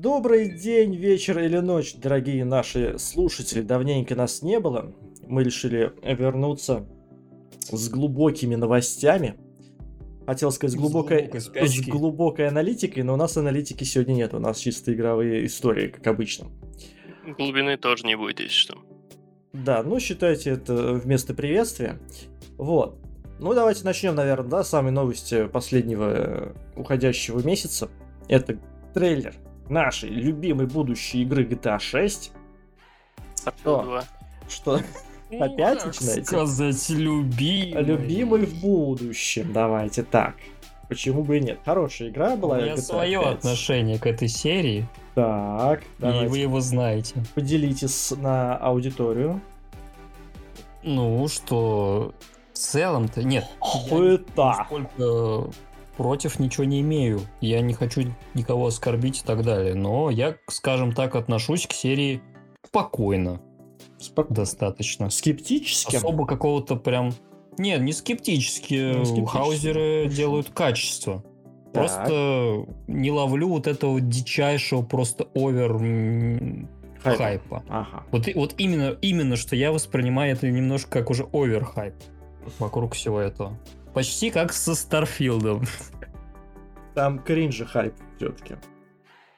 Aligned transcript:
Добрый 0.00 0.48
день, 0.48 0.94
вечер 0.94 1.40
или 1.40 1.58
ночь, 1.58 1.96
дорогие 1.96 2.44
наши 2.44 3.00
слушатели. 3.00 3.62
Давненько 3.62 4.14
нас 4.14 4.42
не 4.42 4.60
было. 4.60 4.94
Мы 5.26 5.42
решили 5.42 5.92
вернуться 6.04 6.86
с 7.68 7.88
глубокими 7.88 8.54
новостями. 8.54 9.34
Хотел 10.24 10.52
сказать, 10.52 10.76
с 10.76 10.80
глубокой, 10.80 11.28
с 11.34 11.80
глубокой 11.88 12.46
аналитикой, 12.46 13.02
но 13.02 13.14
у 13.14 13.16
нас 13.16 13.36
аналитики 13.36 13.82
сегодня 13.82 14.12
нет. 14.12 14.34
У 14.34 14.38
нас 14.38 14.58
чисто 14.58 14.94
игровые 14.94 15.44
истории, 15.46 15.88
как 15.88 16.06
обычно. 16.06 16.46
Глубины 17.36 17.76
тоже 17.76 18.06
не 18.06 18.16
будет, 18.16 18.38
если 18.38 18.54
что. 18.54 18.78
Да, 19.52 19.82
ну 19.82 19.98
считайте 19.98 20.50
это 20.50 20.92
вместо 20.92 21.34
приветствия. 21.34 21.98
Вот. 22.56 23.00
Ну 23.40 23.52
давайте 23.52 23.82
начнем, 23.82 24.14
наверное, 24.14 24.48
да, 24.48 24.62
с 24.62 24.68
самой 24.68 24.92
новости 24.92 25.48
последнего 25.48 26.04
э, 26.04 26.54
уходящего 26.76 27.44
месяца. 27.44 27.90
Это 28.28 28.60
трейлер 28.94 29.34
нашей 29.70 30.10
любимой 30.10 30.66
будущей 30.66 31.22
игры 31.22 31.44
GTA 31.44 31.78
6. 31.78 32.32
Что? 33.60 34.02
Что? 34.48 34.80
Ну, 35.30 35.42
Опять 35.42 35.84
начинаете? 35.84 36.24
сказать, 36.24 36.88
любимый. 36.90 37.82
Любимый 37.82 38.46
в 38.46 38.60
будущем, 38.60 39.52
давайте 39.52 40.02
так. 40.02 40.36
Почему 40.88 41.22
бы 41.22 41.36
и 41.36 41.40
нет? 41.40 41.60
Хорошая 41.64 42.08
игра 42.08 42.34
была. 42.34 42.56
У 42.56 42.62
меня 42.62 42.74
GTA 42.74 42.78
свое 42.78 43.20
5. 43.20 43.34
отношение 43.34 43.98
к 43.98 44.06
этой 44.06 44.28
серии. 44.28 44.88
Так, 45.14 45.82
давайте. 45.98 46.24
И 46.24 46.28
вы 46.28 46.38
его 46.38 46.60
знаете. 46.60 47.22
Поделитесь 47.34 48.12
на 48.12 48.56
аудиторию. 48.56 49.40
Ну, 50.82 51.28
что 51.28 52.14
в 52.54 52.56
целом-то 52.56 53.22
нет. 53.22 53.44
Хуета. 53.58 54.64
Сколько 54.64 55.50
против 55.98 56.38
ничего 56.38 56.64
не 56.64 56.80
имею. 56.80 57.20
Я 57.40 57.60
не 57.60 57.74
хочу 57.74 58.02
никого 58.32 58.68
оскорбить 58.68 59.20
и 59.20 59.26
так 59.26 59.42
далее. 59.42 59.74
Но 59.74 60.08
я, 60.08 60.36
скажем 60.48 60.92
так, 60.92 61.16
отношусь 61.16 61.66
к 61.66 61.72
серии 61.72 62.22
спокойно. 62.64 63.42
Спок... 63.98 64.32
Достаточно. 64.32 65.10
Скептически? 65.10 65.96
Особо 65.96 66.24
какого-то 66.24 66.76
прям... 66.76 67.12
Нет, 67.58 67.80
не 67.80 67.92
скептически. 67.92 68.96
Не 68.96 69.04
скептически. 69.04 69.36
Хаузеры 69.36 70.08
делают 70.08 70.50
качество. 70.50 71.24
Так. 71.72 71.74
Просто 71.74 72.66
не 72.86 73.10
ловлю 73.10 73.48
вот 73.48 73.66
этого 73.66 74.00
дичайшего 74.00 74.82
просто 74.82 75.26
овер 75.34 75.78
хайпа. 77.02 77.18
хайпа. 77.18 77.64
Ага. 77.68 78.04
Вот, 78.12 78.28
вот 78.36 78.54
именно, 78.58 78.96
именно, 79.02 79.36
что 79.36 79.56
я 79.56 79.72
воспринимаю 79.72 80.32
это 80.32 80.48
немножко 80.48 80.90
как 80.90 81.10
уже 81.10 81.24
овер 81.32 81.64
хайп 81.64 81.94
вокруг 82.60 82.94
всего 82.94 83.18
этого. 83.18 83.58
Почти 83.98 84.30
как 84.30 84.52
со 84.52 84.76
Starfield 84.76 85.42
ом. 85.42 85.64
Там 86.94 87.18
кринж 87.18 87.59
и 87.59 87.66
хайп 87.66 87.94
все-таки. 88.16 88.54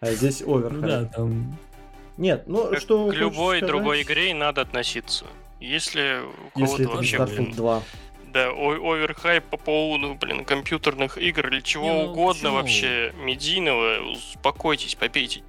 А 0.00 0.10
здесь 0.12 0.42
overhype. 0.42 0.82
Да, 0.82 1.04
там... 1.06 1.58
Нет, 2.18 2.44
ну 2.46 2.68
как 2.68 2.78
что... 2.78 3.08
К 3.08 3.14
любой 3.14 3.56
сказать? 3.56 3.72
другой 3.72 4.02
игре 4.02 4.34
надо 4.34 4.60
относиться. 4.60 5.24
Если 5.60 6.20
у 6.54 6.58
кого-то 6.58 6.88
вообще... 6.90 7.16
Starfield 7.16 7.54
2. 7.54 7.82
Да, 8.34 8.48
overhype 8.50 9.44
по 9.44 9.56
поводу, 9.56 10.14
блин, 10.20 10.44
компьютерных 10.44 11.16
игр 11.16 11.48
или 11.48 11.60
чего 11.60 11.84
Не, 11.84 11.92
ну, 11.92 12.10
угодно 12.10 12.50
почему? 12.50 12.56
вообще 12.56 13.14
медийного, 13.16 14.12
успокойтесь, 14.12 14.94
попейте 14.94 15.42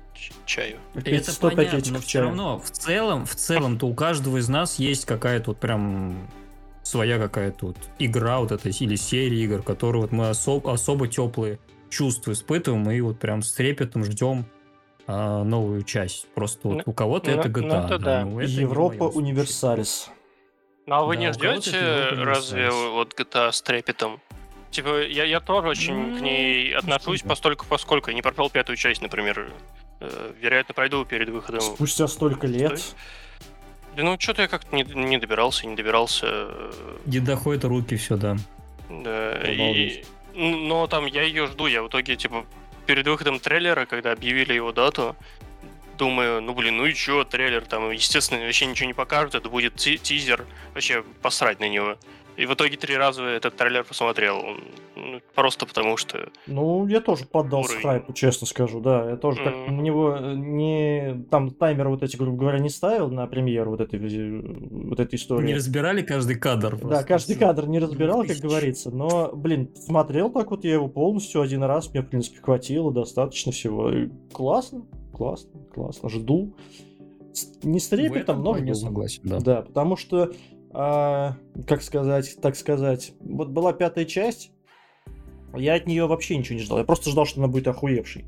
чаю. 0.45 0.77
Это 0.95 1.37
понятно, 1.37 1.81
но 1.91 1.99
все 1.99 2.21
равно 2.21 2.59
в 2.59 2.71
целом, 2.71 3.25
в 3.25 3.35
целом-то 3.35 3.87
у 3.87 3.93
каждого 3.93 4.37
из 4.37 4.47
нас 4.47 4.79
есть 4.79 5.03
какая-то 5.03 5.51
вот 5.51 5.59
прям 5.59 6.29
своя 6.91 7.17
какая-то 7.17 7.67
вот 7.67 7.77
игра 7.99 8.39
вот 8.39 8.51
эта 8.51 8.69
или 8.69 8.95
серия 8.95 9.43
игр, 9.43 9.63
которые 9.63 10.03
вот 10.03 10.11
мы 10.11 10.29
особо, 10.29 10.73
особо 10.73 11.07
теплые 11.07 11.59
чувства 11.89 12.33
испытываем 12.33 12.89
и 12.91 13.01
вот 13.01 13.19
прям 13.19 13.41
с 13.41 13.53
трепетом 13.53 14.03
ждем 14.03 14.45
а, 15.07 15.43
новую 15.43 15.83
часть. 15.83 16.27
Просто 16.33 16.67
вот 16.67 16.77
ну, 16.77 16.83
у 16.85 16.93
кого-то 16.93 17.31
ну, 17.31 17.37
это 17.37 17.49
GTA. 17.49 17.61
Ну, 17.61 17.85
это 17.85 17.97
да. 17.97 18.25
Ну, 18.25 18.39
это 18.39 18.51
Европа 18.51 19.03
Универсалис. 19.03 20.09
Ну 20.85 20.95
а 20.95 21.03
вы 21.03 21.15
да, 21.15 21.21
не 21.21 21.33
ждете 21.33 22.09
разве 22.11 22.69
вот 22.69 23.17
GTA 23.17 23.51
с 23.51 23.61
трепетом? 23.61 24.19
Типа, 24.71 25.01
я, 25.01 25.25
я 25.25 25.39
тоже 25.41 25.67
очень 25.67 25.93
mm-hmm. 25.93 26.17
к 26.17 26.21
ней 26.21 26.73
отношусь 26.73 27.23
постольку, 27.23 27.65
поскольку 27.67 28.09
я 28.09 28.15
не 28.15 28.21
пропал 28.21 28.49
пятую 28.49 28.77
часть, 28.77 29.01
например. 29.01 29.51
Э, 29.99 30.31
вероятно, 30.39 30.73
пройду 30.73 31.05
перед 31.05 31.29
выходом. 31.29 31.61
Спустя 31.61 32.07
столько 32.07 32.47
лет. 32.47 32.79
Стой. 32.79 32.99
Да 33.95 34.03
ну 34.03 34.17
что-то 34.19 34.43
я 34.43 34.47
как-то 34.47 34.75
не, 34.75 34.83
не 34.83 35.17
добирался, 35.17 35.67
не 35.67 35.75
добирался. 35.75 36.71
Не 37.05 37.19
доходят 37.19 37.63
руки, 37.65 37.95
все, 37.97 38.15
да. 38.15 38.37
Да, 38.89 39.33
и... 39.43 40.03
Но 40.33 40.87
там 40.87 41.05
я 41.05 41.23
ее 41.23 41.47
жду, 41.47 41.67
я 41.67 41.83
в 41.83 41.87
итоге, 41.87 42.15
типа, 42.15 42.45
перед 42.85 43.05
выходом 43.07 43.39
трейлера, 43.39 43.85
когда 43.85 44.11
объявили 44.11 44.53
его 44.53 44.71
дату, 44.71 45.15
думаю, 45.97 46.41
ну 46.41 46.53
блин, 46.53 46.77
ну 46.77 46.85
и 46.85 46.93
чё, 46.93 47.23
трейлер 47.23 47.65
там, 47.65 47.91
естественно, 47.91 48.43
вообще 48.43 48.65
ничего 48.65 48.87
не 48.87 48.93
покажут, 48.93 49.35
это 49.35 49.49
будет 49.49 49.75
тизер, 49.75 50.45
вообще 50.73 51.03
посрать 51.21 51.59
на 51.59 51.69
него. 51.69 51.97
И 52.37 52.45
в 52.45 52.53
итоге 52.53 52.77
три 52.77 52.95
раза 52.95 53.23
этот 53.23 53.55
трейлер 53.55 53.83
посмотрел. 53.83 54.41
Ну, 54.95 55.21
просто 55.35 55.65
потому 55.65 55.97
что... 55.97 56.29
Ну, 56.47 56.87
я 56.87 57.01
тоже 57.01 57.25
поддался 57.25 57.71
уровень. 57.71 57.83
хайпу, 57.83 58.13
честно 58.13 58.47
скажу, 58.47 58.79
да. 58.79 59.09
Я 59.09 59.17
тоже 59.17 59.41
mm-hmm. 59.41 59.65
как 59.65 59.77
у 59.77 59.81
него 59.81 60.15
э, 60.15 60.33
не... 60.35 61.25
Там 61.29 61.51
таймер 61.51 61.89
вот 61.89 62.03
эти, 62.03 62.15
грубо 62.15 62.37
говоря, 62.37 62.59
не 62.59 62.69
ставил 62.69 63.09
на 63.09 63.27
премьеру 63.27 63.71
вот 63.71 63.81
этой, 63.81 63.99
вот 64.69 64.99
этой 64.99 65.15
истории. 65.15 65.47
Не 65.47 65.55
разбирали 65.55 66.01
каждый 66.01 66.37
кадр. 66.37 66.77
Просто. 66.77 66.89
Да, 66.89 67.03
каждый 67.03 67.35
кадр 67.35 67.67
не 67.67 67.79
разбирал, 67.79 68.25
как 68.25 68.37
говорится. 68.37 68.91
Но, 68.91 69.31
блин, 69.33 69.69
смотрел 69.75 70.29
так 70.29 70.51
вот 70.51 70.63
я 70.63 70.73
его 70.73 70.87
полностью 70.87 71.41
один 71.41 71.63
раз, 71.63 71.91
мне, 71.91 72.01
в 72.01 72.07
принципе, 72.07 72.39
хватило 72.41 72.91
достаточно 72.91 73.51
всего. 73.51 73.91
И 73.91 74.09
классно, 74.31 74.85
классно, 75.13 75.59
классно. 75.73 76.09
Жду. 76.09 76.55
Не 77.63 77.79
с 77.79 77.87
трепетом, 77.87 78.43
но 78.43 78.57
жду. 78.57 78.73
согласен, 78.73 79.21
да. 79.23 79.39
Да, 79.39 79.61
потому 79.61 79.95
что 79.95 80.31
а, 80.73 81.35
как 81.67 81.81
сказать, 81.81 82.37
так 82.41 82.55
сказать, 82.55 83.13
вот 83.19 83.49
была 83.49 83.73
пятая 83.73 84.05
часть, 84.05 84.51
я 85.53 85.75
от 85.75 85.85
нее 85.85 86.07
вообще 86.07 86.37
ничего 86.37 86.57
не 86.57 86.63
ждал. 86.63 86.77
Я 86.77 86.83
просто 86.83 87.09
ждал, 87.09 87.25
что 87.25 87.39
она 87.41 87.47
будет 87.47 87.67
охуевшей. 87.67 88.25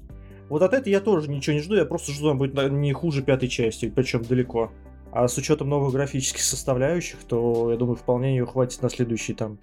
Вот 0.50 0.62
от 0.62 0.74
этой 0.74 0.92
я 0.92 1.00
тоже 1.00 1.30
ничего 1.30 1.56
не 1.56 1.62
жду, 1.62 1.76
я 1.76 1.86
просто 1.86 2.12
жду, 2.12 2.30
она 2.30 2.38
будет 2.38 2.54
не 2.72 2.92
хуже 2.94 3.24
пятой 3.24 3.48
части, 3.48 3.90
причем 3.90 4.24
далеко. 4.24 4.72
А 5.12 5.28
с 5.28 5.38
учетом 5.38 5.70
новых 5.70 5.94
графических 5.94 6.42
составляющих, 6.42 7.20
то 7.24 7.72
я 7.72 7.78
думаю, 7.78 7.96
вполне 7.96 8.32
ее 8.36 8.46
хватит 8.46 8.82
на 8.82 8.90
следующие 8.90 9.38
там 9.38 9.60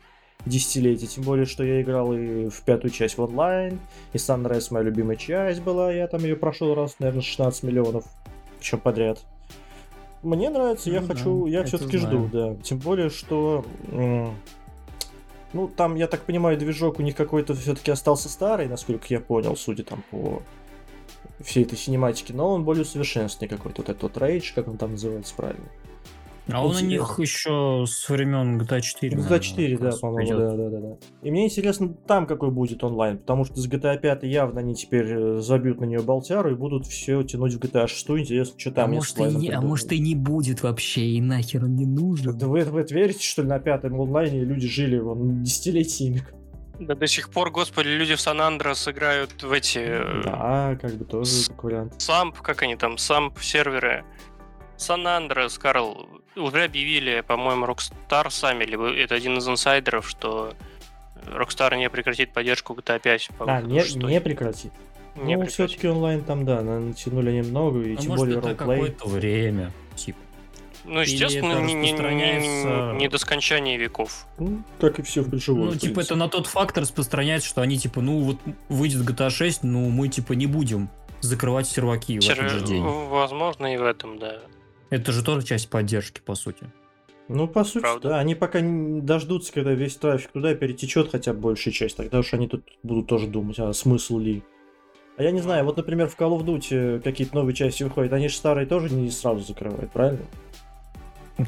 десятилетия. 0.46 1.06
Тем 1.06 1.24
более, 1.24 1.44
что 1.44 1.64
я 1.64 1.82
играл 1.82 2.12
и 2.14 2.48
в 2.48 2.62
пятую 2.62 2.92
часть 2.92 3.18
в 3.18 3.22
онлайн, 3.22 3.78
и 4.12 4.16
Sunrise 4.16 4.68
моя 4.70 4.84
любимая 4.84 5.16
часть 5.16 5.60
была, 5.60 5.92
я 5.92 6.06
там 6.06 6.22
ее 6.22 6.36
прошел 6.36 6.74
раз, 6.74 6.96
наверное, 6.98 7.22
16 7.22 7.62
миллионов, 7.64 8.04
причем 8.58 8.78
подряд. 8.78 9.24
Мне 10.22 10.50
нравится, 10.50 10.90
я 10.90 11.00
ну, 11.00 11.06
хочу, 11.06 11.44
да, 11.44 11.50
я 11.50 11.64
все-таки 11.64 11.96
жду, 11.96 12.28
да. 12.30 12.54
Тем 12.62 12.78
более, 12.78 13.08
что 13.08 13.64
ну, 15.52 15.66
там, 15.68 15.96
я 15.96 16.06
так 16.06 16.22
понимаю, 16.22 16.58
движок 16.58 16.98
у 16.98 17.02
них 17.02 17.16
какой-то 17.16 17.54
все-таки 17.54 17.90
остался 17.90 18.28
старый, 18.28 18.68
насколько 18.68 19.06
я 19.08 19.20
понял, 19.20 19.56
судя 19.56 19.82
там 19.82 20.04
по 20.10 20.42
всей 21.40 21.64
этой 21.64 21.76
синематике, 21.76 22.34
но 22.34 22.52
он 22.52 22.64
более 22.64 22.82
усовершенствованный 22.82 23.48
какой-то, 23.48 23.82
вот 23.82 23.88
этот 23.88 24.02
вот 24.02 24.16
Rage, 24.16 24.52
как 24.54 24.68
он 24.68 24.76
там 24.76 24.92
называется 24.92 25.34
правильно. 25.34 25.64
А 26.48 26.64
он 26.64 26.76
у 26.76 26.80
них 26.80 27.18
еще 27.18 27.84
с 27.86 28.08
времен 28.08 28.60
GTA 28.60 28.80
4. 28.80 29.16
GTA 29.16 29.40
4, 29.40 29.78
да, 29.78 29.90
по-моему, 30.00 30.38
да, 30.38 30.50
да, 30.50 30.68
да, 30.70 30.80
да. 30.80 30.96
И 31.22 31.30
мне 31.30 31.46
интересно, 31.46 31.94
там 32.06 32.26
какой 32.26 32.50
будет 32.50 32.82
онлайн, 32.82 33.18
потому 33.18 33.44
что 33.44 33.56
с 33.56 33.68
GTA 33.68 33.98
5 33.98 34.22
явно 34.24 34.60
они 34.60 34.74
теперь 34.74 35.06
э, 35.06 35.40
забьют 35.40 35.80
на 35.80 35.84
нее 35.84 36.00
болтяру 36.00 36.50
и 36.50 36.54
будут 36.54 36.86
все 36.86 37.22
тянуть 37.22 37.54
в 37.54 37.58
GTA 37.58 37.86
6. 37.86 38.10
Интересно, 38.10 38.58
что 38.58 38.72
там. 38.72 38.90
А 38.90 38.94
может, 38.94 39.18
и 39.18 39.22
не, 39.22 39.50
а 39.50 39.60
может 39.60 39.92
и 39.92 40.00
не 40.00 40.14
будет 40.14 40.62
вообще, 40.62 41.02
и 41.02 41.20
нахер 41.20 41.64
он 41.64 41.76
не 41.76 41.86
нужен. 41.86 42.36
Да 42.36 42.46
вы, 42.46 42.64
вы 42.64 42.80
это 42.80 42.94
верите, 42.94 43.22
что 43.22 43.42
ли, 43.42 43.48
на 43.48 43.58
пятом 43.58 44.00
онлайне 44.00 44.42
люди 44.44 44.66
жили 44.66 44.98
вон 44.98 45.42
десятилетиями? 45.42 46.24
Да 46.80 46.94
до 46.94 47.06
сих 47.06 47.28
пор, 47.28 47.50
господи, 47.50 47.88
люди 47.88 48.14
в 48.14 48.20
Сан-Андрес 48.22 48.88
играют 48.88 49.42
в 49.42 49.52
эти... 49.52 49.78
Э, 49.78 50.22
да, 50.24 50.78
как 50.80 50.94
бы 50.94 51.04
тоже 51.04 51.30
с... 51.30 51.48
как 51.48 51.62
вариант. 51.62 52.00
Самп, 52.00 52.40
как 52.40 52.62
они 52.62 52.74
там, 52.74 52.96
самп 52.96 53.38
серверы. 53.40 54.02
Сан-Андрес, 54.78 55.58
Карл, 55.58 56.08
уже 56.36 56.64
объявили, 56.64 57.22
по-моему, 57.26 57.66
Rockstar 57.66 58.30
сами, 58.30 58.64
либо 58.64 58.92
это 58.92 59.14
один 59.14 59.38
из 59.38 59.48
инсайдеров, 59.48 60.08
что 60.08 60.52
Rockstar 61.26 61.76
не 61.76 61.88
прекратит 61.90 62.32
поддержку 62.32 62.74
GTA 62.74 63.00
5. 63.00 63.30
А, 63.40 63.62
не, 63.62 63.82
не 64.04 64.20
прекратит. 64.20 64.72
Не 65.16 65.36
ну, 65.36 65.46
все-таки 65.46 65.88
онлайн 65.88 66.22
там, 66.22 66.44
да, 66.44 66.62
натянули 66.62 67.32
немного, 67.32 67.80
и 67.82 67.94
а 67.94 67.96
тем 67.96 68.10
может, 68.10 68.26
более 68.26 68.38
это 68.38 68.54
какое-то 68.54 69.08
время, 69.08 69.72
типа. 69.96 70.18
Ну, 70.84 71.00
естественно, 71.00 71.60
не, 71.60 71.74
не, 71.74 71.92
не, 71.92 72.98
не 72.98 73.08
до 73.08 73.18
скончания 73.18 73.76
веков. 73.76 74.26
Ну, 74.38 74.62
как 74.80 74.98
и 74.98 75.02
все 75.02 75.22
в 75.22 75.28
ключевом. 75.28 75.66
Ну, 75.66 75.74
типа, 75.74 76.00
это 76.00 76.16
на 76.16 76.28
тот 76.28 76.46
факт 76.46 76.78
распространяется, 76.78 77.48
что 77.48 77.60
они, 77.60 77.78
типа, 77.78 78.00
ну, 78.00 78.20
вот 78.20 78.38
выйдет 78.68 79.02
GTA 79.02 79.30
6, 79.30 79.62
ну, 79.64 79.90
мы, 79.90 80.08
типа, 80.08 80.32
не 80.32 80.46
будем 80.46 80.88
закрывать 81.20 81.68
серваки 81.68 82.18
Сер... 82.20 82.36
в 82.36 82.38
этот 82.38 82.50
же 82.52 82.64
день. 82.64 82.82
Возможно, 82.82 83.74
и 83.74 83.76
в 83.76 83.82
этом, 83.82 84.18
да. 84.18 84.40
Это 84.90 85.12
же 85.12 85.24
тоже 85.24 85.46
часть 85.46 85.68
поддержки, 85.70 86.20
по 86.20 86.34
сути. 86.34 86.66
Ну, 87.28 87.46
по 87.46 87.62
сути, 87.62 87.82
Правда? 87.82 88.08
да. 88.08 88.18
Они 88.18 88.34
пока 88.34 88.60
не 88.60 89.00
дождутся, 89.00 89.52
когда 89.52 89.72
весь 89.72 89.94
трафик 89.96 90.32
туда 90.32 90.52
перетечет 90.54 91.10
хотя 91.12 91.32
бы 91.32 91.40
большая 91.40 91.72
часть. 91.72 91.96
Тогда 91.96 92.18
уж 92.18 92.34
они 92.34 92.48
тут 92.48 92.64
будут 92.82 93.06
тоже 93.06 93.28
думать, 93.28 93.58
а 93.60 93.72
смысл 93.72 94.18
ли. 94.18 94.42
А 95.16 95.22
я 95.22 95.30
не 95.30 95.40
знаю, 95.40 95.64
вот, 95.64 95.76
например, 95.76 96.08
в 96.08 96.18
Call 96.18 96.36
of 96.36 96.44
Duty 96.44 97.00
какие-то 97.00 97.36
новые 97.36 97.54
части 97.54 97.84
выходят, 97.84 98.12
они 98.12 98.28
же 98.28 98.34
старые 98.34 98.66
тоже 98.66 98.92
не 98.92 99.10
сразу 99.10 99.40
закрывают, 99.44 99.92
правильно? 99.92 100.24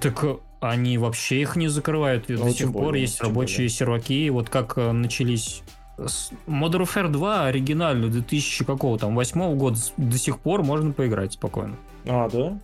Так 0.01 0.23
э, 0.25 0.37
они 0.61 0.99
вообще 0.99 1.41
их 1.41 1.57
не 1.57 1.69
закрывают. 1.69 2.29
Ну, 2.29 2.45
До 2.45 2.51
сих 2.51 2.71
более, 2.71 2.85
пор 2.87 2.95
есть 2.95 3.21
рабочие 3.21 3.57
более. 3.57 3.69
серваки. 3.71 4.31
Вот 4.31 4.49
как 4.51 4.79
э, 4.79 4.93
начались 4.93 5.63
Modern 5.99 6.83
Warfare 6.83 7.09
2 7.09 7.47
оригинальный 7.47 8.09
2000 8.09 8.65
какого 8.65 8.99
там, 8.99 9.15
восьмого 9.17 9.55
года 9.55 9.79
до 9.97 10.19
сих 10.19 10.39
пор 10.39 10.63
можно 10.63 10.93
поиграть 10.93 11.33
спокойно. 11.33 11.77
А, 12.07 12.29
да? 12.29 12.59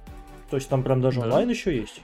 То 0.50 0.56
есть 0.56 0.68
там 0.68 0.82
прям 0.82 1.00
даже 1.00 1.20
да. 1.20 1.26
онлайн 1.26 1.50
еще 1.50 1.76
есть? 1.76 2.00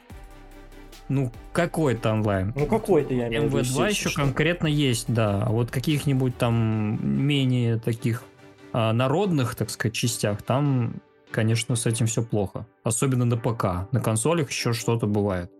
Ну, 1.08 1.30
какой-то 1.52 2.12
онлайн. 2.12 2.52
Ну, 2.56 2.66
какой-то, 2.66 3.12
я 3.12 3.28
имею 3.28 3.42
в 3.42 3.46
виду. 3.46 3.58
МВ2 3.58 3.90
еще 3.90 4.08
что? 4.08 4.22
конкретно 4.22 4.66
есть, 4.66 5.12
да. 5.12 5.42
А 5.42 5.50
вот 5.50 5.70
каких-нибудь 5.70 6.36
там 6.38 6.98
менее 7.02 7.78
таких 7.78 8.24
а, 8.72 8.92
народных, 8.92 9.54
так 9.54 9.70
сказать, 9.70 9.94
частях, 9.94 10.42
там, 10.42 10.94
конечно, 11.30 11.76
с 11.76 11.86
этим 11.86 12.06
все 12.06 12.22
плохо. 12.22 12.66
Особенно 12.84 13.24
на 13.24 13.36
ПК. 13.36 13.92
На 13.92 14.00
консолях 14.00 14.50
еще 14.50 14.72
что-то 14.72 15.06
бывает. 15.06 15.50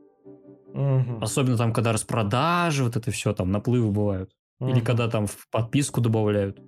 Угу. 0.73 1.19
Особенно 1.21 1.57
там, 1.57 1.73
когда 1.73 1.93
распродажи, 1.93 2.83
вот 2.83 2.97
это 2.97 3.11
все, 3.11 3.33
там 3.33 3.53
наплывы 3.53 3.91
бывают. 3.91 4.31
Угу. 4.61 4.71
Или 4.71 4.81
когда 4.81 5.09
там 5.09 5.27
в 5.27 5.49
подписку 5.51 6.01
добавляют. 6.01 6.59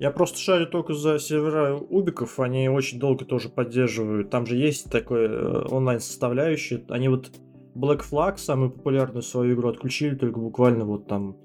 Я 0.00 0.10
просто 0.10 0.38
шарю 0.38 0.66
только 0.66 0.92
за 0.92 1.18
сервера 1.18 1.76
Убиков, 1.76 2.40
они 2.40 2.68
очень 2.68 2.98
долго 2.98 3.24
тоже 3.24 3.48
поддерживают. 3.48 4.28
Там 4.28 4.44
же 4.44 4.56
есть 4.56 4.90
такой 4.90 5.26
э, 5.26 5.66
онлайн-составляющий. 5.70 6.84
Они 6.88 7.08
вот 7.08 7.30
Black 7.76 8.02
Flag, 8.08 8.38
самую 8.38 8.70
популярную 8.70 9.22
свою 9.22 9.54
игру, 9.54 9.68
отключили 9.68 10.16
только 10.16 10.40
буквально 10.40 10.84
вот 10.84 11.06
там 11.06 11.36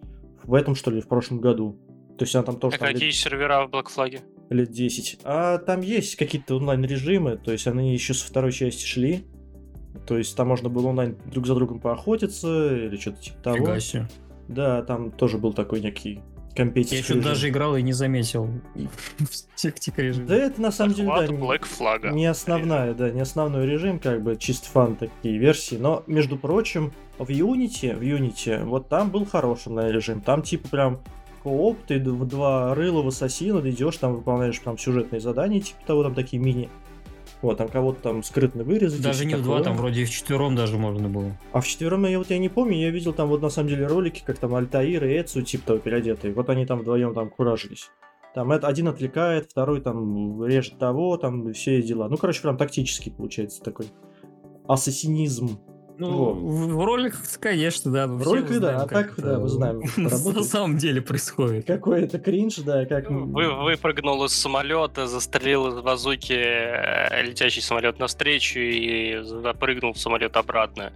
в 0.44 0.54
этом, 0.56 0.76
что 0.76 0.90
ли, 0.90 1.00
в 1.02 1.08
прошлом 1.08 1.42
году. 1.42 1.78
То 2.18 2.24
есть 2.24 2.36
она 2.36 2.44
там 2.44 2.60
тоже... 2.60 2.76
А 2.76 2.80
там 2.80 2.88
какие 2.90 3.10
лет... 3.10 3.16
сервера 3.16 3.68
в 3.68 3.70
Black 3.70 3.86
Flag? 3.96 4.20
Лет 4.50 4.72
10. 4.72 5.20
А 5.24 5.60
там 5.60 5.82
есть 5.82 6.16
какие-то 6.16 6.56
онлайн-режимы, 6.56 7.38
то 7.38 7.52
есть 7.52 7.68
они 7.68 7.94
еще 7.94 8.16
со 8.16 8.26
второй 8.26 8.52
части 8.52 8.84
шли. 8.84 9.26
То 10.08 10.18
есть 10.18 10.36
там 10.36 10.48
можно 10.48 10.70
было 10.70 10.88
онлайн 10.88 11.18
друг 11.32 11.46
за 11.46 11.54
другом 11.54 11.80
поохотиться 11.80 12.76
или 12.76 12.98
что-то 12.98 13.22
типа 13.22 13.38
того. 13.44 13.58
Фига 13.58 13.80
себе. 13.80 14.10
Да, 14.48 14.82
там 14.82 15.12
тоже 15.12 15.38
был 15.38 15.54
такой 15.54 15.82
некий 15.82 16.20
компетитив. 16.60 16.98
Я 16.98 17.04
что-то 17.04 17.22
даже 17.22 17.50
играл 17.50 17.76
и 17.78 17.82
не 17.82 17.94
заметил 17.94 18.50
в 19.18 19.62
тактик 19.62 19.98
режим. 19.98 20.26
Да 20.26 20.36
это 20.36 20.62
на 20.62 20.72
самом 20.72 20.94
деле 20.94 21.08
да, 21.10 21.26
Black 21.26 21.64
Flag. 21.64 22.12
не 22.12 22.26
основная, 22.26 22.94
да, 22.94 23.10
не 23.10 23.22
основной 23.22 23.66
режим, 23.66 24.00
как 24.00 24.22
бы 24.22 24.36
чисто 24.36 24.68
фан 24.70 24.96
такие 24.96 25.38
версии. 25.38 25.76
Но, 25.76 26.04
между 26.08 26.38
прочим, 26.38 26.92
в 27.18 27.30
Unity, 27.30 27.96
в 27.96 28.02
Unity, 28.02 28.64
вот 28.66 28.90
там 28.90 29.10
был 29.10 29.26
хороший 29.26 29.72
на 29.72 29.90
режим. 29.90 30.22
Там 30.22 30.42
типа 30.42 30.68
прям 30.70 31.00
кооп, 31.44 31.78
ты 31.88 32.00
в 32.00 32.26
два 32.26 32.76
рыла 32.76 33.02
в 33.02 33.08
ассасина, 33.08 33.62
ты 33.62 33.70
идешь, 33.70 33.98
там 33.98 34.16
выполняешь 34.16 34.60
там 34.60 34.78
сюжетные 34.78 35.22
задания, 35.22 35.62
типа 35.62 35.80
того, 35.86 36.04
там 36.04 36.14
такие 36.14 36.42
мини 36.42 36.70
вот, 37.42 37.58
там 37.58 37.70
кого-то 37.70 38.02
там 38.02 38.24
скрытно 38.24 38.64
вырезать. 38.64 39.02
Даже 39.02 39.26
не 39.26 39.36
в 39.36 39.44
два, 39.44 39.62
там 39.64 39.78
вроде 39.78 40.06
в 40.06 40.10
четвером 40.10 40.56
даже 40.56 40.78
можно 40.78 41.08
было. 41.08 41.38
А 41.52 41.62
в 41.62 41.68
четвером 41.68 42.06
я 42.06 42.18
вот 42.18 42.30
я 42.30 42.38
не 42.38 42.50
помню, 42.50 42.78
я 42.78 42.90
видел 42.90 43.14
там 43.14 43.30
вот 43.30 43.42
на 43.42 43.50
самом 43.50 43.70
деле 43.70 43.88
ролики, 43.88 44.24
как 44.26 44.38
там 44.38 44.56
Альтаир 44.56 45.06
и 45.06 45.20
Эцу, 45.20 45.42
типа 45.42 45.66
того, 45.68 45.80
переодетые. 45.80 46.34
Вот 46.34 46.50
они 46.50 46.66
там 46.66 46.80
вдвоем 46.80 47.14
там 47.14 47.30
куражились. 47.30 47.90
Там 48.36 48.52
это 48.52 48.68
один 48.68 48.88
отвлекает, 48.88 49.50
второй 49.52 49.82
там 49.82 50.44
режет 50.46 50.78
того, 50.78 51.18
там 51.18 51.54
все 51.54 51.82
дела. 51.82 52.08
Ну, 52.10 52.18
короче, 52.18 52.42
прям 52.42 52.58
тактический 52.58 53.12
получается 53.12 53.62
такой 53.64 53.88
ассасинизм. 54.68 55.60
Ну, 56.00 56.32
в, 56.32 56.68
в 56.76 56.86
роликах, 56.86 57.20
конечно, 57.42 57.92
да. 57.92 58.08
В 58.08 58.24
роликах, 58.24 58.60
да, 58.62 58.84
а 58.84 58.88
так, 58.88 59.14
да, 59.18 59.38
мы 59.38 59.50
знаем. 59.50 59.84
На 59.98 60.44
самом 60.44 60.78
деле 60.78 61.02
происходит. 61.02 61.68
Какой 61.68 62.04
это 62.04 62.20
кринж, 62.20 62.58
да, 62.60 62.86
как... 62.86 63.10
Вы, 63.10 63.54
выпрыгнул 63.54 64.24
из 64.24 64.34
самолета, 64.34 65.08
застрелил 65.08 65.68
из 65.68 65.82
базуки 65.82 66.32
э, 66.32 67.24
летящий 67.24 67.62
самолет 67.62 68.00
навстречу 68.00 68.60
и 68.60 69.20
запрыгнул 69.24 69.92
в 69.92 69.98
самолет 70.00 70.38
обратно. 70.38 70.94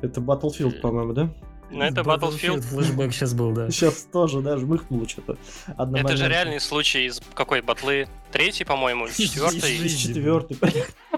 Это 0.00 0.20
Battlefield, 0.22 0.80
по-моему, 0.80 1.12
да? 1.12 1.30
Ну, 1.70 1.82
это 1.82 2.00
Battlefield. 2.00 2.60
Флэшбэк 2.60 3.12
сейчас 3.12 3.34
был, 3.34 3.52
да. 3.52 3.70
Сейчас 3.70 4.08
тоже, 4.10 4.40
да, 4.40 4.56
жмыхнул 4.56 5.06
что-то. 5.06 5.36
Это 5.76 6.16
же 6.16 6.28
реальный 6.28 6.60
случай 6.60 7.06
из 7.06 7.20
какой 7.34 7.60
батлы? 7.60 8.08
Третий, 8.32 8.64
по-моему, 8.64 9.08
четвертый? 9.08 9.88
Четвертый. 9.88 10.58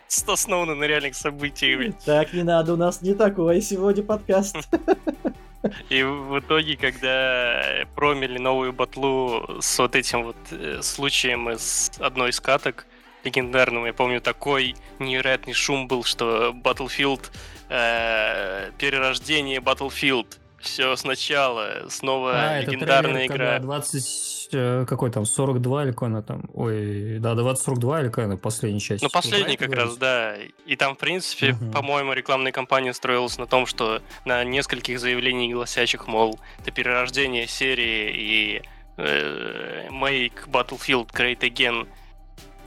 Основаны 0.09 0.75
на 0.75 0.85
реальных 0.85 1.15
событиях. 1.15 1.95
Так, 2.05 2.33
не 2.33 2.43
надо, 2.43 2.75
у 2.75 2.77
нас 2.77 3.03
не 3.03 3.15
такой 3.15 3.61
сегодня 3.61 4.03
подкаст. 4.03 4.57
И 5.91 6.03
в 6.03 6.39
итоге, 6.39 6.77
когда 6.77 7.85
промили 7.95 8.39
новую 8.39 8.73
батлу 8.73 9.61
с 9.61 9.79
вот 9.79 9.97
этим 9.97 10.25
вот 10.25 10.37
э, 10.51 10.81
случаем 10.83 11.51
из 11.51 11.91
одной 11.99 12.31
из 12.31 12.41
каток, 12.41 12.87
легендарным, 13.25 13.85
я 13.85 13.93
помню, 13.93 14.21
такой 14.21 14.77
невероятный 14.99 15.53
шум 15.53 15.89
был, 15.89 16.05
что 16.05 16.53
Battlefield 16.53 17.31
э, 17.69 18.71
перерождение 18.79 19.61
Battlefield. 19.61 20.39
Все 20.61 20.97
сначала, 20.97 21.85
снова 21.89 22.33
а, 22.35 22.61
легендарная 22.61 23.27
это 23.27 23.35
трейлер, 23.35 23.59
игра. 23.59 23.59
20, 23.61 24.49
э, 24.53 24.85
какой 24.89 25.11
там, 25.13 25.25
42 25.25 25.85
или 25.85 25.91
какой 25.93 26.09
она 26.09 26.23
там? 26.23 26.51
Ой, 26.53 27.19
да, 27.21 27.35
2042 27.35 28.01
или 28.01 28.09
какая 28.09 28.27
она 28.27 28.37
последняя 28.37 28.81
часть? 28.81 29.03
Ну, 29.03 29.09
последний 29.09 29.57
как 29.57 29.73
раз, 29.73 29.97
да. 29.97 30.35
И 30.67 30.75
там, 30.75 30.97
в 30.97 30.99
принципе, 30.99 31.53
угу. 31.53 31.71
по-моему, 31.71 32.13
рекламная 32.13 32.51
кампания 32.51 32.93
строилась 32.93 33.39
на 33.39 33.47
том, 33.47 33.67
что 33.67 34.03
на 34.25 34.43
нескольких 34.43 34.99
заявлений 34.99 35.53
гласящих, 35.53 36.09
мол, 36.09 36.41
это 36.61 36.73
перерождение 36.73 37.47
серии 37.47 38.11
и 38.13 38.63
э, 38.97 39.89
Make 39.91 40.49
Battlefield 40.49 41.13
Great 41.13 41.41
Again. 41.41 41.87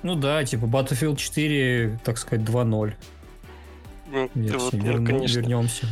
Ну 0.03 0.15
да, 0.15 0.43
типа 0.45 0.63
Battlefield 0.63 1.17
4, 1.17 1.99
так 2.05 2.17
сказать, 2.17 2.47
2.0. 2.47 2.93
Ну, 4.11 4.29
вот, 4.33 4.73
ну, 4.73 5.05
конечно. 5.05 5.39
Вернемся. 5.39 5.88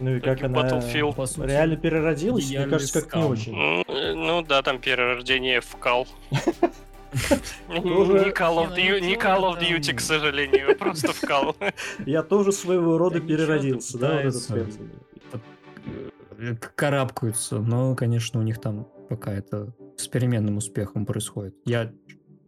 Ну 0.00 0.16
и 0.16 0.20
как 0.20 0.42
она 0.42 0.62
Battlefield. 0.62 1.46
реально 1.46 1.76
переродилась? 1.76 2.48
Мне 2.48 2.66
кажется, 2.66 3.02
как 3.02 3.16
не 3.16 3.24
очень. 3.24 3.84
Ну 3.86 4.42
да, 4.42 4.62
там 4.62 4.78
перерождение 4.78 5.60
в 5.60 5.76
кал. 5.76 6.06
Не 7.68 8.32
Call 8.32 8.58
of 8.58 8.76
Duty, 8.76 9.16
of 9.16 9.58
Duty, 9.60 9.94
к 9.94 10.00
сожалению, 10.00 10.76
просто 10.76 11.12
в 11.12 11.20
кал. 11.22 11.56
Я 12.06 12.22
тоже 12.22 12.52
своего 12.52 12.98
рода 12.98 13.20
переродился, 13.20 13.98
да, 13.98 14.20
вот 14.24 14.34
этот 14.50 14.74
э, 16.38 16.54
карабкаются, 16.74 17.58
но, 17.60 17.94
конечно, 17.94 18.40
у 18.40 18.42
них 18.42 18.60
там 18.60 18.86
пока 19.08 19.32
это 19.32 19.74
с 19.96 20.06
переменным 20.06 20.58
успехом 20.58 21.06
происходит. 21.06 21.54
Я 21.64 21.92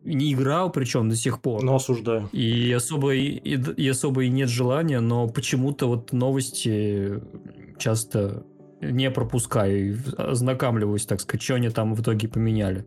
не 0.02 0.32
играл, 0.32 0.70
причем 0.70 1.08
до 1.08 1.17
сих 1.17 1.41
пор. 1.41 1.62
Но 1.62 1.76
осуждаю. 1.76 2.29
И 2.32 2.73
особо 2.73 3.14
и, 3.14 3.37
и 3.37 3.88
особо 3.88 4.25
и 4.25 4.29
нет 4.29 4.49
желания, 4.49 5.00
но 5.00 5.28
почему-то 5.28 5.87
вот 5.87 6.12
новости 6.12 7.21
часто 7.78 8.45
не 8.80 9.11
пропускаю 9.11 9.95
и 9.95 9.97
ознакомливаюсь, 10.16 11.07
так 11.07 11.21
сказать, 11.21 11.42
что 11.42 11.54
они 11.54 11.69
там 11.69 11.95
в 11.95 12.02
итоге 12.02 12.28
поменяли. 12.28 12.87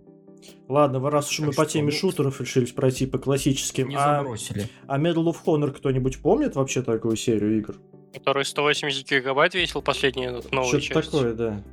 Ладно, 0.67 0.99
раз 1.09 1.29
уж 1.29 1.37
так 1.37 1.47
мы 1.47 1.53
по 1.53 1.65
теме 1.65 1.91
шутеров 1.91 2.41
решились 2.41 2.71
пройти 2.71 3.05
по 3.05 3.17
классическим. 3.17 3.89
Не 3.89 3.95
а, 3.95 4.17
забросили. 4.17 4.67
А 4.87 4.99
Medal 4.99 5.25
of 5.25 5.37
Honor 5.45 5.71
кто-нибудь 5.71 6.21
помнит 6.21 6.55
вообще 6.55 6.81
такую 6.81 7.15
серию 7.15 7.57
игр? 7.57 7.75
Который 8.13 8.45
180 8.45 9.09
гигабайт 9.09 9.53
весил 9.53 9.81
последняя 9.81 10.31
новая 10.51 10.67
Что-то 10.67 10.81
часть. 10.81 11.11
такое, 11.11 11.33
да. 11.33 11.63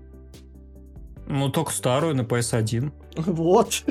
Ну, 1.26 1.50
только 1.50 1.72
старую 1.72 2.14
на 2.14 2.22
PS1. 2.22 2.92
Вот. 3.16 3.84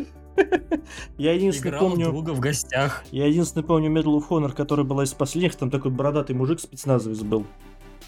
Я 1.17 1.33
единственное 1.33 1.79
помню... 1.79 2.07
друга 2.07 2.31
в 2.31 2.39
гостях. 2.39 3.03
Я 3.11 3.27
единственное 3.27 3.65
помню 3.65 3.91
Medal 3.91 4.17
of 4.17 4.27
Honor, 4.29 4.53
которая 4.53 4.85
была 4.85 5.03
из 5.03 5.13
последних, 5.13 5.55
там 5.55 5.69
такой 5.69 5.91
бородатый 5.91 6.33
мужик 6.35 6.59
спецназовец 6.59 7.19
был. 7.19 7.45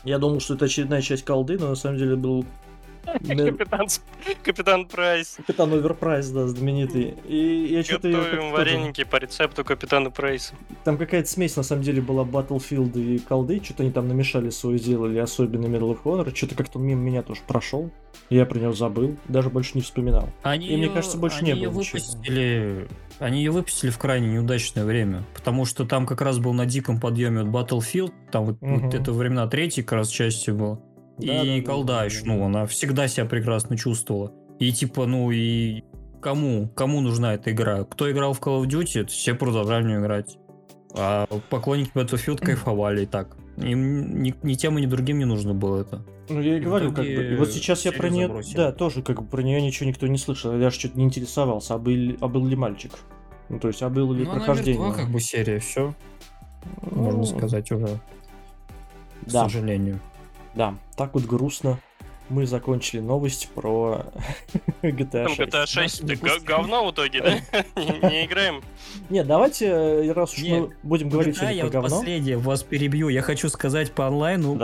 Я 0.03 0.17
думал, 0.17 0.39
что 0.39 0.55
это 0.55 0.65
очередная 0.65 1.01
часть 1.01 1.23
колды, 1.23 1.57
но 1.59 1.69
на 1.69 1.75
самом 1.75 1.97
деле 1.97 2.15
был 2.15 2.45
Капитан, 3.13 3.87
Капитан 4.43 4.85
Прайс. 4.85 5.37
Капитан 5.37 5.73
Overprice, 5.73 6.29
да, 6.29 6.47
знаменитый. 6.47 7.15
И 7.27 7.67
я 7.71 7.83
что-то... 7.83 8.11
Готовим 8.11 8.51
вареники 8.51 9.03
по 9.03 9.17
рецепту 9.17 9.63
Капитана 9.63 10.11
Прайса. 10.11 10.53
Там 10.83 10.97
какая-то 10.97 11.29
смесь, 11.29 11.55
на 11.55 11.63
самом 11.63 11.83
деле, 11.83 12.01
была 12.01 12.23
Battlefield 12.23 12.99
и 12.99 13.19
колды. 13.19 13.61
Что-то 13.63 13.83
они 13.83 13.91
там 13.91 14.07
намешали 14.07 14.49
свое 14.49 14.77
сделали, 14.77 15.17
особенно 15.19 15.65
Medal 15.65 15.97
of 15.97 16.03
Honor. 16.03 16.35
Что-то 16.35 16.55
как-то 16.55 16.79
мимо 16.79 17.01
меня 17.01 17.21
тоже 17.21 17.41
прошел. 17.47 17.91
Я 18.29 18.45
про 18.45 18.59
него 18.59 18.73
забыл, 18.73 19.17
даже 19.27 19.49
больше 19.49 19.71
не 19.75 19.81
вспоминал. 19.81 20.29
Они 20.43 20.67
и 20.67 20.71
ее, 20.71 20.77
мне 20.77 20.89
кажется, 20.89 21.17
больше 21.17 21.39
они 21.39 21.53
не 21.53 21.67
было. 21.67 21.73
Выпустили, 21.73 22.87
они 23.19 23.39
ее 23.39 23.51
выпустили 23.51 23.89
в 23.89 23.97
крайне 23.97 24.29
неудачное 24.29 24.85
время, 24.85 25.23
потому 25.33 25.65
что 25.65 25.85
там 25.85 26.05
как 26.05 26.21
раз 26.21 26.39
был 26.39 26.53
на 26.53 26.65
диком 26.65 26.99
подъеме 26.99 27.43
вот 27.43 27.69
Battlefield, 27.69 28.13
там 28.31 28.45
вот, 28.45 28.57
угу. 28.61 28.75
вот 28.75 28.93
это 28.93 29.11
времена 29.11 29.47
третьей 29.47 29.83
как 29.83 29.93
раз 29.93 30.09
части 30.09 30.51
было. 30.51 30.81
Да, 31.21 31.43
и 31.43 31.61
да, 31.61 31.67
колда 31.67 31.93
да, 31.93 32.05
еще, 32.05 32.23
ну, 32.25 32.43
она 32.43 32.65
всегда 32.65 33.07
себя 33.07 33.25
прекрасно 33.25 33.77
чувствовала. 33.77 34.33
И 34.59 34.71
типа, 34.71 35.05
ну 35.05 35.31
и 35.31 35.83
кому, 36.21 36.69
кому 36.69 37.01
нужна 37.01 37.33
эта 37.33 37.51
игра? 37.51 37.83
Кто 37.83 38.09
играл 38.11 38.33
в 38.33 38.39
Call 38.39 38.61
of 38.61 38.67
Duty, 38.67 39.07
все 39.07 39.33
продолжали 39.33 39.95
в 39.95 39.99
играть. 39.99 40.37
А 40.93 41.25
поклонники 41.49 41.91
Battlefield 41.93 42.37
кайфовали 42.37 43.03
и 43.03 43.05
так. 43.05 43.37
Им 43.57 44.21
ни, 44.21 44.33
ни 44.43 44.53
тем, 44.55 44.77
ни 44.77 44.85
другим 44.85 45.19
не 45.19 45.25
нужно 45.25 45.53
было 45.53 45.81
это. 45.81 46.03
Ну, 46.29 46.41
я 46.41 46.57
и, 46.57 46.59
говорю, 46.59 46.91
как 46.93 47.05
бы. 47.05 47.11
И 47.11 47.35
вот 47.35 47.51
сейчас 47.51 47.85
я 47.85 47.91
про 47.91 48.09
нее. 48.09 48.27
Забросили. 48.27 48.55
Да, 48.55 48.71
тоже 48.71 49.01
как 49.01 49.21
бы 49.21 49.27
про 49.27 49.41
нее 49.41 49.61
ничего 49.61 49.89
никто 49.89 50.07
не 50.07 50.17
слышал. 50.17 50.53
Я 50.53 50.59
даже 50.59 50.79
что-то 50.79 50.97
не 50.97 51.05
интересовался, 51.05 51.75
а 51.75 51.77
был, 51.77 52.17
а 52.21 52.27
был 52.27 52.45
ли 52.45 52.55
мальчик. 52.55 52.91
Ну, 53.49 53.59
то 53.59 53.67
есть, 53.67 53.81
а 53.83 53.89
было 53.89 54.13
ли 54.13 54.23
ну, 54.23 54.31
прохождение? 54.31 54.79
Она 54.79 54.87
мертва, 54.87 55.03
как 55.03 55.11
бы 55.11 55.19
серия, 55.19 55.59
все. 55.59 55.93
Ну, 56.89 57.01
Можно 57.03 57.25
сказать 57.25 57.71
уже. 57.71 57.99
Да. 59.23 59.45
К 59.45 59.51
сожалению. 59.51 59.99
Да, 60.55 60.75
так 60.95 61.13
вот 61.13 61.23
грустно. 61.23 61.79
Мы 62.29 62.45
закончили 62.45 63.01
новость 63.01 63.49
про 63.53 64.05
GTA 64.81 65.27
6. 65.27 65.37
Там 65.37 65.47
GTA 65.47 65.65
6 65.65 66.03
это 66.03 66.39
говно 66.45 66.87
в 66.87 66.91
итоге, 66.91 67.21
да? 67.21 67.61
Не 68.09 68.25
играем? 68.25 68.61
Не, 69.09 69.25
давайте, 69.25 69.65
э, 69.65 70.11
раз 70.13 70.33
уж 70.33 70.43
мы 70.43 70.69
будем 70.81 71.09
говорить 71.09 71.37
GTA, 71.37 71.53
я 71.53 71.65
про 71.65 71.81
вот 71.81 71.91
последнее 71.91 72.37
вас 72.37 72.63
перебью. 72.63 73.09
Я 73.09 73.21
хочу 73.21 73.49
сказать 73.49 73.91
по 73.91 74.07
онлайну, 74.07 74.57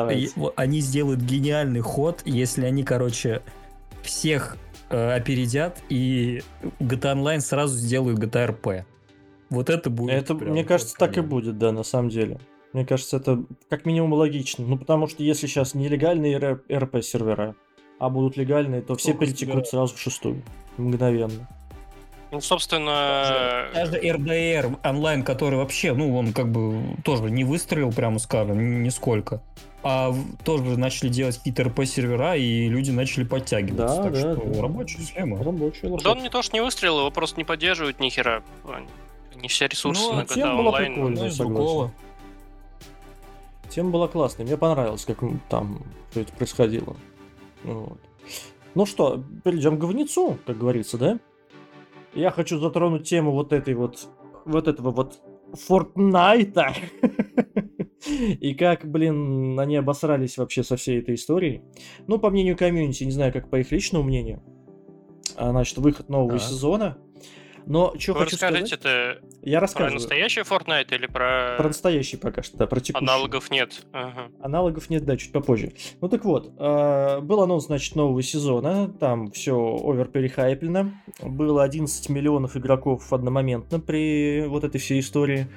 они 0.56 0.80
сделают 0.80 1.20
гениальный 1.20 1.82
ход, 1.82 2.22
если 2.24 2.64
они, 2.64 2.84
короче, 2.84 3.42
всех 4.02 4.58
э, 4.90 5.16
опередят 5.16 5.80
и 5.90 6.42
GTA 6.80 7.16
Online 7.16 7.42
сразу 7.42 7.76
сделают 7.76 8.20
GTA 8.20 8.48
RP. 8.48 8.86
Вот 9.50 9.70
это 9.70 9.90
будет. 9.90 10.14
Это, 10.14 10.34
мне 10.36 10.64
кажется, 10.64 10.96
так 10.98 11.18
и 11.18 11.22
будет, 11.22 11.58
да, 11.58 11.72
на 11.72 11.84
самом 11.84 12.10
деле. 12.10 12.40
Мне 12.78 12.86
кажется, 12.86 13.18
это 13.18 13.44
как 13.72 13.88
минимум 13.88 14.14
логично. 14.14 14.64
Ну, 14.64 14.78
потому 14.78 15.08
что 15.08 15.24
если 15.24 15.48
сейчас 15.48 15.74
нелегальные 15.74 16.38
РП-сервера, 16.72 17.56
а 17.98 18.10
будут 18.12 18.38
легальные, 18.38 18.84
то 18.84 18.96
все 18.96 19.16
перетекут 19.16 19.68
сразу 19.68 19.96
в 19.96 20.00
шестую. 20.00 20.44
Мгновенно. 20.78 21.50
Ну, 22.30 22.40
собственно... 22.40 23.68
Даже, 23.74 23.98
RDR 24.00 24.78
онлайн, 24.88 25.24
который 25.24 25.56
вообще, 25.56 25.96
ну, 25.96 26.16
он 26.16 26.34
как 26.34 26.52
бы 26.52 26.80
тоже 27.04 27.32
не 27.32 27.44
выстрелил, 27.44 27.92
прямо 27.92 28.20
скажем, 28.20 28.84
нисколько. 28.84 29.42
А 29.82 30.14
тоже 30.46 30.78
начали 30.78 31.10
делать 31.10 31.40
какие-то 31.40 31.64
РП-сервера, 31.64 32.36
и 32.36 32.70
люди 32.70 32.92
начали 32.92 33.24
подтягиваться. 33.24 33.88
Да, 33.88 34.04
так 34.04 34.14
да, 34.14 34.20
что 34.20 34.36
да. 34.36 34.62
рабочая 34.62 35.02
схема. 35.02 35.44
Рабочая 35.44 35.98
да 35.98 36.12
он 36.12 36.22
не 36.22 36.30
то, 36.30 36.44
что 36.44 36.56
не 36.56 36.62
выстрелил, 36.62 37.00
его 37.00 37.10
просто 37.10 37.38
не 37.40 37.44
поддерживают 37.44 38.00
ни 38.00 38.10
хера. 38.10 38.44
Не 39.34 39.48
все 39.48 39.66
ресурсы 39.68 40.04
ну, 40.04 40.14
на 40.14 40.22
GTA 40.22 40.60
онлайн. 40.60 40.94
Прикольная, 40.94 41.32
согласен. 41.32 41.92
Тема 43.70 43.92
была 43.92 44.08
классная, 44.08 44.46
мне 44.46 44.58
понравилось, 44.58 45.06
как 45.06 45.20
там 45.50 45.84
все 46.12 46.22
это 46.22 46.34
происходило. 46.34 46.96
Вот. 47.64 48.00
Ну 48.76 48.86
что, 48.86 49.24
перейдем 49.44 49.78
к 49.78 49.80
говнецу, 49.80 50.38
как 50.46 50.58
говорится, 50.58 50.98
да? 50.98 51.20
Я 52.14 52.32
хочу 52.32 52.60
затронуть 52.60 53.08
тему 53.08 53.32
вот 53.32 53.52
этой 53.54 53.74
вот, 53.74 54.08
вот 54.46 54.68
этого 54.68 54.92
вот 54.92 55.20
Фортнайта. 55.54 56.74
И 58.40 58.54
как, 58.54 58.90
блин, 58.90 59.60
они 59.60 59.76
обосрались 59.76 60.38
вообще 60.38 60.64
со 60.64 60.78
всей 60.78 61.00
этой 61.00 61.16
историей. 61.16 61.62
Ну, 62.08 62.20
по 62.20 62.30
мнению 62.30 62.56
комьюнити, 62.56 63.04
не 63.04 63.12
знаю, 63.12 63.34
как 63.34 63.50
по 63.50 63.58
их 63.58 63.72
личному 63.72 64.06
мнению. 64.06 64.42
А, 65.36 65.52
значит, 65.52 65.78
выход 65.78 66.10
нового 66.10 66.36
а. 66.36 66.40
сезона 66.40 66.98
но 67.68 67.94
что 68.00 68.14
Вы 68.14 68.20
хочу 68.22 68.38
сказать, 68.38 68.68
сказать... 68.68 69.18
я 69.42 69.60
рассказываю. 69.60 69.92
про 69.92 70.00
настоящий 70.00 70.40
Fortnite 70.42 70.96
или 70.96 71.06
про... 71.06 71.56
Про 71.58 71.68
настоящий 71.68 72.16
пока 72.16 72.42
что, 72.42 72.58
да, 72.58 72.66
про 72.66 72.80
текущий. 72.80 73.06
Аналогов 73.06 73.52
нет. 73.52 73.86
Ага. 73.92 74.32
Аналогов 74.40 74.90
нет, 74.90 75.04
да, 75.04 75.18
чуть 75.18 75.34
попозже. 75.34 75.74
Ну 76.00 76.08
так 76.08 76.24
вот, 76.24 76.54
э, 76.58 77.20
был 77.20 77.42
анонс, 77.42 77.66
значит, 77.66 77.96
нового 77.96 78.24
сезона, 78.24 78.88
там 78.88 79.32
все 79.32 79.54
овер 79.54 80.08
перехайплено. 80.08 80.94
Было 81.22 81.64
11 81.64 82.08
миллионов 82.08 82.56
игроков 82.56 83.12
одномоментно 83.12 83.82
при 83.82 84.46
вот 84.48 84.64
этой 84.64 84.80
всей 84.80 85.02
истории. 85.02 85.48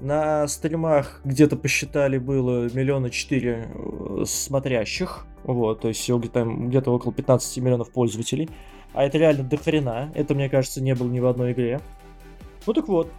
На 0.00 0.48
стримах 0.48 1.20
где-то 1.24 1.56
посчитали 1.56 2.16
было 2.16 2.72
миллиона 2.72 3.10
четыре 3.10 3.68
э, 3.74 4.24
смотрящих. 4.24 5.26
Вот, 5.44 5.82
то 5.82 5.88
есть 5.88 6.00
всего 6.00 6.18
где-то, 6.18 6.44
где-то 6.44 6.90
около 6.92 7.12
15 7.12 7.58
миллионов 7.58 7.90
пользователей. 7.90 8.48
А 8.94 9.04
это 9.04 9.18
реально 9.18 9.44
дохрена. 9.44 10.10
Это, 10.14 10.34
мне 10.34 10.48
кажется, 10.48 10.82
не 10.82 10.94
было 10.94 11.08
ни 11.08 11.20
в 11.20 11.26
одной 11.26 11.52
игре. 11.52 11.80
Ну 12.66 12.72
так 12.72 12.88
вот. 12.88 13.10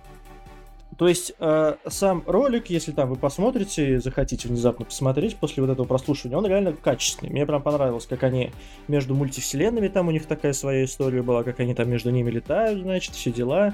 То 0.98 1.08
есть 1.08 1.34
э, 1.40 1.76
сам 1.88 2.24
ролик, 2.28 2.70
если 2.70 2.92
там 2.92 3.10
вы 3.10 3.16
посмотрите, 3.16 4.02
захотите 4.02 4.50
внезапно 4.50 4.84
посмотреть 4.84 5.38
после 5.38 5.64
вот 5.64 5.72
этого 5.72 5.86
прослушивания, 5.86 6.38
он 6.38 6.46
реально 6.46 6.74
качественный. 6.74 7.32
Мне 7.32 7.46
прям 7.46 7.62
понравилось, 7.62 8.06
как 8.06 8.24
они 8.24 8.52
между 8.90 9.16
мультивселенными, 9.16 9.88
там 9.88 10.10
у 10.10 10.12
них 10.12 10.26
такая 10.26 10.52
своя 10.52 10.84
история 10.84 11.22
была, 11.22 11.44
как 11.44 11.62
они 11.62 11.74
там 11.74 11.90
между 11.90 12.10
ними 12.10 12.30
летают, 12.30 12.82
значит, 12.82 13.16
все 13.16 13.32
дела. 13.32 13.74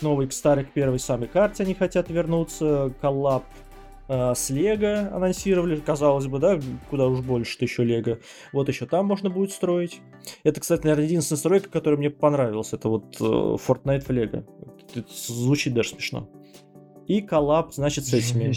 Новый 0.00 0.26
к 0.26 0.32
старой, 0.32 0.64
к 0.64 0.72
первой 0.72 0.98
самой 0.98 1.28
карте 1.28 1.62
они 1.62 1.74
хотят 1.74 2.10
вернуться, 2.10 2.92
коллаб 3.00 3.44
э, 3.44 3.65
с 4.08 4.50
Лего 4.50 5.10
анонсировали, 5.12 5.76
казалось 5.76 6.26
бы, 6.26 6.38
да, 6.38 6.60
куда 6.90 7.06
уж 7.08 7.20
больше 7.20 7.56
еще 7.60 7.84
Лего. 7.84 8.18
Вот 8.52 8.68
еще 8.68 8.86
там 8.86 9.06
можно 9.06 9.30
будет 9.30 9.50
строить. 9.50 10.00
Это, 10.44 10.60
кстати, 10.60 10.82
наверное, 10.82 11.06
единственная 11.06 11.38
стройка, 11.38 11.70
которая 11.70 11.98
мне 11.98 12.10
понравилась. 12.10 12.72
Это 12.72 12.88
вот 12.88 13.16
э, 13.20 13.24
Fortnite 13.24 14.04
в 14.06 14.10
Лего. 14.10 14.44
Это 14.94 15.08
звучит 15.12 15.74
даже 15.74 15.90
смешно. 15.90 16.28
И 17.06 17.20
коллаб, 17.20 17.72
значит, 17.72 18.04
с 18.04 18.12
этими. 18.12 18.52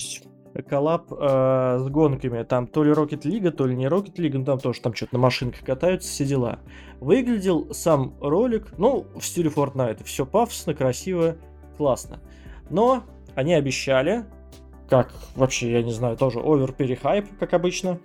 Коллаб 0.68 1.12
э, 1.12 1.78
с 1.80 1.90
гонками. 1.90 2.44
Там 2.44 2.68
то 2.68 2.84
ли 2.84 2.92
Rocket 2.92 3.22
League, 3.22 3.50
то 3.52 3.66
ли 3.66 3.76
не 3.76 3.86
Rocket 3.86 4.16
League, 4.16 4.38
но 4.38 4.46
там 4.46 4.60
тоже 4.60 4.82
там 4.82 4.94
что-то 4.94 5.16
на 5.16 5.20
машинках 5.20 5.64
катаются, 5.64 6.10
все 6.10 6.26
дела. 6.26 6.60
Выглядел 7.00 7.74
сам 7.74 8.16
ролик, 8.20 8.78
ну, 8.78 9.06
в 9.16 9.24
стиле 9.24 9.50
Fortnite. 9.50 10.04
Все 10.04 10.26
пафосно, 10.26 10.74
красиво, 10.74 11.38
классно. 11.78 12.20
Но 12.70 13.04
они 13.36 13.54
обещали, 13.54 14.26
как 14.90 15.14
вообще, 15.36 15.72
я 15.72 15.84
не 15.84 15.92
знаю, 15.92 16.18
тоже 16.18 16.40
овер 16.40 16.72
перехайп, 16.72 17.26
как 17.40 17.54
обычно. 17.54 18.00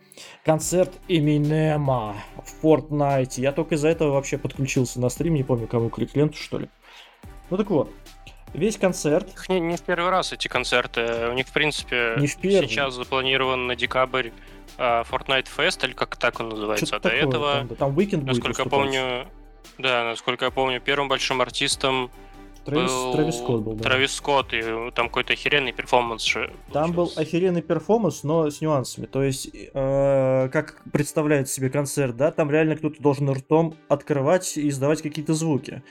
Концерт 0.45 0.93
Эминема 1.09 2.15
в 2.37 2.65
Fortnite. 2.65 3.41
Я 3.41 3.53
только 3.53 3.77
из-за 3.77 3.89
этого 3.89 4.13
вообще 4.13 4.39
подключился 4.39 5.01
на 5.01 5.09
стрим, 5.09 5.35
не 5.35 5.43
помню, 5.43 5.67
кому 5.67 5.89
клик 5.89 6.15
ленту, 6.15 6.37
что 6.37 6.59
ли. 6.59 6.69
Ну 7.51 7.57
так 7.57 7.71
вот, 7.71 7.91
весь 8.53 8.77
концерт. 8.77 9.29
Не, 9.49 9.61
не 9.61 9.77
в 9.77 9.83
первый 9.83 10.11
раз 10.11 10.33
эти 10.33 10.49
концерты. 10.49 11.29
У 11.31 11.33
них, 11.33 11.47
в 11.47 11.53
принципе, 11.53 12.15
не 12.19 12.27
в 12.27 12.33
сейчас 12.33 12.95
запланирован 12.95 13.67
на 13.67 13.77
декабрь 13.77 14.31
uh, 14.79 15.07
Fortnite 15.11 15.49
Fest, 15.57 15.85
или 15.87 15.93
как 15.93 16.17
так 16.17 16.41
он 16.41 16.51
называется. 16.51 16.97
А 16.97 17.01
до 17.01 17.09
этого, 17.09 17.55
там, 17.55 17.69
да, 17.69 17.75
там 17.75 17.99
Weekend 17.99 18.25
насколько 18.25 18.63
я 18.63 18.69
помню, 18.69 19.27
да, 19.79 20.05
насколько 20.05 20.45
я 20.45 20.51
помню, 20.51 20.81
первым 20.81 21.09
большим 21.09 21.41
артистом 21.41 22.11
Трэвис, 22.65 22.91
был 22.91 23.13
Трэвис 23.13 23.39
Скотт 23.39 23.63
был, 23.63 23.73
да. 23.75 23.85
Трэвис 23.85 24.13
Скотт, 24.13 24.53
и 24.55 24.63
там 24.95 25.09
какой-то 25.09 25.33
охеренный 25.33 25.73
перформанс 25.73 26.25
же 26.25 26.53
Там 26.73 26.93
был 26.93 27.13
охеренный 27.17 27.63
перформанс, 27.63 28.23
но 28.23 28.51
с 28.51 28.61
нюансами. 28.61 29.07
То 29.07 29.23
есть, 29.23 29.51
э, 29.53 30.49
как 30.53 30.83
представляет 30.93 31.49
себе 31.49 31.71
концерт, 31.71 32.17
да, 32.17 32.31
там 32.31 32.51
реально 32.51 32.77
кто-то 32.77 33.03
должен 33.03 33.31
ртом 33.31 33.75
открывать 33.89 34.57
и 34.57 34.69
издавать 34.69 35.03
какие-то 35.03 35.35
звуки. 35.35 35.83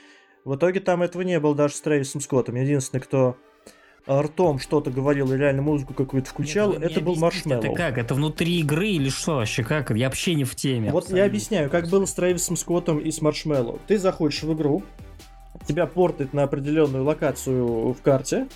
В 0.44 0.56
итоге 0.56 0.80
там 0.80 1.02
этого 1.02 1.22
не 1.22 1.40
было 1.40 1.54
даже 1.54 1.74
с 1.74 1.80
Трэвисом 1.80 2.20
Скоттом. 2.20 2.56
Единственный, 2.56 3.00
кто 3.00 3.36
ртом 4.08 4.58
что-то 4.58 4.90
говорил 4.90 5.32
и 5.32 5.36
реально 5.36 5.62
музыку 5.62 5.94
какую-то 5.94 6.28
включал, 6.28 6.72
Нет, 6.72 6.82
это 6.82 7.00
был 7.00 7.16
Маршмеллоу. 7.16 7.64
Это 7.64 7.74
как? 7.74 7.98
Это 7.98 8.14
внутри 8.14 8.60
игры 8.60 8.88
или 8.88 9.08
что 9.08 9.36
вообще? 9.36 9.64
Как? 9.64 9.90
Я 9.90 10.08
вообще 10.08 10.34
не 10.34 10.44
в 10.44 10.54
теме. 10.54 10.90
Вот 10.90 11.04
абсолютно. 11.04 11.20
я 11.20 11.26
объясняю, 11.26 11.70
как 11.70 11.88
было 11.88 12.04
с 12.04 12.12
Трэвисом 12.12 12.56
Скоттом 12.56 12.98
и 12.98 13.10
с 13.10 13.22
Маршмеллоу. 13.22 13.80
Ты 13.86 13.98
заходишь 13.98 14.42
в 14.42 14.52
игру, 14.52 14.82
тебя 15.66 15.86
портит 15.86 16.32
на 16.32 16.44
определенную 16.44 17.04
локацию 17.04 17.92
в 17.92 18.02
карте, 18.02 18.48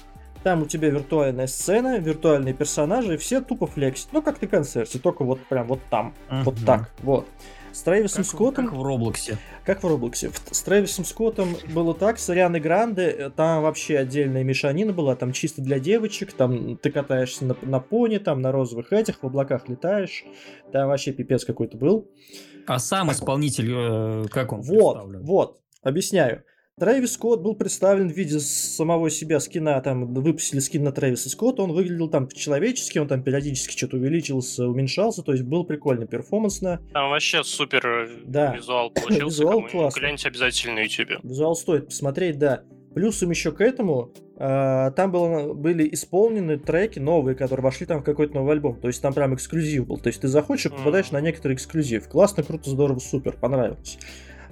там 0.43 0.63
у 0.63 0.67
тебя 0.67 0.91
виртуальная 0.91 1.47
сцена, 1.47 1.99
виртуальные 1.99 2.55
персонажи, 2.55 3.15
и 3.15 3.17
все 3.17 3.41
тупо 3.41 3.67
флексят. 3.67 4.09
Ну, 4.13 4.23
как 4.23 4.41
на 4.41 4.49
концерте, 4.49 4.99
только 4.99 5.25
вот 5.25 5.41
прям 5.49 5.67
вот 5.67 5.81
там. 5.91 6.15
Uh-huh. 6.31 6.43
Вот 6.45 6.57
так. 6.65 6.91
Вот. 7.01 7.27
С 7.73 7.83
Трэвисом 7.83 8.25
как, 8.25 8.33
Скоттом... 8.33 8.67
Как 8.67 8.75
в 8.75 8.83
Роблоксе. 8.83 9.39
Как 9.65 9.83
в 9.83 9.87
Роблоксе. 9.87 10.31
С 10.51 10.63
Трэвисом 10.63 11.05
Скоттом 11.05 11.57
было 11.73 11.95
так, 11.95 12.19
с 12.19 12.29
Арианой 12.31 12.61
Гранде, 12.61 13.03
э, 13.03 13.31
там 13.31 13.63
вообще 13.63 13.99
отдельная 13.99 14.43
мешанина 14.43 14.93
была, 14.93 15.15
там 15.17 15.33
чисто 15.33 15.63
для 15.63 15.79
девочек, 15.79 16.33
там 16.33 16.77
ты 16.77 16.91
катаешься 16.91 17.45
на, 17.45 17.57
на 17.63 17.81
пони, 17.81 18.19
там 18.19 18.41
на 18.41 18.53
розовых 18.53 18.93
этих, 18.93 19.23
в 19.23 19.27
облаках 19.27 19.69
летаешь, 19.69 20.25
там 20.73 20.89
вообще 20.89 21.13
пипец 21.13 21.45
какой-то 21.45 21.77
был. 21.77 22.11
А 22.67 22.79
сам 22.79 23.13
исполнитель, 23.13 23.71
э, 23.73 24.25
как 24.31 24.53
он 24.53 24.63
Вот, 24.63 25.07
вот, 25.23 25.61
объясняю. 25.83 26.45
Трэвис 26.79 27.15
Скотт 27.15 27.41
был 27.41 27.55
представлен 27.55 28.09
в 28.09 28.17
виде 28.17 28.39
самого 28.39 29.11
себя 29.11 29.41
скина, 29.41 29.81
там 29.81 30.15
выпустили 30.15 30.61
скин 30.61 30.85
на 30.85 30.93
Трэвиса 30.93 31.29
Скотта, 31.29 31.63
он 31.63 31.73
выглядел 31.73 32.09
там 32.09 32.29
человечески, 32.29 32.99
он 32.99 33.09
там 33.09 33.23
периодически 33.23 33.77
что-то 33.77 33.97
увеличился, 33.97 34.67
уменьшался, 34.67 35.23
то 35.23 35.33
есть 35.33 35.45
был 35.45 35.65
прикольный 35.65 36.07
перформансно. 36.07 36.81
Там 36.93 37.11
вообще 37.11 37.43
супер 37.43 37.87
э, 37.87 38.09
да. 38.25 38.55
визуал 38.55 38.91
получился. 38.95 39.25
визуал 39.25 39.63
классный. 39.67 40.01
Гляньте 40.01 40.29
обязательно 40.29 40.75
на 40.77 40.81
YouTube. 40.81 41.25
Визуал 41.25 41.57
стоит 41.57 41.87
посмотреть, 41.87 42.39
да. 42.39 42.63
Плюсом 42.95 43.31
еще 43.31 43.53
к 43.53 43.61
этому, 43.61 44.13
э, 44.37 44.93
там 44.97 45.13
было, 45.13 45.53
были 45.53 45.93
исполнены 45.93 46.59
треки 46.59 46.99
новые, 46.99 47.35
которые 47.35 47.65
вошли 47.65 47.87
там 47.87 48.01
в 48.01 48.05
какой-то 48.05 48.35
новый 48.35 48.53
альбом. 48.53 48.81
То 48.81 48.89
есть 48.89 49.03
там 49.03 49.13
прям 49.13 49.35
эксклюзив 49.35 49.87
был. 49.87 49.99
То 49.99 50.09
есть 50.09 50.21
ты 50.21 50.29
заходишь 50.29 50.67
и 50.67 50.69
попадаешь 50.71 51.07
mm. 51.07 51.13
на 51.15 51.21
некоторый 51.21 51.55
эксклюзив. 51.55 52.09
Классно, 52.09 52.43
круто, 52.43 52.71
здорово, 52.71 52.99
супер, 52.99 53.37
понравилось. 53.37 53.99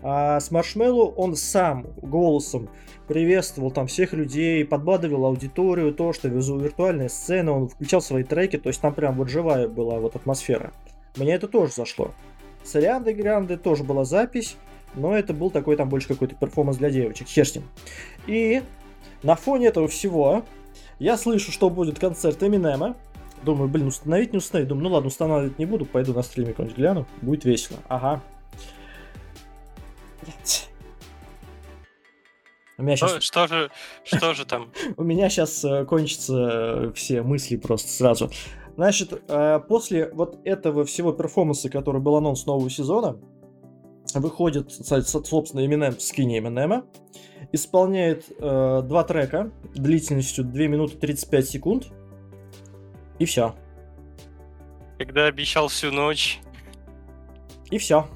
А 0.09 0.39
с 0.39 0.53
Маршмеллоу 0.53 1.15
он 1.17 1.35
сам 1.35 1.85
голосом 2.01 2.69
приветствовал 3.09 3.73
там 3.73 3.89
всех 3.89 4.13
людей, 4.13 4.65
подбадривал 4.65 5.27
аудиторию, 5.27 5.93
то, 5.93 6.13
что 6.13 6.29
виртуальная 6.29 7.09
сцена, 7.09 7.51
он 7.51 7.69
включал 7.69 8.01
свои 8.01 8.23
треки, 8.23 8.57
то 8.57 8.69
есть 8.69 8.81
там 8.81 8.95
прям 8.95 9.17
вот 9.17 9.29
живая 9.29 9.67
была 9.67 9.99
вот 9.99 10.15
атмосфера. 10.15 10.73
Мне 11.17 11.35
это 11.35 11.49
тоже 11.49 11.73
зашло. 11.73 12.13
С 12.63 12.77
Арианой 12.77 13.15
Гранде 13.15 13.57
тоже 13.57 13.83
была 13.83 14.05
запись, 14.05 14.57
но 14.95 15.13
это 15.13 15.35
был 15.35 15.51
такой 15.51 15.75
там 15.75 15.89
больше 15.89 16.07
какой-то 16.07 16.37
перформанс 16.37 16.77
для 16.77 16.91
девочек, 16.91 17.27
хер. 17.27 17.49
И 18.29 18.63
На 19.25 19.35
фоне 19.35 19.67
этого 19.67 19.89
всего 19.89 20.45
я 21.01 21.17
слышу, 21.17 21.51
что 21.51 21.69
будет 21.69 21.99
концерт 21.99 22.41
Эминема. 22.45 22.95
Думаю, 23.43 23.69
блин, 23.69 23.89
установить 23.89 24.31
не 24.31 24.39
установить. 24.39 24.69
Думаю, 24.69 24.85
ну 24.85 24.95
ладно, 24.95 25.09
устанавливать 25.09 25.59
не 25.59 25.67
буду, 25.67 25.85
пойду 25.85 26.13
на 26.13 26.23
стриме 26.23 26.51
какой-нибудь 26.51 26.79
гляну. 26.79 27.07
Будет 27.23 27.45
весело. 27.45 27.81
Ага. 27.89 28.23
У 32.79 32.83
меня 32.83 32.97
сейчас... 32.97 33.11
Что, 33.11 33.21
что 33.21 33.47
же, 33.47 33.71
что 34.05 34.35
же 34.35 34.45
там? 34.45 34.71
У 34.97 35.03
меня 35.03 35.31
сейчас 35.31 35.65
э, 35.65 35.85
кончатся 35.87 36.35
э, 36.35 36.93
все 36.95 37.23
мысли 37.23 37.57
просто 37.57 37.89
сразу. 37.89 38.31
Значит, 38.77 39.23
э, 39.29 39.61
после 39.67 40.11
вот 40.13 40.41
этого 40.45 40.85
всего 40.85 41.13
перформанса, 41.13 41.71
который 41.71 42.03
был 42.03 42.17
анонс 42.17 42.45
нового 42.45 42.69
сезона, 42.69 43.19
выходит, 44.15 44.71
собственно, 44.73 45.61
Eminem 45.61 45.97
в 45.97 46.03
скине 46.03 46.39
Eminem, 46.39 46.85
исполняет 47.53 48.27
э, 48.39 48.83
два 48.85 49.05
трека 49.05 49.51
длительностью 49.75 50.45
2 50.45 50.67
минуты 50.67 50.97
35 50.99 51.49
секунд, 51.49 51.87
и 53.19 53.25
все. 53.25 53.55
Когда 54.99 55.27
обещал 55.27 55.69
всю 55.69 55.91
ночь. 55.91 56.41
И 57.71 57.79
все. 57.79 58.07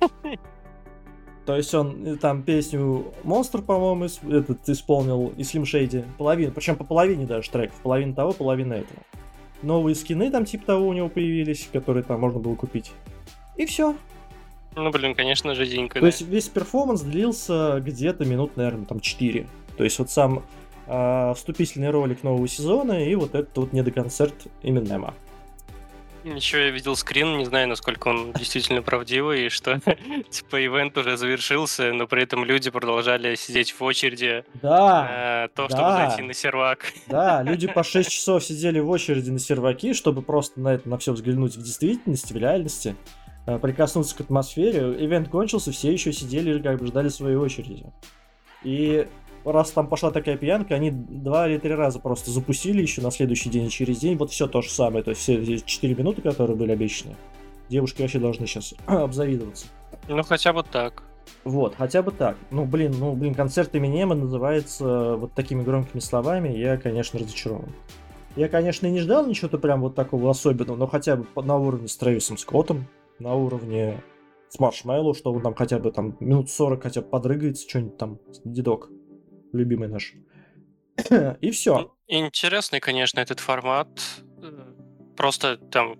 То 1.46 1.56
есть 1.56 1.74
он 1.74 2.06
э, 2.06 2.16
там 2.16 2.42
песню 2.42 3.12
Монстр, 3.22 3.60
по-моему, 3.60 4.06
этот 4.30 4.68
исполнил 4.68 5.32
и 5.36 5.42
Slim 5.42 5.62
Shady. 5.62 6.04
Половину, 6.16 6.52
причем 6.52 6.76
по 6.76 6.84
половине 6.84 7.26
даже 7.26 7.50
треков. 7.50 7.76
Половина 7.82 8.14
того, 8.14 8.32
половина 8.32 8.74
этого. 8.74 9.00
Новые 9.62 9.94
скины 9.94 10.30
там 10.30 10.44
типа 10.44 10.66
того 10.66 10.88
у 10.88 10.92
него 10.92 11.08
появились, 11.08 11.68
которые 11.72 12.02
там 12.02 12.20
можно 12.20 12.40
было 12.40 12.54
купить. 12.54 12.92
И 13.56 13.66
все. 13.66 13.94
Ну, 14.76 14.90
блин, 14.90 15.14
конечно, 15.14 15.54
жиденько. 15.54 15.94
То 15.94 16.00
да. 16.00 16.06
есть 16.06 16.22
весь 16.22 16.48
перформанс 16.48 17.02
длился 17.02 17.80
где-то 17.80 18.24
минут, 18.24 18.56
наверное, 18.56 18.86
там 18.86 19.00
4. 19.00 19.46
То 19.76 19.84
есть 19.84 19.98
вот 19.98 20.10
сам 20.10 20.42
э, 20.86 21.32
вступительный 21.34 21.90
ролик 21.90 22.22
нового 22.22 22.48
сезона 22.48 23.04
и 23.04 23.14
вот 23.14 23.34
этот 23.34 23.56
вот 23.56 23.72
недоконцерт 23.72 24.34
Эминема. 24.62 25.14
Еще 26.24 26.66
я 26.66 26.70
видел 26.70 26.96
скрин, 26.96 27.36
не 27.36 27.44
знаю, 27.44 27.68
насколько 27.68 28.08
он 28.08 28.32
действительно 28.32 28.80
правдивый, 28.80 29.46
и 29.46 29.48
что, 29.50 29.78
типа, 30.30 30.64
ивент 30.64 30.96
уже 30.96 31.18
завершился, 31.18 31.92
но 31.92 32.06
при 32.06 32.22
этом 32.22 32.44
люди 32.44 32.70
продолжали 32.70 33.34
сидеть 33.34 33.72
в 33.72 33.82
очереди 33.82 34.44
да, 34.62 35.44
э, 35.44 35.48
то, 35.54 35.68
да, 35.68 35.76
чтобы 35.76 35.92
зайти 35.92 36.22
на 36.22 36.32
сервак. 36.32 36.92
Да, 37.08 37.42
люди 37.46 37.66
по 37.66 37.82
6 37.84 38.10
часов 38.10 38.42
сидели 38.42 38.80
в 38.80 38.88
очереди 38.88 39.28
на 39.28 39.38
серваки, 39.38 39.92
чтобы 39.92 40.22
просто 40.22 40.60
на 40.60 40.74
это, 40.74 40.88
на 40.88 40.96
все 40.96 41.12
взглянуть 41.12 41.56
в 41.56 41.62
действительности, 41.62 42.32
в 42.32 42.36
реальности, 42.36 42.96
э, 43.46 43.58
прикоснуться 43.58 44.16
к 44.16 44.20
атмосфере. 44.22 44.80
Ивент 45.04 45.28
кончился, 45.28 45.72
все 45.72 45.92
еще 45.92 46.12
сидели, 46.14 46.58
как 46.62 46.78
бы 46.78 46.86
ждали 46.86 47.10
своей 47.10 47.36
очереди. 47.36 47.84
И 48.62 49.06
раз 49.52 49.70
там 49.70 49.88
пошла 49.88 50.10
такая 50.10 50.36
пьянка, 50.36 50.74
они 50.74 50.90
два 50.90 51.48
или 51.48 51.58
три 51.58 51.74
раза 51.74 51.98
просто 51.98 52.30
запустили 52.30 52.82
еще 52.82 53.02
на 53.02 53.10
следующий 53.10 53.50
день 53.50 53.66
и 53.66 53.70
через 53.70 53.98
день. 53.98 54.16
Вот 54.16 54.30
все 54.30 54.46
то 54.46 54.62
же 54.62 54.70
самое. 54.70 55.04
То 55.04 55.10
есть 55.10 55.22
все 55.22 55.40
эти 55.40 55.64
4 55.64 55.94
минуты, 55.94 56.22
которые 56.22 56.56
были 56.56 56.72
обещаны, 56.72 57.14
девушки 57.68 58.02
вообще 58.02 58.18
должны 58.18 58.46
сейчас 58.46 58.74
обзавидоваться. 58.86 59.66
Ну, 60.08 60.22
хотя 60.22 60.52
бы 60.52 60.62
так. 60.62 61.02
Вот, 61.44 61.74
хотя 61.76 62.02
бы 62.02 62.10
так. 62.10 62.36
Ну, 62.50 62.64
блин, 62.64 62.94
ну, 62.98 63.14
блин, 63.14 63.34
концерт 63.34 63.74
Эминема 63.74 64.14
называется 64.14 65.16
вот 65.16 65.32
такими 65.32 65.62
громкими 65.62 66.00
словами. 66.00 66.48
Я, 66.48 66.76
конечно, 66.76 67.18
разочарован. 67.18 67.72
Я, 68.36 68.48
конечно, 68.48 68.86
и 68.86 68.90
не 68.90 69.00
ждал 69.00 69.26
ничего-то 69.26 69.58
прям 69.58 69.80
вот 69.80 69.94
такого 69.94 70.30
особенного, 70.30 70.76
но 70.76 70.86
хотя 70.86 71.16
бы 71.16 71.26
на 71.42 71.56
уровне 71.56 71.86
с 71.86 71.96
Трэвисом 71.96 72.36
Скоттом, 72.36 72.86
на 73.18 73.34
уровне 73.34 74.02
с 74.48 74.58
Маршмеллоу, 74.58 75.14
что 75.14 75.32
он 75.32 75.40
там 75.40 75.54
хотя 75.54 75.78
бы 75.78 75.92
там 75.92 76.16
минут 76.18 76.50
40 76.50 76.82
хотя 76.82 77.00
бы 77.00 77.08
подрыгается, 77.08 77.68
что-нибудь 77.68 77.96
там, 77.96 78.18
дедок 78.44 78.90
любимый 79.56 79.88
наш. 79.88 80.14
И 81.40 81.50
все. 81.50 81.94
Интересный, 82.06 82.80
конечно, 82.80 83.20
этот 83.20 83.40
формат. 83.40 83.88
Просто 85.16 85.56
там 85.56 85.96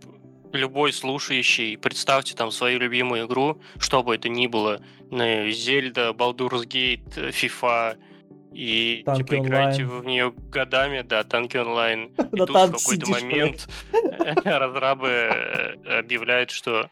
любой 0.52 0.92
слушающий, 0.92 1.76
представьте 1.76 2.34
там 2.34 2.50
свою 2.50 2.78
любимую 2.78 3.26
игру, 3.26 3.60
что 3.78 4.02
бы 4.02 4.14
это 4.14 4.28
ни 4.28 4.46
было, 4.46 4.80
Зельда, 5.10 6.10
Baldur's 6.10 6.66
Gate, 6.66 7.30
FIFA, 7.30 7.96
и 8.54 9.02
танки 9.04 9.22
типа 9.22 9.32
онлайн. 9.34 9.46
играете 9.46 9.84
в 9.84 10.04
нее 10.04 10.32
годами, 10.50 11.02
да, 11.02 11.24
танки 11.24 11.56
онлайн. 11.56 12.04
И 12.32 12.36
тут 12.36 12.50
в 12.50 12.70
какой-то 12.70 13.10
момент 13.10 13.68
разрабы 14.44 15.08
э, 15.08 15.98
объявляют, 15.98 16.50
что 16.52 16.88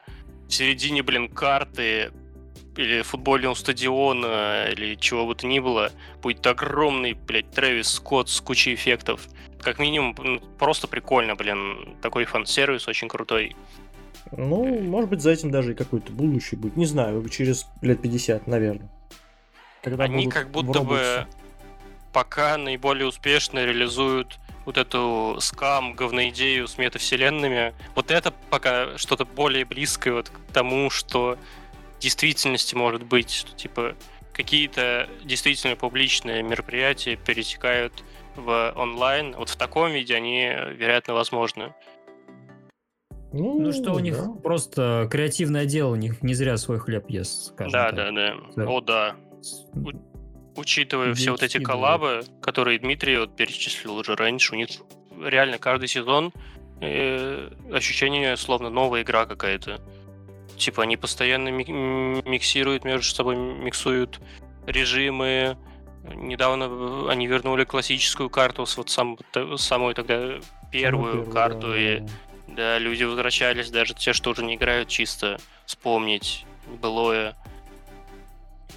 в 0.49 0.53
середине, 0.53 1.05
блин, 1.05 1.29
карты 1.29 2.11
или 2.77 3.03
футбольного 3.03 3.55
стадиона, 3.55 4.67
или 4.71 4.95
чего 4.95 5.27
бы 5.27 5.35
то 5.35 5.47
ни 5.47 5.59
было, 5.59 5.91
будет 6.23 6.47
огромный, 6.47 7.15
блядь, 7.15 7.51
Трэвис 7.51 7.89
Скотт 7.89 8.29
с 8.29 8.41
кучей 8.41 8.75
эффектов. 8.75 9.29
Как 9.61 9.79
минимум, 9.79 10.15
просто 10.59 10.89
прикольно, 10.89 11.37
блин. 11.37 11.97
Такой 12.01 12.25
фан-сервис 12.25 12.89
очень 12.89 13.09
крутой. 13.09 13.55
Ну, 14.33 14.81
может 14.81 15.11
быть, 15.11 15.21
за 15.21 15.31
этим 15.31 15.51
даже 15.51 15.73
и 15.73 15.75
какой-то 15.75 16.11
будущий 16.13 16.57
будет. 16.57 16.77
Не 16.77 16.87
знаю, 16.87 17.29
через 17.29 17.67
лет 17.81 18.01
50, 18.01 18.47
наверное. 18.47 18.91
Когда 19.83 20.05
Они 20.05 20.29
как 20.29 20.51
будто 20.51 20.81
бы 20.81 21.27
пока 22.13 22.57
наиболее 22.57 23.07
успешно 23.07 23.65
реализуют 23.65 24.39
вот 24.65 24.77
эту 24.79 25.39
скам, 25.41 25.95
говноидею 25.95 26.69
с 26.69 26.79
метавселенными. 26.79 27.75
Вот 27.95 28.11
это 28.11 28.33
пока 28.49 28.97
что-то 28.97 29.25
более 29.25 29.65
близкое 29.65 30.13
вот 30.13 30.31
к 30.31 30.53
тому, 30.53 30.89
что 30.89 31.37
действительности 32.03 32.75
может 32.75 33.05
быть, 33.05 33.31
что 33.31 33.57
типа 33.57 33.97
какие-то 34.33 35.09
действительно 35.25 35.77
публичные 35.77 36.43
мероприятия 36.43 37.17
перетекают 37.17 37.93
в 38.37 38.73
онлайн. 38.77 39.35
Вот 39.37 39.49
в 39.49 39.57
таком 39.57 39.93
виде 39.93 40.15
они, 40.15 40.49
вероятно, 40.77 41.15
возможны. 41.15 41.75
Ну, 43.33 43.61
ну 43.61 43.73
что 43.73 43.95
у 43.95 43.99
них 43.99 44.19
да. 44.19 44.31
просто 44.43 45.09
креативное 45.11 45.65
дело, 45.65 45.93
у 45.93 45.97
них 45.97 46.23
не 46.23 46.35
зря 46.35 46.59
свой 46.59 46.79
хлеб 46.79 47.09
ест, 47.09 47.53
скажем 47.53 47.73
да, 47.73 47.87
так. 47.87 47.97
Да, 47.97 48.11
да, 48.11 48.35
да. 48.57 48.71
О, 48.71 48.81
да. 48.81 49.17
У- 49.75 50.61
учитывая 50.61 51.09
Ведь 51.09 51.19
все 51.19 51.31
вот 51.31 51.43
эти 51.43 51.59
коллабы, 51.59 52.25
которые 52.43 52.79
Дмитрий 52.79 53.17
вот 53.17 53.35
перечислил 53.35 53.97
уже 53.97 54.17
раньше, 54.17 54.55
у 54.55 54.59
них 54.59 54.69
реально 55.19 55.59
каждый 55.59 55.89
сезон 55.89 56.33
э, 56.81 57.51
ощущение, 57.73 58.37
словно 58.37 58.69
новая 58.69 59.03
игра 59.03 59.25
какая-то. 59.25 59.81
Типа 60.63 60.85
они 60.85 60.97
постоянно 60.97 61.49
миксируют 61.49 62.85
между 62.85 63.13
собой, 63.13 63.35
миксуют 63.35 64.21
режимы. 64.65 65.57
Недавно 66.15 67.11
они 67.11 67.27
вернули 67.27 67.65
классическую 67.65 68.31
карту, 68.31 68.65
с 68.65 68.77
вот 68.77 68.89
сам, 68.89 69.19
самую 69.57 69.97
тогда 69.97 70.39
первую 70.71 71.15
первую, 71.15 71.31
карту, 71.33 71.71
да, 71.71 71.77
и 71.77 72.03
да, 72.47 72.79
люди 72.79 73.03
возвращались, 73.03 73.71
даже 73.71 73.95
те, 73.95 74.13
что 74.13 74.31
уже 74.31 74.45
не 74.45 74.55
играют, 74.55 74.89
чисто 74.89 75.39
вспомнить 75.67 76.47
былое. 76.81 77.35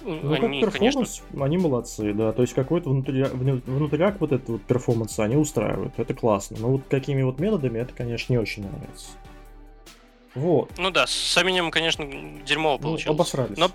Ну, 0.02 0.32
они, 0.32 0.60
как 0.62 0.72
перформанс, 0.72 1.20
конечно... 1.20 1.44
они 1.44 1.58
молодцы, 1.58 2.12
да. 2.14 2.32
То 2.32 2.42
есть 2.42 2.54
какой-то 2.54 2.90
внутря... 2.90 3.26
внутряк 3.26 4.20
вот 4.20 4.32
этот 4.32 4.48
вот 4.48 4.62
перформанс 4.62 5.16
они 5.20 5.36
устраивают. 5.36 5.94
Это 5.98 6.14
классно. 6.14 6.56
Но 6.58 6.72
вот 6.72 6.82
какими 6.90 7.22
вот 7.22 7.38
методами, 7.38 7.78
это, 7.78 7.94
конечно, 7.94 8.32
не 8.32 8.38
очень 8.38 8.64
нравится. 8.64 9.10
Вот. 10.36 10.70
Ну 10.78 10.90
да, 10.90 11.06
с 11.06 11.42
Эминем, 11.42 11.70
конечно, 11.70 12.06
дерьмово 12.44 12.76
ну, 12.76 12.82
получилось. 12.82 13.06
Ну, 13.06 13.12
обосрались. 13.12 13.56
Но 13.56 13.70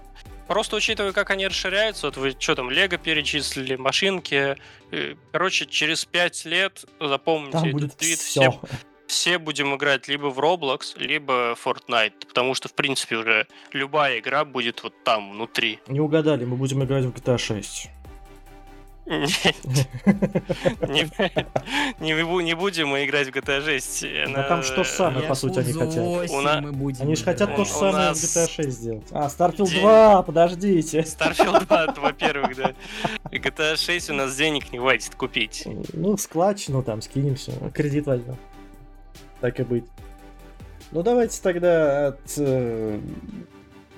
просто 0.47 0.75
учитывая, 0.75 1.11
как 1.11 1.31
они 1.31 1.47
расширяются, 1.47 2.07
вот 2.07 2.17
вы 2.17 2.35
что 2.37 2.55
там, 2.55 2.69
Лего 2.69 2.97
перечислили, 2.97 3.75
машинки. 3.75 4.55
Э, 4.91 5.15
короче, 5.31 5.65
через 5.65 6.05
пять 6.05 6.45
лет, 6.45 6.85
запомните 6.99 7.51
Там 7.57 7.77
этот 7.77 7.97
твит, 7.97 8.19
все. 8.19 8.51
все, 8.51 8.59
все 9.07 9.39
будем 9.39 9.75
играть 9.75 10.07
либо 10.07 10.27
в 10.27 10.39
Roblox, 10.39 10.97
либо 10.97 11.53
Fortnite, 11.53 12.27
потому 12.27 12.53
что, 12.53 12.69
в 12.69 12.73
принципе, 12.73 13.17
уже 13.17 13.47
любая 13.73 14.19
игра 14.19 14.45
будет 14.45 14.83
вот 14.83 14.93
там, 15.03 15.31
внутри. 15.31 15.79
Не 15.87 15.99
угадали, 15.99 16.45
мы 16.45 16.57
будем 16.57 16.83
играть 16.83 17.05
в 17.05 17.09
GTA 17.09 17.39
6. 17.39 17.89
Не 21.99 22.55
будем 22.55 22.87
мы 22.87 23.05
играть 23.05 23.27
в 23.27 23.31
GTA 23.31 23.63
6. 23.63 24.05
А 24.35 24.43
там 24.43 24.63
что 24.63 24.83
же 24.83 24.89
самое, 24.89 25.27
по 25.27 25.35
сути, 25.35 25.59
они 25.59 25.73
хотят. 25.73 27.01
Они 27.01 27.15
же 27.15 27.23
хотят 27.23 27.55
то 27.55 27.65
же 27.65 27.71
самое 27.71 28.13
в 28.13 28.15
GTA 28.15 28.49
6 28.49 28.69
сделать. 28.69 29.07
А, 29.11 29.27
Starfield 29.27 29.79
2, 29.79 30.23
подождите. 30.23 30.99
Starfield 31.01 31.65
2, 31.65 31.93
во-первых, 31.97 32.55
да. 32.55 32.73
GTA 33.31 33.75
6 33.75 34.09
у 34.11 34.13
нас 34.13 34.35
денег 34.35 34.71
не 34.71 34.79
хватит 34.79 35.15
купить. 35.15 35.67
Ну, 35.93 36.17
складчину 36.17 36.81
там 36.83 37.01
скинемся, 37.01 37.51
кредит 37.73 38.05
возьмем. 38.05 38.37
Так 39.41 39.59
и 39.59 39.63
быть. 39.63 39.85
Ну, 40.91 41.03
давайте 41.03 41.41
тогда 41.41 42.07
от 42.07 42.19
э, 42.37 42.99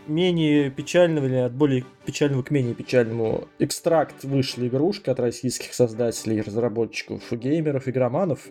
менее 0.08 0.70
печального 0.70 1.26
или 1.26 1.36
от 1.36 1.54
более 1.54 1.86
печального 2.06 2.44
к 2.44 2.52
менее 2.52 2.74
печальному 2.76 3.48
экстракт 3.60 4.24
вышла 4.24 4.68
игрушка 4.68 5.12
от 5.12 5.20
российских 5.20 5.74
создателей, 5.74 6.42
разработчиков, 6.42 7.22
геймеров, 7.32 7.88
игроманов. 7.88 8.48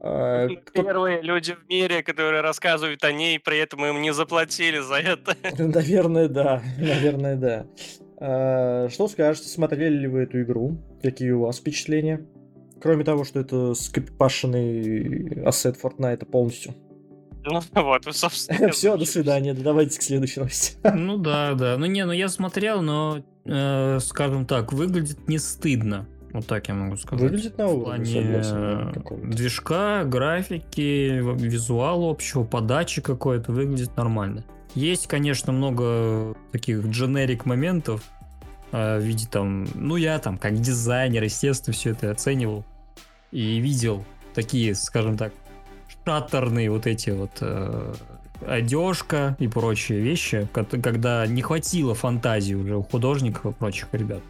А, 0.00 0.48
кто... 0.64 0.82
Первые 0.82 1.22
люди 1.22 1.54
в 1.54 1.68
мире, 1.68 2.02
которые 2.02 2.40
рассказывают 2.40 3.02
о 3.04 3.12
ней, 3.12 3.40
при 3.40 3.58
этом 3.58 3.84
им 3.84 4.00
не 4.00 4.12
заплатили 4.12 4.78
за 4.78 4.96
это. 4.96 5.36
Наверное, 5.58 6.28
да. 6.28 6.62
Наверное, 6.78 7.36
да. 7.36 7.66
А, 8.20 8.88
что 8.90 9.08
скажете, 9.08 9.48
смотрели 9.48 9.96
ли 9.96 10.06
вы 10.06 10.20
эту 10.20 10.42
игру? 10.42 10.78
Какие 11.02 11.32
у 11.32 11.42
вас 11.42 11.58
впечатления? 11.58 12.26
Кроме 12.80 13.04
того, 13.04 13.24
что 13.24 13.40
это 13.40 13.74
скопипашенный 13.74 15.42
ассет 15.44 15.76
Fortnite 15.82 16.26
полностью. 16.26 16.74
Ну 17.50 17.62
вот, 17.82 18.04
собственно. 18.12 18.70
Все, 18.72 18.96
до 18.96 19.04
свидания. 19.04 19.54
Давайте 19.54 19.98
к 19.98 20.02
следующей 20.02 20.40
новости. 20.40 20.76
Ну 20.94 21.16
да, 21.18 21.54
да. 21.54 21.76
Ну 21.78 21.86
не, 21.86 22.04
ну 22.04 22.12
я 22.12 22.28
смотрел, 22.28 22.82
но, 22.82 23.22
э, 23.44 23.98
скажем 24.00 24.46
так, 24.46 24.72
выглядит 24.72 25.28
не 25.28 25.38
стыдно. 25.38 26.06
Вот 26.32 26.46
так 26.46 26.68
я 26.68 26.74
могу 26.74 26.96
сказать. 26.96 27.22
Выглядит 27.22 27.56
на 27.56 27.68
уровне. 27.68 28.04
В 28.04 29.02
плане 29.02 29.34
движка, 29.34 30.04
графики, 30.04 31.22
визуала 31.40 32.10
общего, 32.10 32.44
подачи 32.44 33.00
какой-то 33.00 33.52
выглядит 33.52 33.96
нормально. 33.96 34.44
Есть, 34.74 35.06
конечно, 35.06 35.52
много 35.52 36.36
таких 36.52 36.84
дженерик 36.84 37.46
моментов 37.46 38.02
э, 38.72 38.98
в 38.98 39.02
виде 39.02 39.26
там, 39.26 39.66
ну 39.74 39.96
я 39.96 40.18
там 40.18 40.36
как 40.36 40.60
дизайнер, 40.60 41.22
естественно, 41.22 41.74
все 41.74 41.90
это 41.90 42.10
оценивал 42.10 42.64
и 43.32 43.58
видел 43.58 44.04
такие, 44.34 44.74
скажем 44.74 45.16
так, 45.16 45.32
шаттерные 46.08 46.70
вот 46.70 46.86
эти 46.86 47.10
вот 47.10 47.32
э, 47.42 47.94
одежка 48.46 49.36
и 49.38 49.46
прочие 49.46 50.00
вещи, 50.00 50.48
когда 50.52 51.26
не 51.26 51.42
хватило 51.42 51.94
фантазии 51.94 52.54
уже 52.54 52.76
у 52.76 52.82
художников 52.82 53.44
и 53.44 53.52
прочих 53.52 53.88
ребят. 53.92 54.22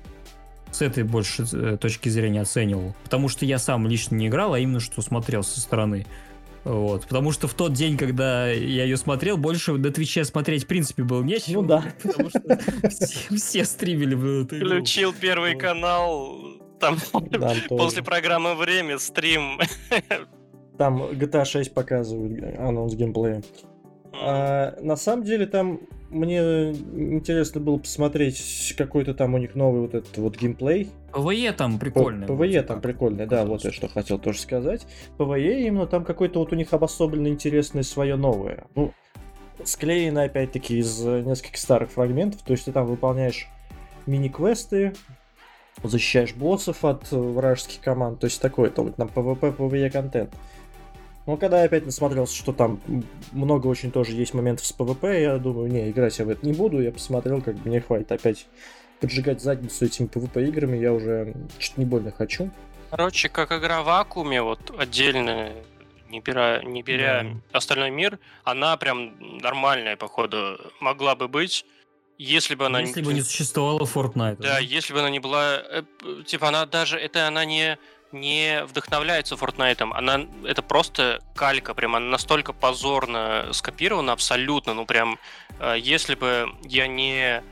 С 0.72 0.82
этой 0.82 1.04
больше 1.04 1.46
э, 1.52 1.78
точки 1.80 2.08
зрения 2.08 2.40
оценивал. 2.40 2.96
Потому 3.04 3.28
что 3.28 3.44
я 3.46 3.58
сам 3.58 3.86
лично 3.86 4.16
не 4.16 4.26
играл, 4.26 4.54
а 4.54 4.58
именно 4.58 4.80
что 4.80 5.02
смотрел 5.02 5.44
со 5.44 5.60
стороны. 5.60 6.04
Вот. 6.64 7.04
Потому 7.04 7.30
что 7.30 7.46
в 7.46 7.54
тот 7.54 7.74
день, 7.74 7.96
когда 7.96 8.48
я 8.50 8.82
ее 8.82 8.96
смотрел, 8.96 9.36
больше 9.36 9.72
на 9.74 9.92
Твиче 9.92 10.24
смотреть, 10.24 10.64
в 10.64 10.66
принципе, 10.66 11.04
было 11.04 11.22
нечего. 11.22 11.62
Ну 11.62 11.68
да. 11.68 11.84
Потому 12.02 12.28
что 12.28 12.40
все, 12.90 13.36
все 13.36 13.64
стримили 13.64 14.16
Включил 14.44 15.14
первый 15.14 15.56
канал, 15.56 16.40
там 16.80 16.98
да, 17.30 17.54
после 17.68 18.02
программы 18.02 18.56
«Время» 18.56 18.98
стрим. 18.98 19.60
Там 20.78 21.02
GTA 21.02 21.44
6 21.44 21.74
показывают 21.74 22.58
анонс 22.58 22.94
геймплея. 22.94 23.42
А, 24.20 24.76
на 24.80 24.96
самом 24.96 25.24
деле 25.24 25.46
там 25.46 25.80
мне 26.10 26.70
интересно 26.70 27.60
было 27.60 27.78
посмотреть 27.78 28.74
какой-то 28.78 29.12
там 29.12 29.34
у 29.34 29.38
них 29.38 29.54
новый 29.54 29.82
вот 29.82 29.94
этот 29.94 30.16
вот 30.16 30.36
геймплей. 30.36 30.90
PvE 31.12 31.52
там 31.52 31.78
прикольный. 31.78 32.26
PvE 32.26 32.62
там 32.62 32.80
прикольный, 32.80 33.26
да, 33.26 33.44
вот 33.44 33.64
я 33.64 33.72
что 33.72 33.88
хотел 33.88 34.18
тоже 34.18 34.40
сказать. 34.40 34.86
PvE 35.18 35.66
именно 35.66 35.86
там 35.86 36.04
какой-то 36.04 36.38
вот 36.40 36.52
у 36.52 36.56
них 36.56 36.72
обособленно 36.72 37.28
интересное 37.28 37.82
свое 37.82 38.16
новое. 38.16 38.64
Ну, 38.74 38.92
склеено 39.64 40.22
опять-таки 40.22 40.78
из 40.78 41.00
нескольких 41.00 41.58
старых 41.58 41.90
фрагментов, 41.90 42.42
то 42.42 42.52
есть 42.52 42.64
ты 42.64 42.72
там 42.72 42.86
выполняешь 42.86 43.48
мини-квесты, 44.06 44.94
защищаешь 45.82 46.34
боссов 46.34 46.84
от 46.84 47.10
вражеских 47.12 47.80
команд, 47.80 48.20
то 48.20 48.24
есть 48.24 48.40
такой 48.40 48.70
то 48.70 48.82
вот 48.82 48.96
там 48.96 49.10
PvP, 49.14 49.56
PvE 49.56 49.90
контент. 49.90 50.30
Но 51.28 51.36
когда 51.36 51.58
я 51.58 51.66
опять 51.66 51.84
насмотрелся, 51.84 52.34
что 52.34 52.54
там 52.54 52.80
много 53.32 53.66
очень 53.66 53.92
тоже 53.92 54.12
есть 54.12 54.32
моментов 54.32 54.64
с 54.64 54.74
PvP, 54.74 55.20
я 55.20 55.36
думаю, 55.36 55.70
не, 55.70 55.90
играть 55.90 56.18
я 56.18 56.24
в 56.24 56.30
это 56.30 56.46
не 56.46 56.54
буду, 56.54 56.80
я 56.80 56.90
посмотрел, 56.90 57.42
как 57.42 57.54
бы 57.56 57.68
мне 57.68 57.82
хватит 57.82 58.10
опять 58.10 58.46
поджигать 58.98 59.42
задницу 59.42 59.84
этими 59.84 60.06
PvP 60.06 60.48
играми, 60.48 60.78
я 60.78 60.90
уже 60.90 61.34
что-то 61.58 61.80
не 61.82 61.84
больно 61.84 62.12
хочу. 62.12 62.50
Короче, 62.88 63.28
как 63.28 63.52
игра 63.52 63.82
в 63.82 63.84
вакууме, 63.84 64.40
вот 64.40 64.72
отдельно, 64.78 65.52
не 66.08 66.20
беря, 66.20 66.62
не 66.64 66.82
беря 66.82 67.24
да. 67.24 67.58
остальной 67.58 67.90
мир, 67.90 68.18
она 68.44 68.74
прям 68.78 69.12
нормальная, 69.42 69.98
походу, 69.98 70.58
могла 70.80 71.14
бы 71.14 71.28
быть. 71.28 71.66
Если 72.16 72.54
бы 72.54 72.64
она 72.64 72.80
если 72.80 73.00
не... 73.00 73.06
бы 73.06 73.12
не 73.12 73.20
существовала 73.20 73.84
Fortnite. 73.84 74.38
Да, 74.38 74.54
да, 74.54 74.58
если 74.60 74.94
бы 74.94 75.00
она 75.00 75.10
не 75.10 75.20
была... 75.20 75.62
Э, 75.70 75.82
типа, 76.26 76.48
она 76.48 76.64
даже... 76.64 76.98
Это 76.98 77.28
она 77.28 77.44
не 77.44 77.78
не 78.12 78.64
вдохновляется 78.64 79.35
Fortnite, 79.35 79.90
она 79.92 80.27
это 80.44 80.62
просто 80.62 81.21
калька, 81.35 81.75
прям 81.75 81.97
она 81.97 82.07
настолько 82.07 82.53
позорно 82.53 83.49
скопирована, 83.53 84.12
абсолютно, 84.12 84.75
ну 84.75 84.87
прям, 84.87 85.18
э, 85.61 85.77
если 85.79 86.14
бы 86.14 86.49
я 86.64 86.87
не, 86.87 87.42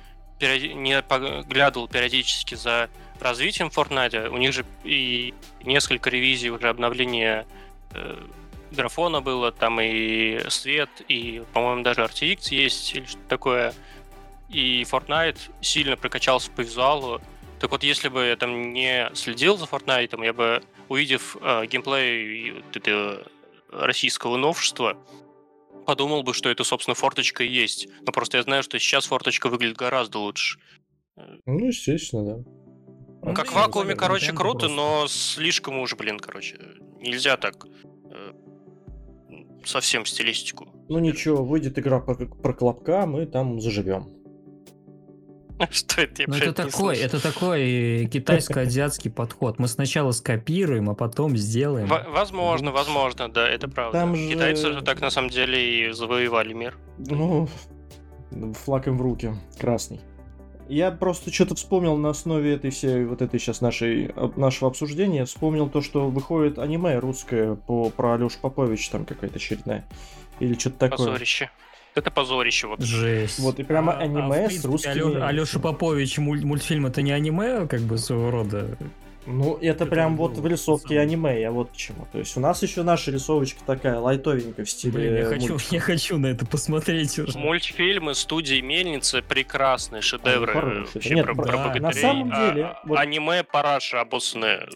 не 0.41 1.03
поглядывал 1.03 1.89
периодически 1.89 2.55
за 2.55 2.89
развитием 3.21 3.69
Fortnite, 3.69 4.29
у 4.29 4.37
них 4.37 4.53
же 4.53 4.65
и 4.85 5.35
несколько 5.63 6.11
ревизий 6.11 6.51
уже 6.51 6.69
обновления 6.69 7.47
э, 7.93 8.17
графона 8.71 9.21
было, 9.21 9.53
там 9.53 9.81
и 9.81 10.49
свет, 10.49 10.91
и, 11.09 11.43
по-моему, 11.53 11.83
даже 11.83 12.03
RTX 12.03 12.39
есть 12.51 12.95
или 12.95 13.05
что-то 13.05 13.29
такое. 13.29 13.75
И 14.49 14.83
Fortnite 14.83 15.39
сильно 15.61 15.97
прокачался 15.97 16.51
по 16.51 16.61
визуалу, 16.61 17.21
так 17.61 17.71
вот, 17.71 17.83
если 17.83 18.09
бы 18.09 18.27
я 18.27 18.37
там 18.37 18.73
не 18.73 19.11
следил 19.15 19.57
за 19.57 19.65
Fortnite, 19.65 20.25
я 20.25 20.33
бы, 20.33 20.63
увидев 20.89 21.37
э, 21.41 21.67
геймплей 21.67 22.53
вот 22.53 22.77
это 22.77 23.27
российского 23.71 24.37
новшества, 24.37 24.97
подумал 25.87 26.23
бы, 26.23 26.35
что 26.35 26.51
это, 26.51 26.65
собственно, 26.65 26.95
форточка 26.95 27.45
и 27.45 27.49
есть. 27.49 27.89
Но 28.03 28.13
просто 28.13 28.39
я 28.39 28.43
знаю, 28.43 28.63
что 28.63 28.79
сейчас 28.79 29.07
форточка 29.07 29.49
выглядит 29.49 29.77
гораздо 29.77 30.19
лучше. 30.19 30.59
Ну, 31.47 31.67
естественно, 31.67 32.25
да. 32.25 32.51
Ну, 33.23 33.35
как 33.35 33.49
в 33.51 33.55
вакууме, 33.55 33.95
короче, 33.95 34.33
круто, 34.33 34.67
просто. 34.67 34.77
но 34.77 35.07
слишком 35.09 35.79
уж, 35.79 35.97
блин, 35.97 36.19
короче, 36.19 36.59
нельзя 37.01 37.37
так 37.37 37.67
э, 38.11 38.33
совсем 39.65 40.05
стилистику. 40.05 40.69
Ну 40.89 40.99
ничего, 40.99 41.45
выйдет 41.45 41.79
игра 41.79 42.01
про, 42.01 42.15
про 42.15 42.53
Клопка, 42.53 43.07
мы 43.07 43.27
там 43.27 43.61
заживем. 43.61 44.16
Что 45.71 46.03
это? 46.03 46.25
Ну, 46.27 46.37
это 46.37 46.53
такой, 46.53 46.99
это 46.99 47.23
такой 47.23 48.07
китайско-азиатский 48.13 49.11
подход. 49.11 49.59
Мы 49.59 49.69
сначала 49.69 50.13
скопируем, 50.13 50.91
а 50.91 50.95
потом 50.95 51.37
сделаем. 51.37 51.89
Возможно, 51.89 52.73
возможно, 52.73 53.29
да, 53.29 53.49
это 53.49 53.69
правда. 53.69 54.01
Там 54.01 54.17
же... 54.17 54.29
Китайцы 54.29 54.73
же 54.73 54.83
так 54.83 55.01
на 55.01 55.11
самом 55.11 55.31
деле 55.31 55.89
и 55.89 55.93
завоевали 55.93 56.53
мир. 56.53 56.77
Ну, 56.99 57.49
флаг 58.65 58.87
им 58.87 58.99
в 58.99 59.03
руки, 59.03 59.33
красный. 59.59 60.01
Я 60.69 60.91
просто 60.91 61.33
что-то 61.33 61.55
вспомнил 61.55 61.97
на 61.97 62.11
основе 62.11 62.55
этой 62.55 62.71
всей, 62.71 63.05
вот 63.05 63.23
этой 63.23 63.39
сейчас 63.39 63.61
нашей, 63.61 64.13
нашего 64.35 64.69
обсуждения, 64.69 65.25
вспомнил 65.25 65.71
то, 65.71 65.81
что 65.81 66.09
выходит 66.09 66.59
аниме 66.59 66.99
русское 66.99 67.55
по, 67.55 67.91
про 67.91 68.15
Алешу 68.15 68.39
Попович, 68.41 68.89
там 68.91 69.05
какая-то 69.05 69.37
очередная. 69.37 69.87
Или 70.41 70.55
что-то 70.55 70.79
такое. 70.79 71.07
Позорище. 71.07 71.51
Это 71.97 72.11
позорище. 72.11 72.67
Вот. 72.67 72.81
Жесть. 72.83 73.39
Вот, 73.39 73.59
и 73.59 73.63
прямо 73.63 73.95
а, 73.95 74.01
аниме 74.01 74.21
а, 74.21 74.47
принципе, 74.49 74.61
с 74.61 74.65
русскими... 74.67 75.21
Алеша 75.21 75.59
Попович 75.59 76.19
мультфильм 76.19 76.87
это 76.87 77.01
не 77.01 77.11
аниме, 77.11 77.67
как 77.67 77.81
бы 77.81 77.97
своего 77.97 78.31
рода? 78.31 78.77
Ну, 79.27 79.57
это, 79.57 79.85
это 79.85 79.87
прям 79.87 80.17
вот 80.17 80.37
в 80.39 80.47
рисовке 80.47 80.97
сам. 80.97 81.03
аниме, 81.03 81.41
я 81.41 81.51
вот 81.51 81.71
почему. 81.71 82.07
То 82.13 82.19
есть 82.19 82.37
у 82.37 82.41
нас 82.41 82.63
еще 82.63 82.83
наша 82.83 83.11
рисовочка 83.11 83.61
такая 83.67 83.99
лайтовенькая 83.99 84.65
в 84.65 84.71
стиле. 84.71 84.93
Блин, 84.93 85.17
я 85.17 85.25
хочу, 85.25 85.59
я 85.71 85.81
хочу 85.81 86.19
на 86.19 86.27
это 86.27 86.47
посмотреть 86.47 87.19
уже. 87.19 87.37
Мультфильмы 87.37 88.15
студии 88.15 88.61
Мельницы 88.61 89.23
прекрасные 89.23 90.03
шедевры. 90.03 90.53
Они 90.53 90.87
вообще 90.95 91.15
Нет, 91.15 91.27
про, 91.27 91.35
да. 91.35 91.43
про 91.43 91.81
на 91.81 91.93
самом 91.93 92.31
деле. 92.31 92.65
А, 92.65 92.81
вот... 92.85 92.99
Аниме 92.99 93.43
параша 93.43 94.01
обоссанные 94.01 94.69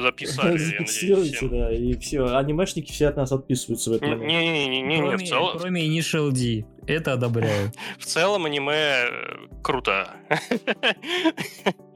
записали. 0.00 0.56
Зафиксируйте, 0.56 1.48
да, 1.48 1.72
и 1.72 1.94
все. 1.98 2.36
Анимешники 2.36 2.92
все 2.92 3.08
от 3.08 3.16
нас 3.16 3.32
отписываются 3.32 3.90
в 3.90 3.94
этом. 3.94 4.26
Не-не-не, 4.26 4.98
кроме, 4.98 5.16
в 5.16 5.28
целом... 5.28 5.58
кроме 5.58 5.86
Initial 5.86 6.30
D. 6.30 6.64
Это 6.86 7.12
одобряю. 7.12 7.72
В 7.98 8.04
целом 8.04 8.46
аниме 8.46 9.04
э, 9.04 9.36
круто 9.62 10.16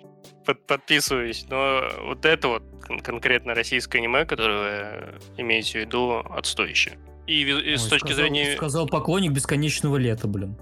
под, 0.44 0.66
подписываюсь, 0.66 1.46
но 1.48 1.82
вот 2.02 2.24
это 2.24 2.48
вот 2.48 2.62
конкретно 3.02 3.54
российское 3.54 3.98
аниме, 3.98 4.24
которое 4.24 5.18
вы 5.36 5.42
имеете 5.42 5.78
в 5.78 5.82
виду, 5.82 6.18
отстоящее. 6.18 6.98
И, 7.26 7.42
и 7.42 7.52
Ой, 7.52 7.78
с 7.78 7.84
точки 7.86 8.08
сказал, 8.08 8.24
зрения... 8.24 8.56
Сказал 8.56 8.86
поклонник 8.86 9.32
бесконечного 9.32 9.96
лета, 9.96 10.28
блин. 10.28 10.56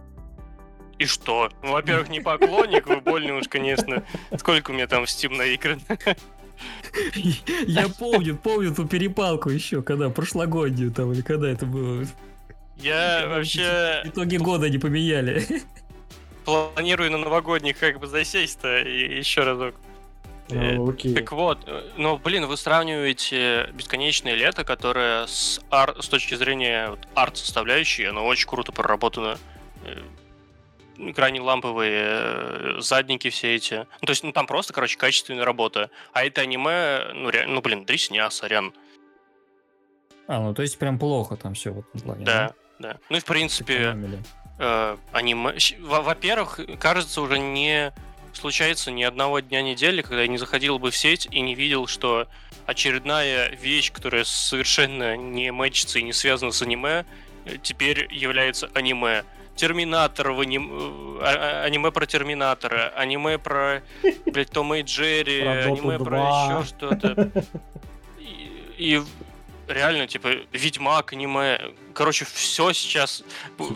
И 0.99 1.07
что? 1.07 1.51
Ну, 1.63 1.73
во-первых, 1.73 2.09
не 2.09 2.21
поклонник, 2.21 2.87
вы 2.87 3.01
больно 3.01 3.37
уж, 3.37 3.49
конечно. 3.49 4.05
Сколько 4.39 4.71
у 4.71 4.75
меня 4.75 4.87
там 4.87 5.05
в 5.05 5.09
Steam 5.09 5.37
наиграно? 5.37 5.83
Я 7.67 7.89
помню, 7.89 8.37
помню 8.37 8.73
ту 8.75 8.87
перепалку 8.87 9.51
еще, 9.51 9.83
когда 9.83 10.11
прошлогоднюю 10.11 10.93
там, 10.93 11.13
или 11.13 11.23
когда 11.23 11.51
это 11.51 11.67
было. 11.67 12.05
Я 12.77 13.27
вообще... 13.29 14.03
Итоги 14.05 14.37
года 14.37 14.69
не 14.69 14.79
поменяли 14.79 15.45
планирую 16.45 17.11
на 17.11 17.19
новогодних 17.19 17.79
как 17.79 17.99
бы 17.99 18.07
засесть-то 18.07 18.81
и 18.81 19.19
еще 19.19 19.43
разок. 19.43 19.75
Ну, 20.49 20.91
окей. 20.91 21.15
Так 21.15 21.33
вот, 21.33 21.61
э, 21.67 21.91
ну, 21.97 22.19
блин, 22.19 22.47
вы 22.47 22.57
сравниваете 22.57 23.71
бесконечное 23.73 24.35
лето, 24.35 24.65
которое 24.65 25.27
с, 25.27 25.61
ар... 25.71 26.01
с 26.03 26.09
точки 26.09 26.35
зрения 26.35 26.91
вот, 26.91 27.01
арт-составляющей, 27.15 28.05
оно 28.05 28.27
очень 28.27 28.49
круто 28.49 28.73
проработано. 28.73 29.39
Крайне 31.15 31.41
ламповые 31.41 32.81
задники 32.81 33.31
все 33.31 33.55
эти. 33.55 33.87
Ну, 34.01 34.07
то 34.07 34.11
есть, 34.11 34.23
ну, 34.23 34.33
там 34.33 34.47
просто, 34.47 34.73
короче, 34.73 34.99
качественная 34.99 35.45
работа. 35.45 35.91
А 36.13 36.25
это 36.25 36.43
аниме, 36.43 37.13
ну, 37.15 37.31
реально, 37.31 37.55
ну, 37.55 37.61
блин, 37.61 37.85
дресня, 37.85 38.29
сорян. 38.31 38.75
А, 40.29 40.41
ну, 40.41 40.55
то 40.55 40.63
есть, 40.63 40.79
прям 40.79 40.99
плохо 40.99 41.37
там 41.37 41.55
все 41.55 41.73
в 41.73 41.79
этом 41.79 42.01
плане, 42.01 42.25
да? 42.25 42.55
Да, 42.79 42.93
да. 42.93 42.99
Ну, 43.09 43.17
и, 43.17 43.21
в 43.21 43.25
принципе, 43.25 43.97
э, 44.59 44.97
аниме... 45.13 45.55
Во-первых, 45.81 46.61
кажется 46.79 47.21
уже 47.21 47.39
не 47.39 47.93
случается 48.33 48.91
ни 48.91 49.03
одного 49.03 49.41
дня 49.41 49.63
недели, 49.63 50.03
когда 50.03 50.23
я 50.23 50.29
не 50.29 50.39
заходил 50.39 50.79
бы 50.79 50.91
в 50.91 50.97
сеть 50.97 51.29
и 51.31 51.41
не 51.41 51.55
видел, 51.55 51.87
что 51.87 52.27
очередная 52.67 53.51
вещь, 53.51 53.93
которая 53.93 54.25
совершенно 54.25 55.17
не 55.17 55.51
мэчится 55.53 55.99
и 55.99 56.03
не 56.03 56.13
связана 56.13 56.53
с 56.53 56.63
аниме, 56.63 57.05
э, 57.45 57.57
теперь 57.63 58.09
является 58.11 58.71
аниме. 58.75 59.25
Терминатор 59.57 60.33
в 60.33 60.41
аним... 60.41 60.71
Э, 60.73 61.23
а, 61.23 61.63
а, 61.63 61.65
аниме 61.65 61.91
про 61.91 62.07
Терминатора, 62.07 62.93
аниме 62.97 63.39
про, 63.39 63.83
блядь, 64.27 64.51
Тома 64.51 64.79
и 64.79 64.83
Джерри, 64.83 65.41
аниме 65.41 65.99
про 65.99 66.61
еще 66.61 66.69
что-то. 66.69 67.31
И, 68.79 68.97
и 68.97 69.03
реально, 69.73 70.07
типа, 70.07 70.29
Ведьмак, 70.53 71.13
аниме. 71.13 71.59
Короче, 71.95 72.25
все 72.25 72.73
сейчас. 72.73 73.25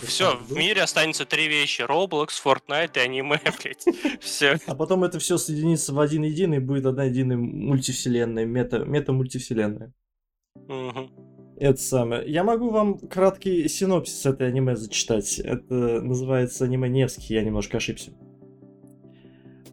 Все, 0.03 0.37
в 0.37 0.53
мире 0.53 0.83
останется 0.83 1.25
три 1.25 1.49
вещи: 1.49 1.83
Roblox, 1.83 2.29
Fortnite 2.45 2.97
и 2.97 3.01
аниме, 3.01 3.41
блядь. 3.63 3.85
Все. 4.21 4.59
А 4.67 4.75
потом 4.75 5.05
это 5.05 5.19
все 5.19 5.39
соединится 5.39 5.93
в 5.93 6.01
один 6.01 6.23
единый, 6.23 6.59
будет 6.59 6.87
одна 6.87 7.05
единая 7.05 7.37
мультивселенная, 7.37 8.45
мета, 8.45 8.85
мета-мультивселенная. 8.85 9.93
Угу. 10.69 11.11
Это 11.59 11.81
самое. 11.81 12.31
Я 12.31 12.45
могу 12.45 12.71
вам 12.71 12.99
краткий 12.99 13.67
синопсис 13.69 14.27
этой 14.27 14.49
аниме 14.49 14.77
зачитать. 14.77 15.39
Это 15.39 15.75
называется 16.03 16.65
аниме 16.65 16.89
Невский, 16.89 17.35
я 17.35 17.43
немножко 17.43 17.79
ошибся. 17.79 18.13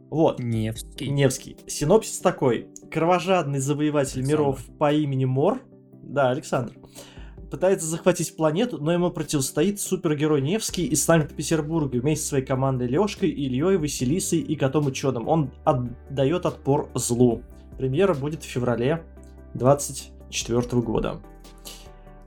Вот. 0.10 0.40
Невский. 0.40 1.10
Невский. 1.10 1.58
Синопсис 1.68 2.20
такой. 2.20 2.68
Кровожадный 2.92 3.60
завоеватель 3.60 4.22
миров 4.22 4.64
по 4.78 4.94
имени 4.94 5.26
Мор 5.26 5.62
да, 6.04 6.30
Александр. 6.30 6.74
Пытается 7.50 7.86
захватить 7.86 8.36
планету, 8.36 8.80
но 8.80 8.92
ему 8.92 9.12
противостоит 9.12 9.80
супергерой 9.80 10.42
Невский 10.42 10.88
из 10.88 11.04
Санкт-Петербурга 11.06 11.98
вместе 11.98 12.24
со 12.24 12.30
своей 12.30 12.46
командой 12.46 12.88
Лешкой, 12.88 13.30
Ильей, 13.30 13.78
Василисой 13.78 14.40
и 14.40 14.56
котом 14.56 14.88
ученым. 14.88 15.28
Он 15.28 15.52
отдает 15.64 16.46
отпор 16.48 16.90
злу. 16.96 17.44
Премьера 17.78 18.16
будет 18.16 18.44
в 18.44 18.48
феврале 18.48 19.04
24 19.54 20.62
года. 20.82 21.22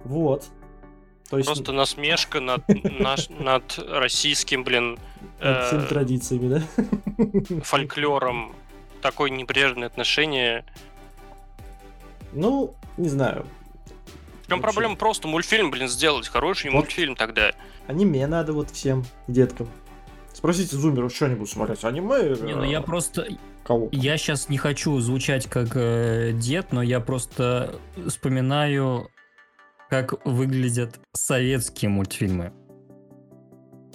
Вот. 0.04 0.44
То 1.28 1.38
есть... 1.38 1.48
Просто 1.48 1.72
насмешка 1.72 2.40
над, 2.40 2.62
наш, 3.00 3.28
над 3.28 3.78
российским, 3.78 4.62
блин... 4.62 4.98
Над 5.40 5.66
всеми 5.66 5.82
э, 5.82 5.86
традициями, 5.86 6.48
да? 6.48 7.62
Фольклором. 7.62 8.54
Такое 9.02 9.30
небрежное 9.30 9.88
отношение. 9.88 10.64
Ну, 12.32 12.74
не 12.96 13.08
знаю. 13.08 13.46
В 14.46 14.48
чем 14.48 14.61
проблема 14.61 14.94
просто 14.94 15.26
мультфильм, 15.26 15.72
блин, 15.72 15.88
сделать? 15.88 16.28
Хороший 16.28 16.70
вот. 16.70 16.78
мультфильм 16.78 17.16
тогда. 17.16 17.50
Аниме 17.88 18.28
надо 18.28 18.52
вот 18.52 18.70
всем 18.70 19.04
деткам. 19.26 19.68
Спросите 20.32 20.76
зумеров, 20.76 21.12
что 21.12 21.26
они 21.26 21.35
будут 21.35 21.50
смотреть? 21.50 21.85
Аниме? 21.85 22.37
Не, 22.40 22.54
ну 22.54 22.62
я 22.62 22.80
просто... 22.80 23.26
Кого? 23.64 23.88
Я 23.90 24.16
сейчас 24.16 24.48
не 24.48 24.59
хочу 24.59 25.00
звучать 25.00 25.48
как 25.48 25.70
э, 25.74 26.30
дед, 26.32 26.70
но 26.70 26.80
я 26.80 27.00
просто 27.00 27.80
вспоминаю, 28.06 29.11
как 29.90 30.24
выглядят 30.24 31.00
советские 31.12 31.88
мультфильмы. 31.88 32.52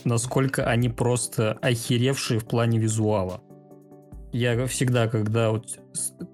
Насколько 0.04 0.66
они 0.66 0.90
просто 0.90 1.54
охеревшие 1.62 2.42
в 2.42 2.46
плане 2.46 2.78
визуала. 2.78 3.42
Я 4.32 4.66
всегда, 4.68 5.08
когда 5.08 5.52
вот 5.52 5.80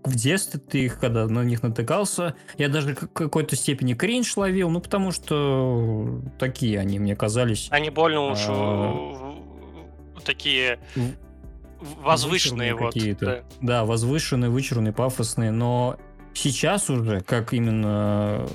в 0.03 0.15
детстве 0.15 0.59
ты 0.59 0.85
их, 0.85 0.99
когда 0.99 1.27
на 1.27 1.43
них 1.43 1.63
натыкался, 1.63 2.35
я 2.57 2.69
даже 2.69 2.95
в 2.95 3.07
какой-то 3.07 3.55
степени 3.55 3.93
кринж 3.95 4.37
ловил, 4.37 4.69
ну 4.69 4.79
потому 4.81 5.11
что 5.11 6.21
такие 6.37 6.79
они 6.79 6.99
мне 6.99 7.15
казались. 7.15 7.67
Они 7.71 7.89
больно 7.89 8.31
уж 8.31 8.39
а... 8.47 9.35
такие 10.23 10.79
возвышенные 11.79 12.75
вот. 12.75 12.95
Да. 13.19 13.43
да, 13.61 13.85
возвышенные, 13.85 14.49
вычурные, 14.49 14.93
пафосные, 14.93 15.51
но 15.51 15.97
сейчас 16.33 16.89
уже, 16.89 17.21
как 17.21 17.53
именно 17.53 18.47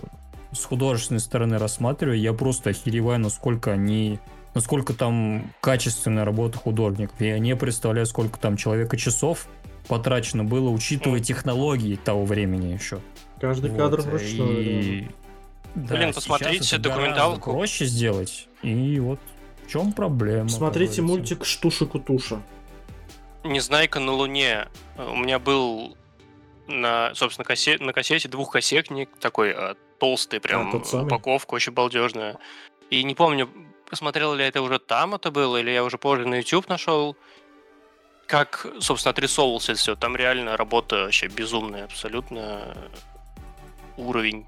с 0.52 0.64
художественной 0.64 1.20
стороны 1.20 1.58
рассматриваю, 1.58 2.18
я 2.18 2.32
просто 2.32 2.70
охереваю, 2.70 3.20
насколько 3.20 3.72
они 3.72 4.20
насколько 4.54 4.92
там 4.92 5.52
качественная 5.60 6.24
работа 6.24 6.58
художников. 6.58 7.20
Я 7.20 7.38
не 7.38 7.56
представляю, 7.56 8.06
сколько 8.06 8.38
там 8.38 8.56
человека 8.56 8.96
часов 8.96 9.46
потрачено 9.88 10.44
было, 10.44 10.70
учитывая 10.70 11.20
технологии 11.20 11.96
того 11.96 12.24
времени 12.24 12.72
еще. 12.72 13.00
Каждый 13.40 13.70
вот. 13.70 13.78
кадр 13.78 14.00
вручную. 14.02 14.62
И... 14.62 15.08
Да, 15.74 15.96
Блин, 15.96 16.12
посмотрите 16.12 16.78
документалку. 16.78 17.52
Проще 17.52 17.86
сделать. 17.86 18.48
И 18.62 19.00
вот 19.00 19.18
в 19.64 19.70
чем 19.70 19.92
проблема? 19.92 20.48
Смотрите 20.48 21.02
мультик 21.02 21.44
Штуша-Кутуша. 21.44 22.42
Незнайка 23.44 23.98
на 23.98 24.12
Луне. 24.12 24.68
У 24.96 25.16
меня 25.16 25.38
был 25.38 25.96
на, 26.68 27.14
собственно, 27.14 27.44
кассете, 27.44 27.82
на 27.82 27.92
кассете 27.92 28.28
двухкассетник, 28.28 29.10
такой 29.18 29.52
а, 29.52 29.74
толстый, 29.98 30.40
прям 30.40 30.70
а, 30.72 31.02
упаковка, 31.02 31.54
очень 31.54 31.72
балдежная. 31.72 32.38
И 32.90 33.02
не 33.04 33.14
помню, 33.14 33.48
посмотрел 33.92 34.32
ли 34.32 34.42
это 34.42 34.62
уже 34.62 34.78
там 34.78 35.14
это 35.14 35.30
было, 35.30 35.58
или 35.58 35.70
я 35.70 35.84
уже 35.84 35.98
позже 35.98 36.26
на 36.26 36.36
YouTube 36.36 36.66
нашел, 36.70 37.14
как, 38.26 38.66
собственно, 38.80 39.10
отрисовывался 39.10 39.74
все. 39.74 39.96
Там 39.96 40.16
реально 40.16 40.56
работа 40.56 41.02
вообще 41.02 41.26
безумная, 41.28 41.84
абсолютно 41.84 42.74
уровень. 43.98 44.46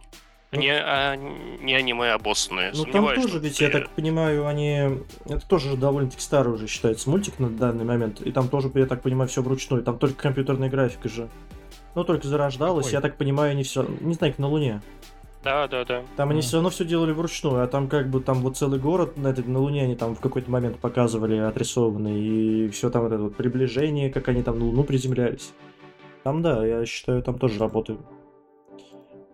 Ну, 0.51 0.61
не, 0.61 0.73
а, 0.73 1.17
не 1.17 1.75
аниме 1.75 2.13
обоссанные. 2.13 2.73
Ну 2.73 2.87
там 2.87 3.15
тоже, 3.15 3.39
ведь, 3.39 3.61
я 3.61 3.69
так 3.69 3.91
понимаю, 3.91 4.47
они... 4.47 5.03
Это 5.27 5.47
тоже 5.47 5.77
довольно-таки 5.77 6.23
старый 6.23 6.55
уже 6.55 6.67
считается 6.67 7.11
мультик 7.11 7.39
на 7.39 7.51
данный 7.51 7.85
момент. 7.85 8.23
И 8.23 8.33
там 8.33 8.49
тоже, 8.49 8.71
я 8.75 8.87
так 8.87 9.03
понимаю, 9.03 9.29
все 9.29 9.43
вручную. 9.43 9.83
Там 9.83 9.99
только 9.99 10.23
компьютерная 10.23 10.71
графика 10.71 11.11
же. 11.11 11.29
Ну, 11.95 12.03
только 12.05 12.27
зарождалась, 12.27 12.87
Какой? 12.87 12.95
я 12.95 13.01
так 13.03 13.19
понимаю, 13.19 13.51
они 13.51 13.63
все... 13.63 13.83
Не 14.01 14.15
знаю, 14.15 14.33
как 14.33 14.39
на 14.39 14.49
Луне. 14.49 14.81
Да, 15.45 15.69
да, 15.69 15.85
да. 15.85 16.03
Там 16.17 16.31
они 16.31 16.41
все 16.41 16.55
равно 16.55 16.71
все 16.71 16.87
делали 16.87 17.13
вручную, 17.13 17.63
а 17.63 17.67
там 17.67 17.89
как 17.89 18.09
бы 18.09 18.21
там 18.21 18.41
вот 18.41 18.57
целый 18.57 18.81
город 18.81 19.19
на, 19.19 19.29
этой, 19.29 19.45
на 19.45 19.59
Луне 19.59 19.83
они 19.83 19.95
там 19.95 20.15
в 20.15 20.21
какой-то 20.21 20.51
момент 20.51 20.79
показывали 20.79 21.37
отрисованный, 21.37 22.19
и 22.19 22.69
все 22.71 22.89
там 22.89 23.03
вот 23.03 23.13
это 23.13 23.23
вот 23.23 23.37
приближение, 23.37 24.11
как 24.11 24.29
они 24.29 24.43
там 24.43 24.59
на 24.59 24.65
Луну 24.65 24.85
приземлялись. 24.85 25.53
Там, 26.23 26.41
да, 26.41 26.67
я 26.67 26.87
считаю, 26.87 27.23
там 27.23 27.39
тоже 27.39 27.59
работают. 27.59 28.01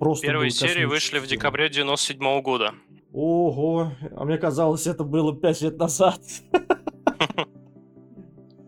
Просто 0.01 0.27
Первые 0.27 0.51
серии 0.51 0.85
вышли 0.85 1.21
в 1.21 1.29
декабре 1.29 1.69
97 1.69 2.27
-го 2.27 2.43
года. 2.43 2.75
Ого, 3.13 3.93
а 4.17 4.25
мне 4.25 4.39
казалось, 4.39 4.89
это 4.89 5.05
было 5.05 5.37
5 5.37 5.63
лет 5.63 5.79
назад. 5.79 6.21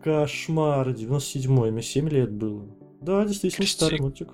Кошмар, 0.03 0.89
97-й, 0.89 1.71
мне 1.71 1.81
7 1.81 2.09
лет 2.09 2.31
было. 2.31 2.67
Да, 3.01 3.25
действительно 3.25 3.67
старый 3.67 3.99
мультик. 3.99 4.29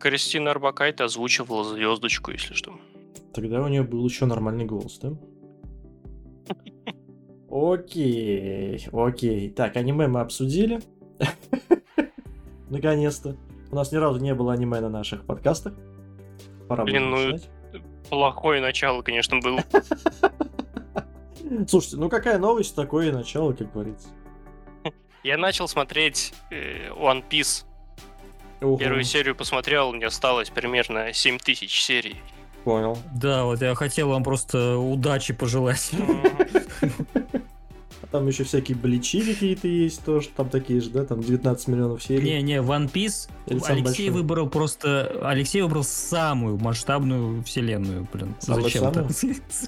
Кристина 0.00 0.50
Арбакайте 0.52 1.04
озвучивала 1.04 1.62
звездочку, 1.62 2.30
если 2.30 2.54
что. 2.54 2.72
Тогда 3.34 3.62
у 3.62 3.68
нее 3.68 3.82
был 3.82 4.04
еще 4.06 4.24
нормальный 4.24 4.64
голос, 4.64 4.98
да? 4.98 5.12
Окей, 7.50 8.88
окей. 8.92 9.50
Так, 9.50 9.76
аниме 9.76 10.08
мы 10.08 10.20
обсудили. 10.20 10.80
Наконец-то. 12.70 13.36
У 13.70 13.74
нас 13.74 13.92
ни 13.92 13.96
разу 13.96 14.18
не 14.20 14.34
было 14.34 14.52
аниме 14.52 14.80
на 14.80 14.88
наших 14.88 15.26
подкастах. 15.26 15.74
Пора 16.68 16.84
Блин, 16.84 17.10
ну, 17.10 17.38
плохое 18.08 18.60
начало, 18.62 19.02
конечно, 19.02 19.38
было. 19.40 19.62
Слушайте, 21.68 21.96
ну 21.96 22.08
какая 22.08 22.38
новость, 22.38 22.74
такое 22.74 23.12
начало, 23.12 23.52
как 23.52 23.72
говорится. 23.72 24.08
Я 25.24 25.36
начал 25.36 25.68
смотреть 25.68 26.32
э, 26.50 26.88
One 26.90 27.22
Piece 27.28 27.66
Угу. 28.60 28.78
Первую 28.78 29.04
серию 29.04 29.34
посмотрел, 29.34 29.92
мне 29.92 30.06
осталось 30.06 30.50
примерно 30.50 31.12
7 31.12 31.38
тысяч 31.38 31.82
серий. 31.82 32.16
Понял. 32.64 32.98
Да, 33.14 33.44
вот 33.44 33.62
я 33.62 33.74
хотел 33.74 34.10
вам 34.10 34.22
просто 34.22 34.76
удачи 34.76 35.32
пожелать. 35.32 35.90
Там 38.10 38.26
еще 38.26 38.42
всякие 38.42 38.76
бличи 38.76 39.22
какие-то 39.22 39.68
есть 39.68 40.04
тоже, 40.04 40.30
там 40.36 40.48
такие 40.48 40.80
же, 40.80 40.90
да, 40.90 41.04
там 41.04 41.20
19 41.20 41.68
миллионов 41.68 42.02
серий. 42.02 42.24
Не-не, 42.24 42.56
One 42.56 42.90
Piece, 42.90 43.30
Алексей 43.46 44.10
выбрал 44.10 44.48
просто, 44.48 45.20
Алексей 45.22 45.62
выбрал 45.62 45.84
самую 45.84 46.58
масштабную 46.58 47.44
вселенную, 47.44 48.08
блин. 48.12 48.34
Самую 48.40 48.64
Зачем 48.64 48.92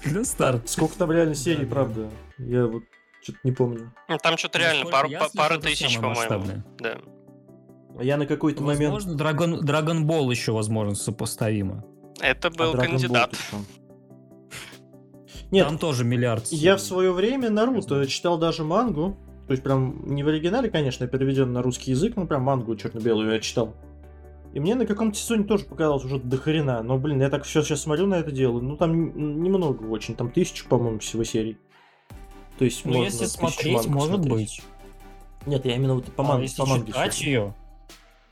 Для 0.03 0.25
старта. 0.25 0.67
Сколько 0.67 0.97
там 0.97 1.11
реально 1.11 1.35
серий, 1.35 1.65
правда? 1.65 2.09
Я 2.37 2.65
вот 2.65 2.83
что-то 3.21 3.39
не 3.45 3.53
помню. 3.53 3.93
Ну, 4.09 4.17
там 4.17 4.37
что-то 4.37 4.59
реально 4.59 4.85
пару, 4.87 5.09
пару 5.33 5.59
тысяч, 5.59 5.97
по-моему. 5.97 6.63
Да. 6.79 6.97
Я 8.01 8.17
на 8.17 8.25
какой-то 8.25 8.63
момент... 8.63 8.93
Возможно, 8.93 9.21
Dragon, 9.21 9.61
Dragon 9.61 10.03
Ball 10.03 10.29
еще, 10.31 10.51
возможно, 10.51 10.95
сопоставимо. 10.95 11.83
Это 12.19 12.49
был 12.49 12.73
а 12.73 12.77
кандидат. 12.77 13.35
Нет, 15.51 15.67
там 15.67 15.77
тоже 15.77 16.03
миллиард. 16.03 16.47
Я 16.47 16.77
в 16.77 16.81
свое 16.81 17.11
время 17.11 17.49
Наруто 17.49 18.07
читал 18.07 18.37
даже 18.37 18.63
мангу. 18.63 19.17
То 19.45 19.51
есть 19.51 19.61
прям 19.61 20.15
не 20.15 20.23
в 20.23 20.27
оригинале, 20.27 20.69
конечно, 20.69 21.05
переведен 21.05 21.51
на 21.51 21.61
русский 21.61 21.91
язык, 21.91 22.15
но 22.15 22.25
прям 22.25 22.43
мангу 22.43 22.75
черно-белую 22.75 23.33
я 23.33 23.39
читал. 23.39 23.75
И 24.53 24.59
мне 24.59 24.75
на 24.75 24.85
каком-то 24.85 25.17
сезоне 25.17 25.43
тоже 25.43 25.65
показалось 25.65 26.05
уже 26.05 26.19
до 26.19 26.37
хрена. 26.37 26.81
Но, 26.81 26.97
блин, 26.97 27.19
я 27.21 27.29
так 27.29 27.43
все 27.43 27.61
сейчас 27.61 27.81
смотрю 27.81 28.07
на 28.07 28.15
это 28.15 28.31
дело. 28.31 28.61
Ну, 28.61 28.77
там 28.77 29.41
немного 29.43 29.83
очень. 29.83 30.15
Там 30.15 30.31
тысячу, 30.31 30.67
по-моему, 30.67 30.99
всего 30.99 31.23
серий. 31.23 31.57
То 32.57 32.65
есть 32.65 32.85
ну, 32.85 32.93
можно 32.93 33.05
если 33.05 33.25
смотреть, 33.25 33.87
может 33.87 34.27
быть. 34.27 34.61
Нет, 35.45 35.65
я 35.65 35.75
именно 35.75 35.95
вот 35.95 36.05
по, 36.13 36.23
ман... 36.23 36.41
а 36.41 36.57
по 36.57 36.65
манге. 36.65 36.87
читать 36.87 37.21
ее, 37.21 37.53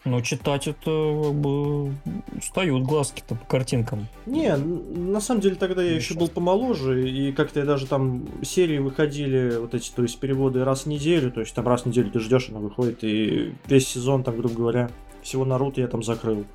но 0.03 0.21
читать 0.21 0.67
это 0.67 1.21
как 1.23 1.35
бы 1.35 1.93
устают 2.37 2.83
глазки-то 2.83 3.35
по 3.35 3.45
картинкам. 3.45 4.07
Не, 4.25 4.55
на 4.55 5.19
самом 5.21 5.41
деле 5.41 5.55
тогда 5.55 5.83
я 5.83 5.95
еще 5.95 6.15
был 6.15 6.27
помоложе, 6.27 7.09
и 7.09 7.31
как-то 7.31 7.59
я 7.59 7.65
даже 7.65 7.87
там 7.87 8.27
серии 8.43 8.79
выходили, 8.79 9.57
вот 9.57 9.73
эти, 9.73 9.91
то 9.91 10.01
есть 10.03 10.19
переводы 10.19 10.63
раз 10.63 10.83
в 10.83 10.85
неделю, 10.87 11.31
то 11.31 11.41
есть 11.41 11.53
там 11.53 11.67
раз 11.67 11.83
в 11.83 11.85
неделю 11.87 12.11
ты 12.11 12.19
ждешь, 12.19 12.49
она 12.49 12.59
выходит, 12.59 13.03
и 13.03 13.53
весь 13.67 13.87
сезон, 13.87 14.23
там, 14.23 14.37
грубо 14.37 14.55
говоря, 14.55 14.91
всего 15.21 15.45
Наруто 15.45 15.81
я 15.81 15.87
там 15.87 16.01
закрыл 16.03 16.45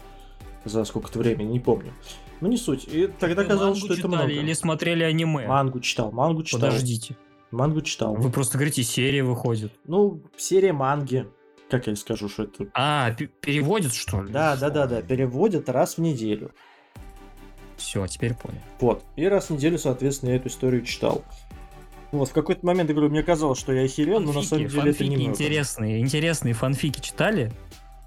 за 0.64 0.84
сколько-то 0.84 1.18
времени, 1.18 1.52
не 1.52 1.60
помню. 1.60 1.92
Ну 2.40 2.48
не 2.48 2.56
суть. 2.56 2.86
И 2.90 3.06
тогда 3.06 3.42
Вы 3.42 3.48
казалось, 3.48 3.78
что 3.78 3.94
это 3.94 4.08
много. 4.08 4.28
Или 4.28 4.52
смотрели 4.52 5.04
аниме? 5.04 5.46
Мангу 5.46 5.80
читал, 5.80 6.12
мангу 6.12 6.42
читал. 6.42 6.60
Подождите. 6.60 7.16
Мангу 7.50 7.80
читал. 7.80 8.14
Вы 8.14 8.30
просто 8.30 8.58
говорите, 8.58 8.82
серия 8.82 9.22
выходит. 9.22 9.72
Ну, 9.86 10.20
серия 10.36 10.72
манги. 10.72 11.26
Как 11.70 11.86
я 11.86 11.96
скажу, 11.96 12.28
что 12.28 12.44
это... 12.44 12.66
А, 12.74 13.10
переводят, 13.12 13.92
что 13.92 14.22
ли? 14.22 14.32
Да, 14.32 14.56
да, 14.56 14.70
да, 14.70 14.86
да, 14.86 15.02
переводят 15.02 15.68
раз 15.68 15.96
в 15.96 16.00
неделю. 16.00 16.52
Все, 17.76 18.06
теперь 18.06 18.34
понял. 18.34 18.60
Вот. 18.80 19.04
И 19.16 19.26
раз 19.26 19.50
в 19.50 19.54
неделю, 19.54 19.78
соответственно, 19.78 20.30
я 20.30 20.36
эту 20.36 20.48
историю 20.48 20.82
читал. 20.82 21.24
Вот, 22.12 22.28
в 22.28 22.32
какой-то 22.32 22.64
момент, 22.64 22.88
я 22.88 22.94
говорю, 22.94 23.10
мне 23.10 23.22
казалось, 23.22 23.58
что 23.58 23.72
я 23.72 23.82
охерен, 23.82 24.24
но 24.24 24.32
на 24.32 24.42
самом 24.42 24.68
деле 24.68 24.90
это 24.92 25.04
не 25.04 25.24
интересные, 25.24 26.00
интересные 26.00 26.54
фанфики 26.54 27.00
читали? 27.00 27.52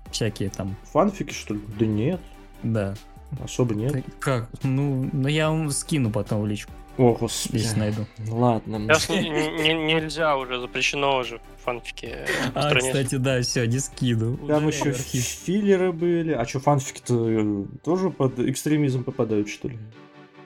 Всякие 0.09 0.49
там. 0.49 0.75
Фанфики, 0.91 1.33
что 1.33 1.53
ли? 1.53 1.61
Да 1.77 1.85
нет. 1.85 2.19
Да. 2.63 2.95
Особо 3.43 3.75
нет. 3.75 3.93
Так, 3.93 4.03
как? 4.19 4.49
Ну, 4.63 5.09
ну 5.13 5.27
я 5.27 5.49
вам 5.49 5.69
скину 5.69 6.09
потом 6.09 6.41
в 6.41 6.47
личку. 6.47 6.71
О, 6.99 7.13
господи. 7.13 7.61
Если 7.61 7.79
найду. 7.79 8.05
Ладно. 8.27 8.77
Сейчас 8.93 9.07
нельзя 9.07 10.35
уже, 10.35 10.59
запрещено 10.59 11.19
уже 11.19 11.39
фанфики 11.63 12.13
А, 12.53 12.75
кстати, 12.75 13.15
да, 13.15 13.41
все, 13.41 13.65
не 13.67 13.79
скину. 13.79 14.35
Там 14.47 14.67
еще 14.67 14.91
филлеры 14.91 15.93
были. 15.93 16.33
А 16.33 16.45
что, 16.45 16.59
фанфики-то 16.59 17.29
э, 17.29 17.65
тоже 17.85 18.09
под 18.09 18.37
экстремизм 18.39 19.05
попадают, 19.05 19.47
что 19.47 19.69
ли? 19.69 19.79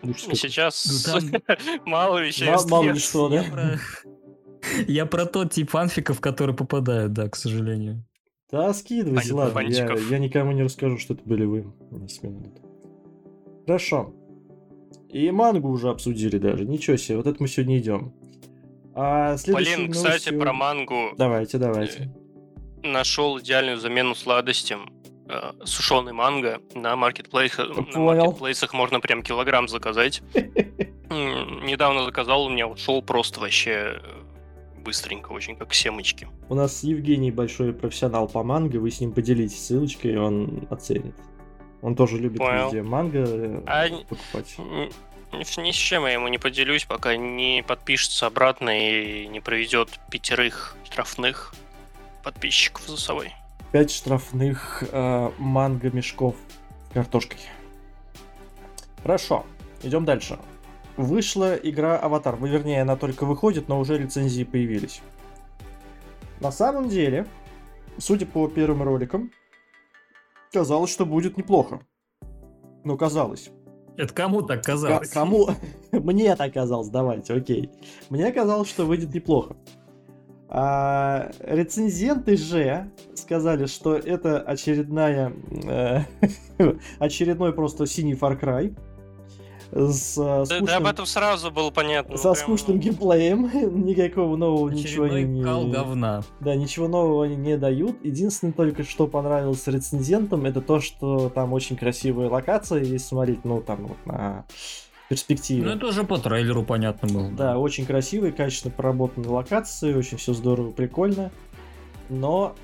Сейчас 0.03 1.11
ну, 1.11 1.41
мало 1.85 2.19
вещей. 2.19 2.47
Мало 2.69 2.91
ли 2.91 2.99
что, 2.99 3.29
да? 3.29 3.43
Я 4.87 5.07
про 5.07 5.25
тот 5.25 5.53
тип 5.53 5.71
фанфиков, 5.71 6.21
которые 6.21 6.55
попадают, 6.55 7.13
да, 7.13 7.29
к 7.29 7.35
сожалению. 7.35 8.05
Да, 8.51 8.71
скидывайте, 8.75 9.33
ладно, 9.33 9.61
я, 9.61 9.91
я 10.11 10.19
никому 10.19 10.51
не 10.51 10.61
расскажу, 10.61 10.99
что 10.99 11.15
это 11.15 11.23
были 11.25 11.45
вы. 11.45 11.73
Хорошо. 13.65 14.13
И 15.13 15.29
мангу 15.29 15.69
уже 15.69 15.89
обсудили 15.89 16.39
даже. 16.39 16.65
Ничего 16.65 16.97
себе, 16.97 17.17
вот 17.17 17.27
это 17.27 17.37
мы 17.39 17.47
сегодня 17.47 17.77
идем. 17.77 18.13
А 18.95 19.35
Блин, 19.47 19.91
кстати, 19.91 20.31
про 20.31 20.53
мангу. 20.53 21.11
Давайте, 21.17 21.59
давайте. 21.59 22.11
Э, 22.81 22.87
Нашел 22.87 23.39
идеальную 23.39 23.77
замену 23.77 24.15
сладостям. 24.15 24.91
Э, 25.29 25.51
сушеный 25.63 26.13
манго 26.13 26.61
на 26.73 26.95
маркетплейсах. 26.95 27.69
На 27.93 27.99
маркетплейсах 27.99 28.73
можно 28.73 28.99
прям 28.99 29.21
килограмм 29.21 29.67
заказать. 29.67 30.23
Недавно 31.09 32.05
заказал, 32.05 32.45
у 32.45 32.49
меня 32.49 32.67
ушел 32.67 33.03
просто 33.03 33.39
вообще 33.39 33.71
э, 33.71 33.99
быстренько, 34.83 35.31
очень 35.31 35.55
как 35.55 35.75
семечки. 35.75 36.27
У 36.49 36.55
нас 36.55 36.83
Евгений 36.83 37.31
большой 37.31 37.71
профессионал 37.71 38.27
по 38.27 38.43
манго, 38.43 38.77
вы 38.77 38.89
с 38.89 38.99
ним 38.99 39.13
поделитесь 39.13 39.63
ссылочкой, 39.63 40.13
и 40.13 40.17
он 40.17 40.67
оценит. 40.71 41.15
Он 41.83 41.95
тоже 41.95 42.17
любит 42.17 42.37
Понял. 42.37 42.67
везде 42.67 42.81
манго 42.81 43.25
э, 43.27 43.61
а 43.67 43.89
покупать. 44.07 44.55
Ни 45.33 45.71
с 45.71 45.75
чем 45.75 46.05
я 46.05 46.13
ему 46.13 46.29
не 46.29 46.37
поделюсь, 46.37 46.85
пока 46.85 47.17
не 47.17 47.61
подпишется 47.67 48.25
обратно 48.25 48.69
и 48.69 49.27
не 49.27 49.41
проведет 49.41 49.89
пятерых 50.09 50.77
штрафных 50.85 51.53
подписчиков 52.23 52.87
за 52.87 52.95
собой. 52.97 53.33
Пять 53.73 53.91
штрафных 53.91 54.85
э, 54.89 55.31
манго-мешков 55.37 56.35
с 56.89 56.93
картошкой. 56.93 57.39
Хорошо, 59.01 59.45
идем 59.81 60.05
дальше. 60.05 60.39
Вышла 60.95 61.53
игра 61.55 61.97
Аватар. 61.97 62.37
Ну, 62.39 62.47
вернее, 62.47 62.83
она 62.83 62.95
только 62.95 63.25
выходит, 63.25 63.67
но 63.67 63.77
уже 63.77 63.97
лицензии 63.97 64.45
появились. 64.45 65.01
На 66.39 66.51
самом 66.51 66.87
деле, 66.87 67.25
судя 67.97 68.25
по 68.25 68.47
первым 68.47 68.83
роликам, 68.83 69.31
казалось, 70.53 70.91
что 70.91 71.05
будет 71.05 71.37
неплохо. 71.37 71.81
Ну, 72.83 72.97
казалось. 72.97 73.49
Это 73.97 74.13
кому 74.13 74.41
так 74.41 74.63
казалось? 74.63 75.09
К- 75.09 75.13
кому? 75.13 75.49
Мне 75.91 76.35
так 76.35 76.53
казалось, 76.53 76.89
давайте, 76.89 77.33
окей. 77.33 77.69
Мне 78.09 78.31
казалось, 78.31 78.69
что 78.69 78.85
выйдет 78.85 79.13
неплохо. 79.13 79.55
А, 80.49 81.31
рецензенты 81.39 82.37
же 82.37 82.91
сказали, 83.15 83.65
что 83.65 83.95
это 83.95 84.39
очередная, 84.39 85.33
э, 85.65 86.01
очередной 86.99 87.53
просто 87.53 87.87
синий 87.87 88.13
Far 88.13 88.39
Cry 88.39 88.75
с 89.75 90.15
да, 90.15 90.45
скучным... 90.45 90.65
Да, 90.65 90.77
об 90.77 90.85
этом 90.85 91.05
сразу 91.05 91.51
было 91.51 91.71
понятно. 91.71 92.17
Со 92.17 92.33
прям... 92.33 92.35
скучным 92.35 92.79
геймплеем, 92.79 93.85
никакого 93.85 94.35
нового 94.35 94.71
Очередной 94.71 95.23
ничего 95.23 95.27
не... 95.27 95.43
кал 95.43 95.67
говна. 95.67 96.23
Да, 96.39 96.55
ничего 96.55 96.87
нового 96.87 97.25
они 97.25 97.35
не 97.35 97.57
дают. 97.57 98.03
Единственное 98.03 98.53
только, 98.53 98.83
что 98.83 99.07
понравилось 99.07 99.65
рецензентам, 99.67 100.45
это 100.45 100.61
то, 100.61 100.79
что 100.79 101.29
там 101.29 101.53
очень 101.53 101.75
красивая 101.75 102.29
локация, 102.29 102.79
если 102.79 102.97
смотреть, 102.97 103.43
ну, 103.45 103.61
там 103.61 103.87
вот 103.87 104.05
на 104.05 104.45
перспективе. 105.09 105.63
Ну, 105.63 105.71
это 105.71 105.87
уже 105.87 106.03
по 106.03 106.17
трейлеру 106.17 106.63
понятно 106.63 107.07
было. 107.07 107.31
Да, 107.31 107.57
очень 107.57 107.85
красивые, 107.85 108.31
качественно 108.31 108.73
проработанные 108.75 109.29
локации, 109.29 109.93
очень 109.93 110.17
все 110.17 110.33
здорово, 110.33 110.71
прикольно. 110.71 111.31
Но 112.09 112.55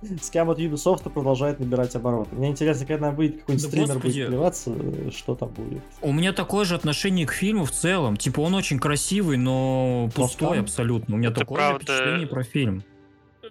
Скам 0.22 0.50
от 0.50 0.58
Ubisoft 0.58 1.08
продолжает 1.10 1.60
набирать 1.60 1.94
обороты. 1.94 2.34
Мне 2.34 2.50
интересно, 2.50 2.86
когда 2.86 3.10
выйдет 3.10 3.40
какой-нибудь 3.40 3.64
да 3.64 3.68
стример 3.68 3.94
господи. 3.94 4.12
будет 4.12 4.28
плеваться, 4.28 5.10
что 5.12 5.34
там 5.34 5.48
будет. 5.50 5.82
У 6.02 6.12
меня 6.12 6.32
такое 6.32 6.64
же 6.64 6.74
отношение 6.74 7.26
к 7.26 7.32
фильму 7.32 7.64
в 7.64 7.70
целом. 7.70 8.16
Типа 8.16 8.40
он 8.40 8.54
очень 8.54 8.78
красивый, 8.78 9.36
но 9.36 10.08
пустой 10.14 10.48
Просто? 10.48 10.62
абсолютно. 10.62 11.14
У 11.16 11.18
меня 11.18 11.30
это 11.30 11.40
такое 11.40 11.56
правда... 11.56 11.84
впечатление 11.84 12.26
про 12.26 12.42
фильм. 12.42 12.84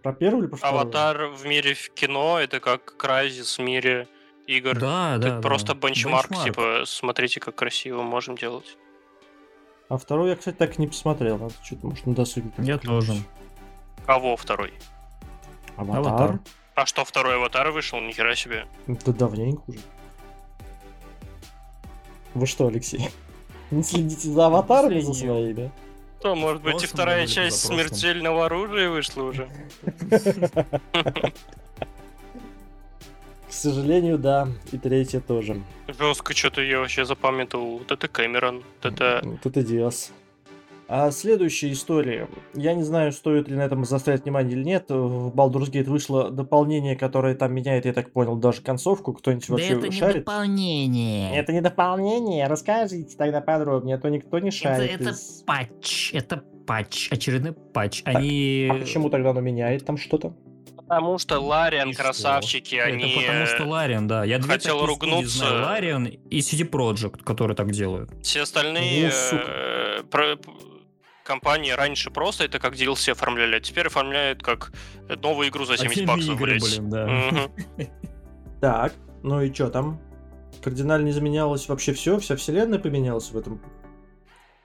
Про 0.01 0.13
первый 0.13 0.41
или 0.41 0.47
про 0.47 0.57
второй? 0.57 0.81
Аватар 0.81 1.25
в 1.27 1.45
мире 1.45 1.73
в 1.73 1.89
кино, 1.89 2.39
это 2.39 2.59
как 2.59 2.95
Крайзис 2.97 3.57
в 3.57 3.61
мире 3.61 4.07
игр. 4.45 4.77
Да, 4.77 5.17
да. 5.17 5.27
Это 5.27 5.41
просто 5.41 5.73
да. 5.73 5.87
бенчмарк, 5.87 6.29
бенчмарк, 6.29 6.45
типа, 6.45 6.83
смотрите, 6.85 7.39
как 7.39 7.55
красиво 7.55 8.03
можем 8.03 8.37
делать. 8.37 8.77
А 9.89 9.97
второй 9.97 10.29
я, 10.29 10.35
кстати, 10.35 10.55
так 10.55 10.77
и 10.77 10.81
не 10.81 10.87
посмотрел. 10.87 11.37
Надо 11.37 11.53
что-то, 11.63 11.87
может, 11.87 12.05
на 12.05 12.13
досуге. 12.13 12.51
Я 12.57 12.77
тоже. 12.77 13.13
Кого 14.05 14.35
второй? 14.35 14.73
Аватар. 15.77 16.13
Аватар. 16.13 16.39
А 16.75 16.85
что, 16.85 17.05
второй 17.05 17.35
аватар 17.37 17.71
вышел? 17.71 17.99
Нихера 17.99 18.35
себе. 18.35 18.65
Да 18.87 19.11
давненько 19.11 19.61
уже. 19.67 19.79
Вы 22.33 22.45
что, 22.45 22.67
Алексей? 22.67 23.09
Не 23.71 23.83
следите 23.83 24.29
за 24.29 24.45
аватарами 24.47 24.99
за 24.99 25.13
своей, 25.13 25.53
да? 25.53 25.71
То, 26.21 26.35
может 26.35 26.61
быть, 26.61 26.83
и 26.83 26.87
вторая 26.87 27.27
часть 27.27 27.61
смертельного 27.61 28.45
оружия 28.45 28.89
вышла 28.89 29.23
уже. 29.23 29.49
К 33.47 33.53
сожалению, 33.53 34.17
да. 34.17 34.47
И 34.71 34.77
третья 34.77 35.19
тоже. 35.19 35.61
Жестко 35.87 36.35
что-то 36.35 36.61
я 36.61 36.79
вообще 36.79 37.05
запамятовал. 37.05 37.79
Вот 37.79 37.91
это 37.91 38.07
Кэмерон. 38.07 38.57
Вот 38.57 38.93
это... 38.93 39.21
Вот 39.23 39.45
это 39.45 39.63
Диас. 39.63 40.11
А 40.89 41.11
следующая 41.11 41.71
история. 41.71 42.29
Я 42.53 42.73
не 42.73 42.83
знаю, 42.83 43.11
стоит 43.11 43.49
ли 43.49 43.55
на 43.55 43.61
этом 43.61 43.83
заострять 43.83 44.23
внимание 44.23 44.53
или 44.53 44.63
нет. 44.63 44.85
В 44.89 45.33
Baldur's 45.35 45.69
Gate 45.69 45.89
вышло 45.89 46.31
дополнение, 46.31 46.95
которое 46.95 47.35
там 47.35 47.53
меняет, 47.53 47.85
я 47.85 47.93
так 47.93 48.13
понял, 48.13 48.37
даже 48.37 48.61
концовку. 48.61 49.13
Кто-нибудь 49.13 49.47
да 49.47 49.53
вообще 49.53 49.73
это 49.73 49.91
шарит? 49.91 50.15
не 50.15 50.19
дополнение. 50.21 51.37
Это 51.37 51.51
не 51.51 51.61
дополнение. 51.61 52.47
Расскажите 52.47 53.17
тогда 53.17 53.41
подробнее, 53.41 53.97
а 53.97 53.99
то 53.99 54.07
никто 54.09 54.39
не 54.39 54.49
шарит. 54.49 54.91
Это, 54.91 55.03
это 55.03 55.09
из... 55.11 55.43
патч. 55.45 56.13
Это 56.13 56.43
патч. 56.65 57.09
Очередной 57.11 57.51
патч. 57.51 58.03
Они... 58.05 58.69
А 58.71 58.75
почему 58.75 59.09
тогда 59.09 59.31
оно 59.31 59.41
меняет 59.41 59.85
там 59.85 59.97
что-то? 59.97 60.35
Потому 60.77 61.17
что 61.17 61.41
Лариан, 61.41 61.93
красавчики, 61.93 62.79
что? 62.79 62.87
они... 62.87 63.11
Это 63.11 63.19
потому 63.19 63.45
что 63.45 63.65
Лариан, 63.65 64.07
да. 64.07 64.23
Я 64.23 64.39
хотел 64.41 64.85
ругнуться. 64.85 65.39
Знаю. 65.39 65.65
Лариан 65.65 66.05
и 66.05 66.39
CD 66.39 66.69
Projekt, 66.69 67.23
которые 67.25 67.57
так 67.57 67.71
делают. 67.71 68.09
Все 68.23 68.43
остальные... 68.43 69.11
Ну, 69.33 70.03
про 70.09 70.37
компании 71.27 71.71
раньше 71.71 72.09
просто 72.09 72.45
это 72.45 72.57
как 72.57 72.73
DLC 72.73 73.11
оформляли, 73.11 73.57
а 73.57 73.59
теперь 73.59 73.87
оформляют 73.87 74.41
как 74.41 74.71
новую 75.21 75.49
игру 75.49 75.65
за 75.65 75.77
70 75.77 76.03
а 76.03 76.07
баксов, 76.07 76.35
игры, 76.35 76.57
блин, 76.59 76.89
да. 76.89 77.49
Так, 78.61 78.93
ну 79.21 79.41
и 79.41 79.53
что 79.53 79.69
там? 79.69 80.01
Кардинально 80.63 81.09
изменялось 81.09 81.67
вообще 81.69 81.93
все? 81.93 82.17
Вся 82.17 82.35
вселенная 82.35 82.79
поменялась 82.79 83.29
в 83.31 83.37
этом 83.37 83.61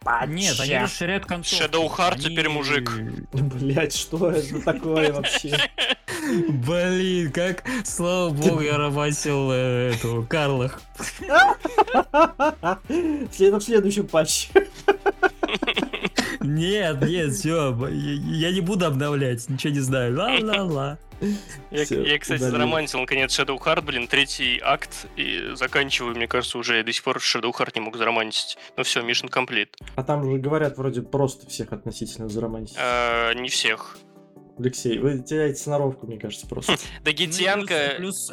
Патча. 0.05 0.33
Нет, 0.33 0.59
они 0.59 0.79
расширяют 0.79 1.27
концовку. 1.27 1.65
Shadow 1.65 1.89
Heart 1.89 2.15
они... 2.15 2.23
теперь 2.23 2.49
мужик. 2.49 2.91
Блять, 3.33 3.95
что 3.95 4.31
это 4.31 4.61
такое 4.63 5.13
вообще? 5.13 5.57
Блин, 6.49 7.33
как, 7.33 7.65
слава 7.85 8.31
богу, 8.31 8.61
я 8.61 8.79
романтил 8.79 9.51
э, 9.53 9.93
эту 9.95 10.27
Карлах. 10.29 10.81
В 12.89 13.33
следующем 13.33 14.09
патче. 14.09 14.49
Нет, 16.43 17.01
нет, 17.03 17.33
все, 17.33 17.77
я 17.91 18.53
не 18.53 18.61
буду 18.61 18.87
обновлять, 18.87 19.49
ничего 19.49 19.73
не 19.73 19.81
знаю. 19.81 20.17
Ла-ла-ла. 20.17 20.99
Я, 21.71 21.83
я, 21.83 22.19
кстати, 22.19 22.41
заромантил 22.41 22.99
наконец 22.99 23.39
Shadow 23.39 23.57
Heart, 23.57 23.83
блин, 23.83 24.09
третий 24.09 24.61
акт, 24.63 25.07
и 25.17 25.53
заканчиваю, 25.55 26.17
мне 26.17 26.27
кажется, 26.27 26.59
уже 26.59 26.79
я 26.79 26.83
до 26.83 26.93
сих 26.93 27.05
пор 27.05 27.19
Shadow 27.19 27.53
Heart 27.53 27.73
не 27.77 27.81
мог 27.81 27.97
заромантить. 27.97 28.59
Ну 28.77 28.83
все, 28.83 29.03
Mission 29.03 29.31
Complete. 29.31 29.69
А 29.95 30.03
там 30.03 30.25
же 30.25 30.39
говорят, 30.39 30.77
вроде 30.79 31.03
просто 31.03 31.49
всех 31.49 31.73
относительно 31.73 32.29
заромантить. 32.29 32.77
А, 32.79 33.33
не 33.35 33.49
всех. 33.49 33.97
Алексей, 34.59 34.99
вы 34.99 35.21
теряете 35.21 35.61
сноровку, 35.61 36.07
мне 36.07 36.19
кажется, 36.19 36.47
просто. 36.47 36.75
Да 37.05 37.13
Гитянка... 37.13 37.95
Плюс 37.99 38.33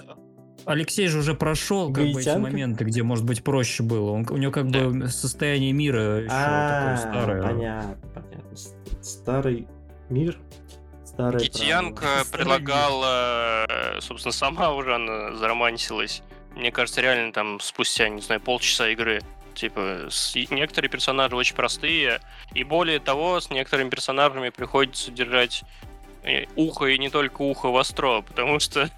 Алексей 0.65 1.07
же 1.07 1.19
уже 1.19 1.33
прошел 1.33 1.91
как 1.91 2.05
бы, 2.11 2.21
эти 2.21 2.37
моменты, 2.37 2.83
где, 2.83 3.03
может 3.03 3.25
быть, 3.25 3.43
проще 3.43 3.83
было. 3.83 4.11
Он, 4.11 4.25
у 4.29 4.37
него 4.37 4.51
как 4.51 4.67
бы 4.67 5.07
состояние 5.07 5.71
мира 5.71 6.21
еще 6.21 6.29
такое 6.29 6.97
старое. 6.97 7.41
Понятно, 7.41 7.97
понятно. 8.13 8.57
Старый 9.01 9.67
мир 10.09 10.37
Старая 11.19 11.39
Китьянка 11.39 12.23
предлагала, 12.31 13.65
э, 13.67 13.99
собственно, 13.99 14.31
сама 14.31 14.73
уже 14.73 14.95
она 14.95 15.35
заромантилась. 15.35 16.23
Мне 16.55 16.71
кажется, 16.71 17.01
реально 17.01 17.33
там 17.33 17.59
спустя, 17.59 18.07
не 18.07 18.21
знаю, 18.21 18.39
полчаса 18.39 18.87
игры. 18.87 19.21
Типа, 19.53 20.07
с... 20.09 20.33
некоторые 20.49 20.89
персонажи 20.89 21.35
очень 21.35 21.55
простые, 21.55 22.21
и 22.53 22.63
более 22.63 22.99
того, 22.99 23.41
с 23.41 23.49
некоторыми 23.49 23.89
персонажами 23.89 24.47
приходится 24.47 25.11
держать 25.11 25.63
э, 26.23 26.45
ухо 26.55 26.85
и 26.85 26.97
не 26.97 27.09
только 27.09 27.41
ухо 27.41 27.69
востро, 27.69 28.21
потому 28.21 28.61
что... 28.61 28.89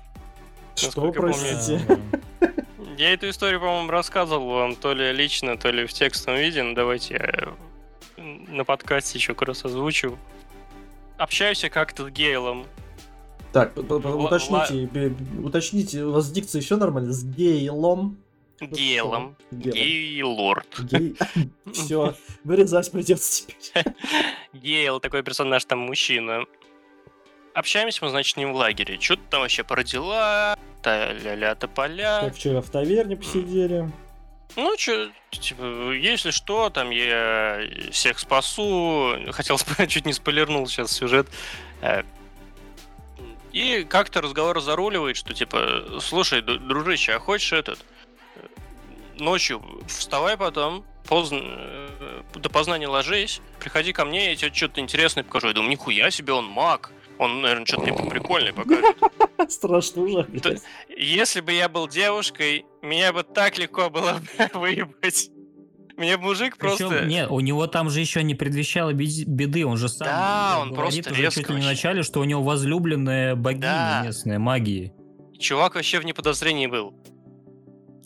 Что, 0.75 1.11
простите? 1.11 1.81
Помню, 1.87 2.95
я 2.97 3.13
эту 3.13 3.29
историю, 3.29 3.59
по-моему, 3.59 3.89
рассказывал 3.89 4.49
вам 4.49 4.75
то 4.75 4.93
ли 4.93 5.11
лично, 5.11 5.57
то 5.57 5.69
ли 5.71 5.85
в 5.85 5.93
текстовом 5.93 6.39
виде, 6.39 6.63
но 6.63 6.73
давайте 6.73 7.13
я 7.15 7.53
на 8.17 8.63
подкасте 8.63 9.17
еще 9.17 9.33
как 9.33 9.47
раз 9.49 9.65
озвучу 9.65 10.17
общаюсь 11.21 11.63
как-то 11.71 12.07
с 12.07 12.09
Гейлом. 12.09 12.65
Так, 13.53 13.77
уточните, 13.77 15.13
уточните, 15.43 16.03
у 16.03 16.11
вас 16.11 16.31
дикция 16.31 16.61
еще 16.61 16.77
нормально? 16.77 17.11
С 17.11 17.23
Гейлом? 17.23 18.17
Гейлом. 18.59 19.35
Гейлорд. 19.51 20.67
Все, 21.73 22.15
вырезать 22.43 22.91
придется 22.91 23.47
теперь. 23.47 23.85
Гейл, 24.53 24.99
такой 24.99 25.23
персонаж, 25.23 25.65
там 25.65 25.79
мужчина. 25.79 26.45
Общаемся 27.53 28.03
мы, 28.05 28.09
значит, 28.11 28.37
не 28.37 28.45
в 28.45 28.55
лагере. 28.55 28.99
Что 28.99 29.15
ты 29.15 29.21
там 29.29 29.41
вообще 29.41 29.63
про 29.63 29.83
дела? 29.83 30.57
Та-ля-ля, 30.81 31.55
тополя. 31.55 32.21
Как 32.21 32.35
вчера 32.35 32.61
в 32.61 32.69
таверне 32.69 33.17
посидели. 33.17 33.91
Ну, 34.55 34.77
что, 34.77 35.09
типа, 35.29 35.91
если 35.91 36.31
что, 36.31 36.69
там 36.69 36.89
я 36.89 37.61
всех 37.91 38.19
спасу. 38.19 39.17
Хотел 39.31 39.57
чуть 39.87 40.05
не 40.05 40.13
спойлернул 40.13 40.67
сейчас 40.67 40.91
сюжет. 40.91 41.27
Э, 41.81 42.03
и 43.51 43.83
как-то 43.83 44.21
разговор 44.21 44.61
заруливает, 44.61 45.17
что 45.17 45.33
типа, 45.33 45.99
слушай, 45.99 46.41
дружище, 46.41 47.13
а 47.13 47.19
хочешь 47.19 47.51
этот? 47.51 47.79
Э, 48.35 48.47
ночью 49.17 49.61
вставай 49.87 50.37
потом, 50.37 50.85
поздно, 51.05 51.39
э, 51.43 52.21
до 52.35 52.49
познания 52.49 52.87
ложись, 52.87 53.41
приходи 53.59 53.91
ко 53.91 54.05
мне, 54.05 54.29
я 54.29 54.35
тебе 54.35 54.53
что-то 54.53 54.79
интересное 54.79 55.23
покажу. 55.23 55.47
Я 55.47 55.53
думаю, 55.53 55.71
нихуя 55.71 56.11
себе, 56.11 56.33
он 56.33 56.45
маг. 56.45 56.91
Он, 57.21 57.39
наверное, 57.39 57.67
что-то 57.67 57.83
мне 57.83 58.09
прикольное 58.09 58.51
покажет. 58.53 58.97
Страшно 59.47 60.01
уже. 60.01 60.27
Если 60.89 61.41
бы 61.41 61.53
я 61.53 61.69
был 61.69 61.87
девушкой, 61.87 62.65
меня 62.81 63.13
бы 63.13 63.21
так 63.21 63.59
легко 63.59 63.91
было 63.91 64.19
выебать. 64.55 65.29
Мне 65.97 66.17
мужик 66.17 66.57
Причем, 66.57 66.89
просто... 66.89 67.05
Нет, 67.05 67.29
у 67.29 67.39
него 67.39 67.67
там 67.67 67.91
же 67.91 67.99
еще 67.99 68.23
не 68.23 68.33
предвещало 68.33 68.93
беды, 68.93 69.67
он 69.67 69.77
же 69.77 69.87
сам 69.87 70.07
да, 70.07 70.57
он 70.61 70.73
говорит 70.73 71.05
просто 71.05 71.11
уже 71.11 71.29
чуть 71.29 71.49
ли 71.49 71.55
не 71.57 71.65
начале, 71.65 72.01
что 72.01 72.21
у 72.21 72.23
него 72.23 72.41
возлюбленная 72.41 73.35
богиня 73.35 73.61
да. 73.61 74.01
местная 74.05 74.39
магии. 74.39 74.91
Чувак 75.37 75.75
вообще 75.75 75.99
в 75.99 76.05
неподозрении 76.05 76.65
был. 76.65 76.95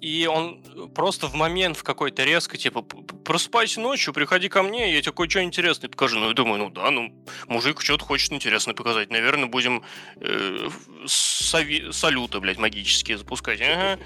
И 0.06 0.28
он 0.28 0.62
просто 0.94 1.26
в 1.26 1.34
момент 1.34 1.78
в 1.78 1.84
какой-то 1.84 2.24
резко, 2.24 2.58
типа, 2.58 2.84
просыпайся 2.84 3.82
ночью, 3.82 4.14
приходи 4.14 4.50
ко 4.50 4.62
мне, 4.62 4.94
я 4.94 5.02
тебе 5.02 5.14
кое-что 5.14 5.42
интересное 5.42 5.90
покажу. 5.90 6.20
Ну, 6.20 6.28
я 6.28 6.36
думаю, 6.36 6.60
ну 6.60 6.70
да, 6.70 6.92
ну, 6.92 7.12
мужик 7.48 7.82
что-то 7.82 8.06
хочет 8.06 8.32
интересное 8.32 8.76
показать. 8.76 9.10
Наверное, 9.10 9.48
будем 9.48 9.82
э, 10.18 10.70
сови- 11.08 11.92
салюты, 11.92 12.40
блядь, 12.40 12.60
магические 12.60 13.18
запускать. 13.18 13.60
Ага. 13.62 13.98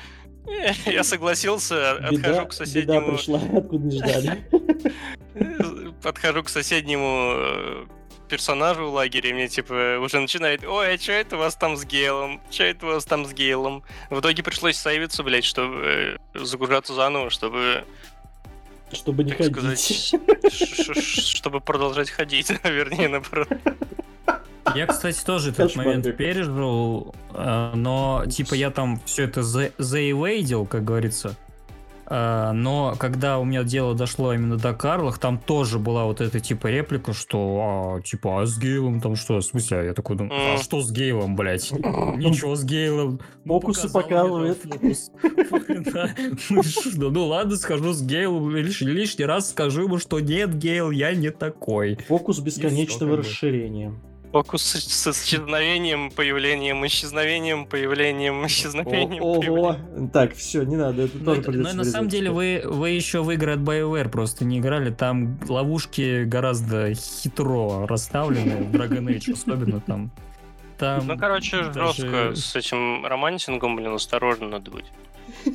Я 0.85 1.03
согласился, 1.03 1.97
беда, 2.09 2.29
отхожу 2.29 2.47
к 2.47 2.53
соседнему... 2.53 3.01
Беда 3.01 3.17
пришла, 3.17 3.41
откуда 3.57 3.85
не 3.85 3.97
ждали. 3.97 5.91
Подхожу 6.01 6.43
к 6.43 6.49
соседнему 6.49 7.89
персонажу 8.29 8.89
в 8.89 8.93
лагере, 8.93 9.33
мне 9.33 9.47
типа 9.47 9.99
уже 10.01 10.19
начинает, 10.19 10.63
ой, 10.63 10.93
а 10.93 10.97
что 10.97 11.11
это 11.11 11.35
у 11.35 11.39
вас 11.39 11.55
там 11.55 11.75
с 11.75 11.83
Гейлом? 11.83 12.39
Что 12.49 12.63
это 12.63 12.85
у 12.85 12.89
вас 12.89 13.05
там 13.05 13.25
с 13.25 13.33
Гейлом? 13.33 13.83
В 14.09 14.19
итоге 14.19 14.43
пришлось 14.43 14.77
сейвиться, 14.77 15.23
блядь, 15.23 15.43
чтобы 15.43 16.17
э, 16.33 16.45
загружаться 16.45 16.93
заново, 16.93 17.29
чтобы 17.29 17.83
чтобы 18.91 19.23
не 19.23 19.31
ходить. 19.31 20.15
Сказать, 20.17 21.25
чтобы 21.35 21.61
продолжать 21.61 22.09
ходить, 22.09 22.49
вернее, 22.63 23.07
наоборот. 23.07 23.49
Я, 24.75 24.87
кстати, 24.87 25.23
тоже 25.23 25.49
этот 25.49 25.75
момент 25.75 26.05
пережил, 26.15 27.15
э, 27.33 27.71
но 27.75 28.25
типа 28.29 28.53
я 28.53 28.71
там 28.71 28.99
все 29.05 29.23
это 29.23 29.41
заэвейдил, 29.43 30.65
как 30.65 30.83
говорится. 30.83 31.35
А, 32.11 32.53
но 32.53 32.95
когда 32.97 33.37
у 33.37 33.45
меня 33.45 33.63
дело 33.63 33.93
дошло 33.93 34.33
именно 34.33 34.57
до 34.57 34.73
Карлах, 34.73 35.19
там 35.19 35.37
тоже 35.37 35.77
была 35.77 36.05
вот 36.05 36.21
эта 36.21 36.39
типа 36.39 36.67
реплика, 36.67 37.13
что 37.13 37.97
а, 37.97 38.01
типа, 38.01 38.41
а 38.41 38.45
с 38.45 38.57
Гейлом 38.57 38.99
там 38.99 39.15
что? 39.15 39.37
В 39.37 39.43
смысле? 39.43 39.85
Я 39.85 39.93
такой 39.93 40.17
думаю, 40.17 40.55
а 40.55 40.57
что 40.57 40.81
с 40.81 40.91
Гейлом, 40.91 41.35
блядь? 41.35 41.71
Ничего 41.71 42.55
с 42.55 42.63
Гейлом. 42.63 43.19
Фокусы 43.45 43.91
показывает. 43.91 44.57
Ну, 46.49 47.09
ну 47.11 47.25
ладно, 47.27 47.55
схожу 47.55 47.93
с 47.93 48.01
Гейлом, 48.01 48.55
лишний 48.55 49.25
раз 49.25 49.49
скажу 49.49 49.83
ему, 49.83 49.99
что 49.99 50.19
нет, 50.19 50.55
Гейл, 50.55 50.91
я 50.91 51.13
не 51.13 51.29
такой. 51.29 51.97
Фокус 52.07 52.39
бесконечного 52.39 53.17
расширения. 53.17 53.93
Фокус 54.31 54.61
с, 54.61 55.07
исчезновением, 55.07 56.11
появлением, 56.11 56.85
исчезновением, 56.85 57.65
появлением, 57.65 58.45
исчезновением. 58.45 59.23
О, 59.23 59.39
ого. 59.39 59.75
Так, 60.13 60.35
все, 60.35 60.63
не 60.63 60.75
надо, 60.75 61.03
это 61.03 61.17
тоже 61.17 61.41
это, 61.41 61.51
Но 61.51 61.73
на 61.73 61.83
самом 61.83 62.09
деле 62.09 62.29
вы, 62.29 62.61
вы 62.63 62.91
еще 62.91 63.23
в 63.23 63.31
игры 63.31 63.53
от 63.53 63.59
BioWare 63.59 64.09
просто 64.09 64.45
не 64.45 64.59
играли. 64.59 64.91
Там 64.91 65.39
ловушки 65.47 66.25
гораздо 66.25 66.93
хитро 66.93 67.87
расставлены, 67.87 68.65
в 68.65 68.75
Dragon 68.75 69.07
Age 69.07 69.33
особенно 69.33 69.79
там. 69.79 70.11
там 70.77 71.07
ну, 71.07 71.17
короче, 71.17 71.63
даже... 71.63 72.01
жестко 72.01 72.35
с 72.35 72.55
этим 72.55 73.07
романтингом, 73.07 73.75
блин, 73.75 73.95
осторожно 73.95 74.47
надо 74.47 74.69
быть. 74.69 74.85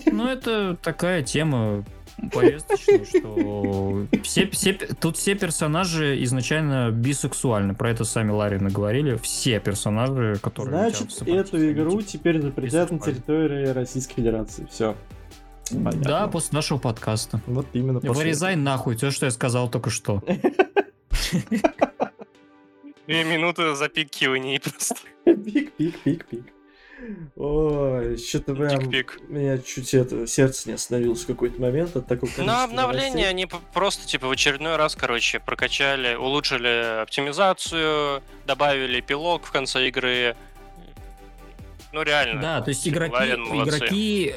Ну, 0.06 0.26
это 0.26 0.76
такая 0.82 1.22
тема 1.22 1.84
повесточную, 2.30 3.04
что 3.04 4.06
все, 4.22 4.48
все, 4.50 4.72
тут 4.72 5.16
все 5.16 5.34
персонажи 5.34 6.22
изначально 6.24 6.90
бисексуальны. 6.90 7.74
Про 7.74 7.90
это 7.90 8.04
сами 8.04 8.30
Ларина 8.30 8.70
говорили. 8.70 9.16
Все 9.16 9.60
персонажи, 9.60 10.38
которые... 10.42 10.90
Значит, 10.90 11.22
эту 11.26 11.72
игру 11.72 12.02
теперь 12.02 12.40
запретят 12.40 12.90
на 12.90 12.98
территории 12.98 13.68
Российской 13.68 14.16
Федерации. 14.16 14.66
Все. 14.70 14.96
Понятно. 15.70 16.02
Да, 16.02 16.28
после 16.28 16.56
нашего 16.56 16.78
подкаста. 16.78 17.40
Вот 17.46 17.66
именно. 17.72 18.00
После 18.00 18.14
Вырезай 18.14 18.56
нахуй, 18.56 18.96
то, 18.96 19.10
что 19.10 19.26
я 19.26 19.30
сказал 19.30 19.70
только 19.70 19.90
что. 19.90 20.22
Две 23.06 23.24
минуты 23.24 23.74
запикиваний 23.74 24.60
просто. 24.60 24.96
Пик, 25.24 25.72
пик, 25.72 25.98
пик, 26.00 26.26
пик. 26.26 26.44
Ой, 27.36 28.16
что-то 28.16 28.54
прям... 28.54 28.90
Меня 29.28 29.58
чуть 29.58 29.94
это, 29.94 30.26
сердце 30.26 30.68
не 30.68 30.74
остановилось 30.74 31.22
в 31.22 31.26
какой-то 31.26 31.60
момент 31.60 31.96
от 31.96 32.06
такого 32.06 32.30
Ну, 32.38 32.52
обновление 32.52 33.28
они 33.28 33.46
просто, 33.72 34.06
типа, 34.06 34.28
в 34.28 34.30
очередной 34.30 34.76
раз, 34.76 34.96
короче, 34.96 35.40
прокачали, 35.40 36.14
улучшили 36.14 37.02
оптимизацию, 37.02 38.22
добавили 38.46 39.00
пилок 39.00 39.44
в 39.44 39.52
конце 39.52 39.88
игры. 39.88 40.36
Ну, 41.92 42.02
реально. 42.02 42.40
Да, 42.40 42.60
то 42.60 42.70
есть 42.70 42.86
игроки, 42.88 43.14
игроки 43.14 44.34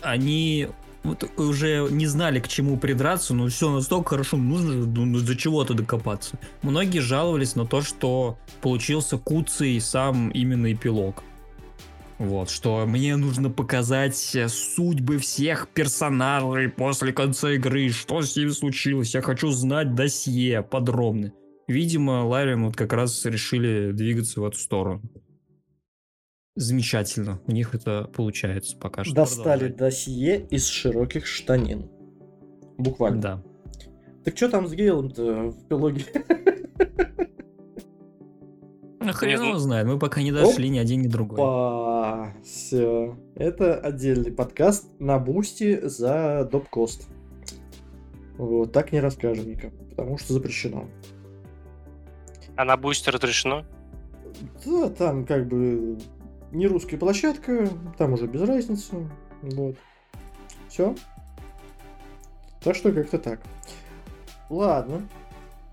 они 0.00 0.68
вот 1.02 1.30
уже 1.38 1.86
не 1.90 2.06
знали, 2.06 2.40
к 2.40 2.48
чему 2.48 2.78
придраться, 2.78 3.34
но 3.34 3.48
все 3.48 3.70
настолько 3.70 4.10
хорошо, 4.10 4.36
нужно 4.36 4.74
ну, 4.74 5.20
до 5.20 5.36
чего-то 5.36 5.74
докопаться. 5.74 6.38
Многие 6.62 7.00
жаловались 7.00 7.56
на 7.56 7.66
то, 7.66 7.82
что 7.82 8.38
получился 8.62 9.18
куцый 9.18 9.80
сам 9.80 10.30
именно 10.30 10.72
эпилог. 10.72 11.22
Вот, 12.18 12.48
что 12.48 12.86
мне 12.86 13.16
нужно 13.16 13.50
показать 13.50 14.36
э, 14.36 14.48
судьбы 14.48 15.18
всех 15.18 15.68
персонажей 15.68 16.68
после 16.68 17.12
конца 17.12 17.50
игры, 17.52 17.88
что 17.90 18.22
с 18.22 18.36
ними 18.36 18.50
случилось. 18.50 19.14
Я 19.14 19.20
хочу 19.20 19.50
знать 19.50 19.94
досье 19.94 20.62
подробно. 20.62 21.32
Видимо, 21.66 22.24
Ларин 22.24 22.66
вот 22.66 22.76
как 22.76 22.92
раз 22.92 23.24
решили 23.24 23.90
двигаться 23.90 24.40
в 24.40 24.44
эту 24.44 24.58
сторону. 24.58 25.02
Замечательно. 26.54 27.40
У 27.48 27.52
них 27.52 27.74
это 27.74 28.08
получается 28.14 28.76
пока 28.76 29.02
что. 29.02 29.14
Достали 29.14 29.68
досье 29.68 30.40
из 30.40 30.66
широких 30.68 31.26
штанин. 31.26 31.90
Буквально. 32.78 33.20
Да. 33.20 33.42
Так 34.24 34.36
что 34.36 34.48
там 34.48 34.68
с 34.68 34.72
Гейлом-то 34.72 35.50
в 35.50 35.66
пилоге? 35.68 36.04
Ну, 39.04 39.12
хрен 39.12 39.42
его 39.42 39.58
знает, 39.58 39.86
мы 39.86 39.98
пока 39.98 40.22
не 40.22 40.32
дошли 40.32 40.70
ни 40.70 40.78
один, 40.78 41.02
ни 41.02 41.08
другой. 41.08 41.38
Все. 42.42 43.16
Это 43.34 43.78
отдельный 43.78 44.32
подкаст 44.32 44.88
на 44.98 45.18
бусте 45.18 45.88
за 45.88 46.48
доп-кост. 46.50 47.06
Вот, 48.38 48.72
так 48.72 48.92
не 48.92 49.00
расскажем 49.00 49.48
никому, 49.48 49.76
потому 49.90 50.18
что 50.18 50.32
запрещено. 50.32 50.86
А 52.56 52.64
на 52.64 52.76
бусте 52.76 53.10
разрешено? 53.10 53.64
Да, 54.64 54.88
там 54.90 55.24
как 55.26 55.46
бы 55.46 55.98
не 56.50 56.66
русская 56.66 56.96
площадка, 56.96 57.68
там 57.98 58.14
уже 58.14 58.26
без 58.26 58.42
разницы. 58.42 59.08
Вот. 59.42 59.76
Все. 60.68 60.94
Так 62.62 62.74
что 62.74 62.92
как-то 62.92 63.18
так. 63.18 63.40
Ладно. 64.50 65.06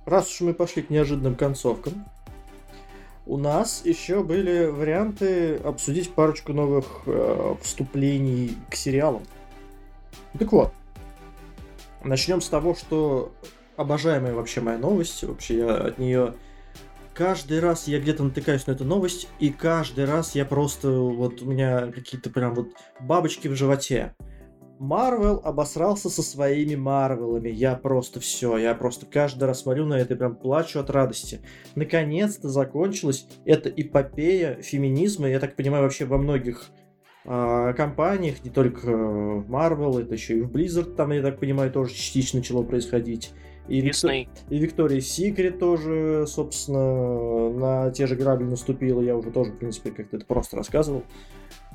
Раз 0.05 0.29
уж 0.29 0.41
мы 0.41 0.53
пошли 0.53 0.82
к 0.82 0.89
неожиданным 0.89 1.36
концовкам, 1.36 2.05
у 3.32 3.38
нас 3.38 3.84
еще 3.86 4.23
были 4.23 4.65
варианты 4.65 5.55
обсудить 5.55 6.11
парочку 6.11 6.51
новых 6.51 7.03
э, 7.05 7.55
вступлений 7.61 8.57
к 8.69 8.75
сериалам. 8.75 9.23
Так 10.38 10.51
вот, 10.51 10.73
начнем 12.03 12.41
с 12.41 12.49
того, 12.49 12.75
что 12.75 13.32
обожаемая 13.77 14.34
вообще 14.34 14.59
моя 14.59 14.77
новость, 14.77 15.23
вообще 15.23 15.59
я 15.59 15.75
от 15.75 15.97
нее 15.97 16.34
каждый 17.13 17.61
раз 17.61 17.88
я 17.88 18.01
где-то 18.01 18.25
натыкаюсь 18.25 18.67
на 18.67 18.71
эту 18.71 18.84
новость, 18.84 19.29
и 19.39 19.49
каждый 19.49 20.03
раз 20.03 20.36
я 20.36 20.43
просто, 20.43 20.91
вот 20.91 21.41
у 21.41 21.45
меня 21.45 21.88
какие-то 21.88 22.29
прям 22.32 22.53
вот 22.53 22.71
бабочки 22.99 23.47
в 23.47 23.55
животе. 23.55 24.13
Марвел 24.82 25.39
обосрался 25.43 26.09
со 26.09 26.23
своими 26.23 26.73
Марвелами. 26.73 27.49
Я 27.49 27.75
просто 27.75 28.19
все, 28.19 28.57
я 28.57 28.73
просто 28.73 29.05
каждый 29.05 29.43
раз 29.43 29.61
смотрю 29.61 29.86
на 29.86 29.99
это 29.99 30.15
и 30.15 30.17
прям 30.17 30.36
плачу 30.36 30.79
от 30.79 30.89
радости. 30.89 31.39
Наконец-то 31.75 32.49
закончилась 32.49 33.27
эта 33.45 33.69
эпопея 33.69 34.55
феминизма, 34.63 35.29
я 35.29 35.39
так 35.39 35.55
понимаю, 35.55 35.84
вообще 35.84 36.05
во 36.05 36.17
многих 36.17 36.71
э, 37.25 37.73
компаниях, 37.77 38.43
не 38.43 38.49
только 38.49 38.88
в 38.88 39.51
Marvel, 39.51 40.01
это 40.01 40.15
еще 40.15 40.39
и 40.39 40.41
в 40.41 40.49
Blizzard, 40.49 40.95
там, 40.95 41.11
я 41.11 41.21
так 41.21 41.39
понимаю, 41.39 41.71
тоже 41.71 41.93
частично 41.93 42.39
начало 42.39 42.63
происходить. 42.63 43.34
И, 43.67 43.82
Виктор... 43.82 44.11
и 44.49 44.57
Виктория 44.57 44.99
Секрет 44.99 45.59
тоже, 45.59 46.25
собственно, 46.27 47.51
на 47.51 47.91
те 47.91 48.07
же 48.07 48.15
грабли 48.15 48.45
наступила. 48.45 48.99
Я 48.99 49.15
уже 49.15 49.29
тоже, 49.29 49.51
в 49.51 49.59
принципе, 49.59 49.91
как-то 49.91 50.17
это 50.17 50.25
просто 50.25 50.57
рассказывал. 50.57 51.03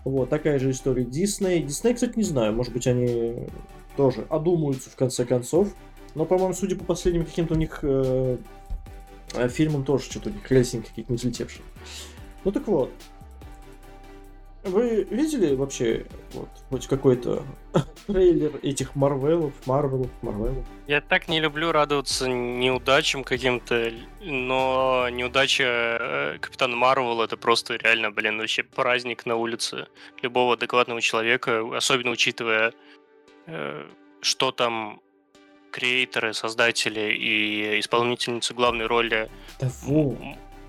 Вот, 0.07 0.30
такая 0.30 0.61
же 0.61 0.70
история 0.70 1.04
Дисней. 1.04 1.64
Дисней, 1.64 1.92
кстати, 1.92 2.16
не 2.16 2.22
знаю, 2.22 2.52
может 2.52 2.72
быть, 2.72 2.86
они 2.86 3.48
тоже 3.96 4.24
одумаются 4.30 4.88
в 4.88 4.94
конце 4.94 5.24
концов. 5.24 5.74
Но, 6.14 6.24
по-моему, 6.24 6.54
судя 6.54 6.76
по 6.76 6.84
последним 6.84 7.24
каким-то 7.24 7.54
у 7.54 7.57
них 7.57 7.80
э, 7.82 8.36
э 9.34 9.48
фильмам, 9.48 9.82
тоже 9.82 10.04
что-то 10.04 10.28
у 10.28 10.32
них 10.32 10.48
лесенько 10.48 10.90
какие-то 10.90 11.11
не 11.11 11.18
взлетевшие. 11.18 11.64
Ну 12.44 12.52
так 12.52 12.68
вот, 12.68 12.92
вы 14.66 15.04
видели 15.04 15.54
вообще 15.54 16.06
вот, 16.32 16.48
хоть 16.70 16.86
какой-то 16.86 17.44
трейлер 18.06 18.52
этих 18.62 18.94
Марвелов, 18.94 19.52
Марвелов, 19.66 20.10
Марвелов? 20.22 20.64
Я 20.86 21.00
так 21.00 21.28
не 21.28 21.40
люблю 21.40 21.72
радоваться 21.72 22.28
неудачам 22.28 23.24
каким-то, 23.24 23.92
но 24.20 25.08
неудача 25.10 25.64
э, 25.64 26.38
Капитана 26.40 26.76
Марвел 26.76 27.22
это 27.22 27.36
просто 27.36 27.76
реально, 27.76 28.10
блин, 28.10 28.38
вообще 28.38 28.62
праздник 28.62 29.26
на 29.26 29.36
улице 29.36 29.86
любого 30.22 30.54
адекватного 30.54 31.00
человека, 31.00 31.62
особенно 31.76 32.10
учитывая, 32.10 32.72
э, 33.46 33.86
что 34.20 34.52
там 34.52 35.00
креаторы, 35.70 36.32
создатели 36.32 37.12
и 37.12 37.80
исполнительницы 37.80 38.54
главной 38.54 38.86
роли 38.86 39.28
да, 39.60 39.68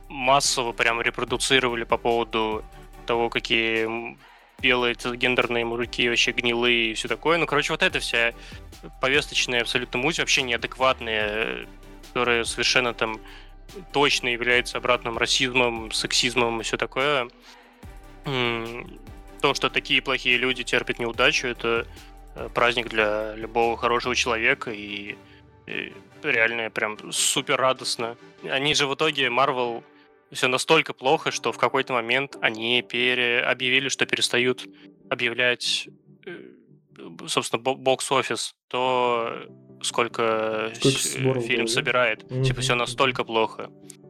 массово 0.10 0.74
прям 0.74 1.02
репродуцировали 1.02 1.84
по 1.84 1.98
поводу 1.98 2.64
того, 3.08 3.30
какие 3.30 4.18
белые 4.62 4.96
гендерные 4.96 5.66
мужики 5.66 6.10
вообще 6.10 6.32
гнилые 6.32 6.92
и 6.92 6.94
все 6.94 7.08
такое. 7.08 7.38
Ну, 7.38 7.46
короче, 7.46 7.74
вот 7.74 7.84
эта 7.84 8.00
вся 8.00 8.34
повесточная 9.02 9.62
абсолютно 9.62 10.00
муть, 10.00 10.20
вообще 10.20 10.42
неадекватная, 10.42 11.68
которая 12.08 12.44
совершенно 12.44 12.94
там 12.94 13.20
точно 13.92 14.30
является 14.30 14.78
обратным 14.78 15.18
расизмом, 15.18 15.92
сексизмом 15.92 16.62
и 16.62 16.64
все 16.64 16.78
такое. 16.78 17.28
То, 18.24 19.54
что 19.54 19.70
такие 19.70 20.02
плохие 20.02 20.38
люди 20.38 20.64
терпят 20.64 21.00
неудачу, 21.00 21.48
это 21.48 21.86
э, 22.36 22.50
праздник 22.54 22.90
для 22.90 23.36
любого 23.36 23.78
хорошего 23.78 24.16
человека 24.16 24.72
и, 24.72 25.16
и 25.68 25.94
реально 26.24 26.72
прям 26.72 27.12
супер 27.12 27.58
радостно. 27.58 28.18
Они 28.44 28.74
же 28.74 28.88
в 28.88 28.96
итоге 28.96 29.28
Marvel 29.28 29.84
все 30.32 30.48
настолько 30.48 30.94
плохо, 30.94 31.32
что 31.32 31.52
в 31.52 31.58
какой-то 31.58 31.94
момент 31.94 32.38
они 32.42 32.82
пере... 32.82 33.42
объявили, 33.42 33.90
что 33.90 34.06
перестают 34.06 34.66
объявлять, 35.10 35.88
э, 36.26 36.52
собственно, 37.28 37.62
бокс-офис, 37.62 38.56
то 38.68 39.48
сколько, 39.82 40.72
сколько 40.76 41.42
фильм 41.42 41.66
да? 41.66 41.72
собирает. 41.72 42.24
Mm-hmm. 42.24 42.44
Типа 42.44 42.62
все 42.62 42.76
настолько 42.76 43.24
плохо. 43.24 43.70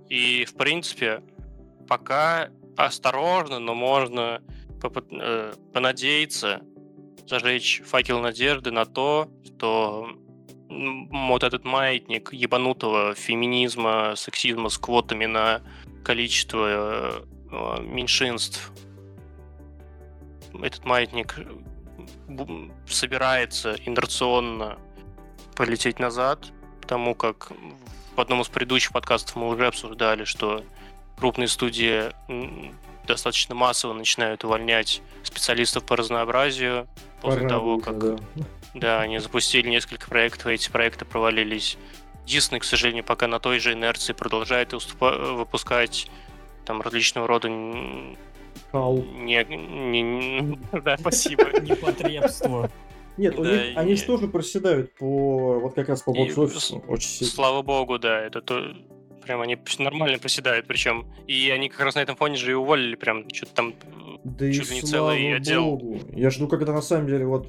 И, 0.09 0.45
в 0.45 0.55
принципе, 0.55 1.22
пока 1.88 2.49
осторожно, 2.76 3.59
но 3.59 3.76
можно 3.76 4.41
э, 4.84 5.53
понадеяться, 5.74 6.61
зажечь 7.28 7.82
факел 7.86 8.20
надежды 8.20 8.72
на 8.72 8.86
то, 8.86 9.30
что 9.45 10.09
вот 10.78 11.43
этот 11.43 11.65
маятник 11.65 12.32
ебанутого 12.34 13.15
феминизма, 13.15 14.13
сексизма 14.15 14.69
с 14.69 14.78
квотами 14.78 15.25
на 15.25 15.61
количество 16.03 16.67
э, 16.67 17.23
э, 17.51 17.82
меньшинств. 17.82 18.71
Этот 20.61 20.86
маятник 20.86 21.36
собирается 22.88 23.75
инерционно 23.86 24.78
полететь 25.55 25.99
назад, 25.99 26.51
потому 26.82 27.15
как 27.15 27.51
в 28.15 28.21
одном 28.21 28.41
из 28.41 28.47
предыдущих 28.47 28.91
подкастов 28.91 29.36
мы 29.36 29.49
уже 29.49 29.67
обсуждали, 29.67 30.23
что 30.23 30.63
крупные 31.17 31.47
студии 31.47 32.11
достаточно 33.05 33.55
массово 33.55 33.93
начинают 33.93 34.43
увольнять 34.43 35.01
специалистов 35.23 35.86
по 35.86 35.95
разнообразию 35.95 36.88
после 37.21 37.41
Пора 37.41 37.49
того, 37.49 37.80
как 37.80 37.97
да. 37.97 38.15
Да, 38.80 39.01
они 39.01 39.19
запустили 39.19 39.69
несколько 39.69 40.07
проектов, 40.07 40.47
и 40.47 40.53
эти 40.53 40.69
проекты 40.69 41.05
провалились 41.05 41.78
Disney, 42.25 42.59
к 42.59 42.63
сожалению, 42.63 43.03
пока 43.03 43.28
на 43.28 43.39
той 43.39 43.59
же 43.59 43.73
инерции 43.73 44.13
продолжает 44.13 44.73
выпускать 44.73 46.09
там 46.65 46.82
различного 46.82 47.28
рода 47.28 47.49
Кал. 48.71 48.97
Не, 48.97 49.43
не, 49.45 50.01
не, 50.01 50.59
да, 50.84 50.97
спасибо. 50.97 51.43
Непотребство. 51.61 52.69
Нет, 53.17 53.36
да, 53.36 53.41
у 53.41 53.45
них, 53.45 53.78
они 53.78 53.95
же 53.95 54.03
тоже 54.03 54.28
проседают 54.28 54.93
по 54.95 55.59
вот 55.59 55.73
как 55.73 55.89
раз 55.89 56.01
по 56.01 56.13
бокс-офису. 56.13 56.84
Очень 56.88 57.09
сильно. 57.09 57.34
Слава 57.34 57.61
богу, 57.63 57.97
да, 57.97 58.19
это 58.21 58.41
то, 58.41 58.75
прям 59.23 59.41
они 59.41 59.57
нормально 59.80 60.19
проседают, 60.19 60.67
причем. 60.67 61.07
И 61.28 61.49
они 61.49 61.69
как 61.69 61.80
раз 61.82 61.95
на 61.95 61.99
этом 61.99 62.15
фоне 62.15 62.36
же 62.36 62.51
и 62.51 62.53
уволили 62.53 62.95
прям 62.95 63.28
что-то 63.34 63.53
там 63.53 63.73
да 64.23 64.51
чуть 64.51 64.69
и 64.69 64.75
ли 64.75 64.82
не 64.82 64.82
целый 64.82 65.36
отдел. 65.36 65.63
Богу. 65.63 65.99
Я 66.13 66.30
жду, 66.30 66.47
когда 66.47 66.73
на 66.73 66.82
самом 66.82 67.07
деле 67.07 67.25
вот 67.25 67.47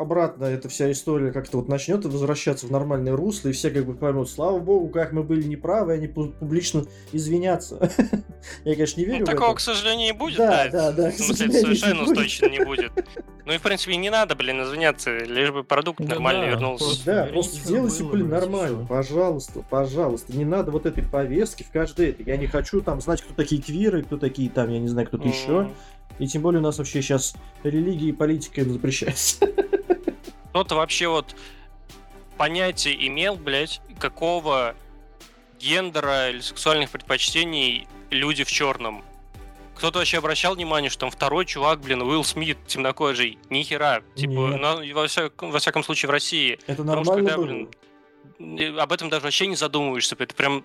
обратно 0.00 0.44
эта 0.44 0.68
вся 0.68 0.90
история 0.90 1.32
как-то 1.32 1.58
вот 1.58 1.68
начнет 1.68 2.04
возвращаться 2.04 2.66
в 2.66 2.70
нормальное 2.70 3.14
русло, 3.14 3.48
и 3.48 3.52
все 3.52 3.70
как 3.70 3.84
бы 3.84 3.94
поймут, 3.94 4.30
слава 4.30 4.58
богу, 4.58 4.88
как 4.88 5.12
мы 5.12 5.22
были 5.22 5.42
неправы, 5.42 5.92
они 5.92 6.08
публично 6.08 6.84
извинятся. 7.12 7.90
Я, 8.64 8.74
конечно, 8.74 9.00
не 9.00 9.06
верю 9.06 9.20
ну, 9.20 9.26
такого, 9.26 9.54
к 9.54 9.60
сожалению, 9.60 10.06
не 10.06 10.12
будет, 10.12 10.38
да. 10.38 10.68
Да, 10.70 10.92
да, 10.92 11.10
В 11.10 11.14
смысле, 11.14 11.52
совершенно 11.52 12.14
точно 12.14 12.46
не 12.46 12.64
будет. 12.64 12.92
Ну 13.44 13.52
и, 13.54 13.58
в 13.58 13.62
принципе, 13.62 13.96
не 13.96 14.10
надо, 14.10 14.34
блин, 14.36 14.62
извиняться, 14.62 15.18
лишь 15.18 15.50
бы 15.50 15.64
продукт 15.64 16.00
нормально 16.00 16.44
вернулся. 16.44 17.04
Да, 17.04 17.26
просто 17.26 17.56
сделайте, 17.56 18.04
блин, 18.04 18.28
нормально, 18.28 18.86
пожалуйста, 18.86 19.64
пожалуйста. 19.68 20.36
Не 20.36 20.44
надо 20.44 20.70
вот 20.70 20.86
этой 20.86 21.02
повестки 21.04 21.62
в 21.62 21.70
каждой 21.70 22.10
этой. 22.10 22.26
Я 22.26 22.36
не 22.36 22.46
хочу 22.46 22.80
там 22.80 23.00
знать, 23.00 23.22
кто 23.22 23.34
такие 23.34 23.60
квиры, 23.60 24.02
кто 24.02 24.16
такие 24.16 24.48
там, 24.50 24.70
я 24.70 24.78
не 24.78 24.88
знаю, 24.88 25.06
кто-то 25.06 25.28
еще. 25.28 25.70
И 26.20 26.26
тем 26.26 26.42
более 26.42 26.60
у 26.60 26.62
нас 26.62 26.76
вообще 26.76 27.00
сейчас 27.00 27.34
религия 27.64 28.10
и 28.10 28.12
политика 28.12 28.62
запрещается. 28.62 29.46
Кто-то 30.50 30.74
вообще 30.74 31.08
вот 31.08 31.34
понятие 32.36 33.06
имел, 33.08 33.36
блядь, 33.36 33.80
какого 33.98 34.76
гендера 35.58 36.28
или 36.28 36.40
сексуальных 36.40 36.90
предпочтений 36.90 37.88
люди 38.10 38.44
в 38.44 38.50
черном. 38.50 39.02
Кто-то 39.74 40.00
вообще 40.00 40.18
обращал 40.18 40.54
внимание, 40.56 40.90
что 40.90 41.00
там 41.00 41.10
второй 41.10 41.46
чувак, 41.46 41.80
блин, 41.80 42.02
Уилл 42.02 42.22
Смит, 42.22 42.58
темнокожий, 42.66 43.38
ни 43.48 43.62
хера. 43.62 44.02
Типа, 44.14 44.58
на, 44.58 44.76
во, 44.92 45.06
всяком, 45.06 45.50
во 45.50 45.58
всяком 45.58 45.82
случае, 45.82 46.08
в 46.08 46.12
России. 46.12 46.58
Это 46.66 46.84
нормально 46.84 47.24
Потому 47.24 47.28
что, 47.28 47.36
когда, 47.36 47.66
блин, 48.38 48.78
об 48.78 48.92
этом 48.92 49.08
даже 49.08 49.24
вообще 49.24 49.46
не 49.46 49.56
задумываешься. 49.56 50.16
Это 50.18 50.34
прям 50.34 50.64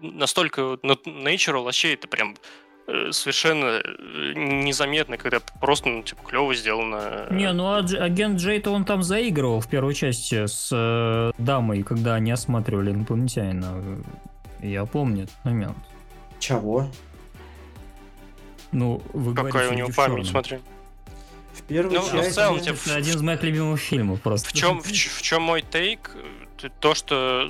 настолько 0.00 0.62
natural, 0.82 1.62
вообще 1.62 1.94
это 1.94 2.08
прям 2.08 2.36
совершенно 3.10 3.80
э, 3.80 4.32
незаметно, 4.34 5.16
когда 5.16 5.40
просто, 5.60 5.88
ну, 5.88 6.02
типа, 6.02 6.22
клево 6.24 6.54
сделано. 6.54 7.26
Не, 7.30 7.52
ну 7.52 7.66
а 7.66 7.78
агент 7.78 8.40
Джей-то 8.40 8.70
он 8.70 8.84
там 8.84 9.02
заигрывал 9.02 9.60
в 9.60 9.68
первой 9.68 9.94
части 9.94 10.46
с 10.46 10.70
э, 10.72 11.32
дамой, 11.38 11.82
когда 11.82 12.14
они 12.14 12.30
осматривали 12.30 12.90
инопланетянина. 12.90 14.02
Я 14.60 14.84
помню 14.84 15.24
этот 15.24 15.44
момент. 15.44 15.76
Чего? 16.38 16.88
Ну, 18.72 19.02
вы 19.12 19.34
Какая 19.34 19.70
у 19.70 19.74
него 19.74 19.90
память, 19.94 20.26
смотри. 20.26 20.58
В 21.52 21.62
первой 21.62 21.94
ну, 21.94 22.00
части... 22.00 22.14
Ну, 22.14 22.22
в 22.22 22.32
целом, 22.32 22.60
типа, 22.60 22.78
это 22.86 22.96
один 22.96 23.14
из 23.14 23.22
моих 23.22 23.42
любимых 23.42 23.80
фильмов 23.80 24.20
просто. 24.22 24.48
В 24.48 24.52
чем, 24.52 24.80
в, 24.80 24.86
в 24.86 25.22
чем 25.22 25.42
мой 25.42 25.62
тейк? 25.62 26.16
То, 26.80 26.94
что 26.94 27.48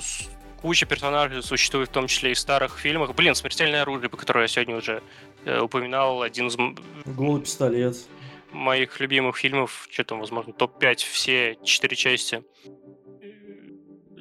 куча 0.63 0.85
персонажей 0.85 1.43
существует, 1.43 1.89
в 1.89 1.91
том 1.91 2.07
числе 2.07 2.31
и 2.31 2.33
в 2.33 2.39
старых 2.39 2.79
фильмах. 2.79 3.13
Блин, 3.15 3.35
«Смертельное 3.35 3.81
оружие», 3.81 4.09
по 4.09 4.15
которому 4.15 4.43
я 4.43 4.47
сегодня 4.47 4.77
уже 4.77 5.03
э, 5.43 5.59
упоминал, 5.59 6.21
один 6.21 6.47
из... 6.47 6.55
Голый 7.05 7.41
пистолет. 7.41 7.97
Моих 8.53 8.97
любимых 9.01 9.35
фильмов, 9.35 9.89
что 9.91 10.05
там, 10.05 10.21
возможно, 10.21 10.53
топ-5, 10.53 10.95
все 10.95 11.57
четыре 11.65 11.97
части. 11.97 12.43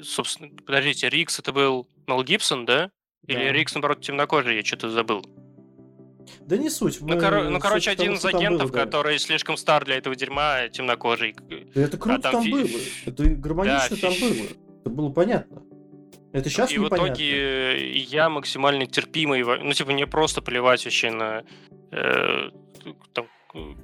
Собственно, 0.02 0.50
подождите, 0.66 1.08
Рикс 1.08 1.38
это 1.38 1.52
был 1.52 1.86
Мел 2.08 2.24
Гибсон, 2.24 2.64
да? 2.64 2.90
да. 3.22 3.32
Или 3.32 3.52
Рикс, 3.52 3.74
наоборот, 3.74 4.00
темнокожий, 4.00 4.56
я 4.56 4.64
что-то 4.64 4.90
забыл. 4.90 5.24
Да 6.40 6.56
не 6.56 6.70
суть. 6.70 7.00
Ну, 7.00 7.20
кор- 7.20 7.50
ну 7.50 7.60
короче, 7.60 7.92
один 7.92 8.14
из 8.14 8.24
агентов, 8.24 8.72
было, 8.72 8.80
да. 8.80 8.84
который 8.86 9.20
слишком 9.20 9.56
стар 9.56 9.84
для 9.84 9.96
этого 9.96 10.16
дерьма, 10.16 10.66
темнокожий. 10.68 11.36
это 11.76 11.96
круто 11.98 12.16
а 12.16 12.32
там, 12.32 12.32
там 12.32 12.42
фи- 12.42 12.50
было. 12.50 12.80
Это 13.06 13.24
гармонично 13.26 13.96
да, 13.96 14.02
там 14.02 14.12
фи- 14.12 14.28
было. 14.28 14.48
Это 14.80 14.90
было 14.90 15.10
понятно. 15.10 15.61
Это 16.32 16.48
сейчас 16.48 16.72
И 16.72 16.78
в 16.78 16.88
итоге 16.88 17.94
я 17.94 18.28
максимально 18.28 18.86
терпимый. 18.86 19.42
Ну, 19.42 19.72
типа, 19.72 19.92
мне 19.92 20.06
просто 20.06 20.40
плевать 20.40 20.84
вообще 20.84 21.10
на 21.10 21.42
э, 21.90 22.50
там, 23.12 23.26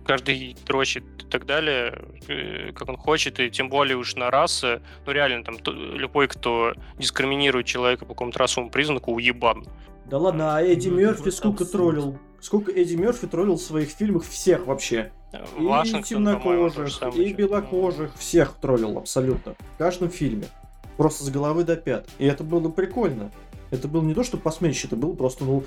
каждый 0.07 0.57
дрочит 0.67 1.05
и 1.23 1.27
так 1.27 1.45
далее, 1.45 1.99
э, 2.27 2.73
как 2.73 2.89
он 2.89 2.97
хочет, 2.97 3.39
и 3.39 3.51
тем 3.51 3.69
более 3.69 3.97
уж 3.97 4.15
на 4.15 4.31
расы. 4.31 4.81
Ну, 5.05 5.13
реально, 5.13 5.45
там, 5.45 5.57
любой, 5.67 6.29
кто 6.29 6.73
дискриминирует 6.99 7.67
человека 7.67 8.07
по 8.07 8.15
какому-то 8.15 8.39
расовому 8.39 8.71
признаку, 8.71 9.13
уебан. 9.13 9.67
Да 10.07 10.17
ладно, 10.17 10.57
а 10.57 10.63
Эдди 10.63 10.89
ну, 10.89 10.97
Мерфи 10.97 11.31
сколько 11.31 11.67
троллил? 11.67 12.19
Сколько 12.41 12.73
Эдди 12.73 12.95
Мерфи 12.95 13.27
троллил 13.27 13.57
в 13.57 13.63
своих 13.63 13.91
фильмах 13.91 14.25
всех 14.25 14.67
вообще? 14.67 15.13
Вашингтон, 15.59 16.01
и 16.01 16.05
темнокожих, 16.05 17.03
и 17.15 17.35
белокожих, 17.35 18.15
всех 18.17 18.55
троллил 18.55 18.97
абсолютно. 18.97 19.55
В 19.75 19.79
каждом 19.79 20.09
фильме. 20.09 20.47
Просто 20.99 21.25
с 21.25 21.31
головы 21.31 21.65
до 21.65 21.77
пят. 21.77 22.07
И 22.19 22.27
это 22.27 22.45
было 22.45 22.69
прикольно. 22.69 23.31
Это 23.71 23.89
было 23.89 24.03
не 24.03 24.13
то, 24.13 24.23
что 24.23 24.37
посмешище, 24.37 24.89
это 24.89 24.97
было 24.97 25.15
просто, 25.15 25.45
ну, 25.45 25.65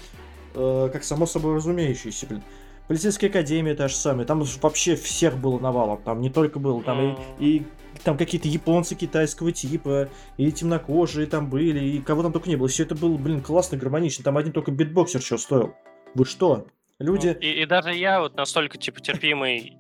э, 0.54 0.90
как 0.94 1.04
само 1.04 1.26
собой 1.26 1.56
разумеющееся, 1.56 2.28
блин. 2.28 2.44
Полицейская 2.88 3.30
академия 3.30 3.74
та 3.74 3.88
же 3.88 3.96
самая, 3.96 4.26
там 4.26 4.44
вообще 4.62 4.96
всех 4.96 5.38
было 5.38 5.58
навалом, 5.60 6.02
там 6.04 6.20
не 6.20 6.30
только 6.30 6.60
было, 6.60 6.84
там 6.84 7.16
и, 7.40 7.56
и 7.58 7.66
там 8.04 8.18
какие-то 8.18 8.50
японцы 8.50 8.96
китайского 8.96 9.52
типа, 9.54 10.10
и 10.36 10.52
темнокожие 10.52 11.28
там 11.28 11.50
были, 11.50 11.80
и 11.80 12.02
кого 12.02 12.24
там 12.24 12.34
только 12.34 12.50
не 12.50 12.58
было. 12.58 12.68
Все 12.68 12.84
это 12.84 12.96
было, 12.96 13.16
блин, 13.18 13.42
классно, 13.42 13.78
гармонично. 13.78 14.24
Там 14.24 14.36
один 14.36 14.52
только 14.52 14.72
битбоксер 14.72 15.22
что 15.22 15.38
стоил. 15.38 15.74
Вы 16.16 16.26
что? 16.26 16.68
Люди... 17.00 17.38
И, 17.40 17.62
и 17.62 17.66
даже 17.66 17.94
я 17.94 18.20
вот 18.20 18.36
настолько, 18.36 18.78
типа, 18.78 19.00
терпимый 19.00 19.78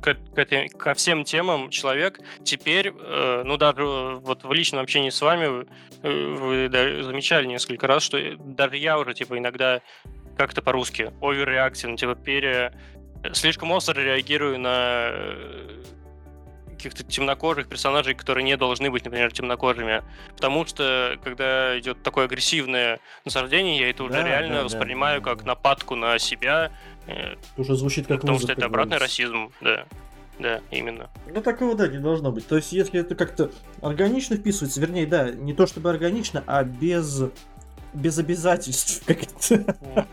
к, 0.00 0.14
к, 0.14 0.68
ко 0.78 0.94
всем 0.94 1.24
темам 1.24 1.70
человек 1.70 2.20
теперь, 2.44 2.92
э, 2.94 3.42
ну 3.44 3.56
даже 3.56 3.84
вот 3.84 4.44
в 4.44 4.52
личном 4.52 4.82
общении 4.82 5.10
с 5.10 5.20
вами 5.20 5.66
э, 6.02 6.34
вы 6.34 6.68
да, 6.68 7.02
замечали 7.02 7.46
несколько 7.46 7.86
раз, 7.86 8.02
что 8.02 8.18
даже 8.36 8.76
я 8.76 8.98
уже 8.98 9.14
типа 9.14 9.38
иногда 9.38 9.80
как-то 10.36 10.62
по-русски 10.62 11.12
ну 11.88 11.96
типа 11.96 12.14
пере 12.14 12.72
слишком 13.32 13.70
остро 13.70 14.00
реагирую 14.00 14.58
на 14.58 15.08
э, 15.10 15.82
каких-то 16.82 17.04
темнокожих 17.04 17.68
персонажей, 17.68 18.14
которые 18.14 18.44
не 18.44 18.56
должны 18.56 18.90
быть, 18.90 19.04
например, 19.04 19.32
темнокожими. 19.32 20.02
Потому 20.34 20.66
что, 20.66 21.18
когда 21.22 21.78
идет 21.78 22.02
такое 22.02 22.24
агрессивное 22.24 22.98
насаждение, 23.24 23.78
я 23.78 23.90
это 23.90 24.04
уже 24.04 24.14
да, 24.14 24.24
реально 24.24 24.56
да, 24.56 24.64
воспринимаю 24.64 25.20
да, 25.20 25.30
как 25.30 25.44
нападку 25.44 25.94
на 25.94 26.18
себя, 26.18 26.72
это 27.06 27.38
уже 27.56 27.74
звучит 27.74 28.06
как 28.06 28.20
Потому 28.20 28.38
что 28.38 28.52
это 28.52 28.66
обратный 28.66 28.98
расизм, 28.98 29.52
да. 29.60 29.86
Да, 30.38 30.60
именно. 30.70 31.10
Ну 31.32 31.40
такого, 31.42 31.76
да, 31.76 31.86
не 31.86 31.98
должно 31.98 32.32
быть. 32.32 32.46
То 32.48 32.56
есть, 32.56 32.72
если 32.72 32.98
это 32.98 33.14
как-то 33.14 33.52
органично 33.80 34.34
вписывается, 34.34 34.80
вернее, 34.80 35.06
да, 35.06 35.30
не 35.30 35.52
то 35.52 35.66
чтобы 35.66 35.90
органично, 35.90 36.42
а 36.46 36.64
без, 36.64 37.22
без 37.92 38.18
обязательств 38.18 39.04
как-то. 39.06 40.06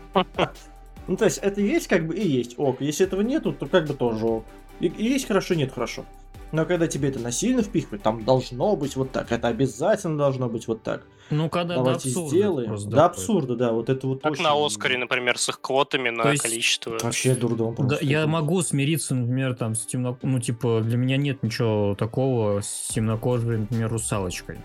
Ну, 1.08 1.16
то 1.16 1.24
есть, 1.24 1.38
это 1.38 1.60
есть 1.60 1.88
как 1.88 2.06
бы 2.06 2.14
и 2.14 2.28
есть 2.28 2.54
ок. 2.58 2.80
Если 2.80 3.06
этого 3.06 3.22
нету, 3.22 3.52
то 3.52 3.66
как 3.66 3.86
бы 3.86 3.94
тоже 3.94 4.24
ок. 4.24 4.44
И, 4.78 4.86
и 4.86 5.04
есть 5.04 5.26
хорошо, 5.26 5.54
нет 5.54 5.72
хорошо. 5.72 6.04
Но 6.52 6.66
когда 6.66 6.86
тебе 6.88 7.08
это 7.08 7.20
насильно 7.20 7.62
впихивают, 7.62 8.02
там 8.02 8.24
должно 8.24 8.74
быть 8.74 8.96
вот 8.96 9.12
так, 9.12 9.30
это 9.30 9.48
обязательно 9.48 10.18
должно 10.18 10.48
быть 10.48 10.66
вот 10.66 10.82
так. 10.82 11.06
Ну, 11.30 11.48
когда 11.48 11.76
Давайте 11.76 12.08
до 12.08 12.08
абсурда 12.08 12.28
сделаем. 12.28 12.90
До 12.90 13.04
абсурда, 13.04 13.56
да, 13.56 13.72
вот 13.72 13.88
это 13.88 14.06
вот 14.08 14.22
Как 14.22 14.32
очень... 14.32 14.42
на 14.42 14.66
Оскаре, 14.66 14.98
например, 14.98 15.38
с 15.38 15.48
их 15.48 15.60
квотами 15.60 16.10
на 16.10 16.24
То 16.24 16.32
есть... 16.32 16.42
количество. 16.42 16.98
Вообще 17.00 17.36
дурдом 17.36 17.76
Да, 17.78 17.98
я 18.00 18.26
могу 18.26 18.62
смириться, 18.62 19.14
например, 19.14 19.54
там, 19.54 19.76
с 19.76 19.86
темно... 19.86 20.18
Ну, 20.22 20.40
типа, 20.40 20.80
для 20.80 20.96
меня 20.96 21.16
нет 21.16 21.44
ничего 21.44 21.94
такого 21.96 22.60
с 22.62 22.88
темнокожей, 22.88 23.58
например, 23.58 23.90
русалочкой. 23.90 24.58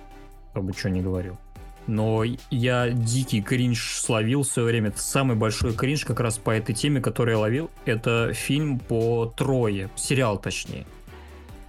Кто 0.51 0.63
бы 0.63 0.73
что 0.73 0.89
ни 0.89 1.01
говорил. 1.01 1.37
Но 1.85 2.23
я 2.49 2.89
дикий 2.89 3.43
кринж 3.43 3.99
словил 3.99 4.41
в 4.41 4.47
свое 4.47 4.69
время. 4.69 4.89
Это 4.89 4.99
самый 4.99 5.35
большой 5.35 5.75
кринж 5.75 6.03
как 6.03 6.19
раз 6.19 6.39
по 6.39 6.49
этой 6.49 6.73
теме, 6.73 6.99
который 6.99 7.33
я 7.33 7.39
ловил. 7.39 7.69
Это 7.85 8.33
фильм 8.33 8.79
по 8.79 9.31
Трое. 9.37 9.91
Сериал, 9.95 10.39
точнее 10.39 10.87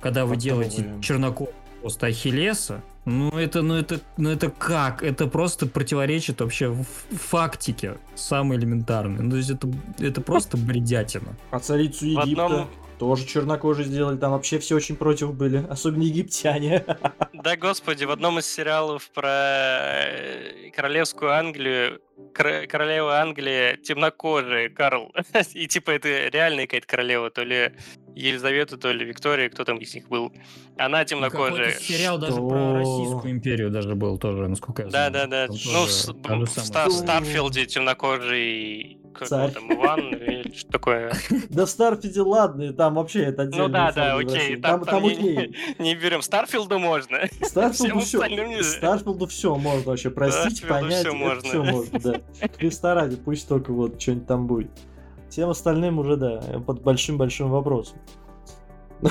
когда 0.07 0.25
вы 0.25 0.37
делаете 0.37 0.87
чернокожего 1.03 1.53
просто 1.81 2.07
Ахиллеса, 2.07 2.81
ну 3.05 3.31
это, 3.31 3.63
ну 3.63 3.75
это, 3.75 3.99
ну 4.17 4.31
это 4.31 4.51
как? 4.51 5.03
Это 5.03 5.27
просто 5.27 5.67
противоречит 5.67 6.41
вообще 6.41 6.73
фактике, 7.11 7.99
самой 8.15 8.59
элементарной. 8.59 9.25
Ну, 9.25 9.31
то 9.31 9.37
есть 9.37 9.51
это, 9.51 9.69
это 9.99 10.21
просто 10.21 10.57
бредятина. 10.57 11.37
А 11.51 11.59
царицу 11.59 12.07
Египта 12.07 12.45
одном... 12.45 12.69
тоже 12.99 13.27
чернокожие 13.27 13.87
сделали, 13.87 14.17
там 14.17 14.31
вообще 14.31 14.61
все 14.61 14.77
очень 14.77 14.95
против 14.95 15.35
были, 15.35 15.67
особенно 15.71 16.03
египтяне. 16.03 16.85
Да, 17.33 17.57
господи, 17.57 18.05
в 18.05 18.11
одном 18.11 18.41
из 18.41 18.47
сериалов 18.47 19.09
про 19.11 19.29
э, 19.29 20.71
королевскую 20.75 21.33
Англию 21.33 22.01
королева 22.33 23.21
Англии 23.21 23.77
темнокожая, 23.77 24.69
Карл. 24.69 25.13
И 25.55 25.67
типа 25.67 25.93
это 25.93 26.29
реальная 26.29 26.67
какая-то 26.67 26.87
королева, 26.87 27.31
то 27.31 27.45
ли 27.45 27.73
Елизавета, 28.17 28.79
то 28.79 28.91
ли 28.91 29.05
Виктория, 29.05 29.49
кто 29.51 29.65
там 29.65 29.77
из 29.77 29.95
них 29.95 30.09
был. 30.09 30.33
Она 30.79 31.05
темнокожая. 31.05 31.73
сериал 31.73 32.19
даже 32.19 32.37
про 32.37 32.79
Российскую 32.79 33.31
империю 33.31 33.71
даже 33.71 33.95
был 33.95 34.19
тоже, 34.19 34.49
насколько 34.49 34.83
я 34.83 34.91
знаю. 34.91 35.13
Да-да-да. 35.13 35.53
Ну, 35.67 36.45
в 36.45 36.49
Starfield 36.49 37.55
е 37.55 37.67
темнокожий 37.67 39.01
как 39.19 39.29
Царь. 39.29 39.51
там, 39.51 39.73
Иван 39.73 40.01
или 40.15 40.51
что 40.57 40.73
такое. 40.73 41.13
Да 41.51 41.67
в 41.67 41.71
Starfield 41.71 42.16
е 42.16 42.21
ладно, 42.21 42.73
там 42.73 42.95
вообще 42.95 43.25
это 43.25 43.43
отдельно. 43.43 43.67
Ну 43.69 43.73
да, 43.73 43.93
да, 43.93 44.17
окей, 44.17 44.57
там, 44.57 44.85
там, 44.85 45.03
там 45.03 45.03
не, 45.05 45.55
не 45.79 45.95
берем. 45.95 46.23
Старфилду 46.23 46.79
можно. 46.79 47.21
Старфилду 47.43 48.01
все, 48.01 48.63
Старфилду 48.63 49.27
все 49.27 49.55
можно 49.57 49.91
вообще 49.91 50.11
простить, 50.11 50.67
понять, 50.67 51.07
все 51.07 51.13
можно. 51.13 51.43
все 51.43 51.63
можно, 51.63 51.99
да. 51.99 52.21
Христа 52.59 52.95
ради, 52.95 53.17
пусть 53.17 53.49
только 53.49 53.73
вот 53.73 54.01
что-нибудь 54.01 54.27
там 54.27 54.47
будет. 54.47 54.71
Всем 55.37 55.51
остальным 55.51 55.99
уже, 55.99 56.17
да, 56.17 56.41
под 56.67 56.81
большим-большим 56.81 57.51
вопросом. 57.51 57.99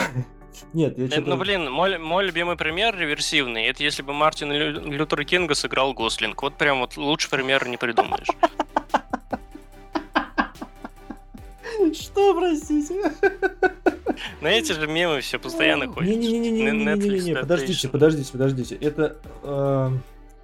Нет, 0.73 0.97
я 0.97 1.05
что-то... 1.05 1.30
Ну, 1.30 1.38
блин, 1.38 1.71
мой, 1.71 1.99
мой 1.99 2.26
любимый 2.26 2.55
пример 2.57 2.97
реверсивный, 2.97 3.67
это 3.67 3.84
если 3.84 4.01
бы 4.01 4.11
Мартин 4.11 4.51
Лю... 4.51 4.71
Лютер 4.91 5.23
Кинга 5.23 5.53
сыграл 5.53 5.93
Гослинг. 5.93 6.41
Вот 6.41 6.55
прям 6.55 6.80
вот 6.80 6.97
лучше 6.97 7.30
пример 7.30 7.67
не 7.67 7.78
придумаешь. 7.78 8.26
Что, 11.93 12.34
простите? 12.34 13.03
На 14.41 14.47
эти 14.47 14.71
же 14.71 14.88
мемы 14.88 15.21
все 15.21 15.38
постоянно 15.38 15.86
ходят. 15.86 16.09
Не-не-не, 16.09 17.36
подождите, 17.36 17.88
подождите, 17.88 18.32
подождите. 18.32 18.76
Это 18.78 19.17
э, 19.43 19.91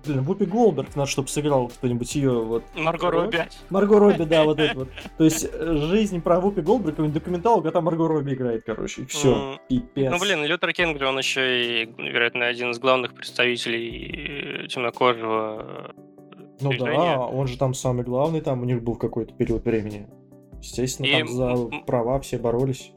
Блин, 0.05 0.21
Вупи 0.23 0.45
Голберг 0.45 0.95
надо, 0.95 1.09
чтобы 1.09 1.27
сыграл 1.27 1.67
кто-нибудь 1.67 2.15
ее 2.15 2.41
вот. 2.41 2.63
Марго 2.75 3.11
Робби. 3.11 3.47
Марго 3.69 3.99
Робби, 3.99 4.23
да, 4.23 4.43
вот 4.43 4.59
это 4.59 4.79
вот. 4.79 4.89
То 5.17 5.23
есть 5.23 5.47
э, 5.51 5.75
жизнь 5.89 6.21
про 6.21 6.39
Вупи 6.39 6.61
Голдберг, 6.61 6.95
документал, 7.11 7.61
когда 7.61 7.81
Марго 7.81 8.07
Робби 8.07 8.33
играет, 8.33 8.63
короче, 8.65 9.05
все, 9.05 9.59
пипец. 9.69 10.11
Ну, 10.11 10.19
блин, 10.19 10.43
Лютер 10.43 10.73
Кингли, 10.73 11.03
он 11.05 11.17
еще 11.17 11.83
и, 11.83 11.85
вероятно, 11.97 12.47
один 12.47 12.71
из 12.71 12.79
главных 12.79 13.13
представителей 13.13 14.63
э, 14.63 14.67
темнокожего 14.67 15.93
Ну 16.59 16.73
да, 16.77 17.19
он 17.19 17.47
же 17.47 17.57
там 17.57 17.73
самый 17.73 18.03
главный, 18.03 18.41
там 18.41 18.61
у 18.61 18.65
них 18.65 18.81
был 18.81 18.95
какой-то 18.95 19.33
период 19.33 19.65
времени. 19.65 20.07
Естественно, 20.61 21.07
и... 21.07 21.19
там 21.19 21.27
за 21.27 21.55
права 21.85 22.19
все 22.19 22.37
боролись. 22.37 22.91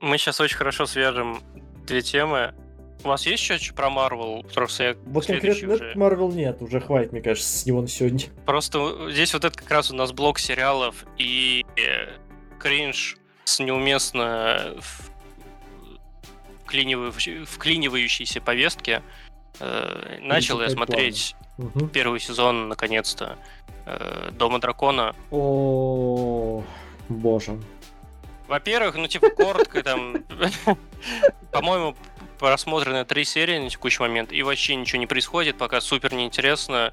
Мы 0.00 0.18
сейчас 0.18 0.40
очень 0.40 0.56
хорошо 0.56 0.86
свяжем 0.86 1.38
две 1.86 2.02
темы. 2.02 2.54
У 3.04 3.08
вас 3.08 3.26
есть 3.26 3.48
еще 3.48 3.72
про 3.72 3.90
Марвел? 3.90 4.44
Просто 4.54 4.84
я 4.84 4.96
вот 5.06 5.26
конкретно 5.26 5.74
уже... 5.74 5.92
Марвел 5.94 6.32
нет, 6.32 6.60
уже 6.60 6.80
хватит, 6.80 7.12
мне 7.12 7.20
кажется, 7.20 7.48
с 7.48 7.64
него 7.64 7.80
на 7.80 7.88
сегодня. 7.88 8.26
Просто 8.46 9.10
здесь 9.10 9.32
вот 9.32 9.44
это 9.44 9.56
как 9.56 9.70
раз 9.70 9.90
у 9.90 9.94
нас 9.94 10.12
блок 10.12 10.38
сериалов, 10.38 11.06
и 11.16 11.64
кринж 12.58 13.16
с 13.44 13.60
неуместно 13.60 14.74
вклинивающейся 16.66 18.40
повестки. 18.40 19.02
Э, 19.60 20.18
начал 20.20 20.60
я 20.60 20.68
смотреть 20.68 21.34
угу. 21.56 21.86
первый 21.88 22.20
сезон, 22.20 22.68
наконец-то, 22.68 23.38
э, 23.86 24.30
Дома 24.32 24.60
дракона. 24.60 25.14
О, 25.30 26.62
боже. 27.08 27.58
Во-первых, 28.46 28.96
ну, 28.96 29.06
типа, 29.06 29.30
коротко 29.30 29.82
там, 29.82 30.24
по-моему, 31.52 31.96
просмотрены 32.38 33.04
три 33.04 33.24
серии 33.24 33.58
на 33.58 33.70
текущий 33.70 34.00
момент, 34.02 34.32
и 34.32 34.42
вообще 34.42 34.76
ничего 34.76 34.98
не 34.98 35.06
происходит, 35.06 35.58
пока 35.58 35.80
супер 35.80 36.14
неинтересно. 36.14 36.92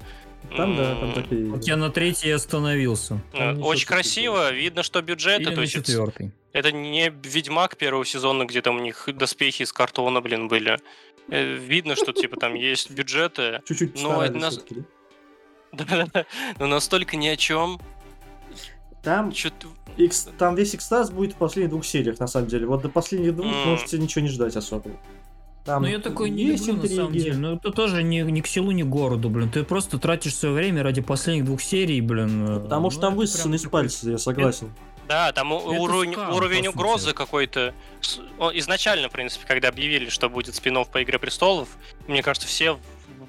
Там, 0.56 0.76
да, 0.76 0.94
там 0.94 1.12
такие... 1.12 1.46
Вот 1.46 1.64
я 1.64 1.76
на 1.76 1.90
третьей 1.90 2.30
остановился. 2.30 3.20
Там 3.32 3.62
Очень 3.62 3.86
красиво, 3.86 4.52
видно, 4.52 4.82
что 4.82 5.02
бюджет... 5.02 5.40
Или 5.40 5.54
то 5.54 5.60
есть 5.60 5.72
четвертый. 5.72 6.32
Это 6.52 6.72
не 6.72 7.10
Ведьмак 7.10 7.76
первого 7.76 8.04
сезона, 8.04 8.44
где 8.44 8.62
там 8.62 8.76
у 8.76 8.80
них 8.80 9.08
доспехи 9.12 9.62
из 9.62 9.72
картона, 9.72 10.20
блин, 10.20 10.48
были. 10.48 10.78
Э, 11.28 11.54
видно, 11.54 11.96
что, 11.96 12.12
типа, 12.12 12.36
там 12.36 12.54
есть 12.54 12.90
бюджеты. 12.90 13.60
Чуть-чуть 13.66 14.00
но 14.00 14.22
это 14.22 14.38
нас... 14.38 14.60
Но 16.58 16.66
настолько 16.66 17.16
ни 17.16 17.26
о 17.26 17.36
чем. 17.36 17.80
Там... 19.02 19.32
X, 19.96 20.28
там 20.38 20.54
весь 20.54 20.74
экстаз 20.74 21.10
будет 21.10 21.34
в 21.34 21.36
последних 21.36 21.70
двух 21.70 21.84
сериях, 21.84 22.18
на 22.20 22.26
самом 22.26 22.48
деле. 22.48 22.66
Вот 22.66 22.82
до 22.82 22.88
последних 22.88 23.34
двух 23.34 23.46
mm. 23.46 23.64
можете 23.64 23.98
ничего 23.98 24.22
не 24.22 24.28
ждать 24.28 24.56
особо. 24.56 24.90
Там 25.66 25.82
ну 25.82 25.88
я 25.88 25.98
такой 25.98 26.30
не 26.30 26.44
люблю, 26.44 26.74
интриги. 26.74 26.92
на 26.92 26.96
самом 26.96 27.12
деле. 27.12 27.36
Ну 27.36 27.56
это 27.56 27.72
тоже 27.72 28.04
не, 28.04 28.20
ни 28.22 28.40
к 28.40 28.46
селу, 28.46 28.70
ни 28.70 28.84
к 28.84 28.86
городу, 28.86 29.28
блин. 29.28 29.50
Ты 29.50 29.64
просто 29.64 29.98
тратишь 29.98 30.36
свое 30.36 30.54
время 30.54 30.84
ради 30.84 31.02
последних 31.02 31.44
двух 31.44 31.60
серий, 31.60 32.00
блин. 32.00 32.44
Ну, 32.44 32.60
потому 32.60 32.84
ну, 32.84 32.90
что 32.90 33.00
там 33.00 33.16
высосан 33.16 33.52
из 33.54 33.64
пальца, 33.64 34.08
я 34.10 34.18
согласен. 34.18 34.72
Да, 35.08 35.32
там 35.32 35.52
это 35.52 35.66
уровень, 35.66 36.12
скам, 36.12 36.32
уровень 36.32 36.68
угрозы 36.68 37.12
какой-то. 37.12 37.74
Изначально, 38.54 39.08
в 39.08 39.12
принципе, 39.12 39.44
когда 39.46 39.68
объявили, 39.68 40.08
что 40.08 40.28
будет 40.28 40.54
спин 40.54 40.84
по 40.84 41.02
Игре 41.02 41.18
Престолов, 41.18 41.68
мне 42.06 42.22
кажется, 42.22 42.48
все, 42.48 42.78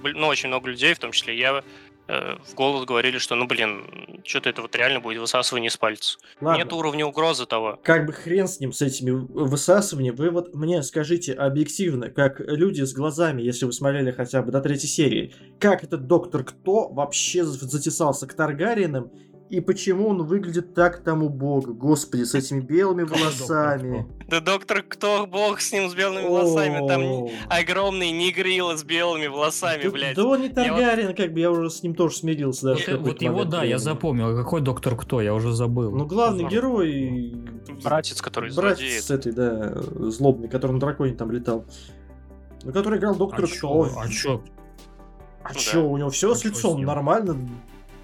ну, 0.04 0.28
очень 0.28 0.50
много 0.50 0.70
людей, 0.70 0.94
в 0.94 1.00
том 1.00 1.12
числе 1.12 1.38
я, 1.38 1.64
в 2.08 2.56
голос 2.56 2.86
говорили, 2.86 3.18
что, 3.18 3.36
ну, 3.36 3.48
блин, 3.48 4.22
что-то 4.24 4.50
это 4.50 4.62
вот 4.62 4.76
реально 4.76 5.00
будет 5.00 5.20
высасывание 5.20 5.68
из 5.68 5.78
пальца. 5.78 6.18
Ладно. 6.40 6.58
Нет 6.58 6.72
уровня 6.72 7.06
угрозы 7.06 7.46
того. 7.46 7.80
Как 7.84 8.06
бы 8.06 8.14
хрен 8.14 8.48
с 8.48 8.60
ним, 8.60 8.72
с 8.72 8.82
этими 8.82 9.12
высасываниями. 9.12 10.16
Вы 10.16 10.30
вот 10.30 10.56
мне 10.56 10.84
скажите 10.84 11.34
объективно, 11.34 12.10
как 12.10 12.40
люди 12.40 12.84
с 12.84 12.94
глазами, 12.94 13.42
если 13.42 13.66
вы 13.66 13.74
смотрели 13.74 14.12
хотя 14.12 14.42
бы 14.42 14.52
до 14.52 14.62
третьей 14.62 14.90
серии, 14.90 15.34
как 15.60 15.84
этот 15.84 16.08
доктор 16.08 16.44
Кто 16.44 16.88
вообще 16.88 17.44
затесался 17.44 18.28
к 18.28 18.34
Таргариенам 18.34 19.12
и 19.50 19.62
почему 19.62 20.10
он 20.10 20.24
выглядит 20.24 20.74
так 20.74 21.04
тому 21.04 21.30
богу, 21.30 21.74
господи, 21.74 22.24
с 22.24 22.36
этими 22.36 22.60
белыми 22.60 23.04
волосами. 23.04 24.08
Да 24.28 24.42
доктор 24.42 24.84
кто 24.84 25.26
бог 25.26 25.62
с 25.62 25.72
ним 25.72 25.90
с 25.90 25.96
белыми 25.96 26.28
волосами, 26.28 26.88
там 26.88 27.30
огромный 27.50 28.12
негрила 28.12 28.76
с 28.76 28.84
белыми 28.84 29.28
волосами, 29.28 29.88
блядь. 29.88 30.16
Да 30.16 30.26
он 30.26 30.42
не 30.42 30.50
Таргарин, 30.50 31.16
как 31.16 31.34
бы, 31.34 31.40
я 31.40 31.52
уже 31.52 31.70
с 31.70 31.82
ним 31.84 31.96
тоже 31.96 32.18
смирился 32.18 32.68
даже. 32.68 32.98
Вот 32.98 33.22
его, 33.22 33.46
да, 33.46 33.64
я 33.64 33.80
запомнил, 33.80 34.30
а 34.30 34.36
какой 34.36 34.62
доктор 34.62 34.96
кто, 34.96 35.22
я 35.22 35.34
уже 35.34 35.54
забыл. 35.54 35.92
Ну, 35.92 36.06
главный 36.06 36.46
герой... 36.46 37.34
Братец, 37.84 38.22
который 38.22 38.54
Братец 38.54 39.06
с 39.06 39.12
этой, 39.12 39.32
да, 39.32 39.76
злобный, 39.82 40.50
который 40.50 40.74
на 40.74 40.80
драконе 40.80 41.14
там 41.14 41.32
летал. 41.32 41.66
Ну, 42.64 42.74
который 42.74 43.00
играл 43.00 43.16
доктор 43.16 43.46
а 43.46 43.48
кто. 43.48 43.90
А 43.98 44.08
чё? 44.10 44.42
А 45.44 45.54
чё, 45.54 45.86
у 45.86 45.98
него 45.98 46.10
все 46.10 46.34
с 46.36 46.44
лицом 46.44 46.82
нормально, 46.82 47.38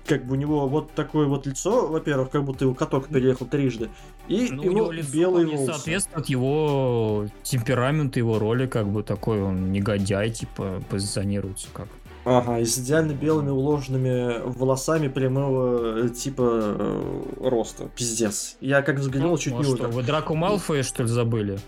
как 0.06 0.26
бы 0.26 0.34
у 0.34 0.36
него 0.36 0.68
вот 0.68 0.92
такое 0.92 1.28
вот 1.28 1.46
лицо, 1.46 1.88
во-первых, 1.88 2.30
как 2.30 2.44
будто 2.44 2.66
его 2.66 2.74
каток 2.74 3.08
переехал 3.08 3.46
трижды, 3.46 3.90
и 4.28 4.50
ну, 4.52 4.64
его 4.64 4.92
лицо 4.92 5.14
белые 5.14 5.48
волосы. 5.48 5.74
соответствует 5.74 6.28
его 6.28 7.28
темпераменту, 7.44 8.20
его 8.20 8.40
роли, 8.40 8.68
как 8.68 8.88
бы 8.88 9.04
такой 9.04 9.42
он 9.42 9.72
негодяй, 9.72 10.30
типа, 10.30 10.82
позиционируется 10.90 11.68
как. 11.74 11.88
Ага, 12.26 12.60
и 12.60 12.66
с 12.66 12.78
идеально 12.78 13.12
белыми 13.12 13.50
уложенными 13.50 14.42
волосами 14.46 15.10
прямого 15.10 16.08
типа 16.10 16.76
э, 16.80 17.24
роста. 17.42 17.90
Пиздец. 17.96 18.56
Я 18.62 18.82
как 18.82 18.98
взглянул, 19.00 19.32
ну, 19.32 19.38
чуть 19.38 19.54
ну, 19.54 19.62
не 19.62 19.70
умер. 19.70 19.88
Вы 19.88 20.04
Драку 20.04 20.34
Малфоя, 20.34 20.84
что 20.84 21.04
ли, 21.04 21.10
забыли? 21.10 21.60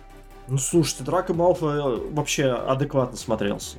Ну, 0.48 0.58
слушайте, 0.58 1.04
Драко 1.04 1.34
Малфой 1.34 2.10
вообще 2.12 2.52
адекватно 2.52 3.18
смотрелся. 3.18 3.78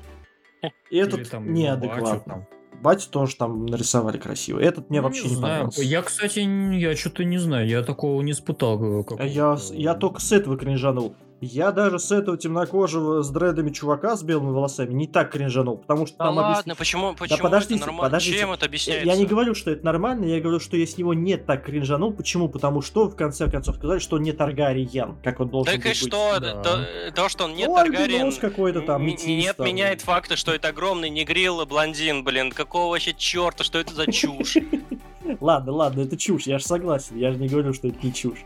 И 0.90 0.98
этот 0.98 1.32
неадекватно. 1.40 2.46
Батю 2.82 3.10
тоже 3.10 3.36
там 3.36 3.66
нарисовали 3.66 4.18
красиво. 4.18 4.58
Этот 4.58 4.90
мне 4.90 5.00
ну, 5.00 5.08
вообще 5.08 5.24
не, 5.24 5.36
не 5.36 5.42
понравился. 5.42 5.82
Я, 5.82 6.02
кстати, 6.02 6.40
я 6.40 6.96
что-то 6.96 7.24
не 7.24 7.38
знаю, 7.38 7.68
я 7.68 7.82
такого 7.82 8.20
не 8.22 8.32
испытал. 8.32 9.04
Как... 9.04 9.24
Я, 9.24 9.56
я 9.72 9.94
только 9.94 10.20
с 10.20 10.32
этого 10.32 10.56
кринжанул. 10.56 11.14
Я 11.40 11.70
даже 11.70 11.98
с 11.98 12.10
этого 12.12 12.38
темнокожего 12.38 13.22
с 13.22 13.28
дредами 13.30 13.70
чувака 13.70 14.16
с 14.16 14.22
белыми 14.22 14.52
волосами 14.52 14.94
не 14.94 15.06
так 15.06 15.32
кринжанул, 15.32 15.76
потому 15.76 16.06
что 16.06 16.16
да 16.16 16.24
там 16.26 16.36
ладно, 16.36 16.72
объяс... 16.72 16.78
почему, 16.78 17.14
почему 17.14 17.36
да 17.36 17.42
подождите, 17.42 17.82
это 17.82 17.92
подождите. 17.92 18.38
Чем 18.38 18.52
это 18.52 18.66
объясняется? 18.66 19.06
Я 19.06 19.16
не 19.16 19.26
говорю, 19.26 19.54
что 19.54 19.70
это 19.70 19.84
нормально, 19.84 20.24
я 20.24 20.40
говорю, 20.40 20.60
что 20.60 20.78
я 20.78 20.86
с 20.86 20.96
него 20.96 21.12
не 21.12 21.36
так 21.36 21.64
кринжанул. 21.64 22.12
Почему? 22.12 22.48
Потому 22.48 22.80
что, 22.80 23.08
в 23.08 23.16
конце 23.16 23.50
концов, 23.50 23.76
сказали, 23.76 23.98
что 23.98 24.16
он 24.16 24.22
не 24.22 24.32
Таргариен, 24.32 25.16
как 25.22 25.40
он 25.40 25.50
должен 25.50 25.74
так 25.74 25.82
был 25.82 25.90
и 25.90 25.94
что? 25.94 26.40
Да. 26.40 26.62
То, 26.62 26.86
то, 27.14 27.28
что 27.28 27.44
он 27.44 27.54
не 27.54 27.66
ну, 27.66 27.74
Таргариен, 27.74 28.32
какой-то 28.32 28.80
там, 28.80 29.04
не 29.04 29.46
отменяет 29.46 29.98
там. 29.98 30.14
факта, 30.14 30.36
что 30.36 30.54
это 30.54 30.68
огромный 30.68 31.10
негрил 31.10 31.64
блондин, 31.66 32.24
блин. 32.24 32.50
Какого 32.50 32.92
вообще 32.92 33.12
черта, 33.12 33.62
что 33.62 33.78
это 33.78 33.94
за 33.94 34.10
чушь? 34.10 34.56
Ладно, 35.40 35.72
ладно, 35.72 36.02
это 36.02 36.16
чушь, 36.16 36.46
я 36.46 36.58
же 36.58 36.64
согласен, 36.64 37.18
я 37.18 37.32
же 37.32 37.38
не 37.38 37.48
говорю, 37.48 37.72
что 37.72 37.88
это 37.88 37.98
не 38.00 38.14
чушь. 38.14 38.44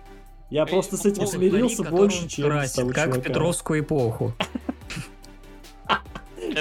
Я 0.51 0.66
просто 0.66 0.96
с 0.96 1.07
этим 1.07 1.26
смирился 1.26 1.84
больше, 1.84 2.28
чем 2.28 2.46
красит, 2.46 2.92
Как 2.92 3.16
в 3.16 3.20
Петровскую 3.20 3.80
эпоху. 3.80 4.34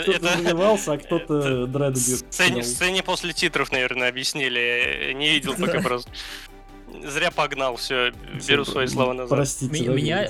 Кто-то 0.01 0.37
занимался, 0.37 0.93
а 0.93 0.97
кто-то 0.97 1.65
дреды 1.65 1.99
В 1.99 2.63
сцене 2.63 3.03
после 3.03 3.33
титров, 3.33 3.71
наверное, 3.71 4.09
объяснили. 4.09 5.13
Не 5.15 5.31
видел 5.31 5.55
пока 5.55 5.81
просто. 5.81 6.09
Зря 7.05 7.31
погнал, 7.31 7.75
все, 7.75 8.11
беру 8.47 8.65
свои 8.65 8.87
слова 8.87 9.13
назад. 9.13 9.29
Простите. 9.29 9.87
Меня 9.87 10.27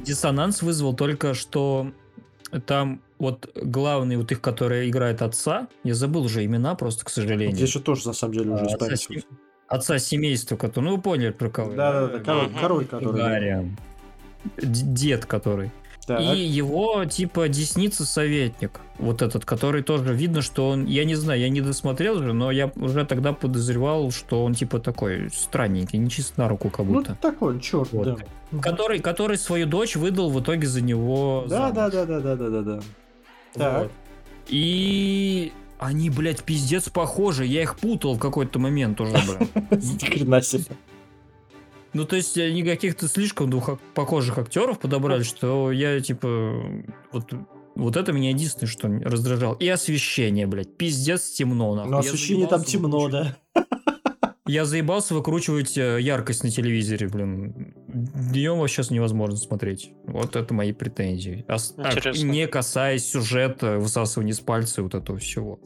диссонанс 0.00 0.62
вызвал 0.62 0.94
только, 0.94 1.34
что 1.34 1.92
там 2.66 3.02
вот 3.18 3.50
главный 3.54 4.16
вот 4.16 4.30
их, 4.32 4.40
который 4.40 4.88
играет 4.88 5.22
отца, 5.22 5.68
я 5.84 5.94
забыл 5.94 6.24
уже 6.24 6.44
имена 6.44 6.74
просто, 6.74 7.04
к 7.04 7.10
сожалению. 7.10 7.56
Я 7.56 7.64
еще 7.64 7.80
тоже, 7.80 8.06
на 8.06 8.14
самом 8.14 8.34
деле, 8.34 8.50
уже 8.50 8.64
а, 8.64 8.78
отца 9.68 9.98
семейства, 9.98 10.56
который, 10.56 10.84
ну 10.84 10.96
вы 10.96 11.02
поняли 11.02 11.30
про 11.30 11.50
кого. 11.50 11.74
Да, 11.74 11.92
да, 11.92 12.18
да, 12.18 12.18
король, 12.20 12.50
король 12.60 12.86
который. 12.86 13.16
Гарри. 13.16 13.76
Дед 14.56 15.26
который. 15.26 15.70
Так. 16.08 16.22
И 16.22 16.38
его, 16.38 17.04
типа, 17.04 17.48
десница 17.48 18.06
советник. 18.06 18.80
Вот 18.98 19.20
этот, 19.20 19.44
который 19.44 19.82
тоже 19.82 20.14
видно, 20.14 20.40
что 20.40 20.70
он... 20.70 20.86
Я 20.86 21.04
не 21.04 21.14
знаю, 21.14 21.38
я 21.38 21.50
не 21.50 21.60
досмотрел 21.60 22.22
же, 22.22 22.32
но 22.32 22.50
я 22.50 22.72
уже 22.76 23.04
тогда 23.04 23.34
подозревал, 23.34 24.10
что 24.10 24.42
он, 24.42 24.54
типа, 24.54 24.78
такой 24.78 25.28
странненький, 25.30 25.98
не 25.98 26.08
чист 26.08 26.38
на 26.38 26.48
руку 26.48 26.70
как 26.70 26.86
ну, 26.86 26.94
будто. 26.94 27.10
Ну, 27.10 27.16
такой, 27.20 27.60
черт, 27.60 27.92
вот. 27.92 28.20
да. 28.50 28.60
Который, 28.62 29.00
который 29.00 29.36
свою 29.36 29.66
дочь 29.66 29.96
выдал 29.96 30.30
в 30.30 30.40
итоге 30.40 30.66
за 30.66 30.80
него. 30.80 31.44
Да, 31.46 31.70
да, 31.72 31.90
да, 31.90 32.06
да, 32.06 32.20
да, 32.20 32.36
да, 32.36 32.48
да, 32.48 32.62
да. 32.62 32.80
Так. 33.52 33.82
Вот. 33.82 33.92
И 34.46 35.52
они, 35.78 36.10
блядь, 36.10 36.42
пиздец 36.42 36.88
похожи. 36.88 37.46
Я 37.46 37.62
их 37.62 37.76
путал 37.76 38.14
в 38.14 38.18
какой-то 38.18 38.58
момент 38.58 39.00
уже, 39.00 39.12
блядь. 39.12 40.02
Хрена 40.02 40.42
себе. 40.42 40.64
Ну, 41.94 42.04
то 42.04 42.16
есть, 42.16 42.36
они 42.36 42.62
каких-то 42.62 43.08
слишком 43.08 43.48
двух 43.50 43.80
похожих 43.94 44.38
актеров 44.38 44.78
подобрали, 44.78 45.22
что 45.22 45.72
я, 45.72 45.98
типа, 46.00 46.62
вот, 47.12 47.32
вот 47.74 47.96
это 47.96 48.12
меня 48.12 48.30
единственное, 48.30 48.68
что 48.68 48.88
раздражало. 48.88 49.56
И 49.58 49.68
освещение, 49.68 50.46
блядь. 50.46 50.76
Пиздец 50.76 51.30
темно, 51.30 51.74
нахуй. 51.74 51.90
Ну, 51.90 51.98
освещение 51.98 52.46
там 52.46 52.62
темно, 52.64 53.08
да. 53.08 53.36
Я 54.46 54.64
заебался 54.64 55.14
выкручивать 55.14 55.76
э, 55.76 55.98
яркость 56.00 56.42
на 56.42 56.50
телевизоре, 56.50 57.06
блин. 57.06 57.74
Днем 57.88 58.68
сейчас 58.68 58.90
невозможно 58.90 59.36
смотреть. 59.36 59.92
Вот 60.04 60.36
это 60.36 60.52
мои 60.52 60.72
претензии. 60.72 61.44
А, 61.48 61.56
так, 61.82 62.14
не 62.16 62.46
касаясь 62.46 63.10
сюжета, 63.10 63.78
высасывания 63.78 64.34
с 64.34 64.40
пальца 64.40 64.82
вот 64.82 64.94
этого 64.94 65.18
всего. 65.18 65.58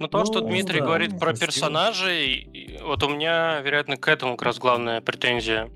Ну, 0.00 0.08
то, 0.08 0.18
ну, 0.18 0.26
что 0.26 0.40
Дмитрий 0.40 0.80
да, 0.80 0.86
говорит 0.86 1.18
про 1.20 1.34
персонажей, 1.34 2.78
вот 2.82 3.04
у 3.04 3.08
меня, 3.08 3.60
вероятно, 3.60 3.96
к 3.96 4.08
этому 4.08 4.36
как 4.36 4.46
раз 4.46 4.58
главная 4.58 5.00
претензия. 5.00 5.70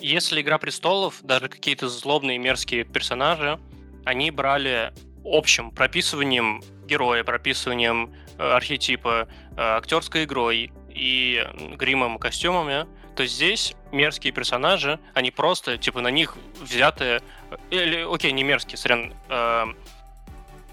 Если 0.00 0.42
«Игра 0.42 0.58
престолов», 0.58 1.20
даже 1.22 1.48
какие-то 1.48 1.88
злобные 1.88 2.38
мерзкие 2.38 2.82
персонажи, 2.82 3.60
они 4.04 4.32
брали 4.32 4.92
общим 5.24 5.70
прописыванием 5.70 6.62
героя, 6.84 7.22
прописыванием 7.22 8.12
э, 8.38 8.42
архетипа, 8.42 9.28
э, 9.28 9.54
актерской 9.56 10.24
игрой, 10.24 10.72
и 10.94 11.42
гримом, 11.78 12.18
костюмами, 12.18 12.86
то 13.14 13.26
здесь 13.26 13.74
мерзкие 13.90 14.32
персонажи, 14.32 14.98
они 15.14 15.30
просто, 15.30 15.78
типа, 15.78 16.00
на 16.00 16.08
них 16.08 16.36
взятые... 16.60 17.20
Или, 17.70 18.06
окей, 18.10 18.32
не 18.32 18.42
мерзкие, 18.42 18.76
сорян, 18.78 19.12
э, 19.28 19.64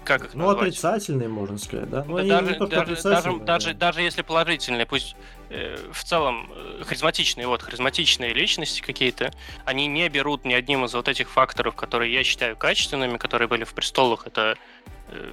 как 0.04 0.24
их 0.24 0.34
Ну, 0.34 0.46
назвать? 0.46 0.68
отрицательные, 0.68 1.28
можно 1.28 1.58
сказать, 1.58 1.90
да? 1.90 2.04
Ну, 2.06 2.14
Да 2.16 2.20
они 2.22 2.30
даже, 2.30 2.56
даже, 2.66 3.02
даже, 3.02 3.32
да. 3.32 3.44
даже, 3.44 3.74
даже 3.74 4.02
если 4.02 4.22
положительные, 4.22 4.86
пусть 4.86 5.14
э, 5.50 5.76
в 5.92 6.02
целом 6.04 6.50
э, 6.54 6.82
харизматичные, 6.86 7.46
вот, 7.46 7.62
харизматичные 7.62 8.32
личности 8.32 8.80
какие-то, 8.80 9.30
они 9.66 9.86
не 9.86 10.08
берут 10.08 10.44
ни 10.46 10.54
одним 10.54 10.86
из 10.86 10.94
вот 10.94 11.08
этих 11.08 11.28
факторов, 11.30 11.74
которые 11.76 12.12
я 12.12 12.24
считаю 12.24 12.56
качественными, 12.56 13.18
которые 13.18 13.48
были 13.48 13.64
в 13.64 13.74
престолах, 13.74 14.26
это 14.26 14.56
э, 15.08 15.30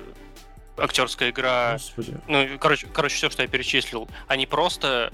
актерская 0.78 1.30
игра, 1.32 1.74
Господи. 1.74 2.18
ну, 2.28 2.48
короче, 2.60 2.88
короче, 2.94 3.16
все, 3.16 3.30
что 3.30 3.42
я 3.44 3.48
перечислил, 3.48 4.08
они 4.28 4.46
просто, 4.46 5.12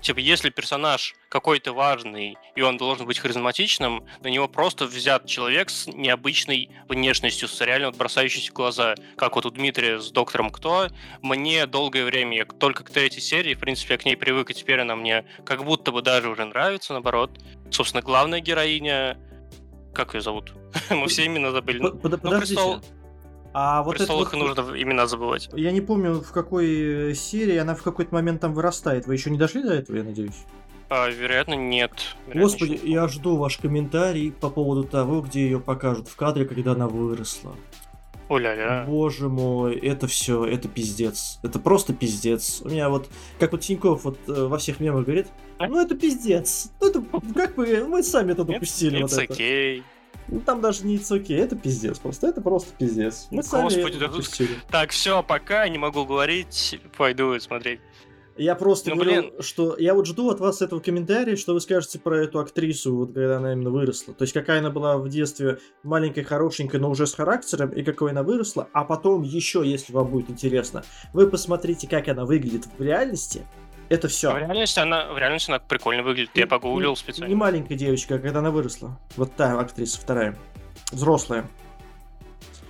типа, 0.00 0.18
если 0.18 0.50
персонаж 0.50 1.14
какой-то 1.28 1.72
важный, 1.72 2.36
и 2.54 2.62
он 2.62 2.76
должен 2.76 3.06
быть 3.06 3.18
харизматичным, 3.18 4.04
на 4.20 4.28
него 4.28 4.48
просто 4.48 4.86
взят 4.86 5.26
человек 5.26 5.70
с 5.70 5.86
необычной 5.86 6.70
внешностью, 6.88 7.48
с 7.48 7.60
реально 7.60 7.88
вот 7.88 7.96
бросающейся 7.96 8.50
в 8.50 8.54
глаза, 8.54 8.94
как 9.16 9.36
вот 9.36 9.46
у 9.46 9.50
Дмитрия 9.50 10.00
с 10.00 10.10
Доктором 10.10 10.50
Кто. 10.50 10.88
Мне 11.22 11.66
долгое 11.66 12.04
время, 12.04 12.38
я 12.38 12.44
только 12.44 12.84
к 12.84 12.90
третьей 12.90 13.20
серии, 13.20 13.54
в 13.54 13.60
принципе, 13.60 13.94
я 13.94 13.98
к 13.98 14.04
ней 14.04 14.16
привык, 14.16 14.50
и 14.50 14.54
теперь 14.54 14.80
она 14.80 14.96
мне 14.96 15.24
как 15.44 15.64
будто 15.64 15.92
бы 15.92 16.02
даже 16.02 16.28
уже 16.28 16.44
нравится, 16.44 16.92
наоборот. 16.92 17.30
Собственно, 17.70 18.02
главная 18.02 18.40
героиня, 18.40 19.18
как 19.94 20.14
ее 20.14 20.20
зовут? 20.20 20.52
Мы 20.90 21.08
все 21.08 21.26
имена 21.26 21.50
забыли. 21.50 21.78
Ну, 21.78 21.96
Подождите. 21.96 22.80
А 23.52 23.82
вот 23.82 23.96
это 23.96 24.04
престолах 24.04 24.32
вот- 24.32 24.56
нужно 24.56 24.80
имена 24.82 25.06
забывать. 25.06 25.48
Я 25.54 25.72
не 25.72 25.80
помню, 25.80 26.20
в 26.20 26.32
какой 26.32 27.10
э, 27.10 27.14
серии 27.14 27.56
она 27.56 27.74
в 27.74 27.82
какой-то 27.82 28.14
момент 28.14 28.40
там 28.40 28.54
вырастает. 28.54 29.06
Вы 29.06 29.14
еще 29.14 29.30
не 29.30 29.38
дошли 29.38 29.62
до 29.62 29.74
этого, 29.74 29.96
я 29.96 30.04
надеюсь? 30.04 30.44
А, 30.88 31.08
вероятно, 31.08 31.54
нет. 31.54 31.92
Вероятно, 32.26 32.42
Господи, 32.42 32.72
еще- 32.74 32.90
я 32.90 33.08
жду 33.08 33.36
ваш 33.36 33.58
комментарий 33.58 34.32
по 34.32 34.50
поводу 34.50 34.84
того, 34.84 35.20
где 35.20 35.42
ее 35.44 35.60
покажут 35.60 36.08
в 36.08 36.16
кадре, 36.16 36.44
когда 36.44 36.72
она 36.72 36.88
выросла. 36.88 37.54
О-ля-ля. 38.28 38.84
Боже 38.86 39.28
мой, 39.28 39.74
это 39.76 40.06
все, 40.06 40.44
это 40.44 40.68
пиздец. 40.68 41.40
Это 41.42 41.58
просто 41.58 41.92
пиздец. 41.92 42.62
У 42.64 42.68
меня 42.68 42.88
вот, 42.88 43.08
как 43.40 43.50
вот 43.50 43.60
Тиньков 43.62 44.04
вот 44.04 44.18
э, 44.28 44.44
во 44.46 44.58
всех 44.58 44.78
мемах 44.78 45.04
говорит, 45.04 45.26
ну 45.58 45.80
это 45.80 45.96
пиздец. 45.96 46.70
Ну 46.80 46.88
это 46.88 47.02
как 47.34 47.56
бы 47.56 47.84
мы 47.88 48.04
сами 48.04 48.30
это 48.32 48.44
допустили. 48.44 49.02
вот 49.02 49.10
It's 49.10 49.24
это. 49.24 49.32
okay. 49.34 49.82
Ну, 50.30 50.40
там 50.40 50.60
даже 50.60 50.86
не 50.86 50.96
okay, 50.96 51.36
это 51.36 51.56
пиздец. 51.56 51.98
Просто 51.98 52.28
это 52.28 52.40
просто 52.40 52.72
пиздец. 52.78 53.26
Мы 53.30 53.42
Господи, 53.42 53.98
да 53.98 54.08
тут-. 54.08 54.28
Так, 54.70 54.90
все, 54.90 55.22
пока, 55.22 55.68
не 55.68 55.78
могу 55.78 56.04
говорить, 56.06 56.80
пойду 56.96 57.38
смотреть. 57.40 57.80
Я 58.36 58.54
просто 58.54 58.90
Ну, 58.90 58.96
говорю, 58.96 59.20
блин. 59.20 59.32
что 59.40 59.76
я 59.76 59.92
вот 59.92 60.06
жду 60.06 60.30
от 60.30 60.40
вас 60.40 60.62
этого 60.62 60.80
комментария, 60.80 61.36
что 61.36 61.52
вы 61.52 61.60
скажете 61.60 61.98
про 61.98 62.22
эту 62.22 62.38
актрису, 62.38 62.96
вот 62.96 63.12
когда 63.12 63.36
она 63.36 63.52
именно 63.52 63.68
выросла. 63.68 64.14
То 64.14 64.22
есть 64.22 64.32
какая 64.32 64.60
она 64.60 64.70
была 64.70 64.96
в 64.96 65.08
детстве 65.10 65.58
маленькая, 65.82 66.24
хорошенькая, 66.24 66.80
но 66.80 66.90
уже 66.90 67.06
с 67.06 67.12
характером, 67.12 67.68
и 67.70 67.82
какой 67.82 68.12
она 68.12 68.22
выросла. 68.22 68.68
А 68.72 68.84
потом 68.84 69.22
еще, 69.22 69.62
если 69.62 69.92
вам 69.92 70.06
будет 70.06 70.30
интересно, 70.30 70.84
вы 71.12 71.28
посмотрите, 71.28 71.86
как 71.86 72.08
она 72.08 72.24
выглядит 72.24 72.66
в 72.78 72.82
реальности. 72.82 73.42
Это 73.90 74.08
В 74.08 74.12
все. 74.12 74.36
реальности 74.38 74.78
она, 74.78 75.12
в 75.12 75.18
реальности 75.18 75.50
она 75.50 75.58
прикольно 75.58 76.02
выглядит. 76.04 76.30
Я 76.34 76.46
погуглил 76.46 76.94
специально. 76.96 77.28
Не 77.28 77.34
маленькая 77.34 77.74
девочка, 77.74 78.14
а 78.14 78.18
когда 78.18 78.38
она 78.38 78.50
выросла. 78.52 78.98
Вот 79.16 79.34
та 79.34 79.58
актриса, 79.58 80.00
вторая. 80.00 80.38
Взрослая. 80.92 81.44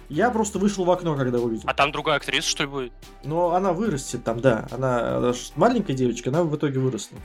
Я 0.09 0.31
просто 0.31 0.59
вышел 0.59 0.85
в 0.85 0.91
окно, 0.91 1.15
когда 1.17 1.39
увидел. 1.39 1.65
А 1.69 1.75
там 1.75 1.93
другая 1.93 2.17
актриса, 2.17 2.49
что 2.49 2.65
ли, 2.65 2.69
будет? 2.71 2.93
Но 3.23 3.55
она 3.55 3.73
вырастет 3.73 4.25
там, 4.25 4.41
да. 4.41 4.67
Она, 4.73 5.19
она 5.19 5.33
маленькая 5.57 5.93
девочка, 5.95 6.31
она 6.31 6.43
в 6.43 6.57
итоге 6.57 6.81
выросла. 6.81 7.19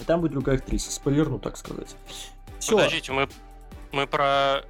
И 0.00 0.04
там 0.04 0.20
будет 0.22 0.32
другая 0.32 0.56
актриса. 0.56 0.90
Спойлерну, 0.90 1.38
так 1.38 1.56
сказать. 1.58 1.94
Все. 2.58 2.74
Подождите, 2.76 3.12
мы, 3.12 3.28
мы 3.92 4.06
про... 4.06 4.62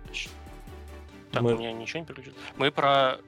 Так, 1.30 1.42
Мы- 1.42 1.55
у 1.55 1.59
меня 1.59 1.72
ничего 1.72 2.01
не 2.01 2.07
переключилось. 2.07 2.36
Мы 2.59 2.72
про 2.72 3.18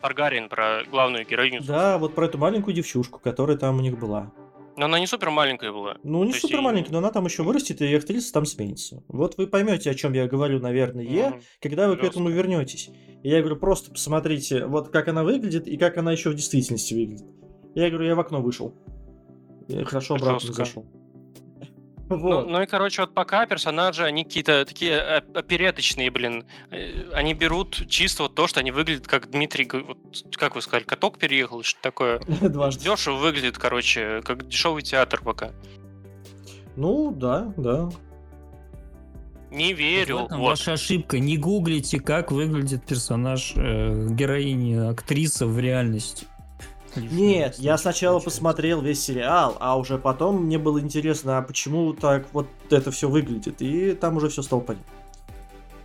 Таргариен, 0.00 0.48
про 0.48 0.82
главную 0.90 1.26
героиню. 1.26 1.62
Да, 1.62 1.98
вот 1.98 2.14
про 2.14 2.24
эту 2.24 2.38
маленькую 2.38 2.74
девчушку, 2.74 3.18
которая 3.18 3.58
там 3.58 3.76
у 3.78 3.82
них 3.82 3.98
была. 3.98 4.30
Но 4.76 4.86
она 4.86 4.98
не 4.98 5.06
супер 5.06 5.30
маленькая 5.30 5.70
была. 5.70 5.96
Ну, 6.02 6.24
не 6.24 6.32
То 6.32 6.38
супер 6.40 6.58
и- 6.60 6.62
маленькая, 6.62 6.92
но 6.92 6.98
она 6.98 7.10
там 7.10 7.26
еще 7.26 7.42
вырастет, 7.42 7.82
и 7.82 7.94
актриса 7.94 8.32
там 8.32 8.46
сменится. 8.46 9.02
Вот 9.08 9.36
вы 9.36 9.46
поймете, 9.46 9.90
о 9.90 9.94
чем 9.94 10.12
я 10.14 10.26
говорю, 10.26 10.60
наверное, 10.60 11.04
Мгм. 11.04 11.40
когда 11.60 11.88
вы 11.88 11.96
к 11.96 12.00
Жестко. 12.00 12.14
этому 12.14 12.30
вернетесь. 12.30 12.88
И 13.22 13.28
я 13.28 13.40
говорю, 13.40 13.56
просто 13.56 13.90
посмотрите, 13.90 14.64
вот 14.66 14.88
как 14.88 15.08
она 15.08 15.24
выглядит 15.24 15.68
и 15.68 15.76
как 15.76 15.98
она 15.98 16.12
еще 16.12 16.30
в 16.30 16.34
действительности 16.34 16.94
выглядит. 16.94 17.26
Я 17.74 17.90
говорю, 17.90 18.06
я 18.06 18.14
в 18.14 18.20
окно 18.20 18.40
вышел. 18.40 18.74
Я 19.68 19.84
хорошо 19.84 20.14
обратно 20.14 20.40
Жестко. 20.40 20.54
зашел. 20.54 20.86
Ну, 22.16 22.22
Вот. 22.22 22.48
ну 22.48 22.62
и, 22.62 22.66
короче, 22.66 23.02
вот 23.02 23.14
пока 23.14 23.46
персонажи, 23.46 24.04
они 24.04 24.24
какие-то 24.24 24.64
такие 24.64 24.98
опереточные, 24.98 26.10
блин. 26.10 26.44
Э, 26.70 27.10
Они 27.12 27.34
берут 27.34 27.86
чисто 27.88 28.24
вот 28.24 28.34
то, 28.34 28.46
что 28.46 28.60
они 28.60 28.70
выглядят 28.70 29.06
как 29.06 29.30
Дмитрий, 29.30 29.68
вот, 29.72 29.98
как 30.36 30.54
вы 30.54 30.62
сказали, 30.62 30.84
каток 30.84 31.18
переехал, 31.18 31.62
что 31.62 31.80
такое. 31.80 32.20
Дважды. 32.40 32.84
Дешево 32.84 33.16
выглядит, 33.16 33.58
короче, 33.58 34.22
как 34.24 34.46
дешевый 34.48 34.82
театр 34.82 35.20
пока. 35.22 35.52
Ну, 36.76 37.10
да, 37.12 37.52
да. 37.56 37.90
Не 39.50 39.74
верю. 39.74 40.20
Вот. 40.20 40.32
ваша 40.32 40.72
ошибка. 40.72 41.18
Не 41.18 41.36
гуглите, 41.36 42.00
как 42.00 42.32
выглядит 42.32 42.86
персонаж 42.86 43.52
э, 43.54 44.06
героини, 44.10 44.90
актриса 44.90 45.46
в 45.46 45.58
реальности. 45.58 46.26
Нет, 46.96 47.56
я 47.58 47.78
сначала 47.78 48.20
посмотрел 48.20 48.80
весь 48.82 49.02
сериал, 49.02 49.56
а 49.60 49.78
уже 49.78 49.98
потом 49.98 50.44
мне 50.44 50.58
было 50.58 50.80
интересно, 50.80 51.38
а 51.38 51.42
почему 51.42 51.92
так 51.92 52.26
вот 52.32 52.46
это 52.70 52.90
все 52.90 53.08
выглядит, 53.08 53.62
и 53.62 53.94
там 53.94 54.16
уже 54.16 54.28
все 54.28 54.42
стало 54.42 54.60
понятно. 54.60 54.86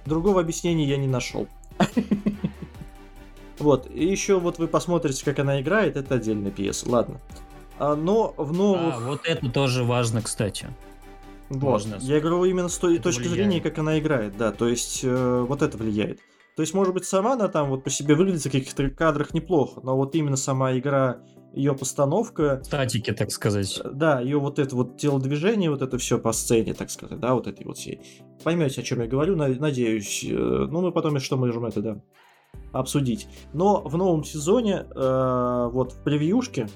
Другого 0.06 0.42
объяснения 0.42 0.86
я 0.86 0.98
не 0.98 1.08
нашел. 1.08 1.48
Вот, 3.60 3.90
и 3.92 4.06
еще 4.06 4.40
вот 4.40 4.60
вы 4.60 4.68
посмотрите, 4.68 5.26
как 5.26 5.40
она 5.40 5.60
играет, 5.60 5.98
это 5.98 6.14
отдельная 6.14 6.52
пьеса, 6.52 6.88
ладно. 6.88 7.20
А, 7.80 7.96
но 7.96 8.34
в 8.38 8.54
новых... 8.54 8.96
А, 8.96 9.00
вот 9.00 9.22
это 9.26 9.50
тоже 9.50 9.84
важно, 9.84 10.22
кстати. 10.22 10.68
Вот. 11.50 11.64
Важно. 11.64 11.98
Я 12.02 12.20
говорю 12.20 12.46
именно 12.46 12.70
с 12.70 12.78
той 12.78 12.96
Это 12.96 13.04
точки 13.04 13.22
влияет. 13.22 13.36
зрения, 13.38 13.62
как 13.62 13.80
она 13.80 13.98
играет, 13.98 14.38
да, 14.38 14.52
то 14.52 14.68
есть 14.68 15.00
э, 15.04 15.46
вот 15.48 15.62
это 15.62 15.78
влияет. 15.78 16.20
То 16.58 16.62
есть, 16.62 16.74
может 16.74 16.92
быть, 16.96 17.06
сама 17.06 17.34
она 17.34 17.50
там 17.50 17.70
вот 17.70 17.84
по 17.84 17.92
себе 17.92 18.16
выглядит 18.16 18.42
в 18.42 18.52
каких-то 18.52 18.90
кадрах 18.90 19.32
неплохо, 19.36 19.80
но 19.84 19.96
вот 19.96 20.16
именно 20.16 20.36
сама 20.38 20.76
игра, 20.76 21.20
ее 21.54 21.76
постановка, 21.76 22.62
Статики, 22.64 23.14
так 23.14 23.30
сказать. 23.30 23.80
э, 23.84 23.90
да, 23.94 24.20
ее 24.22 24.40
вот 24.40 24.58
это 24.58 24.76
вот 24.76 24.98
телодвижение, 24.98 25.70
вот 25.70 25.84
это 25.84 26.00
все 26.00 26.18
по 26.18 26.32
сцене, 26.32 26.74
так 26.74 26.90
сказать, 26.90 27.20
да, 27.20 27.36
вот 27.36 27.46
этой 27.46 27.64
вот 27.64 27.78
всей. 27.78 28.02
Поймете, 28.44 28.82
о 28.82 28.84
чем 28.84 29.02
я 29.02 29.08
говорю, 29.08 29.36
на- 29.36 29.48
надеюсь. 29.50 30.26
Э, 30.28 30.34
Ну, 30.36 30.82
мы 30.82 30.92
потом, 30.92 31.20
что 31.20 31.38
можем 31.38 31.64
это, 31.64 31.82
да, 31.84 32.02
обсудить. 32.74 33.28
Но 33.54 33.82
в 33.82 33.96
новом 33.96 34.24
сезоне, 34.24 34.88
э, 34.96 35.70
вот 35.72 35.92
в 35.94 36.04
превьюшке, 36.04 36.68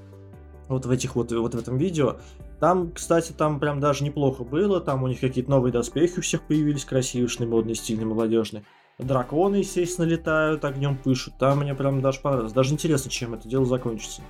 вот 0.70 0.86
в 0.86 0.92
этих 0.92 1.16
вот, 1.16 1.32
вот 1.32 1.56
в 1.56 1.58
этом 1.58 1.80
видео, 1.80 2.18
там, 2.60 2.92
кстати, 2.92 3.32
там 3.32 3.60
прям 3.60 3.80
даже 3.80 4.04
неплохо 4.04 4.44
было, 4.44 4.80
там 4.80 5.02
у 5.02 5.08
них 5.08 5.20
какие-то 5.20 5.50
новые 5.50 5.74
доспехи 5.74 6.20
у 6.20 6.22
всех 6.22 6.46
появились, 6.46 6.86
красивые, 6.86 7.30
модные, 7.48 7.74
стильные, 7.74 8.06
молодежные. 8.06 8.64
Драконы, 9.02 9.58
естественно, 9.58 10.06
летают, 10.06 10.64
огнем 10.64 10.98
пышут. 10.98 11.34
Там 11.38 11.60
мне 11.60 11.74
прям 11.74 12.02
даже 12.02 12.20
понравилось. 12.20 12.54
Даже 12.54 12.74
интересно, 12.74 13.10
чем 13.10 13.34
это 13.34 13.48
дело 13.48 13.66
закончится. 13.66 14.22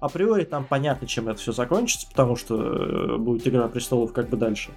Априори 0.00 0.44
там 0.44 0.64
понятно, 0.64 1.08
чем 1.08 1.28
это 1.28 1.40
все 1.40 1.52
закончится, 1.52 2.06
потому 2.08 2.36
что 2.36 2.56
э, 2.56 3.16
будет 3.16 3.46
Игра 3.48 3.66
престолов 3.68 4.12
как 4.12 4.28
бы 4.28 4.36
дальше. 4.36 4.70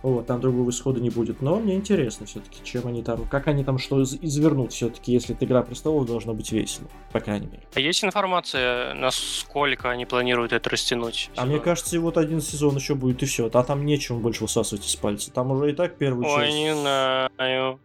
Вот, 0.00 0.26
там 0.26 0.40
другого 0.40 0.70
исхода 0.70 1.00
не 1.00 1.10
будет. 1.10 1.42
Но 1.42 1.58
мне 1.58 1.74
интересно 1.74 2.24
все-таки, 2.24 2.62
чем 2.62 2.86
они 2.86 3.02
там, 3.02 3.26
как 3.26 3.48
они 3.48 3.64
там 3.64 3.78
что 3.78 4.00
из- 4.00 4.14
извернут 4.14 4.72
все-таки, 4.72 5.10
если 5.12 5.34
это 5.34 5.44
Игра 5.44 5.62
престолов 5.62 6.06
должно 6.06 6.34
быть 6.34 6.52
весело, 6.52 6.86
по 7.10 7.18
крайней 7.18 7.46
мере. 7.46 7.62
А 7.74 7.80
есть 7.80 8.04
информация, 8.04 8.94
насколько 8.94 9.90
они 9.90 10.06
планируют 10.06 10.52
это 10.52 10.70
растянуть? 10.70 11.30
А 11.36 11.44
мне 11.46 11.58
кажется, 11.58 11.98
вот 11.98 12.16
один 12.16 12.40
сезон 12.40 12.76
еще 12.76 12.94
будет 12.94 13.24
и 13.24 13.26
все. 13.26 13.50
А 13.52 13.62
там 13.64 13.84
нечем 13.84 14.20
больше 14.20 14.44
высасывать 14.44 14.86
из 14.86 14.94
пальца. 14.94 15.32
Там 15.32 15.50
уже 15.50 15.70
и 15.70 15.74
так 15.74 15.96
первую 15.96 16.28
Ой, 16.28 16.44
часть. 16.46 16.56
не 16.56 16.74
знаю. 16.76 17.80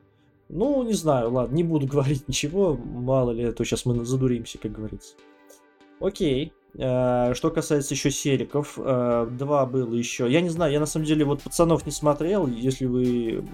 Ну, 0.56 0.84
не 0.84 0.94
знаю, 0.94 1.32
ладно, 1.32 1.56
не 1.56 1.64
буду 1.64 1.88
говорить 1.94 2.28
ничего, 2.28 2.76
мало 2.76 3.32
ли, 3.32 3.44
а 3.46 3.52
то 3.52 3.64
сейчас 3.66 3.86
мы 3.86 4.06
задуримся, 4.06 4.58
как 4.58 4.72
говорится. 4.72 5.16
Окей. 6.00 6.54
Э, 6.76 7.34
Что 7.34 7.50
касается 7.52 7.94
еще 7.94 8.12
сериков, 8.12 8.78
э, 8.78 9.28
два 9.32 9.66
было 9.66 9.94
еще. 9.94 10.32
Я 10.32 10.42
не 10.42 10.50
знаю, 10.50 10.72
я 10.74 10.80
на 10.80 10.86
самом 10.86 11.06
деле 11.06 11.26
вот 11.26 11.42
пацанов 11.42 11.86
не 11.86 11.92
смотрел. 11.92 12.48
Если 12.48 12.86
вы 12.86 13.46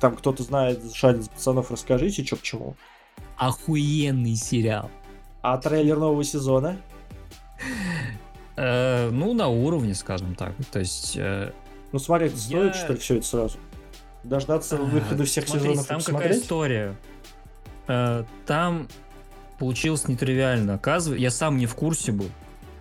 там 0.00 0.16
кто-то 0.16 0.42
знает, 0.42 0.82
за 0.82 1.30
пацанов, 1.30 1.70
расскажите, 1.70 2.24
что 2.24 2.36
к 2.36 2.42
чему. 2.42 2.76
Охуенный 3.36 4.36
сериал. 4.36 4.90
А 5.42 5.58
трейлер 5.58 5.98
нового 5.98 6.24
сезона? 6.24 6.78
Э, 8.56 9.10
ну, 9.10 9.32
на 9.34 9.48
уровне, 9.48 9.94
скажем 9.94 10.34
так. 10.34 10.54
То 10.70 10.80
есть... 10.80 11.16
э, 11.16 11.52
Ну, 11.92 11.98
смотреть 11.98 12.38
стоит, 12.38 12.74
что 12.74 12.92
ли, 12.92 12.98
все 12.98 13.16
это 13.16 13.26
сразу? 13.26 13.58
Дождаться 14.24 14.76
А, 14.76 14.78
выхода 14.78 15.24
всех 15.24 15.46
смотрите, 15.46 15.74
сезонов 15.74 15.84
и 15.86 15.88
там 15.88 16.00
какая 16.02 16.32
история. 16.32 16.96
Э, 17.88 18.24
Там 18.46 18.88
получилось 19.58 20.06
нетривиально. 20.08 20.74
Оказывается, 20.74 21.22
я 21.22 21.30
сам 21.30 21.56
не 21.56 21.66
в 21.66 21.74
курсе 21.74 22.12
был. 22.12 22.30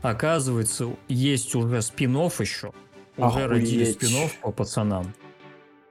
Оказывается, 0.01 0.95
есть 1.07 1.53
уже 1.55 1.81
спин 1.81 2.15
еще. 2.15 2.71
Уже 3.17 3.27
Охуеть. 3.27 3.47
родили 3.49 3.85
спин 3.85 4.29
по 4.41 4.51
пацанам. 4.51 5.13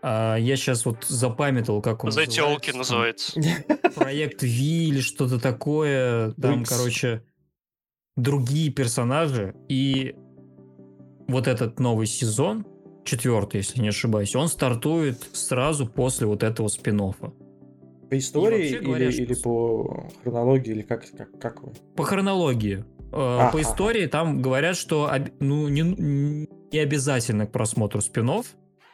А, 0.03 0.37
я 0.37 0.57
сейчас 0.57 0.85
вот 0.87 1.05
запамятовал, 1.05 1.83
как 1.83 2.05
он 2.05 2.13
Зателки 2.13 2.71
называется. 2.71 3.41
Проект 3.95 4.43
Ви 4.43 4.89
или 4.89 5.01
что-то 5.01 5.39
такое. 5.39 6.33
Там, 6.41 6.65
короче, 6.65 7.23
другие 8.17 8.71
персонажи. 8.71 9.55
И 9.69 10.15
вот 11.29 11.47
этот 11.47 11.79
новый 11.79 12.07
сезон, 12.07 12.67
четвертый, 13.11 13.59
если 13.59 13.81
не 13.81 13.89
ошибаюсь, 13.89 14.35
он 14.37 14.49
стартует 14.49 15.19
сразу 15.33 15.87
после 15.87 16.27
вот 16.27 16.43
этого 16.43 16.69
спин 16.69 17.01
-оффа. 17.01 17.33
По 18.09 18.19
истории 18.19 18.69
или, 18.69 18.79
говоря, 18.85 19.09
или 19.09 19.35
по 19.35 20.09
хронологии, 20.23 20.71
или 20.73 20.83
как, 20.83 21.05
как, 21.17 21.39
как 21.41 21.63
вы? 21.63 21.73
По 21.97 22.05
хронологии. 22.05 22.85
А, 23.13 23.51
по 23.51 23.61
истории 23.61 24.07
там 24.07 24.43
говорят, 24.43 24.77
что 24.77 25.11
ну, 25.41 25.69
не, 25.69 26.47
не 26.73 26.79
обязательно 26.79 27.47
к 27.47 27.53
просмотру 27.53 28.01
спинов, 28.01 28.47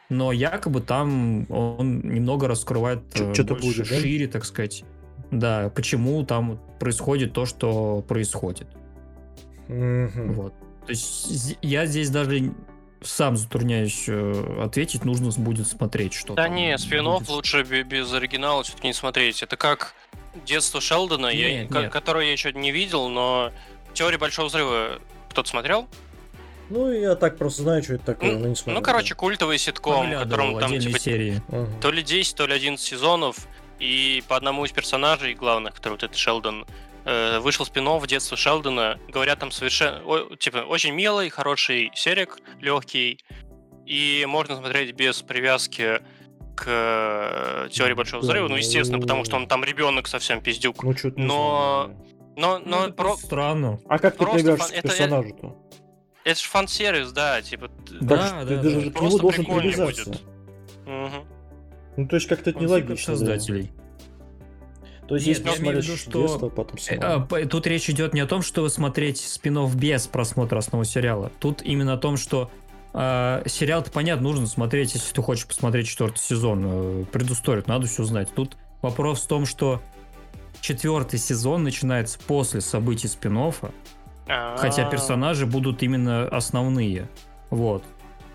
но 0.09 0.31
якобы 0.31 0.81
там 0.81 1.45
он 1.51 1.99
немного 1.99 2.47
раскрывает 2.47 3.01
э, 3.19 3.33
что-то 3.33 3.55
будет, 3.55 3.87
шире, 3.87 4.25
да? 4.27 4.33
так 4.33 4.45
сказать. 4.45 4.83
Да, 5.31 5.71
почему 5.75 6.23
там 6.23 6.59
происходит 6.79 7.33
то, 7.33 7.45
что 7.45 8.03
происходит. 8.07 8.67
Mm-hmm. 9.67 10.31
Вот. 10.33 10.53
То 10.85 10.91
есть 10.91 11.57
я 11.61 11.85
здесь 11.85 12.09
даже 12.09 12.53
сам 13.01 13.37
затрудняюсь 13.37 14.05
э, 14.07 14.61
ответить, 14.63 15.05
нужно 15.05 15.29
будет 15.41 15.67
смотреть 15.67 16.13
что-то. 16.13 16.35
Да 16.35 16.47
не, 16.47 16.77
спин 16.77 17.07
лучше 17.07 17.63
без 17.63 18.11
оригинала 18.13 18.63
все-таки 18.63 18.87
не 18.87 18.93
смотреть. 18.93 19.43
Это 19.43 19.57
как 19.57 19.93
детство 20.45 20.81
Шелдона, 20.81 21.33
нет, 21.33 21.71
я, 21.71 21.81
нет. 21.81 21.91
которое 21.91 22.25
я 22.25 22.31
еще 22.31 22.53
не 22.53 22.71
видел, 22.71 23.09
но 23.09 23.51
теория 23.93 24.17
большого 24.17 24.47
взрыва 24.47 24.99
кто-то 25.29 25.49
смотрел? 25.49 25.87
Ну, 26.69 26.91
я 26.91 27.15
так 27.15 27.37
просто 27.37 27.61
знаю, 27.61 27.81
что 27.81 27.93
это 27.93 28.05
такое, 28.07 28.37
но 28.37 28.47
не 28.47 28.55
смотрел. 28.55 28.79
Ну, 28.79 28.83
короче, 28.83 29.15
культовый 29.15 29.57
ситком, 29.57 30.11
в 30.11 30.19
котором 30.19 30.59
там 30.59 30.77
типа 30.77 30.99
серии. 30.99 31.41
то 31.81 31.91
ли 31.91 32.03
10, 32.03 32.35
то 32.35 32.45
ли 32.45 32.53
11 32.53 32.85
сезонов, 32.85 33.47
и 33.79 34.23
по 34.27 34.35
одному 34.35 34.65
из 34.65 34.71
персонажей 34.71 35.33
главных, 35.33 35.75
который 35.75 35.93
вот 35.93 36.03
это 36.03 36.17
Шелдон, 36.17 36.65
э, 37.07 37.39
вышел 37.39 37.65
спин 37.65 37.87
в 37.87 38.05
детство 38.05 38.37
Шелдона. 38.37 38.99
Говорят, 39.07 39.39
там 39.39 39.51
совершенно, 39.51 40.01
о, 40.05 40.35
типа, 40.35 40.57
очень 40.57 40.93
милый, 40.93 41.29
хороший 41.29 41.91
серик, 41.95 42.39
легкий, 42.59 43.19
и 43.85 44.25
можно 44.27 44.57
смотреть 44.57 44.93
без 44.93 45.21
привязки 45.21 46.01
к 46.55 46.65
э, 46.67 47.69
теории 47.71 47.93
большого 47.93 48.21
взрыва, 48.21 48.47
ну, 48.47 48.55
естественно, 48.55 48.99
потому 48.99 49.23
что 49.23 49.37
он 49.37 49.47
там 49.47 49.63
ребенок 49.63 50.07
совсем 50.07 50.41
пиздюк. 50.41 50.83
Ну, 50.83 50.93
но... 51.15 51.91
Но, 52.35 52.59
но 52.59 52.87
ну, 52.87 52.93
про... 52.93 53.15
странно. 53.15 53.79
А 53.87 53.97
как 53.97 54.17
ты 54.17 54.25
привяжешься 54.25 54.73
к 54.73 54.81
персонажу-то? 54.83 55.55
Это 56.23 56.39
же 56.39 56.45
фан-сервис, 56.47 57.11
да, 57.11 57.41
типа... 57.41 57.71
Да, 58.01 58.43
ты, 58.45 58.55
да, 58.55 58.61
ты 58.61 58.89
да. 58.89 58.91
к 58.91 59.01
нему 59.01 59.17
должен 59.17 59.45
привязаться. 59.45 60.05
Будет. 60.05 60.21
Угу. 60.85 61.27
Ну, 61.97 62.07
то 62.07 62.15
есть 62.15 62.27
как-то 62.27 62.49
это 62.51 62.59
нелогично. 62.59 63.15
создателей. 63.15 63.71
То 65.07 65.15
есть, 65.15 65.27
Нет, 65.27 65.37
если 65.37 65.49
посмотреть 65.49 65.85
что... 65.85 66.21
детство, 66.21 66.49
потом 66.49 66.77
а, 66.99 67.45
Тут 67.45 67.65
речь 67.67 67.89
идет 67.89 68.13
не 68.13 68.19
о 68.19 68.27
том, 68.27 68.41
чтобы 68.41 68.69
смотреть 68.69 69.19
спин 69.19 69.57
без 69.73 70.07
просмотра 70.07 70.57
основного 70.57 70.85
сериала. 70.85 71.31
Тут 71.39 71.61
именно 71.61 71.93
о 71.93 71.97
том, 71.97 72.17
что 72.17 72.51
э, 72.93 73.43
сериал-то, 73.45 73.89
понятно, 73.89 74.23
нужно 74.23 74.47
смотреть, 74.47 74.95
если 74.95 75.13
ты 75.13 75.21
хочешь 75.21 75.47
посмотреть 75.47 75.87
четвертый 75.87 76.19
сезон. 76.19 76.63
Э, 76.65 77.05
предысторию, 77.11 77.63
надо 77.67 77.87
все 77.87 78.03
знать. 78.03 78.29
Тут 78.35 78.57
вопрос 78.81 79.21
в 79.21 79.27
том, 79.27 79.45
что 79.45 79.81
четвертый 80.59 81.19
сезон 81.19 81.63
начинается 81.63 82.19
после 82.27 82.59
событий 82.59 83.07
спин 83.07 83.37
Хотя 84.27 84.87
а. 84.87 84.91
персонажи 84.91 85.45
будут 85.45 85.83
именно 85.83 86.27
основные. 86.27 87.07
Вот. 87.49 87.83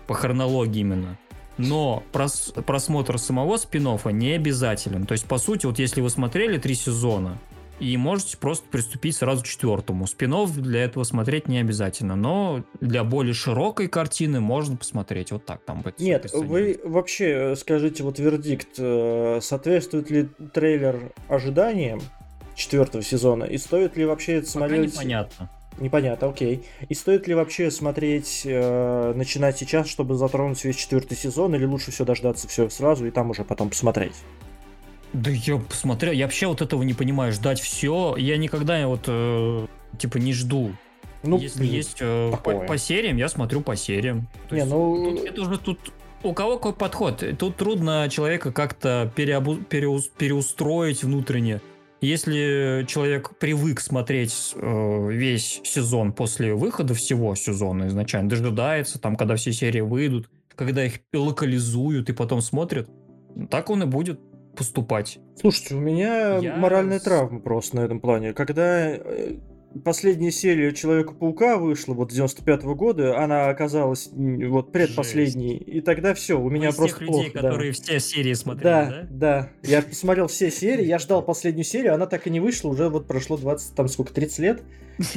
По 0.07 0.15
хронологии 0.15 0.79
именно. 0.79 1.17
Но 1.57 2.03
прос 2.11 2.53
просмотр 2.65 3.19
самого 3.19 3.57
спин 3.57 3.87
не 4.11 4.31
обязателен. 4.33 5.05
То 5.05 5.11
есть, 5.13 5.25
по 5.25 5.37
сути, 5.37 5.65
вот 5.65 5.79
если 5.79 6.01
вы 6.01 6.09
смотрели 6.09 6.57
три 6.57 6.75
сезона, 6.75 7.37
и 7.79 7.97
можете 7.97 8.37
просто 8.37 8.65
приступить 8.69 9.15
сразу 9.15 9.43
к 9.43 9.47
четвертому. 9.47 10.07
Спинов 10.07 10.55
для 10.55 10.83
этого 10.83 11.03
смотреть 11.03 11.47
не 11.47 11.59
обязательно, 11.59 12.15
но 12.15 12.63
для 12.79 13.03
более 13.03 13.33
широкой 13.33 13.87
картины 13.87 14.39
можно 14.39 14.77
посмотреть 14.77 15.31
вот 15.31 15.45
так 15.45 15.63
там 15.65 15.81
будет. 15.81 15.99
Нет, 15.99 16.31
вы 16.33 16.79
вообще 16.83 17.51
э, 17.51 17.55
скажите 17.55 18.03
вот 18.03 18.19
вердикт, 18.19 18.69
э, 18.77 19.39
соответствует 19.41 20.09
ли 20.11 20.29
трейлер 20.53 21.11
ожиданиям 21.27 22.01
четвертого 22.55 23.03
сезона 23.03 23.45
и 23.45 23.57
стоит 23.57 23.97
ли 23.97 24.05
вообще 24.05 24.35
это 24.35 24.49
смотреть? 24.49 24.91
Пока 24.91 25.03
непонятно. 25.03 25.49
Непонятно, 25.79 26.29
окей. 26.29 26.63
И 26.87 26.93
стоит 26.93 27.27
ли 27.27 27.33
вообще 27.33 27.71
смотреть, 27.71 28.43
э, 28.45 29.13
начинать 29.15 29.57
сейчас, 29.57 29.87
чтобы 29.87 30.15
затронуть 30.15 30.63
весь 30.63 30.75
четвертый 30.75 31.17
сезон, 31.17 31.55
или 31.55 31.65
лучше 31.65 31.91
все 31.91 32.05
дождаться 32.05 32.47
все 32.47 32.69
сразу 32.69 33.05
и 33.05 33.11
там 33.11 33.31
уже 33.31 33.43
потом 33.43 33.69
посмотреть? 33.69 34.13
Да 35.13 35.29
я 35.29 35.57
посмотрел, 35.57 36.13
я 36.13 36.25
вообще 36.25 36.47
вот 36.47 36.61
этого 36.61 36.81
не 36.83 36.93
понимаю, 36.93 37.31
ждать 37.31 37.59
все, 37.59 38.15
я 38.17 38.37
никогда 38.37 38.87
вот, 38.87 39.01
э, 39.07 39.67
типа, 39.97 40.17
не 40.17 40.33
жду. 40.33 40.71
Ну, 41.23 41.37
Если 41.39 41.59
блин, 41.59 41.71
есть 41.71 41.97
э, 42.01 42.31
по, 42.43 42.59
по 42.59 42.77
сериям, 42.77 43.17
я 43.17 43.29
смотрю 43.29 43.61
по 43.61 43.75
сериям. 43.75 44.27
То 44.49 44.55
не, 44.55 44.61
есть, 44.61 44.71
ну... 44.71 45.15
Тут, 45.15 45.25
это 45.25 45.41
уже 45.41 45.57
тут 45.57 45.79
у 46.23 46.33
кого 46.33 46.57
какой 46.57 46.73
подход? 46.73 47.23
Тут 47.37 47.57
трудно 47.57 48.07
человека 48.09 48.51
как-то 48.51 49.11
переобу... 49.15 49.55
переус... 49.55 50.07
переустроить 50.07 51.03
внутренне. 51.03 51.61
Если 52.03 52.85
человек 52.85 53.37
привык 53.39 53.79
смотреть 53.79 54.55
э, 54.57 55.07
весь 55.09 55.61
сезон 55.63 56.11
после 56.11 56.53
выхода 56.53 56.93
всего 56.93 57.33
сезона 57.33 57.87
изначально, 57.87 58.29
дожидается, 58.29 58.99
там, 58.99 59.15
когда 59.15 59.37
все 59.37 59.53
серии 59.53 59.79
выйдут, 59.79 60.29
когда 60.53 60.83
их 60.83 60.99
локализуют 61.13 62.09
и 62.09 62.13
потом 62.13 62.41
смотрят, 62.41 62.89
так 63.49 63.69
он 63.69 63.83
и 63.83 63.85
будет 63.85 64.19
поступать. 64.53 65.19
Слушайте, 65.39 65.75
у 65.75 65.79
меня 65.79 66.39
Я... 66.39 66.57
моральная 66.57 66.99
травма 66.99 67.39
просто 67.39 67.77
на 67.77 67.81
этом 67.85 68.01
плане. 68.01 68.33
Когда 68.33 68.89
э, 68.89 69.37
последняя 69.83 70.31
серия 70.31 70.73
Человека-паука 70.73 71.57
вышла 71.57 71.93
вот 71.93 72.11
95-го 72.11 72.75
года, 72.75 73.17
она 73.21 73.49
оказалась 73.49 74.09
вот 74.13 74.71
предпоследней, 74.71 75.57
Жесть. 75.59 75.67
и 75.67 75.81
тогда 75.81 76.13
все, 76.13 76.39
у 76.39 76.49
меня 76.49 76.69
Из 76.69 76.75
просто 76.75 76.99
тех 76.99 77.07
людей, 77.07 77.31
плохо. 77.31 77.47
которые 77.47 77.71
да. 77.71 77.75
все 77.81 77.99
серии 77.99 78.33
смотрели, 78.33 78.63
да? 78.63 78.85
Да, 78.85 79.07
да. 79.11 79.49
Я 79.63 79.81
посмотрел 79.81 80.27
все 80.27 80.51
серии, 80.51 80.85
я 80.85 80.99
ждал 80.99 81.21
последнюю 81.23 81.65
серию, 81.65 81.93
она 81.93 82.05
так 82.05 82.27
и 82.27 82.29
не 82.29 82.39
вышла, 82.39 82.69
уже 82.69 82.89
вот 82.89 83.07
прошло 83.07 83.37
20, 83.37 83.75
там 83.75 83.87
сколько, 83.87 84.13
30 84.13 84.39
лет. 84.39 84.63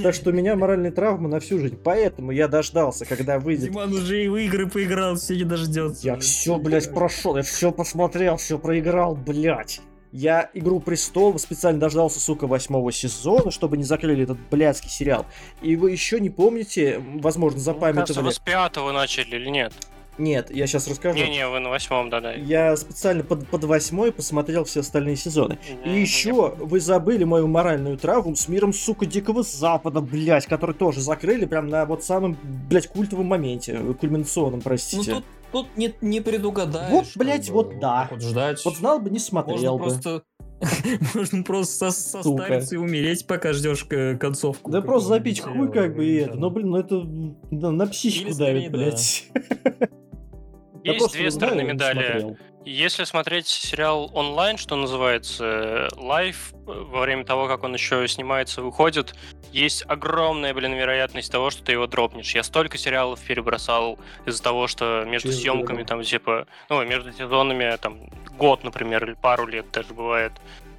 Так 0.02 0.14
что 0.14 0.30
у 0.30 0.32
меня 0.32 0.56
моральная 0.56 0.90
травма 0.90 1.28
на 1.28 1.38
всю 1.38 1.58
жизнь. 1.58 1.78
Поэтому 1.82 2.30
я 2.32 2.48
дождался, 2.48 3.04
когда 3.04 3.38
выйдет. 3.38 3.70
Диман 3.70 3.92
уже 3.92 4.24
и 4.24 4.28
в 4.28 4.36
игры 4.36 4.68
поиграл, 4.68 5.16
все 5.16 5.36
не 5.36 5.44
дождется. 5.44 6.06
Я 6.06 6.16
все, 6.18 6.58
блядь, 6.58 6.92
прошел, 6.94 7.36
я 7.36 7.42
все 7.42 7.70
посмотрел, 7.72 8.36
все 8.36 8.58
проиграл, 8.58 9.14
блядь. 9.14 9.82
Я 10.12 10.50
«Игру 10.54 10.80
престолов» 10.80 11.40
специально 11.40 11.78
дождался, 11.78 12.20
сука, 12.20 12.46
восьмого 12.46 12.92
сезона, 12.92 13.50
чтобы 13.50 13.76
не 13.76 13.84
закрыли 13.84 14.24
этот 14.24 14.38
блядский 14.50 14.90
сериал. 14.90 15.26
И 15.62 15.76
вы 15.76 15.90
еще 15.90 16.20
не 16.20 16.30
помните, 16.30 17.02
возможно, 17.16 17.60
запамятовали... 17.60 18.00
Кажется, 18.00 18.22
вы 18.22 18.32
с 18.32 18.38
пятого 18.38 18.92
начали 18.92 19.36
или 19.36 19.48
нет? 19.48 19.72
Нет, 20.18 20.50
я 20.50 20.66
сейчас 20.66 20.88
расскажу. 20.88 21.18
Не-не, 21.18 21.46
вы 21.46 21.60
на 21.60 21.68
восьмом, 21.68 22.08
да-да. 22.08 22.32
Я 22.32 22.74
специально 22.76 23.22
под, 23.22 23.46
под 23.48 23.64
восьмой 23.64 24.12
посмотрел 24.12 24.64
все 24.64 24.80
остальные 24.80 25.16
сезоны. 25.16 25.58
Не, 25.84 25.98
и 25.98 26.00
еще 26.00 26.54
не... 26.58 26.64
вы 26.64 26.80
забыли 26.80 27.24
мою 27.24 27.48
моральную 27.48 27.98
травму 27.98 28.34
с 28.34 28.48
миром, 28.48 28.72
сука, 28.72 29.04
Дикого 29.04 29.42
Запада, 29.42 30.00
блядь, 30.00 30.46
который 30.46 30.74
тоже 30.74 31.00
закрыли 31.00 31.44
прям 31.44 31.68
на 31.68 31.84
вот 31.84 32.02
самом, 32.02 32.38
блядь, 32.42 32.86
культовом 32.86 33.26
моменте, 33.26 33.78
кульминационном, 34.00 34.62
простите. 34.62 35.10
Ну 35.10 35.16
тут 35.16 35.24
тут 35.52 35.76
не, 35.76 35.94
не 36.00 36.20
предугадаешь. 36.20 36.90
Вот, 36.90 37.06
блять, 37.16 37.48
вот 37.50 37.78
да. 37.78 38.08
Вот 38.10 38.22
ждать. 38.22 38.64
Вот 38.64 38.76
знал 38.76 39.00
бы, 39.00 39.10
не 39.10 39.18
смотрел 39.18 39.78
Можно 39.78 39.96
бы. 39.96 40.00
Просто... 40.00 40.22
Можно 41.14 41.42
просто 41.42 41.90
состариться 41.90 42.76
и 42.76 42.78
умереть, 42.78 43.26
пока 43.26 43.52
ждешь 43.52 43.84
концовку. 44.18 44.70
Да 44.70 44.80
просто 44.80 45.10
запить 45.10 45.40
хуй 45.40 45.70
как 45.70 45.94
бы 45.94 46.06
и 46.06 46.14
это. 46.16 46.36
Но, 46.36 46.50
блин, 46.50 46.70
ну 46.70 46.76
это 46.78 47.02
на 47.50 47.86
психику 47.86 48.34
давит, 48.34 48.72
блядь. 48.72 49.28
Есть 50.84 51.12
две 51.12 51.30
стороны 51.30 51.64
медали. 51.64 52.36
Если 52.66 53.04
смотреть 53.04 53.46
сериал 53.46 54.10
онлайн, 54.12 54.58
что 54.58 54.74
называется, 54.74 55.88
live, 55.94 56.52
во 56.64 57.02
время 57.02 57.24
того, 57.24 57.46
как 57.46 57.62
он 57.62 57.72
еще 57.74 58.08
снимается, 58.08 58.60
выходит, 58.60 59.14
есть 59.52 59.84
огромная, 59.86 60.52
блин, 60.52 60.74
вероятность 60.74 61.30
того, 61.30 61.50
что 61.50 61.62
ты 61.62 61.70
его 61.70 61.86
дропнешь. 61.86 62.34
Я 62.34 62.42
столько 62.42 62.76
сериалов 62.76 63.20
перебросал 63.20 64.00
из-за 64.24 64.42
того, 64.42 64.66
что 64.66 65.04
между 65.06 65.28
Чего 65.28 65.40
съемками, 65.40 65.84
там, 65.84 66.02
типа, 66.02 66.48
ну, 66.68 66.84
между 66.84 67.12
сезонами, 67.12 67.76
там, 67.76 68.00
год, 68.36 68.64
например, 68.64 69.04
или 69.04 69.14
пару 69.14 69.46
лет 69.46 69.70
даже 69.70 69.94
бывает. 69.94 70.32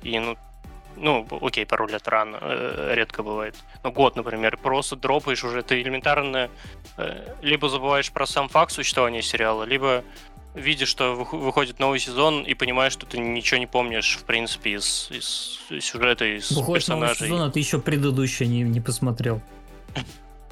И, 0.04 0.20
ну, 0.20 0.36
ну, 0.98 1.26
окей, 1.42 1.66
пару 1.66 1.88
лет 1.88 2.08
рано, 2.08 2.38
э, 2.42 2.94
редко 2.96 3.24
бывает. 3.24 3.56
Но 3.84 3.92
год, 3.92 4.16
например, 4.16 4.58
просто 4.58 4.96
дропаешь 4.96 5.44
уже, 5.44 5.62
ты 5.62 5.82
элементарно 5.82 6.50
э, 6.98 7.36
либо 7.42 7.70
забываешь 7.70 8.12
про 8.12 8.26
сам 8.26 8.50
факт 8.50 8.72
существования 8.72 9.22
сериала, 9.22 9.64
либо 9.64 10.04
видишь, 10.58 10.90
что 10.90 11.14
выходит 11.14 11.80
новый 11.80 12.00
сезон 12.00 12.44
и 12.44 12.54
понимаешь, 12.54 12.94
что 12.94 13.06
ты 13.06 13.18
ничего 13.20 13.60
не 13.60 13.68
помнишь, 13.68 14.18
в 14.20 14.24
принципе, 14.24 14.72
из, 14.72 15.10
из 15.12 15.60
сюжета, 15.84 16.26
из 16.26 16.52
выходит 16.52 16.86
персонажей. 16.86 17.28
Новый 17.28 17.38
сезон, 17.38 17.50
а 17.50 17.52
ты 17.52 17.60
еще 17.60 17.80
предыдущий 17.80 18.48
не, 18.48 18.64
не 18.64 18.82
посмотрел. 18.82 19.42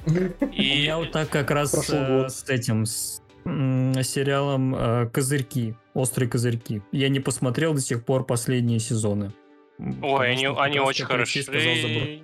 И... 0.52 0.84
Я 0.84 0.98
вот 0.98 1.12
так 1.12 1.30
как 1.30 1.50
раз 1.50 1.74
э, 1.90 2.30
с 2.30 2.48
этим, 2.48 2.86
с 2.86 3.22
сериалом 3.44 4.76
э, 4.76 5.10
«Козырьки», 5.12 5.76
«Острые 5.94 6.30
козырьки». 6.30 6.82
Я 6.92 7.10
не 7.10 7.20
посмотрел 7.20 7.74
до 7.74 7.82
сих 7.82 8.06
пор 8.06 8.26
последние 8.26 8.80
сезоны. 8.80 9.32
Ой, 9.80 10.32
они, 10.32 10.46
они 10.46 10.80
очень 10.80 11.06
хорошие. 11.06 12.24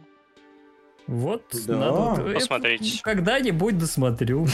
Вот, 1.08 1.44
да. 1.68 1.78
надо 1.78 2.34
посмотреть. 2.34 3.02
Когда-нибудь 3.02 3.78
досмотрю. 3.78 4.48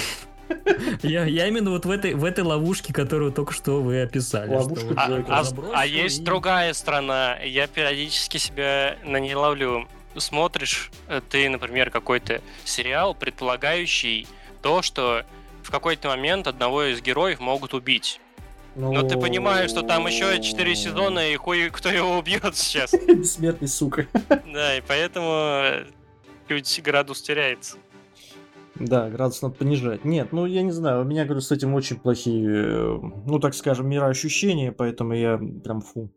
Я, 1.04 1.26
я 1.26 1.48
именно 1.48 1.72
вот 1.72 1.86
в 1.86 1.90
этой, 1.90 2.14
в 2.14 2.24
этой 2.24 2.44
ловушке, 2.44 2.94
которую 2.94 3.32
только 3.32 3.54
что 3.54 3.82
вы 3.82 4.02
описали. 4.02 4.54
Ловушка 4.54 4.94
а, 4.96 5.24
а, 5.28 5.46
а 5.74 5.86
есть 5.86 6.20
и... 6.20 6.24
другая 6.24 6.74
страна. 6.74 7.38
Я 7.40 7.68
периодически 7.68 8.38
себя 8.38 8.98
на 9.04 9.18
ней 9.18 9.36
ловлю. 9.36 9.88
Смотришь 10.16 10.92
э, 11.08 11.22
ты, 11.30 11.48
например, 11.50 11.92
какой-то 11.92 12.42
сериал, 12.64 13.14
предполагающий 13.14 14.28
то, 14.62 14.82
что 14.82 15.24
в 15.64 15.72
какой-то 15.72 16.08
момент 16.08 16.48
одного 16.48 16.84
из 16.84 17.02
героев 17.02 17.40
могут 17.40 17.74
убить. 17.74 18.20
Но... 18.76 18.92
Но 18.92 19.04
ты 19.04 19.18
понимаешь, 19.18 19.72
что 19.72 19.82
там 19.82 20.06
еще 20.08 20.42
4 20.42 20.76
сезона, 20.76 21.32
и 21.32 21.36
хуй 21.36 21.70
кто 21.72 21.90
его 21.90 22.18
убьет 22.18 22.56
сейчас. 22.56 22.94
Бессмертный 23.08 23.68
сука. 23.68 24.08
Да, 24.30 24.78
и 24.78 24.82
поэтому 24.82 25.84
чуть 26.48 26.82
градус 26.84 27.22
теряется. 27.22 27.78
Да, 28.80 29.10
градус 29.10 29.42
надо 29.42 29.56
понижать. 29.56 30.06
Нет, 30.06 30.32
ну 30.32 30.46
я 30.46 30.62
не 30.62 30.72
знаю, 30.72 31.02
у 31.02 31.04
меня, 31.06 31.26
говорю, 31.26 31.42
с 31.42 31.52
этим 31.52 31.74
очень 31.74 31.98
плохие, 31.98 32.48
э, 32.48 33.00
ну 33.26 33.40
так 33.40 33.56
скажем, 33.56 33.90
мироощущения, 33.90 34.72
поэтому 34.72 35.14
я 35.14 35.38
прям 35.38 35.82
фу. 35.82 36.12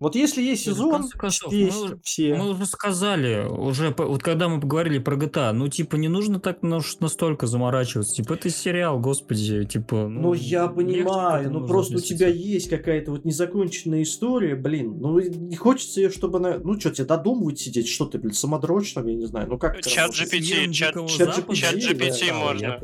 Вот 0.00 0.14
если 0.14 0.42
есть 0.42 0.64
сезон, 0.64 1.08
концов, 1.08 1.52
есть 1.52 1.82
мы, 1.82 1.98
все. 2.02 2.34
Мы 2.34 2.50
уже 2.50 2.66
сказали, 2.66 3.46
уже 3.46 3.94
вот 3.96 4.22
когда 4.22 4.48
мы 4.48 4.60
поговорили 4.60 4.98
про 4.98 5.16
GTA, 5.16 5.52
ну 5.52 5.68
типа 5.68 5.96
не 5.96 6.08
нужно 6.08 6.40
так 6.40 6.62
настолько 6.62 7.46
заморачиваться. 7.46 8.14
Типа 8.14 8.34
это 8.34 8.50
сериал, 8.50 8.98
господи, 8.98 9.64
типа. 9.64 10.08
Ну, 10.08 10.20
ну 10.20 10.34
я 10.34 10.68
понимаю, 10.68 11.50
ну 11.50 11.66
просто 11.66 11.96
у 11.96 12.00
тебя 12.00 12.28
есть 12.28 12.68
какая-то 12.68 13.12
вот 13.12 13.24
незаконченная 13.24 14.02
история, 14.02 14.54
блин, 14.54 14.98
ну 15.00 15.20
не 15.20 15.56
хочется 15.56 16.00
ее, 16.00 16.10
чтобы 16.10 16.38
она, 16.38 16.58
ну 16.58 16.78
что 16.78 16.90
тебе 16.90 17.06
додумывать 17.06 17.58
сидеть, 17.58 17.88
что 17.88 18.06
ты, 18.06 18.18
блин, 18.18 18.32
самодрочь 18.32 18.92
там, 18.92 19.06
я 19.06 19.14
не 19.14 19.26
знаю, 19.26 19.48
ну 19.48 19.58
как. 19.58 19.80
Чат 19.82 20.10
GPT, 20.10 20.72
чат 20.72 20.96
GPT 20.96 22.32
можно. 22.32 22.80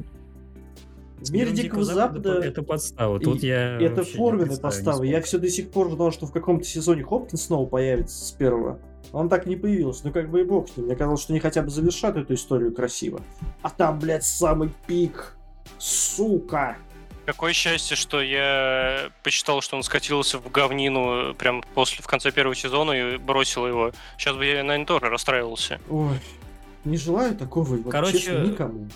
Мир 1.28 1.50
Дикого 1.50 1.84
Запада... 1.84 2.40
Это 2.42 2.62
подстава. 2.62 3.20
Тут 3.20 3.42
я 3.42 3.78
это 3.80 4.04
форменная 4.04 4.56
подстава. 4.56 5.02
Я 5.02 5.20
все 5.20 5.38
до 5.38 5.48
сих 5.48 5.70
пор 5.70 5.90
ждал, 5.90 6.12
что 6.12 6.26
в 6.26 6.32
каком-то 6.32 6.64
сезоне 6.64 7.02
Хопкинс 7.02 7.46
снова 7.46 7.66
появится 7.66 8.24
с 8.24 8.30
первого. 8.32 8.80
Он 9.12 9.28
так 9.28 9.46
и 9.46 9.50
не 9.50 9.56
появился. 9.56 10.02
Ну 10.06 10.12
как 10.12 10.30
бы 10.30 10.40
и 10.40 10.44
бог 10.44 10.68
с 10.68 10.76
ним. 10.76 10.86
Мне 10.86 10.96
казалось, 10.96 11.22
что 11.22 11.32
они 11.32 11.40
хотя 11.40 11.62
бы 11.62 11.70
завершат 11.70 12.16
эту 12.16 12.34
историю 12.34 12.72
красиво. 12.72 13.20
А 13.62 13.70
там, 13.70 13.98
блядь, 13.98 14.24
самый 14.24 14.70
пик. 14.86 15.34
Сука. 15.78 16.76
Какое 17.26 17.52
счастье, 17.52 17.96
что 17.96 18.20
я 18.20 19.10
посчитал, 19.22 19.60
что 19.60 19.76
он 19.76 19.82
скатился 19.82 20.38
в 20.38 20.50
говнину 20.50 21.34
прям 21.34 21.62
после 21.74 22.02
в 22.02 22.06
конце 22.06 22.32
первого 22.32 22.54
сезона 22.54 22.92
и 22.92 23.16
бросил 23.18 23.66
его. 23.66 23.92
Сейчас 24.16 24.36
бы 24.36 24.44
я, 24.44 24.64
наверное, 24.64 24.86
тоже 24.86 25.06
расстраивался. 25.06 25.80
Ой, 25.88 26.18
не 26.84 26.96
желаю 26.96 27.36
такого 27.36 27.78
Короче, 27.88 28.18
честно, 28.18 28.42
никому 28.42 28.88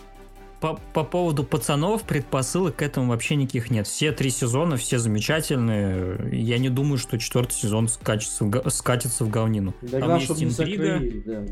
по, 0.65 0.81
по 0.95 1.05
поводу 1.05 1.45
пацанов 1.45 2.05
предпосылок 2.05 2.77
к 2.77 2.83
этому 2.83 3.09
вообще 3.09 3.37
никаких 3.37 3.71
нет. 3.71 3.87
Все 3.87 4.12
три 4.12 4.31
сезона, 4.31 4.79
все 4.79 4.99
замечательные. 4.99 6.31
Я 6.33 6.57
не 6.57 6.71
думаю, 6.71 6.97
что 6.97 7.19
четвертый 7.19 7.53
сезон 7.53 7.89
скачется 7.89 8.45
в, 8.45 8.71
скатится 8.71 9.25
в 9.25 9.29
говнину. 9.29 9.75
Да, 9.83 10.01
Там 10.01 10.19
есть 10.19 10.43
интрига. 10.43 11.01
Да, 11.27 11.45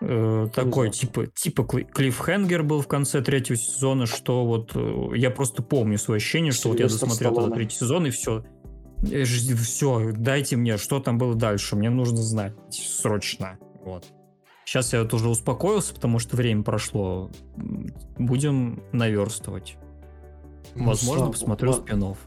Э, 0.00 0.48
такой 0.52 0.90
типа 0.90 1.26
типа 1.26 1.64
клиффхенгер 1.64 2.62
был 2.62 2.80
в 2.80 2.88
конце 2.88 3.22
третьего 3.22 3.56
сезона, 3.56 4.06
что 4.06 4.44
вот 4.44 4.72
э, 4.74 5.16
я 5.16 5.30
просто 5.30 5.62
помню 5.62 5.98
свое 5.98 6.16
ощущение, 6.16 6.52
что 6.52 6.70
вот 6.70 6.80
я 6.80 6.88
досмотрел 6.88 7.38
этот 7.38 7.54
третий 7.54 7.76
сезон 7.76 8.06
и 8.06 8.10
все, 8.10 8.44
э, 9.10 9.24
все, 9.24 10.12
дайте 10.12 10.56
мне, 10.56 10.78
что 10.78 10.98
там 11.00 11.16
было 11.16 11.34
дальше, 11.34 11.76
мне 11.76 11.90
нужно 11.90 12.18
знать 12.18 12.54
срочно, 12.70 13.58
вот. 13.84 14.04
Сейчас 14.64 14.92
я 14.92 15.02
вот 15.02 15.12
уже 15.12 15.28
успокоился, 15.28 15.94
потому 15.94 16.18
что 16.18 16.36
время 16.36 16.62
прошло. 16.62 17.30
Будем 18.18 18.82
наверстывать. 18.92 19.76
Ну, 20.74 20.86
Возможно, 20.86 21.30
посмотрю 21.30 21.70
ладно. 21.70 21.86
спинов. 21.86 22.18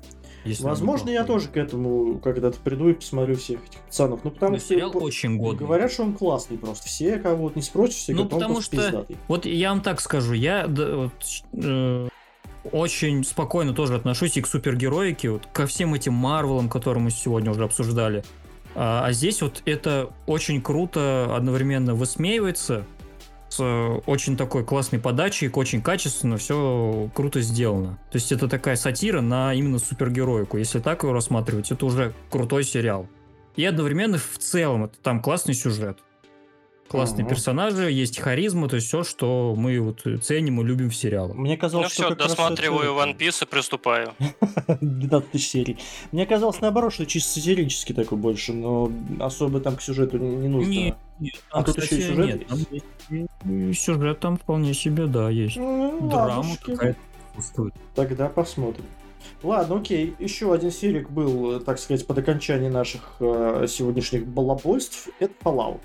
Возможно, 0.59 1.09
я 1.09 1.23
тоже 1.23 1.49
к 1.49 1.57
этому 1.57 2.19
когда-то 2.19 2.59
приду 2.59 2.89
и 2.89 2.93
посмотрю 2.93 3.35
всех 3.35 3.59
этих 3.65 3.79
пацанов. 3.79 4.23
Ну, 4.23 4.31
потому 4.31 4.57
что 4.57 4.67
сериал 4.67 4.91
очень 4.95 5.37
годный. 5.37 5.65
Говорят, 5.65 5.91
что 5.91 6.03
он 6.03 6.13
классный 6.13 6.57
просто. 6.57 6.87
Все, 6.87 7.17
кого 7.17 7.43
вот 7.43 7.55
не 7.55 7.61
спросишь, 7.61 7.97
все 7.97 8.13
ну, 8.13 8.23
говорят, 8.23 8.39
потому 8.39 8.61
что, 8.61 8.77
пиздатый. 8.77 9.17
Вот 9.27 9.45
я 9.45 9.69
вам 9.71 9.81
так 9.81 9.99
скажу, 9.99 10.33
я 10.33 10.67
да, 10.67 10.95
вот, 10.95 11.11
э, 11.53 12.07
очень 12.71 13.23
спокойно 13.25 13.73
тоже 13.73 13.95
отношусь 13.95 14.37
и 14.37 14.41
к 14.41 14.47
супергероике, 14.47 15.31
вот, 15.31 15.47
ко 15.47 15.67
всем 15.67 15.93
этим 15.93 16.13
Марвелам, 16.13 16.69
которые 16.69 17.03
мы 17.03 17.11
сегодня 17.11 17.51
уже 17.51 17.63
обсуждали. 17.63 18.23
А, 18.79 19.07
а 19.07 19.11
здесь 19.11 19.41
вот 19.41 19.63
это 19.65 20.11
очень 20.27 20.61
круто 20.61 21.35
одновременно 21.35 21.95
высмеивается, 21.95 22.85
с 23.49 23.59
очень 24.05 24.37
такой 24.37 24.63
классной 24.63 24.99
подачей, 24.99 25.49
очень 25.49 25.81
качественно, 25.81 26.37
все 26.37 27.09
круто 27.15 27.41
сделано. 27.41 27.97
То 28.11 28.17
есть 28.17 28.31
это 28.31 28.47
такая 28.47 28.75
сатира 28.75 29.21
на 29.21 29.51
именно 29.53 29.79
супергероику. 29.79 30.57
Если 30.57 30.79
так 30.79 31.01
его 31.01 31.13
рассматривать, 31.13 31.71
это 31.71 31.87
уже 31.87 32.13
крутой 32.29 32.63
сериал. 32.63 33.07
И 33.55 33.65
одновременно 33.65 34.19
в 34.19 34.37
целом 34.37 34.83
это 34.83 34.99
там 34.99 35.21
классный 35.23 35.55
сюжет 35.55 35.99
классные 36.87 37.25
ага. 37.25 37.35
персонажи, 37.35 37.91
есть 37.91 38.19
харизма, 38.19 38.67
то 38.67 38.75
есть 38.75 38.87
все, 38.87 39.03
что 39.03 39.53
мы 39.57 39.79
вот 39.79 40.03
ценим 40.23 40.61
и 40.61 40.63
любим 40.63 40.89
в 40.89 40.95
сериалах. 40.95 41.35
Мне 41.35 41.57
казалось, 41.57 41.97
ну 41.97 42.05
что 42.05 42.15
все, 42.15 42.27
досматриваю 42.27 42.95
это... 42.95 43.09
One 43.09 43.17
Piece 43.17 43.43
и 43.43 43.47
приступаю. 43.47 44.13
12 44.81 45.31
тысяч 45.31 45.49
серий. 45.49 45.77
Мне 46.11 46.25
казалось 46.25 46.61
наоборот, 46.61 46.93
что 46.93 47.05
чисто 47.05 47.39
сатирический 47.39 47.93
такой 47.93 48.17
больше, 48.17 48.53
но 48.53 48.91
особо 49.19 49.59
там 49.59 49.75
к 49.75 49.81
сюжету 49.81 50.17
не 50.17 50.47
нужно. 50.47 50.69
Нет, 50.69 50.95
нет, 51.19 51.35
а 51.51 51.63
тут 51.63 51.77
еще 51.77 51.97
и 51.97 52.01
сюжет 52.01 52.49
нет, 52.51 52.85
есть? 53.09 53.79
Сюжет 53.79 54.19
там 54.19 54.37
вполне 54.37 54.73
себе, 54.73 55.07
да, 55.07 55.29
есть. 55.29 55.57
Ну, 55.57 56.09
Драма 56.09 56.57
какая-то 56.61 56.99
Тогда 57.95 58.29
посмотрим. 58.29 58.85
Ладно, 59.43 59.77
окей. 59.77 60.15
Еще 60.19 60.53
один 60.53 60.71
серик 60.71 61.09
был, 61.09 61.59
так 61.59 61.79
сказать, 61.79 62.05
под 62.07 62.17
окончание 62.17 62.69
наших 62.69 63.15
э, 63.19 63.65
сегодняшних 63.67 64.25
балабольств. 64.25 65.09
Это 65.19 65.33
Fallout. 65.43 65.79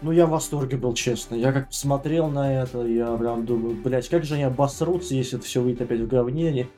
Ну, 0.00 0.12
я 0.12 0.26
в 0.26 0.30
восторге 0.30 0.76
был, 0.76 0.94
честно. 0.94 1.34
Я 1.34 1.52
как 1.52 1.68
посмотрел 1.68 2.28
на 2.28 2.62
это, 2.62 2.86
я 2.86 3.16
прям 3.16 3.44
думаю, 3.44 3.74
блять, 3.74 4.08
как 4.08 4.24
же 4.24 4.34
они 4.34 4.44
обосрутся, 4.44 5.14
если 5.14 5.38
это 5.38 5.46
все 5.46 5.60
выйдет 5.60 5.82
опять 5.82 6.00
в 6.00 6.06
говне. 6.06 6.68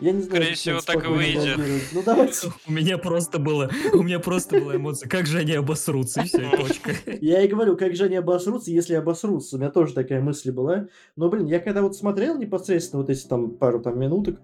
Я 0.00 0.12
не 0.12 0.22
знаю, 0.22 0.42
Скорее 0.42 0.54
всего, 0.54 0.80
так 0.80 1.04
и 1.04 1.08
выйдет. 1.08 1.58
Ну 1.92 2.02
давайте. 2.04 2.48
У 2.66 2.72
меня 2.72 2.96
просто 2.96 3.38
было, 3.38 3.70
у 3.92 4.02
меня 4.02 4.18
просто 4.18 4.58
была 4.58 4.76
эмоция, 4.76 5.10
как 5.10 5.26
же 5.26 5.38
они 5.38 5.52
обосрутся, 5.52 6.22
и 6.22 6.24
все, 6.24 6.40
и 6.40 6.56
точка. 6.56 6.92
Я 7.20 7.42
и 7.42 7.48
говорю, 7.48 7.76
как 7.76 7.94
же 7.94 8.04
они 8.04 8.16
обосрутся, 8.16 8.70
если 8.70 8.94
обосрутся. 8.94 9.56
У 9.56 9.58
меня 9.58 9.70
тоже 9.70 9.92
такая 9.92 10.22
мысль 10.22 10.52
была. 10.52 10.86
Но, 11.16 11.28
блин, 11.28 11.44
я 11.46 11.60
когда 11.60 11.82
вот 11.82 11.96
смотрел 11.96 12.38
непосредственно 12.38 13.02
вот 13.02 13.10
эти 13.10 13.26
там 13.26 13.50
пару 13.50 13.80
там 13.80 13.98
минуток, 13.98 14.40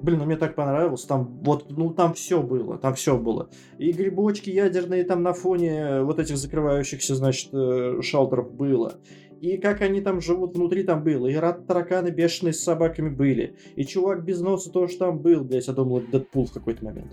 Блин, 0.00 0.18
ну 0.18 0.24
мне 0.24 0.36
так 0.36 0.54
понравилось. 0.54 1.04
Там 1.04 1.40
вот, 1.42 1.70
ну 1.70 1.92
там 1.92 2.14
все 2.14 2.42
было, 2.42 2.78
там 2.78 2.94
все 2.94 3.18
было. 3.18 3.50
И 3.78 3.92
грибочки 3.92 4.50
ядерные 4.50 5.04
там 5.04 5.22
на 5.22 5.32
фоне 5.34 6.02
вот 6.02 6.18
этих 6.18 6.36
закрывающихся, 6.36 7.14
значит, 7.14 7.50
э, 7.52 8.00
шалтеров 8.02 8.52
было. 8.52 8.94
И 9.40 9.56
как 9.56 9.80
они 9.80 10.00
там 10.00 10.20
живут 10.20 10.54
внутри 10.54 10.82
там 10.82 11.02
было. 11.02 11.26
И 11.26 11.34
рад 11.34 11.66
тараканы 11.66 12.08
бешеные 12.08 12.52
с 12.52 12.62
собаками 12.62 13.08
были. 13.08 13.56
И 13.76 13.84
чувак 13.84 14.24
без 14.24 14.40
носа 14.40 14.70
тоже 14.70 14.96
там 14.96 15.18
был, 15.18 15.44
блядь. 15.44 15.66
Я 15.66 15.72
думал, 15.72 15.98
это 15.98 16.12
Дэдпул 16.12 16.46
в 16.46 16.52
какой-то 16.52 16.84
момент. 16.84 17.12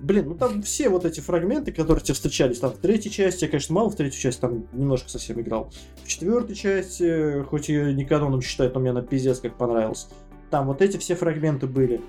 Блин, 0.00 0.28
ну 0.28 0.34
там 0.36 0.62
все 0.62 0.88
вот 0.88 1.04
эти 1.04 1.20
фрагменты, 1.20 1.72
которые 1.72 2.04
тебе 2.04 2.14
встречались, 2.14 2.60
там 2.60 2.70
в 2.70 2.78
третьей 2.78 3.10
части, 3.10 3.44
я, 3.44 3.50
конечно, 3.50 3.74
мало 3.74 3.90
в 3.90 3.96
третью 3.96 4.20
часть, 4.20 4.40
там 4.40 4.68
немножко 4.72 5.08
совсем 5.08 5.40
играл. 5.40 5.72
В 6.04 6.06
четвертой 6.06 6.54
части, 6.54 7.42
хоть 7.42 7.68
ее 7.68 7.92
не 7.92 8.04
каноном 8.04 8.40
считают, 8.40 8.74
но 8.74 8.80
мне 8.80 8.90
она 8.90 9.02
пиздец 9.02 9.40
как 9.40 9.58
понравилась. 9.58 10.08
Там 10.50 10.66
вот 10.66 10.82
эти 10.82 10.96
все 10.96 11.14
фрагменты 11.14 11.66
были. 11.66 12.00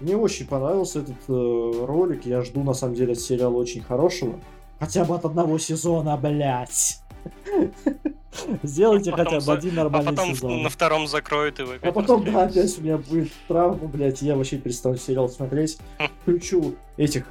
Мне 0.00 0.16
очень 0.16 0.46
понравился 0.46 1.00
этот 1.00 1.16
э, 1.28 1.84
ролик. 1.86 2.26
Я 2.26 2.42
жду, 2.42 2.62
на 2.62 2.74
самом 2.74 2.94
деле, 2.94 3.12
от 3.12 3.20
сериала 3.20 3.56
очень 3.56 3.82
хорошего. 3.82 4.38
Хотя 4.78 5.04
бы 5.04 5.14
от 5.14 5.24
одного 5.24 5.58
сезона, 5.58 6.16
блять. 6.16 7.00
Сделайте 8.62 9.10
а 9.10 9.16
хотя 9.16 9.40
бы 9.40 9.52
один 9.52 9.74
нормальный 9.74 10.12
сезон. 10.12 10.30
А 10.30 10.34
потом 10.34 10.62
на 10.62 10.68
втором 10.68 11.06
закроют 11.06 11.58
его. 11.58 11.72
А 11.80 11.92
потом, 11.92 12.24
да, 12.24 12.44
опять 12.44 12.78
у 12.78 12.82
меня 12.82 12.98
будет 12.98 13.32
травма, 13.48 13.88
блять. 13.88 14.20
Я 14.20 14.36
вообще 14.36 14.58
перестану 14.58 14.96
сериал 14.96 15.30
смотреть. 15.30 15.78
Включу 16.22 16.74
этих. 16.98 17.26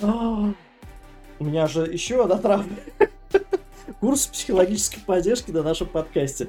А, 0.00 0.52
у 1.38 1.44
меня 1.44 1.66
же 1.66 1.82
еще 1.82 2.22
одна 2.22 2.38
травма. 2.38 2.72
Курс 4.00 4.26
психологической 4.28 5.02
поддержки 5.04 5.50
на 5.50 5.62
нашем 5.62 5.88
подкасте. 5.88 6.48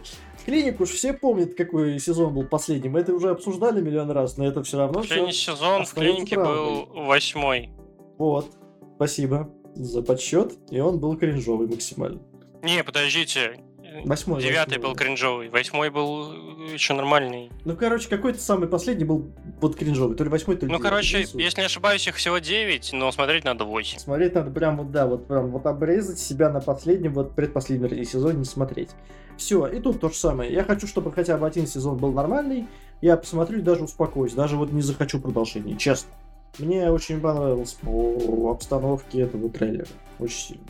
Клинику 0.50 0.84
уж 0.84 0.90
все 0.90 1.14
помнят, 1.14 1.54
какой 1.54 2.00
сезон 2.00 2.34
был 2.34 2.44
последним. 2.44 2.94
Мы 2.94 3.02
это 3.02 3.14
уже 3.14 3.30
обсуждали 3.30 3.82
миллион 3.82 4.10
раз, 4.10 4.36
но 4.36 4.48
это 4.48 4.64
все 4.64 4.80
равно 4.80 5.02
Последний 5.02 5.32
все 5.32 5.52
сезон 5.52 5.86
в 5.86 5.94
клинике 5.94 6.36
правдой. 6.36 6.56
был 6.56 7.04
восьмой. 7.06 7.70
Вот. 8.18 8.48
Спасибо 8.96 9.54
за 9.76 10.02
подсчет. 10.02 10.54
И 10.72 10.80
он 10.80 11.00
был 11.00 11.16
кринжовый 11.18 11.68
максимально. 11.68 12.20
Не, 12.64 12.84
подождите. 12.84 13.60
Восьмой. 14.06 14.42
Девятый 14.42 14.78
был 14.78 14.96
кринжовый, 14.96 15.50
восьмой 15.50 15.90
был 15.90 16.32
э, 16.32 16.74
еще 16.74 16.94
нормальный. 16.94 17.52
Ну, 17.66 17.76
короче, 17.76 18.10
какой-то 18.10 18.40
самый 18.40 18.68
последний 18.68 19.06
был 19.06 19.32
вот 19.60 19.76
кринжовый, 19.76 20.16
то 20.16 20.24
ли 20.24 20.30
восьмой, 20.30 20.58
то 20.58 20.66
ли 20.66 20.72
Ну, 20.72 20.80
короче, 20.80 21.22
если 21.34 21.62
не 21.62 21.66
ошибаюсь, 21.66 22.08
их 22.08 22.16
всего 22.16 22.40
девять, 22.40 22.92
но 22.94 23.12
смотреть 23.12 23.44
надо 23.44 23.66
восемь. 23.66 24.00
Смотреть 24.00 24.36
надо 24.36 24.52
прям 24.52 24.78
вот, 24.78 24.92
да, 24.92 25.08
вот 25.08 25.28
прям 25.28 25.48
вот 25.48 25.66
обрезать 25.66 26.20
себя 26.20 26.50
на 26.50 26.62
последнем, 26.62 27.14
вот 27.14 27.36
предпоследнем 27.36 28.04
сезоне 28.06 28.40
не 28.40 28.46
смотреть. 28.46 28.90
Все, 29.38 29.66
и 29.68 29.80
тут 29.80 30.02
то 30.02 30.10
же 30.10 30.16
самое. 30.16 30.52
Я 30.52 30.64
хочу, 30.64 30.86
чтобы 30.86 31.12
хотя 31.12 31.38
бы 31.38 31.48
один 31.48 31.66
сезон 31.66 31.98
был 31.98 32.12
нормальный, 32.12 32.68
я 33.02 33.16
посмотрю 33.18 33.60
и 33.60 33.62
даже 33.62 33.84
успокоюсь, 33.84 34.34
даже 34.34 34.58
вот 34.58 34.72
не 34.72 34.82
захочу 34.82 35.20
продолжения, 35.20 35.78
честно. 35.78 36.12
Мне 36.58 36.92
очень 36.92 37.22
понравилось 37.22 37.74
по 37.74 38.52
обстановке 38.52 39.22
этого 39.22 39.50
трейлера, 39.50 39.88
очень 40.20 40.38
сильно. 40.38 40.64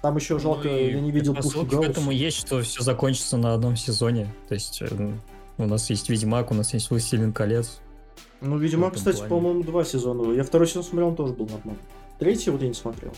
Там 0.00 0.16
еще 0.16 0.38
жалко, 0.38 0.68
ну, 0.68 0.76
я 0.76 1.00
не 1.00 1.10
видел 1.10 1.34
пушку 1.34 1.66
К 1.66 1.82
этому 1.82 2.12
есть, 2.12 2.36
что 2.36 2.62
все 2.62 2.82
закончится 2.82 3.36
на 3.36 3.54
одном 3.54 3.76
сезоне. 3.76 4.32
То 4.48 4.54
есть 4.54 4.80
э, 4.80 5.12
у 5.58 5.66
нас 5.66 5.90
есть 5.90 6.08
Ведьмак, 6.08 6.52
у 6.52 6.54
нас 6.54 6.72
есть 6.72 6.90
Властелин 6.90 7.32
колец. 7.32 7.80
Ну, 8.40 8.58
Ведьмак, 8.58 8.94
кстати, 8.94 9.26
по-моему, 9.26 9.64
два 9.64 9.84
сезона. 9.84 10.32
Я 10.32 10.44
второй 10.44 10.68
сезон 10.68 10.84
смотрел, 10.84 11.08
он 11.08 11.16
тоже 11.16 11.34
был 11.34 11.46
нормальный. 11.46 11.82
Третий 12.18 12.50
вот 12.50 12.62
я 12.62 12.68
не 12.68 12.74
смотрел. 12.74 13.12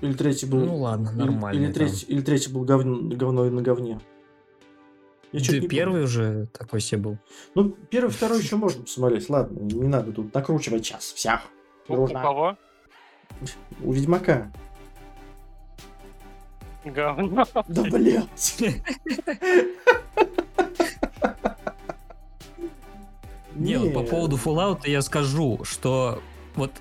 Или 0.00 0.14
третий 0.14 0.46
был... 0.46 0.64
Ну 0.64 0.76
ладно, 0.78 1.12
нормально. 1.12 1.56
Или, 1.56 1.66
или, 1.66 1.72
третий, 1.72 2.06
или 2.06 2.20
третий 2.22 2.50
был 2.50 2.64
говн, 2.64 3.10
говно 3.10 3.44
на 3.44 3.62
говне. 3.62 4.00
Я 5.30 5.40
да 5.40 5.66
первый 5.66 6.02
помню. 6.02 6.04
уже 6.04 6.48
такой 6.52 6.80
себе 6.80 7.00
был. 7.00 7.18
Ну, 7.54 7.70
первый, 7.70 8.10
второй 8.10 8.40
еще 8.40 8.56
можно 8.56 8.82
посмотреть. 8.82 9.30
Ладно, 9.30 9.60
не 9.60 9.88
надо 9.88 10.12
тут 10.12 10.34
накручивать 10.34 10.84
час. 10.84 11.12
Всех. 11.12 11.42
У 11.88 12.06
кого? 12.08 12.58
У 13.82 13.92
Ведьмака. 13.92 14.50
Говно. 16.84 17.46
Да 17.68 17.82
блять. 17.84 18.62
Не, 23.54 23.76
вот 23.76 23.92
по 23.92 24.02
поводу 24.02 24.36
Fallout 24.36 24.88
я 24.88 25.02
скажу, 25.02 25.60
что 25.64 26.22
вот 26.54 26.72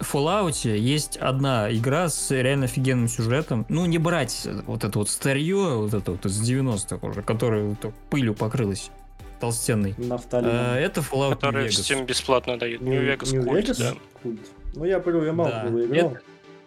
в 0.00 0.14
Fallout 0.14 0.76
есть 0.76 1.16
одна 1.16 1.72
игра 1.72 2.08
с 2.08 2.30
реально 2.30 2.64
офигенным 2.64 3.08
сюжетом. 3.08 3.66
Ну, 3.68 3.86
не 3.86 3.98
брать 3.98 4.48
вот 4.66 4.84
это 4.84 4.98
вот 4.98 5.08
старье, 5.08 5.76
вот 5.76 5.94
это 5.94 6.12
вот 6.12 6.26
из 6.26 6.50
90-х 6.50 7.06
уже, 7.06 7.22
которое 7.22 7.64
вот 7.64 7.94
пылью 8.10 8.34
покрылось 8.34 8.90
толстенный. 9.40 9.94
А, 10.32 10.76
это 10.78 11.00
Fallout 11.00 11.34
Который 11.34 11.68
всем 11.68 12.06
бесплатно 12.06 12.58
дают. 12.58 12.80
New 12.80 13.00
Vegas 13.00 13.32
New 13.32 13.42
Cult, 13.42 13.62
Vegas? 13.62 13.78
да. 13.78 13.94
Cult. 14.22 14.40
Ну, 14.76 14.84
я 14.84 15.00
понял, 15.00 15.24
я 15.24 15.32
мало 15.32 15.50
да. 15.50 15.62
его 15.64 15.84
играл. 15.84 16.10
Это... 16.12 16.20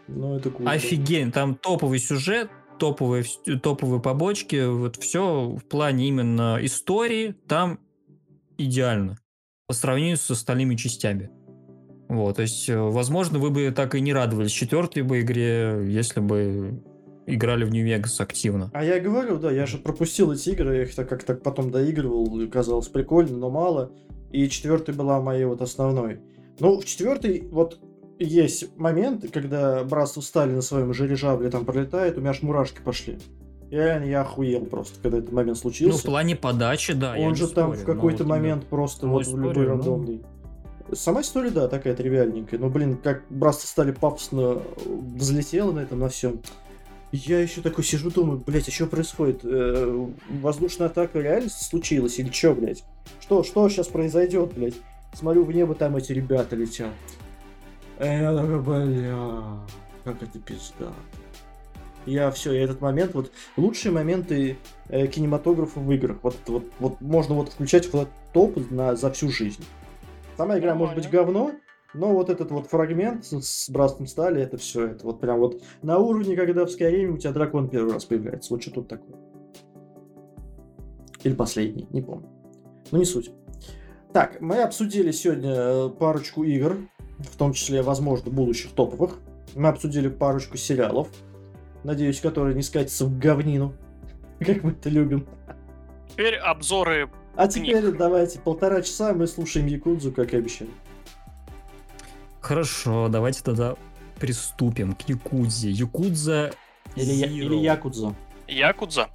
Но 0.08 0.38
это 0.38 0.50
круто. 0.50 0.72
Офигенно. 0.72 1.32
Там 1.32 1.56
топовый 1.56 2.00
сюжет, 2.00 2.50
топовые, 2.80 3.26
топовые 3.62 4.02
побочки. 4.02 4.66
Вот 4.66 4.96
все 4.96 5.50
в 5.50 5.66
плане 5.66 6.08
именно 6.08 6.58
истории 6.62 7.36
там 7.48 7.80
идеально. 8.58 9.18
По 9.68 9.74
сравнению 9.74 10.18
с 10.18 10.32
остальными 10.32 10.76
частями. 10.76 11.30
Вот, 12.08 12.38
то 12.38 12.42
есть, 12.42 12.70
э, 12.70 12.80
возможно, 12.80 13.38
вы 13.38 13.50
бы 13.50 13.70
так 13.72 13.94
и 13.96 14.00
не 14.00 14.14
радовались 14.14 14.52
четвертой 14.52 15.04
бы 15.04 15.20
игре, 15.20 15.84
если 15.86 16.22
бы 16.22 16.82
играли 17.26 17.66
в 17.66 17.70
Нью-Вегас 17.70 18.22
активно. 18.22 18.72
А 18.74 18.86
я 18.86 19.02
говорю, 19.02 19.38
да, 19.38 19.52
я 19.52 19.66
же 19.66 19.78
пропустил 19.78 20.32
эти 20.32 20.52
игры, 20.52 20.78
я 20.78 20.84
их 20.84 20.96
так 20.96 21.10
как-то 21.10 21.36
потом 21.36 21.70
доигрывал, 21.70 22.50
казалось 22.50 22.88
прикольно, 22.88 23.36
но 23.36 23.50
мало. 23.50 23.92
И 24.32 24.48
четвертая 24.48 24.96
была 24.96 25.22
моей 25.22 25.44
вот 25.44 25.62
основной. 25.62 26.22
Ну, 26.60 26.80
в 26.80 26.86
четвертой 26.86 27.46
вот 27.52 27.80
есть 28.20 28.78
моменты, 28.78 29.28
когда 29.28 29.84
братство 29.84 30.22
Стали 30.22 30.52
на 30.52 30.62
своем 30.62 30.92
дирижабле 30.92 31.50
там 31.50 31.66
пролетает, 31.66 32.18
у 32.18 32.22
меня 32.22 32.32
аж 32.32 32.42
мурашки 32.42 32.82
пошли. 32.82 33.20
Я 33.70 34.02
я 34.02 34.22
охуел 34.22 34.66
просто, 34.66 35.00
когда 35.02 35.18
этот 35.18 35.32
момент 35.32 35.58
случился. 35.58 35.98
Ну, 35.98 36.02
в 36.02 36.04
плане 36.04 36.36
подачи, 36.36 36.94
да. 36.94 37.16
Он 37.18 37.36
же 37.36 37.48
там 37.48 37.74
спорю, 37.74 37.82
в 37.82 37.86
какой-то 37.86 38.24
вот 38.24 38.30
момент 38.30 38.64
именно... 38.64 38.70
просто 38.70 39.08
вот 39.08 39.28
в 39.28 39.38
любой 39.38 39.66
ну... 39.66 39.72
рандомный. 39.72 40.22
Сама 40.94 41.20
история, 41.20 41.50
да, 41.50 41.68
такая 41.68 41.94
тривиальненькая. 41.96 42.60
Но, 42.60 42.70
блин, 42.70 42.98
как 42.98 43.24
братство 43.30 43.68
стали 43.68 43.92
пафосно 43.92 44.62
взлетело 44.86 45.74
на 45.74 45.80
этом, 45.80 46.00
на 46.00 46.08
всем. 46.08 46.40
Я 47.12 47.40
еще 47.40 47.62
такой 47.62 47.84
сижу, 47.84 48.10
думаю, 48.10 48.42
блядь, 48.46 48.68
а 48.70 48.72
что 48.72 48.86
происходит? 48.86 49.42
Э, 49.44 50.08
воздушная 50.30 50.88
атака 50.88 51.20
реально 51.20 51.50
случилась 51.50 52.20
или 52.20 52.32
что, 52.32 52.54
блядь? 52.54 52.84
Что, 53.20 53.44
что 53.44 53.68
сейчас 53.68 53.88
произойдет, 53.88 54.54
блядь? 54.54 54.76
Смотрю 55.14 55.44
в 55.44 55.52
небо, 55.52 55.74
там 55.74 55.96
эти 55.98 56.14
ребята 56.14 56.56
летят. 56.56 56.92
Я 58.00 58.36
такой, 58.36 58.62
бля, 58.62 59.60
как 60.04 60.22
это 60.22 60.40
пизда. 60.40 60.92
Я 62.06 62.32
все, 62.32 62.54
я 62.54 62.64
этот 62.64 62.80
момент, 62.80 63.14
вот 63.14 63.32
лучшие 63.58 63.92
моменты 63.92 64.58
э, 64.88 65.08
кинематографа 65.08 65.80
в 65.80 65.92
играх. 65.92 66.20
Вот, 66.22 66.38
вот, 66.48 66.64
вот 66.80 67.02
можно 67.02 67.36
вот 67.36 67.50
включать 67.50 67.86
в 67.88 67.96
этот 67.96 68.10
топ 68.34 68.58
на, 68.72 68.96
за 68.96 69.12
всю 69.12 69.30
жизнь. 69.30 69.66
Сама 70.38 70.58
игра 70.58 70.74
может 70.74 70.96
быть 70.96 71.10
говно, 71.10 71.52
но 71.94 72.14
вот 72.14 72.30
этот 72.30 72.52
вот 72.52 72.68
фрагмент 72.68 73.26
с, 73.26 73.42
с 73.42 73.70
братством 73.70 74.08
стали, 74.08 74.42
это 74.42 74.58
все, 74.58 74.88
это 74.88 75.06
вот 75.06 75.20
прям 75.20 75.40
вот 75.40 75.62
на 75.82 75.98
уровне, 75.98 76.36
когда 76.36 76.66
в 76.66 76.70
Skyrim 76.70 77.08
у 77.08 77.18
тебя 77.18 77.34
дракон 77.34 77.68
первый 77.68 77.92
раз 77.92 78.06
появляется. 78.06 78.54
Вот 78.54 78.62
что 78.62 78.72
тут 78.72 78.88
такое. 78.88 79.16
Или 81.24 81.34
последний, 81.34 81.88
не 81.90 82.02
помню. 82.02 82.30
Но 82.92 83.00
не 83.00 83.06
суть. 83.06 83.32
Так, 84.14 84.40
мы 84.40 84.62
обсудили 84.62 85.12
сегодня 85.12 85.52
э, 85.54 85.90
парочку 85.90 86.44
игр, 86.44 86.78
в 87.20 87.36
том 87.38 87.54
числе, 87.54 87.82
возможно, 87.82 88.32
будущих 88.32 88.72
топовых. 88.72 89.18
Мы 89.56 89.70
обсудили 89.70 90.08
парочку 90.08 90.58
сериалов, 90.58 91.08
надеюсь, 91.84 92.20
которые 92.20 92.56
не 92.56 92.62
скатятся 92.62 93.06
в 93.06 93.18
говнину, 93.18 93.74
как 94.40 94.64
мы 94.64 94.72
это 94.72 94.90
любим. 94.90 95.28
Теперь 96.10 96.36
обзоры 96.36 97.10
А 97.36 97.48
теперь 97.48 97.82
книг. 97.82 97.98
давайте 97.98 98.40
полтора 98.40 98.82
часа 98.82 99.14
мы 99.14 99.28
слушаем 99.28 99.68
Якудзу, 99.68 100.12
как 100.12 100.34
и 100.34 100.38
обещали. 100.38 100.72
Хорошо, 102.42 103.08
давайте 103.10 103.44
тогда 103.44 103.76
приступим 104.20 104.94
к 104.94 105.02
Якудзе. 105.02 105.70
Якудза 105.70 106.52
или, 106.96 107.12
я, 107.12 107.28
или 107.28 107.56
Якудза. 107.56 108.16
Якудза? 108.48 109.10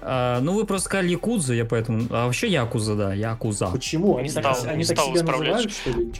А, 0.00 0.40
ну, 0.40 0.54
вы 0.54 0.64
просто 0.64 0.86
сказали 0.86 1.10
Якудза, 1.10 1.54
я 1.54 1.64
поэтому... 1.64 2.06
А 2.10 2.26
вообще 2.26 2.48
Якуза, 2.48 2.96
да, 2.96 3.14
Якуза. 3.14 3.68
Почему? 3.68 4.16
Они, 4.16 4.28
стал, 4.28 4.54
так, 4.54 4.66
они 4.66 4.84
так 4.84 4.98
себя 4.98 5.22
называют, 5.22 5.70
что 5.70 5.90
ли? 5.90 6.12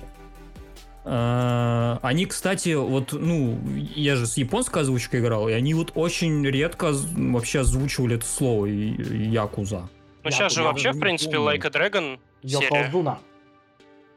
А, 1.05 1.99
они, 2.03 2.27
кстати, 2.27 2.75
вот, 2.75 3.13
ну, 3.13 3.59
я 3.95 4.15
же 4.17 4.27
с 4.27 4.37
японской 4.37 4.83
озвучкой 4.83 5.21
играл, 5.21 5.49
и 5.49 5.53
они 5.53 5.75
вот 5.75 5.93
очень 5.95 6.47
редко 6.47 6.93
вообще 6.93 7.61
озвучивали 7.61 8.17
это 8.17 8.27
слово 8.27 8.67
Якуза. 8.67 9.89
Ну, 10.23 10.31
сейчас 10.31 10.55
же 10.55 10.63
вообще, 10.63 10.93
в 10.93 11.01
принципе, 11.01 11.39
Like 11.39 11.67
a 11.67 11.71
Dragon 11.71 12.21
серия. 12.45 13.19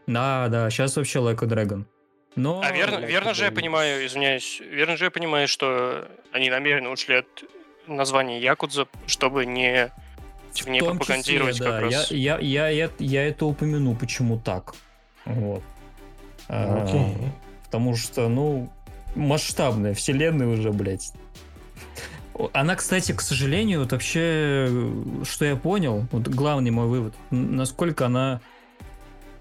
Да, 0.07 0.47
да, 0.49 0.69
сейчас 0.69 0.95
вообще 0.95 1.19
Like 1.19 1.43
a 1.43 1.47
Dragon. 1.47 1.85
Но... 2.35 2.61
А 2.63 2.71
верно, 2.71 2.97
верно 2.97 3.33
же 3.33 3.45
я 3.45 3.51
понимаю, 3.51 4.05
извиняюсь, 4.05 4.61
верно 4.69 4.97
же 4.97 5.05
я 5.05 5.11
понимаю, 5.11 5.47
что 5.47 6.07
они 6.31 6.49
намеренно 6.49 6.91
ушли 6.91 7.15
от 7.15 7.27
названия 7.87 8.39
Якудза, 8.39 8.87
чтобы 9.07 9.45
не, 9.45 9.91
типа, 10.51 10.69
не 10.69 10.79
пропагандировать 10.81 11.55
числе, 11.55 11.65
как 11.65 11.75
да. 11.75 11.97
раз. 11.97 12.11
Я, 12.11 12.37
я, 12.39 12.67
я, 12.67 12.89
я 12.99 13.27
это 13.27 13.45
упомяну, 13.45 13.95
почему 13.95 14.37
так. 14.37 14.75
Вот. 15.23 15.63
Okay. 16.47 17.15
А, 17.17 17.29
потому 17.65 17.95
что, 17.95 18.29
ну, 18.29 18.69
масштабная 19.15 19.93
вселенная 19.93 20.47
уже, 20.47 20.71
блядь. 20.71 21.13
Она, 22.53 22.75
кстати, 22.75 23.13
к 23.13 23.21
сожалению, 23.21 23.79
вот 23.79 23.93
вообще, 23.93 24.69
что 25.23 25.45
я 25.45 25.55
понял, 25.55 26.05
вот 26.11 26.27
главный 26.27 26.71
мой 26.71 26.87
вывод, 26.87 27.13
насколько 27.31 28.05
она 28.07 28.41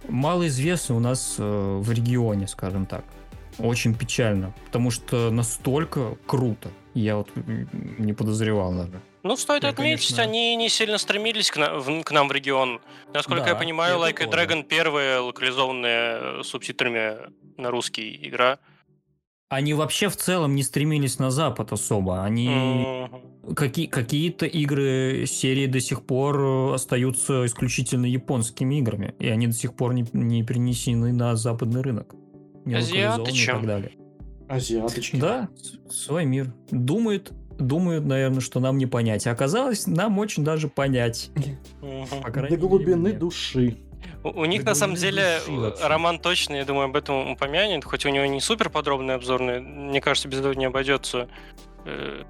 малоизвестна 0.09 0.95
у 0.97 1.01
нас 1.01 1.37
э, 1.39 1.79
в 1.83 1.91
регионе, 1.91 2.47
скажем 2.47 2.87
так. 2.87 3.05
Очень 3.59 3.95
печально, 3.95 4.53
потому 4.67 4.91
что 4.91 5.31
настолько 5.31 6.17
круто. 6.27 6.71
Я 6.95 7.17
вот 7.17 7.31
не 7.99 8.13
подозревал 8.13 8.73
даже. 8.73 9.01
Ну, 9.25 9.37
стоит 9.39 9.63
я, 9.63 9.71
отметить, 9.71 10.09
конечно... 10.09 10.23
они 10.23 10.55
не 10.55 10.69
сильно 10.69 10.99
стремились 10.99 11.51
к, 11.51 11.57
на, 11.57 11.79
в, 11.79 12.03
к 12.03 12.13
нам 12.13 12.29
в 12.29 12.33
регион. 12.33 12.81
Насколько 13.15 13.45
да, 13.45 13.51
я 13.51 13.57
понимаю, 13.57 13.99
Like 13.99 14.23
a 14.23 14.27
Dragon 14.27 14.63
первая 14.63 15.23
локализованная 15.23 16.43
субтитрами 16.43 17.33
на 17.57 17.71
русский 17.71 18.19
игра. 18.23 18.59
Они 19.49 19.73
вообще 19.73 20.11
в 20.11 20.17
целом 20.17 20.55
не 20.55 20.63
стремились 20.63 21.19
на 21.19 21.31
Запад 21.31 21.73
особо. 21.73 22.23
Они 22.23 22.49
mm-hmm. 22.49 23.55
какие, 23.55 23.87
какие-то 23.87 24.45
игры 24.45 25.25
серии 25.27 25.67
до 25.67 25.81
сих 25.81 26.05
пор 26.05 26.75
остаются 26.75 27.47
исключительно 27.47 28.05
японскими 28.05 28.79
играми. 28.79 29.15
И 29.19 29.29
они 29.29 29.47
до 29.47 29.55
сих 29.55 29.75
пор 29.75 29.95
не, 29.95 30.05
не 30.13 30.43
перенесены 30.43 31.15
на 31.15 31.35
западный 31.35 31.81
рынок. 31.81 32.15
Не 32.67 32.75
Азиаты 32.75 33.31
и 33.31 33.47
так 33.47 33.67
далее. 33.67 33.93
Азиаточки. 34.49 35.17
Да, 35.17 35.49
свой 35.89 36.27
мир. 36.27 36.53
Думают, 36.71 37.33
думают, 37.59 38.05
наверное, 38.05 38.41
что 38.41 38.61
нам 38.61 38.79
не 38.79 38.87
понять. 38.87 39.27
А 39.27 39.31
оказалось, 39.31 39.87
нам 39.87 40.19
очень 40.19 40.45
даже 40.45 40.69
понять. 40.69 41.31
До 41.81 42.57
глубины 42.57 43.13
души. 43.13 43.79
У, 44.23 44.29
у 44.29 44.45
них, 44.45 44.65
на 44.65 44.75
самом 44.75 44.97
деле, 44.97 45.41
Роман 45.83 46.19
точно, 46.19 46.55
я 46.55 46.65
думаю, 46.65 46.87
об 46.87 46.97
этом 46.97 47.33
упомянет, 47.33 47.85
хоть 47.85 48.07
у 48.07 48.09
него 48.09 48.27
не 48.27 48.41
супер 48.41 48.71
подробный 48.71 49.15
обзорный, 49.15 49.61
мне 49.61 50.01
кажется, 50.01 50.29
без 50.29 50.41
этого 50.41 50.53
не 50.53 50.65
обойдется. 50.65 51.29
э, 51.85 52.25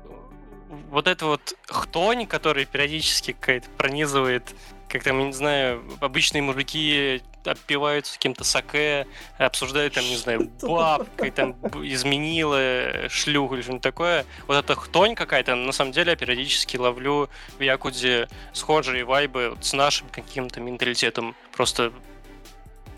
вот 0.90 1.06
это 1.06 1.26
вот 1.26 1.56
хтонь, 1.66 2.26
который 2.26 2.64
периодически 2.64 3.32
какая-то 3.32 3.68
пронизывает, 3.76 4.54
как 4.88 5.02
там, 5.02 5.26
не 5.26 5.32
знаю, 5.32 5.82
обычные 6.00 6.42
мужики 6.42 7.22
опиваются 7.46 8.14
каким-то 8.14 8.44
саке, 8.44 9.06
обсуждают 9.38 9.94
там, 9.94 10.04
не 10.04 10.16
знаю, 10.16 10.50
бабкой, 10.62 11.30
там, 11.30 11.52
изменила 11.82 13.08
шлюху 13.08 13.54
или 13.54 13.62
что-нибудь 13.62 13.82
такое. 13.82 14.24
Вот 14.46 14.56
эта 14.56 14.74
хтонь 14.74 15.14
какая-то, 15.14 15.54
на 15.54 15.72
самом 15.72 15.92
деле, 15.92 16.10
я 16.10 16.16
периодически 16.16 16.76
ловлю 16.76 17.28
в 17.58 17.62
Якуде 17.62 18.28
схожие 18.52 19.04
вайбы 19.04 19.50
вот 19.50 19.64
с 19.64 19.72
нашим 19.72 20.08
каким-то 20.08 20.60
менталитетом. 20.60 21.34
Просто 21.52 21.92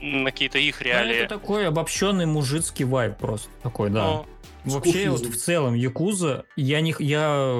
на 0.00 0.30
какие-то 0.30 0.58
их 0.58 0.80
ну, 0.80 0.86
реалии. 0.86 1.16
это 1.16 1.38
такой 1.38 1.66
обобщенный 1.68 2.26
мужицкий 2.26 2.84
вайб 2.84 3.16
просто 3.16 3.48
такой, 3.62 3.90
да. 3.90 4.04
Ну, 4.04 4.26
Вообще, 4.66 5.10
вот 5.10 5.24
в 5.24 5.36
целом, 5.36 5.74
Якуза, 5.74 6.44
я 6.56 6.80
не... 6.80 6.94
Я 6.98 7.54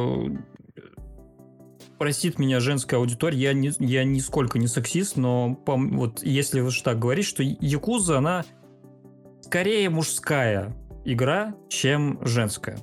простит 1.99 2.39
меня 2.39 2.61
женская 2.61 2.97
аудитория, 2.97 3.39
я, 3.39 3.53
не, 3.53 3.73
я 3.79 4.05
нисколько 4.05 4.59
не 4.59 4.67
сексист, 4.67 5.17
но 5.17 5.55
по, 5.55 5.77
вот 5.77 6.23
если 6.23 6.61
уж 6.61 6.81
так 6.81 6.99
говорить, 6.99 7.27
что 7.27 7.43
Якуза, 7.43 8.19
она 8.19 8.45
скорее 9.41 9.91
мужская 9.91 10.75
игра, 11.05 11.55
чем 11.69 12.19
женская. 12.23 12.79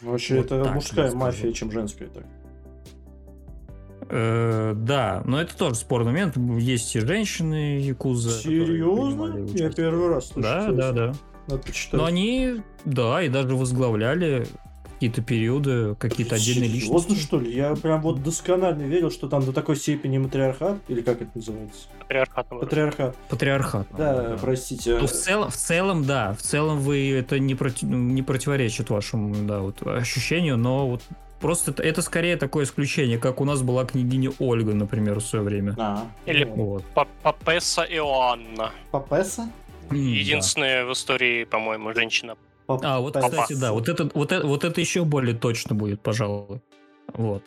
Вообще, 0.00 0.36
вот 0.36 0.46
это 0.46 0.72
мужская 0.72 1.12
мафия, 1.12 1.52
чем 1.52 1.70
женская, 1.70 2.08
так. 2.08 2.24
Э, 4.08 4.74
да, 4.76 5.22
но 5.24 5.40
это 5.40 5.56
тоже 5.56 5.76
спорный 5.76 6.12
момент. 6.12 6.36
Есть 6.58 6.94
и 6.96 7.00
женщины 7.00 7.78
Якуза. 7.78 8.30
Серьезно? 8.30 9.46
Я 9.54 9.70
первый 9.70 10.08
раз 10.08 10.28
слышу. 10.28 10.48
Да, 10.48 10.72
да, 10.72 10.92
да. 10.92 11.12
Надо 11.48 11.62
почитать. 11.62 11.94
Но 11.94 12.04
они, 12.04 12.62
да, 12.84 13.22
и 13.22 13.28
даже 13.28 13.56
возглавляли 13.56 14.46
какие-то 15.02 15.22
периоды, 15.22 15.96
какие-то 15.96 16.36
отдельные 16.36 16.68
личности. 16.68 17.08
Серьезно, 17.08 17.16
что 17.16 17.40
ли? 17.40 17.52
Я 17.52 17.74
прям 17.74 18.02
вот 18.02 18.22
досконально 18.22 18.82
верил, 18.82 19.10
что 19.10 19.28
там 19.28 19.44
до 19.44 19.52
такой 19.52 19.74
степени 19.74 20.18
матриархат, 20.18 20.78
или 20.86 21.00
как 21.00 21.20
это 21.22 21.30
называется? 21.34 21.88
Патриархат. 21.98 22.48
Патриархат. 22.48 23.16
Патриархат. 23.28 23.86
Да, 23.98 24.28
да. 24.28 24.38
простите. 24.40 24.98
Ну, 24.98 25.08
в, 25.08 25.10
целом, 25.10 25.50
в 25.50 25.56
целом, 25.56 26.04
да, 26.04 26.34
в 26.34 26.42
целом 26.42 26.78
вы 26.78 27.14
это 27.14 27.40
не, 27.40 27.56
против, 27.56 27.82
ну, 27.82 27.98
не 27.98 28.22
противоречит 28.22 28.90
вашему 28.90 29.34
да, 29.44 29.58
вот, 29.58 29.84
ощущению, 29.84 30.56
но 30.56 30.88
вот 30.88 31.02
Просто 31.40 31.72
это, 31.72 31.82
это 31.82 32.02
скорее 32.02 32.36
такое 32.36 32.64
исключение, 32.64 33.18
как 33.18 33.40
у 33.40 33.44
нас 33.44 33.62
была 33.62 33.84
княгиня 33.84 34.30
Ольга, 34.38 34.74
например, 34.74 35.18
в 35.18 35.22
свое 35.22 35.44
время. 35.44 35.74
А, 35.76 36.06
Или 36.24 36.44
вот. 36.44 36.84
Папесса 37.24 37.82
Иоанна. 37.82 38.70
Папесса? 38.92 39.50
Единственная 39.90 40.84
да. 40.84 40.90
в 40.90 40.92
истории, 40.92 41.42
по-моему, 41.42 41.92
женщина. 41.94 42.36
А, 42.68 43.00
вот, 43.00 43.16
кстати, 43.16 43.54
да, 43.54 43.72
вот 43.72 43.88
это, 43.88 44.10
вот, 44.14 44.32
это, 44.32 44.46
вот 44.46 44.64
это 44.64 44.80
еще 44.80 45.04
более 45.04 45.34
точно 45.34 45.74
будет, 45.74 46.00
пожалуй. 46.00 46.60
Вот. 47.12 47.44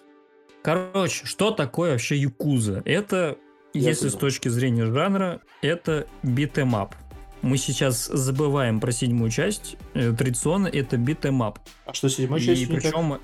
Короче, 0.62 1.26
что 1.26 1.52
такое 1.52 1.92
вообще 1.92 2.18
Якуза? 2.18 2.82
Это, 2.86 3.38
Я 3.74 3.90
если 3.90 4.10
с 4.10 4.16
точки 4.16 4.50
зрения 4.50 4.86
жанра, 4.86 5.42
это 5.62 6.08
beat 6.24 6.53
'em 6.53 6.74
up. 6.74 6.96
Мы 7.42 7.58
сейчас 7.58 8.08
забываем 8.08 8.80
про 8.80 8.92
седьмую 8.92 9.30
часть. 9.30 9.78
Э, 9.94 10.12
традиционно 10.14 10.68
это 10.68 10.98
beat 10.98 11.23
'em 11.23 11.41
up. 11.41 11.60
А 11.86 11.94
что 11.94 12.10
седьмая 12.10 12.42
часть? 12.42 12.64
И 12.64 12.66
причем... 12.66 13.20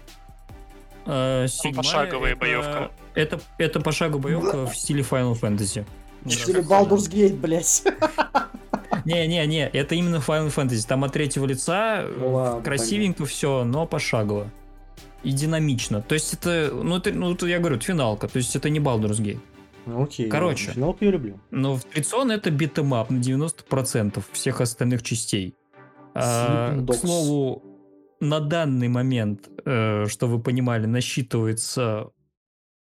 Э, 1.07 1.47
пошаговая 1.75 2.33
это, 2.33 2.39
боевка. 2.39 2.91
Это, 3.15 3.41
это 3.57 3.79
пошаговая 3.81 4.21
боевка 4.21 4.67
в 4.67 4.75
стиле 4.75 5.01
Final 5.01 5.39
Fantasy. 5.39 5.85
В 6.23 6.31
стиле 6.31 6.61
Baldur's 6.61 7.09
Gate, 7.09 7.35
блять. 7.35 7.83
Не-не-не, 9.05 9.67
это 9.67 9.95
именно 9.95 10.17
Final 10.17 10.53
Fantasy. 10.53 10.87
Там 10.87 11.03
от 11.03 11.13
третьего 11.13 11.45
лица 11.45 12.05
Ладно, 12.19 12.61
красивенько 12.61 13.25
все, 13.25 13.63
но 13.63 13.85
пошагово. 13.85 14.51
И 15.23 15.31
динамично. 15.31 16.01
То 16.01 16.15
есть 16.15 16.33
это, 16.33 16.71
ну, 16.73 16.97
это, 16.97 17.11
ну, 17.11 17.33
это 17.33 17.45
я 17.45 17.59
говорю, 17.59 17.75
это 17.75 17.85
финалка. 17.85 18.27
То 18.27 18.37
есть 18.37 18.55
это 18.55 18.69
не 18.69 18.79
Baldur's 18.79 19.21
Gate. 19.21 19.39
Ну, 19.85 20.03
окей. 20.03 20.29
Короче. 20.29 20.71
Финалку 20.71 21.05
я 21.05 21.11
люблю. 21.11 21.39
Но 21.51 21.75
в 21.75 21.83
традиционно 21.83 22.33
это 22.33 22.51
beat 22.51 22.77
'em 22.77 22.97
up 22.97 23.09
на 23.09 23.17
90% 23.17 24.23
всех 24.31 24.61
остальных 24.61 25.03
частей. 25.03 25.55
А, 26.13 26.77
к 26.85 26.93
слову, 26.93 27.63
на 28.19 28.39
данный 28.39 28.87
момент, 28.87 29.49
э, 29.65 30.05
что 30.07 30.27
вы 30.27 30.39
понимали, 30.39 30.85
насчитывается 30.85 32.11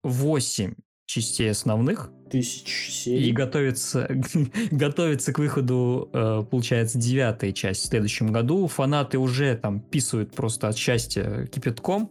8 0.03 0.75
частей 1.07 1.51
основных. 1.51 2.11
Тысяч 2.31 2.91
серий. 2.91 3.29
И 3.29 3.33
готовится, 3.33 4.09
готовится 4.71 5.33
к 5.33 5.39
выходу, 5.39 6.09
э, 6.13 6.43
получается, 6.49 6.99
девятая 6.99 7.53
часть 7.53 7.83
в 7.83 7.87
следующем 7.87 8.33
году. 8.33 8.67
Фанаты 8.67 9.19
уже 9.19 9.57
там 9.57 9.81
писают 9.81 10.33
просто 10.33 10.69
от 10.69 10.77
счастья 10.77 11.47
кипятком. 11.47 12.11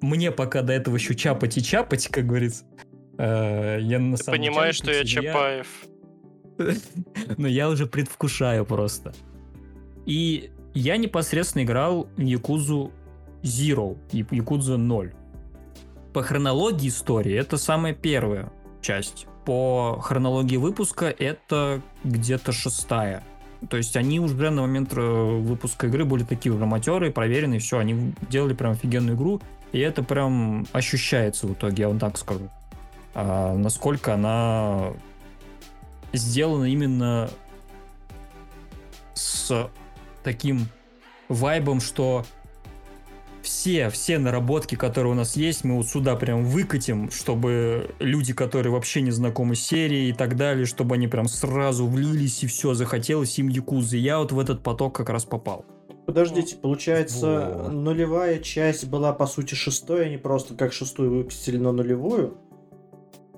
Мне 0.00 0.32
пока 0.32 0.62
до 0.62 0.72
этого 0.72 0.96
еще 0.96 1.14
чапать 1.14 1.58
и 1.58 1.62
чапать, 1.62 2.08
как 2.08 2.26
говорится. 2.26 2.64
Э, 3.18 3.78
я 3.80 3.98
на 3.98 4.16
Ты 4.16 4.30
понимаешь, 4.30 4.76
что 4.76 4.90
я 4.90 5.04
Чапаев. 5.04 5.66
Но 7.36 7.48
я 7.48 7.68
уже 7.68 7.86
предвкушаю 7.86 8.64
просто. 8.64 9.12
И 10.06 10.50
я 10.74 10.96
непосредственно 10.96 11.64
играл 11.64 12.08
в 12.16 12.20
Якузу 12.20 12.92
Zero 13.42 13.98
и 14.12 14.24
Якузу 14.30 14.78
0. 14.78 15.12
По 16.12 16.22
хронологии 16.22 16.88
истории 16.88 17.34
это 17.34 17.56
самая 17.56 17.94
первая 17.94 18.52
часть. 18.80 19.26
По 19.44 19.98
хронологии 20.00 20.56
выпуска 20.56 21.06
это 21.06 21.80
где-то 22.04 22.52
шестая. 22.52 23.22
То 23.68 23.76
есть 23.76 23.96
они 23.96 24.18
уже 24.20 24.50
на 24.50 24.62
момент 24.62 24.92
э, 24.92 25.00
выпуска 25.00 25.86
игры 25.86 26.04
были 26.04 26.24
такие 26.24 26.52
уже 26.52 26.66
матерые, 26.66 27.12
проверенные, 27.12 27.60
все, 27.60 27.78
они 27.78 28.12
делали 28.28 28.54
прям 28.54 28.72
офигенную 28.72 29.16
игру, 29.16 29.40
и 29.72 29.78
это 29.78 30.02
прям 30.02 30.66
ощущается 30.72 31.46
в 31.46 31.52
итоге, 31.52 31.82
я 31.82 31.88
вам 31.88 31.98
так 31.98 32.18
скажу. 32.18 32.48
А, 33.14 33.54
насколько 33.56 34.14
она 34.14 34.92
сделана 36.12 36.64
именно 36.64 37.30
с 39.14 39.70
таким 40.22 40.68
вайбом, 41.28 41.80
что 41.80 42.24
все, 43.42 43.90
все 43.90 44.18
наработки, 44.18 44.74
которые 44.74 45.12
у 45.12 45.16
нас 45.16 45.36
есть, 45.36 45.64
мы 45.64 45.76
вот 45.76 45.86
сюда 45.86 46.16
прям 46.16 46.44
выкатим, 46.44 47.10
чтобы 47.10 47.94
люди, 47.98 48.32
которые 48.32 48.72
вообще 48.72 49.02
не 49.02 49.10
знакомы 49.10 49.56
с 49.56 49.60
серией 49.60 50.10
и 50.10 50.12
так 50.12 50.36
далее, 50.36 50.66
чтобы 50.66 50.94
они 50.94 51.08
прям 51.08 51.26
сразу 51.28 51.86
влились 51.86 52.42
и 52.42 52.46
все, 52.46 52.74
захотелось 52.74 53.38
им 53.38 53.48
Якузы. 53.48 53.96
Я 53.96 54.18
вот 54.18 54.32
в 54.32 54.38
этот 54.38 54.62
поток 54.62 54.94
как 54.94 55.10
раз 55.10 55.24
попал. 55.24 55.64
Подождите, 56.06 56.56
получается, 56.56 57.52
вот. 57.54 57.72
нулевая 57.72 58.40
часть 58.40 58.88
была 58.88 59.12
по 59.12 59.26
сути 59.26 59.54
шестой, 59.54 60.06
они 60.06 60.16
просто 60.16 60.54
как 60.54 60.72
шестую 60.72 61.10
выпустили 61.10 61.58
на 61.58 61.72
нулевую? 61.72 62.38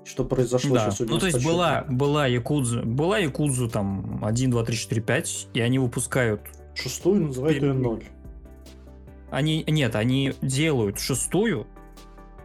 Что 0.03 0.23
произошло 0.23 0.75
да. 0.75 0.91
сейчас? 0.91 1.07
Ну, 1.07 1.17
то 1.17 1.25
есть 1.25 1.43
была, 1.43 1.85
была 1.89 2.27
Якудза, 2.27 2.81
была 2.81 3.17
Якудза 3.19 3.69
там 3.69 4.23
1, 4.23 4.51
2, 4.51 4.63
3, 4.63 4.75
4, 4.75 5.01
5, 5.01 5.47
и 5.53 5.61
они 5.61 5.79
выпускают... 5.79 6.41
Шестую 6.75 7.21
называют 7.21 7.61
ее 7.61 7.73
ноль. 7.73 8.03
Они, 9.35 9.65
нет, 9.67 9.97
они 9.97 10.33
делают 10.41 10.97
шестую, 10.97 11.67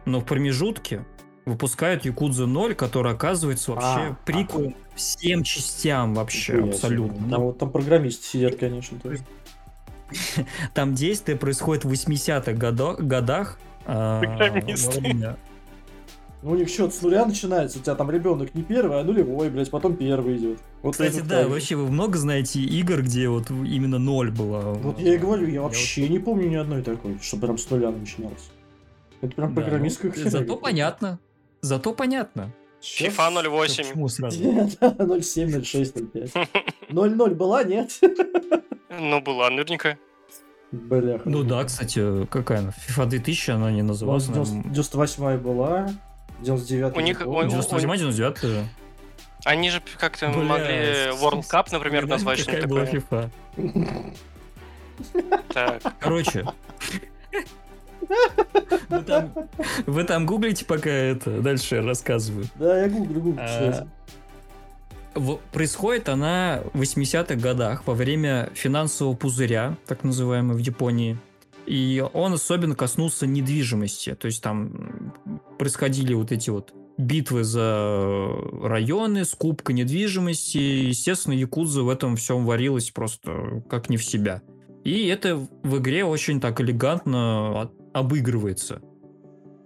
но 0.03 0.19
в 0.19 0.25
промежутке 0.25 1.05
выпускают 1.45 2.03
Якудза 2.03 2.47
0, 2.47 2.75
который 2.75 3.13
оказывается 3.13 3.71
вообще 3.71 4.09
а, 4.11 4.17
приквел 4.25 4.71
а, 4.71 4.97
всем 4.97 5.43
частям 5.43 6.13
вообще, 6.13 6.55
Нихуя 6.55 6.73
абсолютно. 6.73 7.29
Там, 7.29 7.41
вот 7.43 7.57
там 7.59 7.71
программисты 7.71 8.25
сидят, 8.25 8.57
конечно. 8.57 8.99
Тоже. 8.99 9.19
Там 10.73 10.93
действие 10.93 11.37
происходит 11.37 11.85
в 11.85 11.91
80-х 11.93 12.51
годах. 13.01 13.57
А, 13.85 14.19
программисты. 14.19 15.37
Ну, 16.43 16.51
у 16.51 16.55
них 16.55 16.69
счет 16.69 16.93
с 16.93 17.01
нуля 17.03 17.25
начинается, 17.25 17.77
у 17.77 17.81
тебя 17.83 17.93
там 17.93 18.09
ребенок 18.09 18.55
не 18.55 18.63
первый, 18.63 18.99
а 18.99 19.03
нулевой, 19.03 19.51
блядь, 19.51 19.69
потом 19.69 19.95
первый 19.95 20.37
идет. 20.37 20.59
Вот 20.81 20.93
Кстати, 20.93 21.19
да, 21.19 21.47
вообще 21.47 21.75
вы 21.75 21.87
много 21.87 22.17
знаете 22.17 22.59
игр, 22.59 23.03
где 23.03 23.29
вот 23.29 23.51
именно 23.51 23.99
ноль 23.99 24.31
было. 24.31 24.73
Вот 24.73 24.99
я 24.99 25.13
и 25.13 25.17
говорю, 25.17 25.47
я 25.47 25.61
вообще 25.61 26.01
я 26.01 26.07
вот... 26.07 26.13
не 26.13 26.19
помню 26.19 26.49
ни 26.49 26.55
одной 26.55 26.81
такой, 26.81 27.19
что 27.21 27.37
прям 27.37 27.59
с 27.59 27.69
нуля 27.69 27.91
начиналось. 27.91 28.49
Это 29.21 29.35
прям 29.35 29.53
да, 29.53 29.61
программистская 29.61 30.11
ну, 30.15 30.29
Зато 30.29 30.57
понятно. 30.57 31.19
Зато 31.61 31.93
понятно. 31.93 32.51
FIFA 32.81 33.47
08. 33.47 33.83
Почему 33.83 34.07
сразу? 34.07 34.43
07, 35.21 35.63
06, 35.63 35.93
05. 36.11 36.31
00 36.89 37.35
была, 37.35 37.63
нет? 37.63 37.99
Ну, 38.89 39.21
была 39.21 39.49
наверняка. 39.51 39.97
Бляха. 40.71 41.29
Ну 41.29 41.43
да, 41.43 41.63
кстати, 41.63 42.25
какая 42.27 42.59
она? 42.59 42.73
FIFA 42.87 43.05
2000 43.05 43.51
она 43.51 43.71
не 43.71 43.83
называлась. 43.83 44.25
98 44.25 45.37
была. 45.37 45.89
99 46.41 46.97
У 46.97 46.99
них... 46.99 47.19
98 47.19 47.89
99 47.89 48.41
же. 48.41 48.67
Они 49.43 49.69
же 49.71 49.81
как-то 49.97 50.27
могли 50.29 51.09
World 51.21 51.43
Cup, 51.49 51.67
например, 51.71 52.07
назвать 52.07 52.39
что-нибудь 52.39 52.69
такое. 52.69 52.91
FIFA. 52.91 53.29
Так. 55.53 55.81
Короче, 55.99 56.45
вы 58.89 59.01
там, 59.03 59.33
вы 59.85 60.03
там 60.03 60.25
гуглите, 60.25 60.65
пока 60.65 60.89
это 60.89 61.41
дальше 61.41 61.81
рассказываю. 61.81 62.45
Да, 62.55 62.81
я 62.81 62.89
гуглю, 62.89 63.21
гуглю. 63.21 63.43
А, 63.43 63.87
происходит 65.51 66.09
она 66.09 66.61
в 66.73 66.81
80-х 66.81 67.35
годах 67.35 67.85
во 67.85 67.93
время 67.93 68.49
финансового 68.53 69.15
пузыря, 69.15 69.75
так 69.87 70.03
называемого 70.03 70.57
в 70.57 70.59
Японии. 70.59 71.17
И 71.65 72.03
он 72.13 72.33
особенно 72.33 72.75
коснулся 72.75 73.27
недвижимости. 73.27 74.15
То 74.15 74.25
есть 74.27 74.41
там 74.41 75.13
происходили 75.57 76.13
вот 76.13 76.31
эти 76.31 76.49
вот 76.49 76.73
битвы 76.97 77.43
за 77.43 78.27
районы, 78.61 79.25
скупка 79.25 79.73
недвижимости. 79.73 80.57
Естественно, 80.57 81.33
Якудза 81.33 81.83
в 81.83 81.89
этом 81.89 82.15
всем 82.15 82.45
варилась 82.45 82.91
просто 82.91 83.63
как 83.69 83.89
не 83.89 83.97
в 83.97 84.03
себя. 84.03 84.41
И 84.83 85.07
это 85.07 85.47
в 85.63 85.77
игре 85.77 86.03
очень 86.05 86.41
так 86.41 86.59
элегантно 86.59 87.71
обыгрывается. 87.93 88.81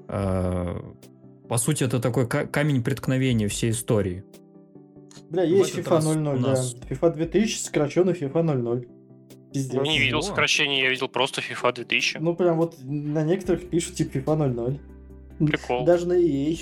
А, 0.07 0.93
по 1.47 1.57
сути, 1.57 1.83
это 1.83 1.99
такой 1.99 2.27
камень 2.27 2.83
преткновения 2.83 3.47
всей 3.47 3.71
истории. 3.71 4.23
Бля, 5.29 5.43
есть 5.43 5.75
FIFA 5.75 6.15
00, 6.15 6.39
нас... 6.39 6.73
да. 6.73 6.87
FIFA 6.87 7.15
2000, 7.15 7.57
сокращенный 7.57 8.13
FIFA 8.13 8.43
00. 8.43 8.87
Пиздец. 9.55 9.73
Я 9.73 9.81
не 9.81 9.99
видел 9.99 10.21
сокращения, 10.21 10.83
я 10.83 10.89
видел 10.89 11.07
просто 11.07 11.41
FIFA 11.41 11.73
2000. 11.75 12.17
Ну, 12.17 12.35
прям 12.35 12.57
вот 12.57 12.75
на 12.83 13.23
некоторых 13.23 13.69
пишут 13.69 13.95
типа 13.95 14.17
FIFA 14.17 14.53
00. 14.53 14.79
Прикол. 15.47 15.85
Даже 15.85 16.07
на 16.07 16.13
EA. 16.13 16.57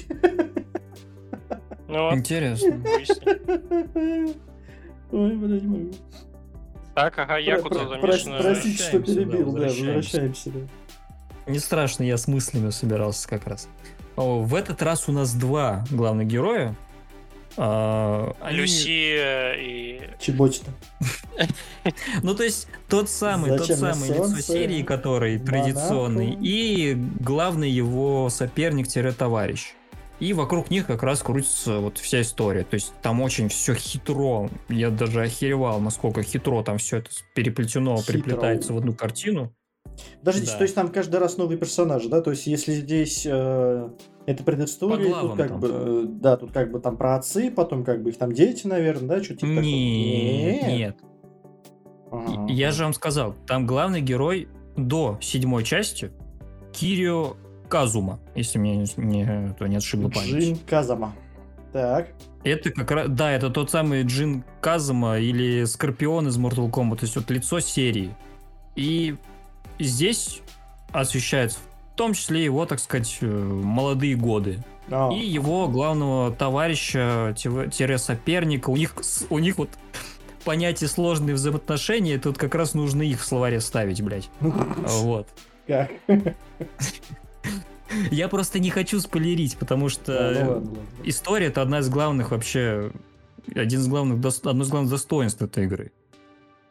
Ну, 1.87 2.15
Интересно. 2.15 2.83
Ой, 5.11 5.35
бля, 5.35 5.59
не 5.59 5.67
могу. 5.67 5.91
Так, 6.95 7.17
ага, 7.19 7.37
Якудза 7.37 7.87
замешана. 7.87 8.39
Простите, 8.41 8.83
что 8.83 8.99
перебил, 8.99 9.51
да, 9.51 9.63
возвращаемся. 9.63 10.51
Не 11.47 11.59
страшно, 11.59 12.03
я 12.03 12.17
с 12.17 12.27
мыслями 12.27 12.69
собирался 12.69 13.27
как 13.27 13.47
раз. 13.47 13.67
О, 14.15 14.41
в 14.41 14.55
этот 14.55 14.81
раз 14.81 15.09
у 15.09 15.11
нас 15.11 15.33
два 15.33 15.83
главных 15.91 16.27
героя. 16.27 16.75
А, 17.55 18.35
они... 18.41 18.57
Люси 18.57 18.89
и... 19.59 20.01
Чеботина. 20.19 20.69
ну, 22.23 22.35
то 22.35 22.43
есть, 22.43 22.67
тот 22.88 23.09
самый, 23.09 23.57
тот 23.57 23.67
самый 23.67 24.09
лицо 24.09 24.39
серии, 24.39 24.84
который 24.84 25.39
традиционный, 25.39 26.38
и 26.41 26.95
главный 27.19 27.69
его 27.69 28.30
соперник-товарищ. 28.30 29.73
И 30.19 30.31
вокруг 30.31 30.69
них 30.69 30.88
как 30.88 31.03
раз 31.03 31.21
крутится 31.21 31.80
вот 31.80 31.97
вся 31.97 32.21
история. 32.21 32.63
То 32.63 32.75
есть 32.75 32.93
там 33.01 33.21
очень 33.21 33.49
все 33.49 33.73
хитро. 33.73 34.49
Я 34.69 34.89
даже 34.89 35.21
охеревал, 35.21 35.81
насколько 35.81 36.23
хитро 36.23 36.63
там 36.63 36.77
все 36.77 36.97
это 36.97 37.09
переплетено, 37.34 37.97
хитро. 37.97 38.13
переплетается 38.13 38.73
в 38.73 38.77
одну 38.77 38.93
картину. 38.93 39.53
Подождите, 40.19 40.51
да. 40.51 40.57
то 40.57 40.63
есть 40.63 40.75
там 40.75 40.89
каждый 40.89 41.17
раз 41.17 41.37
новый 41.37 41.57
персонаж, 41.57 42.05
да? 42.05 42.21
То 42.21 42.31
есть 42.31 42.47
если 42.47 42.73
здесь 42.73 43.25
э, 43.29 43.89
это 44.25 44.43
предыстория, 44.43 45.13
тут 45.21 45.35
как 45.37 45.49
там. 45.49 45.59
бы, 45.59 45.69
э, 45.71 46.03
да, 46.07 46.37
тут 46.37 46.51
как 46.51 46.71
бы 46.71 46.79
там 46.79 46.97
про 46.97 47.15
отцы, 47.15 47.51
потом 47.51 47.83
как 47.83 48.03
бы 48.03 48.09
их 48.09 48.17
там 48.17 48.31
дети, 48.31 48.67
наверное, 48.67 49.17
да, 49.17 49.23
что 49.23 49.35
типа 49.35 49.45
Нет, 49.45 50.67
нет. 50.67 50.97
Ага. 52.11 52.45
Я 52.51 52.71
же 52.71 52.83
вам 52.83 52.93
сказал, 52.93 53.35
там 53.47 53.65
главный 53.65 54.01
герой 54.01 54.47
до 54.77 55.17
седьмой 55.21 55.63
части 55.63 56.11
Кирио 56.71 57.35
Казума, 57.69 58.19
если 58.35 58.59
мне 58.59 58.85
не, 58.97 59.53
то 59.57 59.67
не 59.67 59.77
отшибло 59.77 60.09
память. 60.09 60.35
Джин 60.35 60.57
Казума. 60.67 61.13
Так. 61.71 62.09
Это 62.43 62.69
как 62.69 62.91
раз, 62.91 63.09
да, 63.09 63.31
это 63.31 63.49
тот 63.49 63.71
самый 63.71 64.03
Джин 64.03 64.43
Казума 64.61 65.17
или 65.17 65.63
Скорпион 65.63 66.27
из 66.27 66.37
Mortal 66.37 66.69
Kombat, 66.69 66.97
то 66.97 67.05
есть 67.05 67.15
вот 67.15 67.29
лицо 67.31 67.59
серии. 67.59 68.15
И 68.75 69.15
здесь 69.84 70.41
освещается 70.91 71.60
в 71.60 71.95
том 71.95 72.14
числе 72.14 72.43
его, 72.43 72.65
так 72.65 72.80
сказать, 72.80 73.18
э, 73.22 73.26
молодые 73.27 74.15
годы. 74.15 74.64
Oh. 74.89 75.15
И 75.15 75.26
его 75.26 75.68
главного 75.68 76.31
товарища, 76.31 77.35
соперника. 77.97 78.69
У 78.69 78.76
них, 78.76 78.95
у 79.30 79.39
них 79.39 79.57
вот 79.57 79.69
понятие 80.43 80.89
сложные 80.89 81.35
взаимоотношения, 81.35 82.18
тут 82.18 82.38
как 82.38 82.55
раз 82.55 82.73
нужно 82.73 83.01
их 83.03 83.22
в 83.22 83.26
словаре 83.26 83.61
ставить, 83.61 84.01
блядь. 84.01 84.30
Вот. 84.39 85.27
Как? 85.68 85.91
Я 88.11 88.27
просто 88.27 88.60
не 88.60 88.69
хочу 88.72 88.99
спойлерить, 88.99 89.57
потому 89.57 89.89
что 89.89 90.64
история 91.03 91.47
это 91.47 91.61
одна 91.61 91.80
из 91.80 91.89
главных 91.89 92.31
вообще, 92.31 92.91
один 93.53 93.80
из 93.80 93.88
главных, 93.88 94.18
одно 94.43 94.64
из 94.64 94.69
главных 94.69 94.91
достоинств 94.91 95.41
этой 95.41 95.65
игры. 95.65 95.91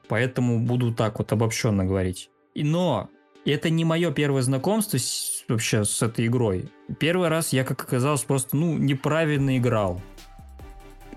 Поэтому 0.09 0.59
буду 0.59 0.93
так 0.93 1.18
вот 1.18 1.32
обобщенно 1.32 1.84
говорить. 1.84 2.28
Но 2.54 3.08
это 3.44 3.70
не 3.70 3.84
мое 3.84 4.12
первое 4.12 4.42
знакомство 4.42 4.98
с, 4.98 5.44
вообще 5.48 5.84
с 5.84 6.02
этой 6.02 6.26
игрой. 6.26 6.70
Первый 6.98 7.28
раз 7.28 7.52
я, 7.52 7.64
как 7.64 7.82
оказалось, 7.82 8.22
просто 8.22 8.56
ну 8.56 8.76
неправильно 8.76 9.58
играл. 9.58 10.00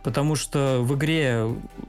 Потому 0.03 0.35
что 0.35 0.81
в 0.81 0.95
игре 0.95 1.45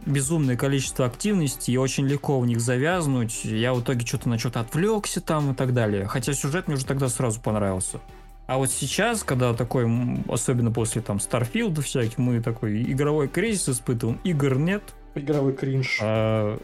безумное 0.07 0.57
количество 0.57 1.05
активностей, 1.05 1.75
и 1.75 1.77
очень 1.77 2.07
легко 2.07 2.41
в 2.41 2.47
них 2.47 2.61
завязнуть. 2.61 3.45
Я 3.45 3.75
в 3.75 3.83
итоге 3.83 4.07
что-то 4.07 4.31
на 4.31 4.39
что-то 4.39 4.61
отвлекся 4.61 5.21
там 5.21 5.53
и 5.53 5.55
так 5.55 5.75
далее. 5.75 6.07
Хотя 6.07 6.33
сюжет 6.33 6.67
мне 6.67 6.77
уже 6.77 6.87
тогда 6.87 7.09
сразу 7.09 7.41
понравился. 7.41 8.01
А 8.47 8.59
вот 8.59 8.71
сейчас, 8.71 9.25
когда 9.25 9.53
такой, 9.55 9.87
особенно 10.29 10.71
после 10.71 11.03
там 11.03 11.19
Старфилда 11.19 11.83
всяких, 11.83 12.17
мы 12.17 12.41
такой 12.41 12.83
игровой 12.85 13.29
кризис 13.29 13.69
испытываем, 13.69 14.21
игр 14.23 14.57
нет. 14.57 14.83
Игровой 15.15 15.53
кринж. 15.53 15.99
А, 16.01 16.59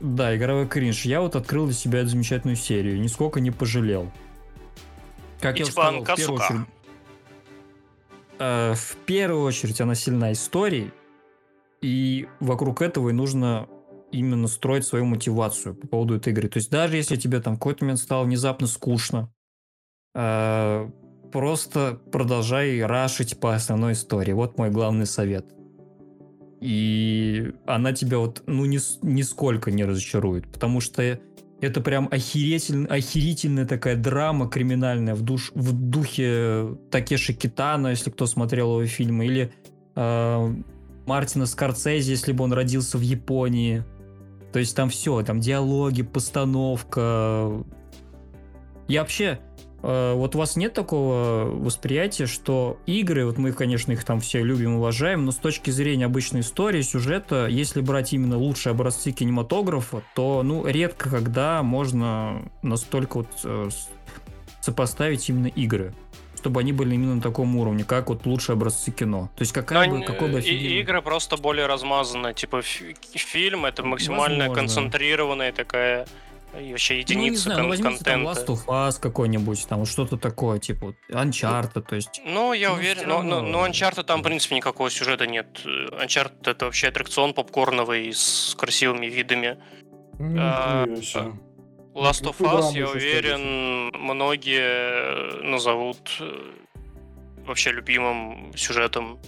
да, 0.00 0.36
игровой 0.36 0.68
кринж. 0.68 1.04
Я 1.04 1.20
вот 1.20 1.36
открыл 1.36 1.66
для 1.66 1.74
себя 1.74 2.00
эту 2.00 2.10
замечательную 2.10 2.56
серию, 2.56 3.00
нисколько 3.00 3.40
не 3.40 3.50
пожалел. 3.50 4.10
Как 5.40 5.58
я 5.58 5.66
сказал, 5.66 6.02
в 6.02 6.16
первую 6.16 6.40
очередь, 6.40 6.66
э, 8.38 8.74
в 8.74 8.96
первую 9.06 9.44
очередь 9.44 9.80
она 9.80 9.94
сильна 9.94 10.32
историей, 10.32 10.90
и 11.80 12.28
вокруг 12.40 12.82
этого 12.82 13.10
и 13.10 13.12
нужно 13.12 13.68
именно 14.10 14.48
строить 14.48 14.84
свою 14.84 15.04
мотивацию 15.04 15.74
по 15.74 15.86
поводу 15.86 16.16
этой 16.16 16.32
игры. 16.32 16.48
То 16.48 16.58
есть 16.58 16.70
даже 16.70 16.96
если 16.96 17.16
тебе 17.16 17.40
там 17.40 17.56
какой-то 17.56 17.84
момент 17.84 18.00
стало 18.00 18.24
внезапно 18.24 18.66
скучно, 18.66 19.32
э, 20.14 20.90
просто 21.32 22.00
продолжай 22.10 22.82
рашить 22.84 23.38
по 23.38 23.54
основной 23.54 23.92
истории. 23.92 24.32
Вот 24.32 24.58
мой 24.58 24.70
главный 24.70 25.06
совет. 25.06 25.57
И 26.60 27.52
она 27.66 27.92
тебя 27.92 28.18
вот, 28.18 28.42
ну, 28.46 28.64
ни, 28.64 28.78
нисколько 29.06 29.70
не 29.70 29.84
разочарует, 29.84 30.48
потому 30.48 30.80
что 30.80 31.20
это 31.60 31.80
прям 31.80 32.08
охерительная, 32.10 32.88
охерительная 32.88 33.66
такая 33.66 33.96
драма 33.96 34.48
криминальная 34.48 35.14
в, 35.14 35.22
душ, 35.22 35.52
в 35.54 35.72
духе 35.72 36.76
Такеши 36.90 37.32
Китана, 37.32 37.88
если 37.88 38.10
кто 38.10 38.26
смотрел 38.26 38.80
его 38.80 38.86
фильмы, 38.86 39.26
или 39.26 39.52
э, 39.96 40.54
Мартина 41.06 41.46
Скорцезе, 41.46 42.12
если 42.12 42.32
бы 42.32 42.44
он 42.44 42.52
родился 42.52 42.98
в 42.98 43.02
Японии. 43.02 43.84
То 44.52 44.58
есть 44.58 44.74
там 44.76 44.88
все, 44.88 45.22
там 45.22 45.40
диалоги, 45.40 46.02
постановка. 46.02 47.64
Я 48.86 49.00
вообще 49.00 49.40
вот 49.82 50.34
у 50.34 50.38
вас 50.38 50.56
нет 50.56 50.72
такого 50.72 51.44
восприятия, 51.44 52.26
что 52.26 52.78
игры, 52.86 53.24
вот 53.24 53.38
мы, 53.38 53.52
конечно, 53.52 53.92
их 53.92 54.04
там 54.04 54.20
все 54.20 54.42
любим, 54.42 54.76
уважаем, 54.76 55.24
но 55.24 55.30
с 55.30 55.36
точки 55.36 55.70
зрения 55.70 56.06
обычной 56.06 56.40
истории, 56.40 56.82
сюжета, 56.82 57.46
если 57.46 57.80
брать 57.80 58.12
именно 58.12 58.36
лучшие 58.36 58.72
образцы 58.72 59.12
кинематографа, 59.12 60.02
то, 60.14 60.42
ну, 60.42 60.66
редко 60.66 61.10
когда 61.10 61.62
можно 61.62 62.42
настолько 62.62 63.18
вот 63.18 63.28
э, 63.44 63.68
сопоставить 64.60 65.28
именно 65.28 65.46
игры 65.46 65.94
чтобы 66.38 66.60
они 66.60 66.72
были 66.72 66.94
именно 66.94 67.16
на 67.16 67.20
таком 67.20 67.56
уровне, 67.56 67.82
как 67.82 68.08
вот 68.08 68.24
лучшие 68.24 68.54
образцы 68.54 68.92
кино. 68.92 69.28
То 69.36 69.42
есть 69.42 69.52
какая 69.52 69.88
Но 69.88 69.98
бы, 69.98 70.04
какой 70.04 70.30
бы 70.30 70.38
офигенный... 70.38 70.80
Игры 70.80 71.02
просто 71.02 71.36
более 71.36 71.66
размазанная. 71.66 72.32
Типа 72.32 72.62
фильм 72.62 73.66
это 73.66 73.82
максимально 73.82 74.46
Возможно. 74.46 74.54
концентрированная 74.54 75.52
такая 75.52 76.06
и 76.56 76.70
вообще 76.70 77.00
единицы 77.00 77.18
ну, 77.18 77.30
не 77.30 77.36
знаю, 77.36 77.58
кон- 77.58 77.62
ну, 77.64 77.68
возьмите, 77.70 78.04
контента. 78.04 78.34
Там 78.34 78.54
Last 78.54 78.66
of 78.66 78.66
Us 78.66 79.00
какой-нибудь, 79.00 79.66
там 79.68 79.84
что-то 79.84 80.16
такое, 80.16 80.58
типа 80.58 80.94
Uncharted, 81.10 81.82
то 81.82 81.96
есть... 81.96 82.22
Ну, 82.24 82.52
я 82.52 82.70
ну, 82.70 82.74
уверен, 82.76 83.08
но, 83.08 83.22
но, 83.22 83.42
но 83.42 83.66
Uncharted 83.66 84.04
там, 84.04 84.20
в 84.20 84.22
принципе, 84.22 84.56
никакого 84.56 84.90
сюжета 84.90 85.26
нет. 85.26 85.60
Uncharted 85.64 86.50
это 86.50 86.64
вообще 86.66 86.88
аттракцион 86.88 87.34
попкорновый 87.34 88.12
с 88.12 88.54
красивыми 88.58 89.06
видами. 89.06 89.58
Mm, 90.18 90.36
а, 90.38 90.86
Last 91.94 92.24
of 92.24 92.38
Us, 92.38 92.72
я 92.72 92.88
уверен, 92.88 93.88
многие 93.96 95.42
назовут 95.42 96.16
э, 96.20 96.52
вообще 97.44 97.72
любимым 97.72 98.52
сюжетом 98.56 99.20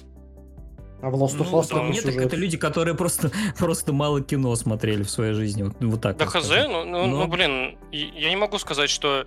а 1.03 1.09
в 1.09 1.15
Last 1.15 1.39
of 1.39 1.51
Us 1.51 1.69
ну, 1.71 1.91
нет, 1.91 2.05
так 2.05 2.17
это 2.17 2.37
люди, 2.37 2.57
которые 2.57 2.95
просто, 2.95 3.31
просто 3.59 3.93
мало 3.93 4.23
кино 4.23 4.55
смотрели 4.57 5.03
в 5.03 5.11
своей 5.11 5.33
жизни. 5.33 5.63
Вот, 5.63 5.75
вот 5.81 6.01
так. 6.01 6.17
Да 6.17 6.27
хз, 6.27 6.49
ну, 6.49 6.85
ну, 6.85 7.07
Но... 7.07 7.07
ну, 7.07 7.27
блин, 7.27 7.79
я 7.91 8.29
не 8.29 8.37
могу 8.37 8.59
сказать, 8.59 8.91
что 8.91 9.25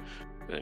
э, 0.50 0.62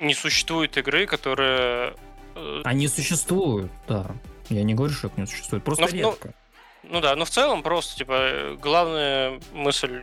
не 0.00 0.14
существует 0.14 0.76
игры, 0.76 1.06
которые... 1.06 1.94
Э, 2.34 2.62
Они 2.64 2.88
существуют, 2.88 3.70
да. 3.88 4.10
Я 4.48 4.62
не 4.62 4.74
говорю, 4.74 4.92
что 4.92 5.08
их 5.08 5.16
не 5.16 5.26
существует, 5.26 5.64
просто 5.64 5.84
но, 5.84 5.88
редко. 5.88 6.34
Ну, 6.82 6.90
ну 6.94 7.00
да, 7.00 7.16
но 7.16 7.24
в 7.24 7.30
целом 7.30 7.62
просто, 7.62 7.96
типа, 7.96 8.56
главная 8.60 9.40
мысль, 9.52 10.02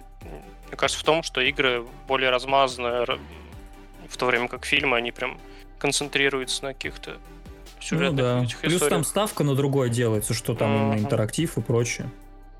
мне 0.67 0.77
кажется, 0.77 1.01
в 1.01 1.05
том, 1.05 1.21
что 1.21 1.41
игры 1.41 1.85
более 2.07 2.29
размазаны, 2.29 3.05
в 4.07 4.17
то 4.17 4.25
время 4.25 4.47
как 4.47 4.65
фильмы, 4.65 4.97
они 4.97 5.11
прям 5.11 5.39
концентрируются 5.77 6.63
на 6.63 6.73
каких-то 6.73 7.17
сюжетных 7.79 8.11
ну, 8.11 8.23
да. 8.23 8.43
этих 8.43 8.59
Плюс 8.59 8.73
историях. 8.73 8.89
там 8.89 9.03
ставка 9.03 9.43
на 9.43 9.55
другое 9.55 9.89
делается, 9.89 10.33
что 10.33 10.55
там 10.55 10.71
uh-huh. 10.71 10.91
именно 10.91 10.99
интерактив 10.99 11.57
и 11.57 11.61
прочее. 11.61 12.09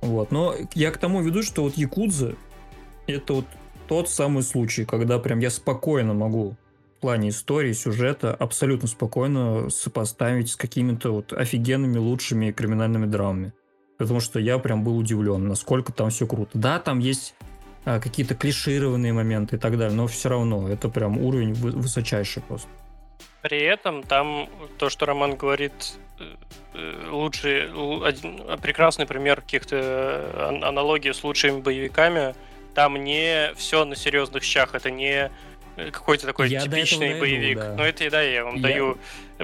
Вот. 0.02 0.31
Но 0.31 0.56
я 0.73 0.91
к 0.91 0.98
тому 0.98 1.22
веду, 1.22 1.44
что 1.44 1.64
вот 1.64 1.76
Якудза 1.76 2.35
это 3.07 3.34
вот 3.34 3.45
тот 3.88 4.10
самый 4.10 4.44
случай, 4.44 4.85
когда 4.85 5.18
прям 5.19 5.39
я 5.39 5.49
спокойно 5.49 6.14
могу 6.14 6.56
в 6.98 6.99
плане 6.99 7.30
истории, 7.30 7.73
сюжета 7.73 8.34
абсолютно 8.34 8.88
спокойно 8.88 9.69
сопоставить 9.69 10.49
с 10.49 10.56
какими-то 10.56 11.11
вот 11.11 11.31
офигенными, 11.31 11.98
лучшими 11.98 12.52
криминальными 12.52 13.06
драмами. 13.06 13.53
Потому 13.98 14.19
что 14.19 14.39
я 14.39 14.57
прям 14.60 14.84
был 14.84 14.98
удивлен, 14.98 15.48
насколько 15.48 15.94
там 15.94 16.10
все 16.10 16.27
круто. 16.27 16.52
Да, 16.53 16.80
там 16.80 16.99
есть 16.99 17.35
а, 17.85 17.99
какие-то 17.99 18.35
клишированные 18.35 19.14
моменты 19.14 19.56
и 19.56 19.60
так 19.60 19.77
далее, 19.77 19.95
но 19.95 20.07
все 20.07 20.30
равно 20.30 20.68
это 20.69 20.89
прям 20.89 21.18
уровень 21.18 21.53
высочайший 21.53 22.44
просто. 22.44 22.68
При 23.42 23.62
этом 23.62 24.04
там 24.04 24.50
то, 24.78 24.90
что 24.90 25.06
Роман 25.06 25.36
говорит, 25.36 25.98
э, 26.20 26.36
э, 26.74 27.10
лучший, 27.10 27.70
один, 28.06 28.42
прекрасный 28.62 29.06
пример 29.06 29.42
каких-то 29.42 29.76
э, 29.76 30.60
аналогий 30.64 31.14
с 31.14 31.24
лучшими 31.24 31.62
боевиками. 31.62 32.36
Там 32.74 33.04
не 33.04 33.54
все 33.56 33.86
на 33.86 33.96
серьезных 33.96 34.44
щах, 34.44 34.76
это 34.76 34.92
не 34.92 35.32
какой-то 35.92 36.26
такой 36.26 36.50
я 36.50 36.62
типичный 36.62 37.20
боевик. 37.20 37.60
да. 37.60 37.76
Но 37.78 37.86
это 37.86 38.10
да, 38.10 38.22
я 38.22 38.44
вам 38.44 38.56
я... 38.56 38.62
даю 38.62 38.98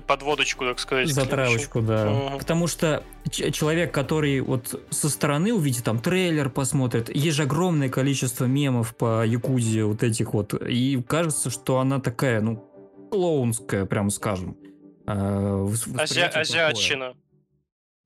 подводочку, 0.07 0.65
так 0.65 0.79
сказать. 0.79 1.09
Затравочку, 1.09 1.81
да. 1.81 2.11
Угу. 2.11 2.39
Потому 2.39 2.67
что 2.67 3.03
человек, 3.29 3.93
который 3.93 4.41
вот 4.41 4.83
со 4.89 5.09
стороны 5.09 5.53
увидит 5.53 5.83
там 5.83 5.99
трейлер, 5.99 6.49
посмотрит, 6.49 7.15
есть 7.15 7.37
же 7.37 7.43
огромное 7.43 7.89
количество 7.89 8.45
мемов 8.45 8.95
по 8.95 9.23
Якузе 9.25 9.83
вот 9.83 10.01
этих 10.01 10.33
вот, 10.33 10.53
и 10.53 11.01
кажется, 11.07 11.51
что 11.51 11.79
она 11.79 11.99
такая, 11.99 12.41
ну, 12.41 12.67
клоунская, 13.13 13.85
прям 13.85 14.09
скажем. 14.09 14.57
Э, 15.05 15.67
Азия, 15.99 16.25
азиатчина. 16.25 17.13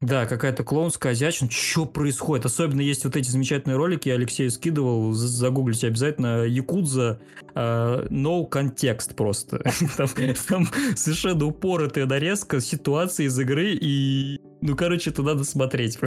Да, 0.02 0.26
какая-то 0.26 0.66
клоунская 0.66 1.14
азиатчина. 1.14 1.50
Что 1.50 1.86
происходит? 1.86 2.46
Особенно 2.46 2.82
есть 2.82 3.06
вот 3.06 3.16
эти 3.16 3.30
замечательные 3.30 3.78
ролики, 3.78 4.10
Алексей 4.10 4.50
скидывал, 4.50 5.14
загуглите 5.14 5.88
обязательно, 5.88 6.44
Якудза, 6.44 7.22
э, 7.56 8.08
no 8.10 8.50
context 8.50 9.16
просто. 9.16 9.60
там, 9.98 10.10
там 10.50 10.68
совершенно 10.98 11.46
упоротая 11.46 12.06
нарезка 12.06 12.60
ситуации 12.60 13.28
из 13.28 13.40
игры, 13.40 13.78
и, 13.80 14.42
ну, 14.62 14.76
короче, 14.76 15.12
это 15.12 15.24
надо 15.24 15.46
смотреть. 15.46 15.98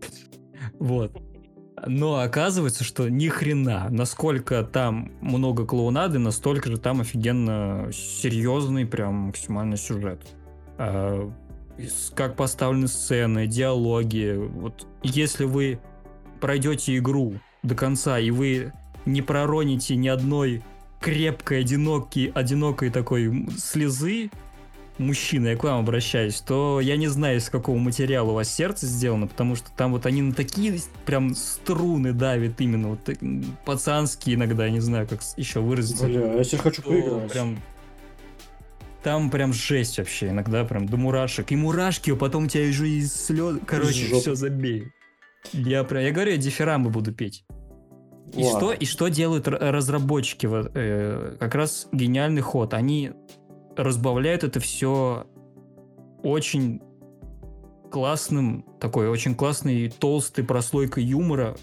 вот. 0.80 1.12
Но 1.84 2.20
оказывается, 2.20 2.84
что 2.84 3.08
ни 3.08 3.28
хрена, 3.28 3.88
насколько 3.90 4.62
там 4.62 5.12
много 5.20 5.66
клоунады, 5.66 6.18
настолько 6.18 6.70
же 6.70 6.78
там 6.78 7.02
офигенно 7.02 7.90
серьезный, 7.92 8.86
прям 8.86 9.14
максимальный 9.14 9.76
сюжет. 9.76 10.20
А, 10.78 11.30
как 12.14 12.36
поставлены 12.36 12.88
сцены, 12.88 13.46
диалоги. 13.46 14.36
Вот 14.36 14.86
если 15.02 15.44
вы 15.44 15.78
пройдете 16.40 16.96
игру 16.96 17.34
до 17.62 17.74
конца 17.74 18.18
и 18.18 18.30
вы 18.30 18.72
не 19.04 19.22
пророните 19.22 19.96
ни 19.96 20.08
одной 20.08 20.62
крепкой, 21.00 21.60
одинокой, 21.60 22.32
одинокой 22.34 22.90
такой 22.90 23.48
слезы, 23.58 24.30
мужчина, 24.98 25.48
я 25.48 25.56
к 25.56 25.64
вам 25.64 25.80
обращаюсь, 25.80 26.40
то 26.40 26.80
я 26.80 26.96
не 26.96 27.08
знаю, 27.08 27.38
из 27.38 27.48
какого 27.48 27.76
материала 27.76 28.30
у 28.30 28.34
вас 28.34 28.52
сердце 28.52 28.86
сделано, 28.86 29.26
потому 29.26 29.56
что 29.56 29.70
там 29.76 29.92
вот 29.92 30.06
они 30.06 30.22
на 30.22 30.32
такие 30.32 30.80
прям 31.04 31.34
струны 31.34 32.12
давят 32.12 32.60
именно, 32.60 32.88
вот 32.88 33.10
пацанские 33.64 34.36
иногда, 34.36 34.66
я 34.66 34.70
не 34.70 34.80
знаю, 34.80 35.06
как 35.06 35.20
еще 35.36 35.60
выразиться. 35.60 36.06
Бля, 36.06 36.34
я 36.34 36.44
сейчас 36.44 36.60
хочу 36.60 36.82
поиграть. 36.82 37.32
Прям 37.32 37.58
там 39.02 39.30
прям 39.30 39.52
жесть 39.52 39.98
вообще, 39.98 40.30
иногда 40.30 40.64
прям 40.64 40.86
до 40.86 40.96
мурашек. 40.96 41.52
И 41.52 41.56
мурашки, 41.56 42.10
а 42.10 42.16
потом 42.16 42.48
тебя 42.48 42.68
уже 42.68 42.88
и 42.88 43.02
слез. 43.04 43.58
Короче, 43.64 44.06
Жоп. 44.06 44.20
все 44.20 44.34
забей. 44.34 44.88
Я 45.52 45.84
прям, 45.84 46.02
я 46.02 46.10
говорю, 46.10 46.32
я 46.32 46.36
дифирамбы 46.38 46.90
буду 46.90 47.12
петь. 47.12 47.44
И 48.34 48.42
что, 48.42 48.72
и 48.72 48.84
что 48.84 49.06
делают 49.06 49.46
разработчики? 49.46 50.48
Э, 50.50 51.36
как 51.38 51.54
раз 51.54 51.86
гениальный 51.92 52.42
ход. 52.42 52.74
Они 52.74 53.12
разбавляют 53.76 54.44
это 54.44 54.60
все 54.60 55.26
очень 56.22 56.82
классным, 57.90 58.64
такой 58.80 59.08
очень 59.08 59.34
классной 59.34 59.88
толстой 59.88 60.44
прослойкой 60.44 61.04
юмора 61.04 61.56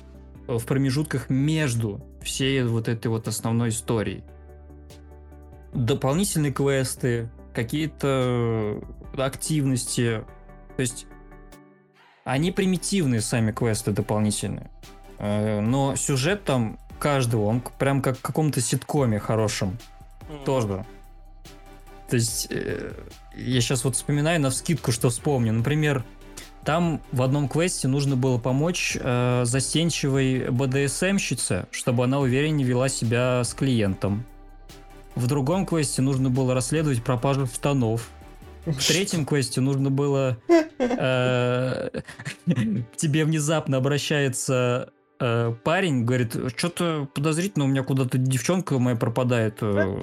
в 0.48 0.64
промежутках 0.66 1.30
между 1.30 2.02
всей 2.22 2.64
вот 2.64 2.88
этой 2.88 3.08
вот 3.08 3.28
основной 3.28 3.70
историей. 3.70 4.24
Дополнительные 5.74 6.54
квесты, 6.54 7.30
какие-то 7.54 8.82
активности. 9.18 10.24
То 10.76 10.82
есть 10.82 11.08
они 12.24 12.52
примитивные 12.52 13.22
сами 13.22 13.52
квесты 13.52 13.92
дополнительные. 13.92 14.70
Э, 15.20 15.62
но 15.62 15.96
сюжет 15.96 16.44
там 16.44 16.80
каждого, 17.00 17.46
он 17.46 17.62
прям 17.80 18.02
как 18.02 18.18
в 18.18 18.22
каком-то 18.22 18.62
ситкоме 18.62 19.20
хорошем. 19.20 19.78
Mm. 20.30 20.46
Тоже. 20.46 20.86
То 22.10 22.16
есть, 22.16 22.48
э, 22.50 22.92
я 23.36 23.62
сейчас 23.62 23.84
вот 23.84 23.96
вспоминаю 23.96 24.40
на 24.42 24.50
вскидку, 24.50 24.92
что 24.92 25.10
вспомню. 25.10 25.54
Например, 25.54 26.04
там 26.64 27.02
в 27.12 27.22
одном 27.22 27.50
квесте 27.50 27.88
нужно 27.88 28.16
было 28.16 28.38
помочь 28.38 28.98
э, 29.00 29.42
застенчивой 29.46 30.50
БДСМщице, 30.50 31.68
чтобы 31.72 32.06
она 32.06 32.20
увереннее 32.20 32.66
вела 32.66 32.88
себя 32.88 33.44
с 33.44 33.54
клиентом. 33.54 34.26
В 35.16 35.28
другом 35.28 35.66
квесте 35.66 36.02
нужно 36.02 36.30
было 36.30 36.54
расследовать 36.54 37.04
пропажу 37.04 37.48
штанов. 37.48 38.10
В 38.66 38.88
третьем 38.88 39.26
квесте 39.26 39.60
нужно 39.60 39.92
было... 39.92 40.38
Э, 40.80 41.90
тебе 42.96 43.26
внезапно 43.26 43.78
обращается 43.78 44.93
э, 45.20 45.54
парень 45.64 46.06
говорит, 46.06 46.36
что-то 46.56 47.08
подозрительно, 47.14 47.66
у 47.66 47.68
меня 47.68 47.84
куда-то 47.84 48.18
девчонка 48.18 48.80
моя 48.80 48.96
пропадает, 48.96 49.58
э, 49.62 49.98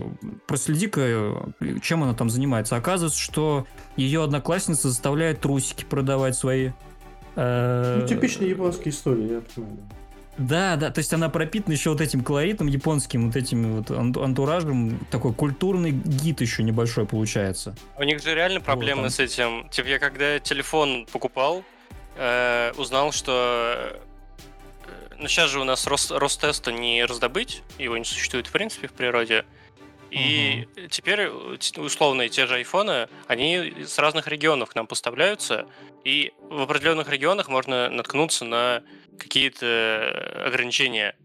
проследи-ка, 0.47 1.53
чем 1.83 2.03
она 2.03 2.15
там 2.15 2.31
занимается. 2.31 2.77
Оказывается, 2.77 3.21
что 3.21 3.67
ее 3.97 4.23
одноклассница 4.23 4.89
заставляет 4.89 5.41
трусики 5.41 5.85
продавать 5.85 6.37
свои. 6.37 6.71
Э, 7.37 7.99
ну, 8.01 8.07
типичная 8.07 8.49
японская 8.49 8.93
история, 8.93 9.35
я 9.35 9.41
понимаю. 9.41 9.79
Да, 10.39 10.77
да, 10.77 10.91
то 10.91 11.01
есть 11.01 11.13
она 11.13 11.29
пропитана 11.29 11.75
еще 11.75 11.91
вот 11.91 12.01
этим 12.01 12.25
колоритом 12.25 12.67
японским, 12.67 13.27
вот 13.27 13.37
этим 13.37 13.83
вот 13.83 13.91
антуражем, 13.91 14.99
такой 15.11 15.35
культурный 15.35 15.91
гид 15.91 16.41
еще 16.41 16.63
небольшой 16.63 17.05
получается. 17.05 17.75
У 17.99 18.03
них 18.05 18.23
же 18.23 18.35
реально 18.35 18.61
проблемы 18.61 19.03
вот, 19.03 19.13
с 19.13 19.19
этим. 19.19 19.69
Типа 19.69 19.89
я 19.89 19.99
когда 19.99 20.39
телефон 20.39 21.07
покупал, 21.13 21.63
э, 22.17 22.73
узнал, 22.79 23.13
что 23.13 24.01
ну, 25.21 25.29
сейчас 25.29 25.51
же 25.51 25.61
у 25.61 25.65
нас 25.65 25.87
рост, 25.87 26.11
Ростеста 26.11 26.73
не 26.73 27.05
раздобыть, 27.05 27.63
его 27.79 27.97
не 27.97 28.05
существует 28.05 28.47
в 28.47 28.53
принципе 28.53 28.89
в 28.89 28.93
природе. 28.93 29.45
И 30.11 30.67
угу. 30.77 30.89
теперь 30.89 31.29
условно 31.29 32.29
те 32.29 32.47
же 32.47 32.55
айфоны, 32.55 33.09
они 33.29 33.85
с 33.85 33.99
разных 33.99 34.27
регионов 34.27 34.71
к 34.71 34.75
нам 34.75 34.87
поставляются, 34.87 35.67
и 36.05 36.33
в 36.41 36.63
определенных 36.63 37.09
регионах 37.09 37.49
можно 37.49 37.89
наткнуться 37.89 38.45
на 38.45 38.83
какие-то 39.19 40.45
ограничения. 40.47 41.17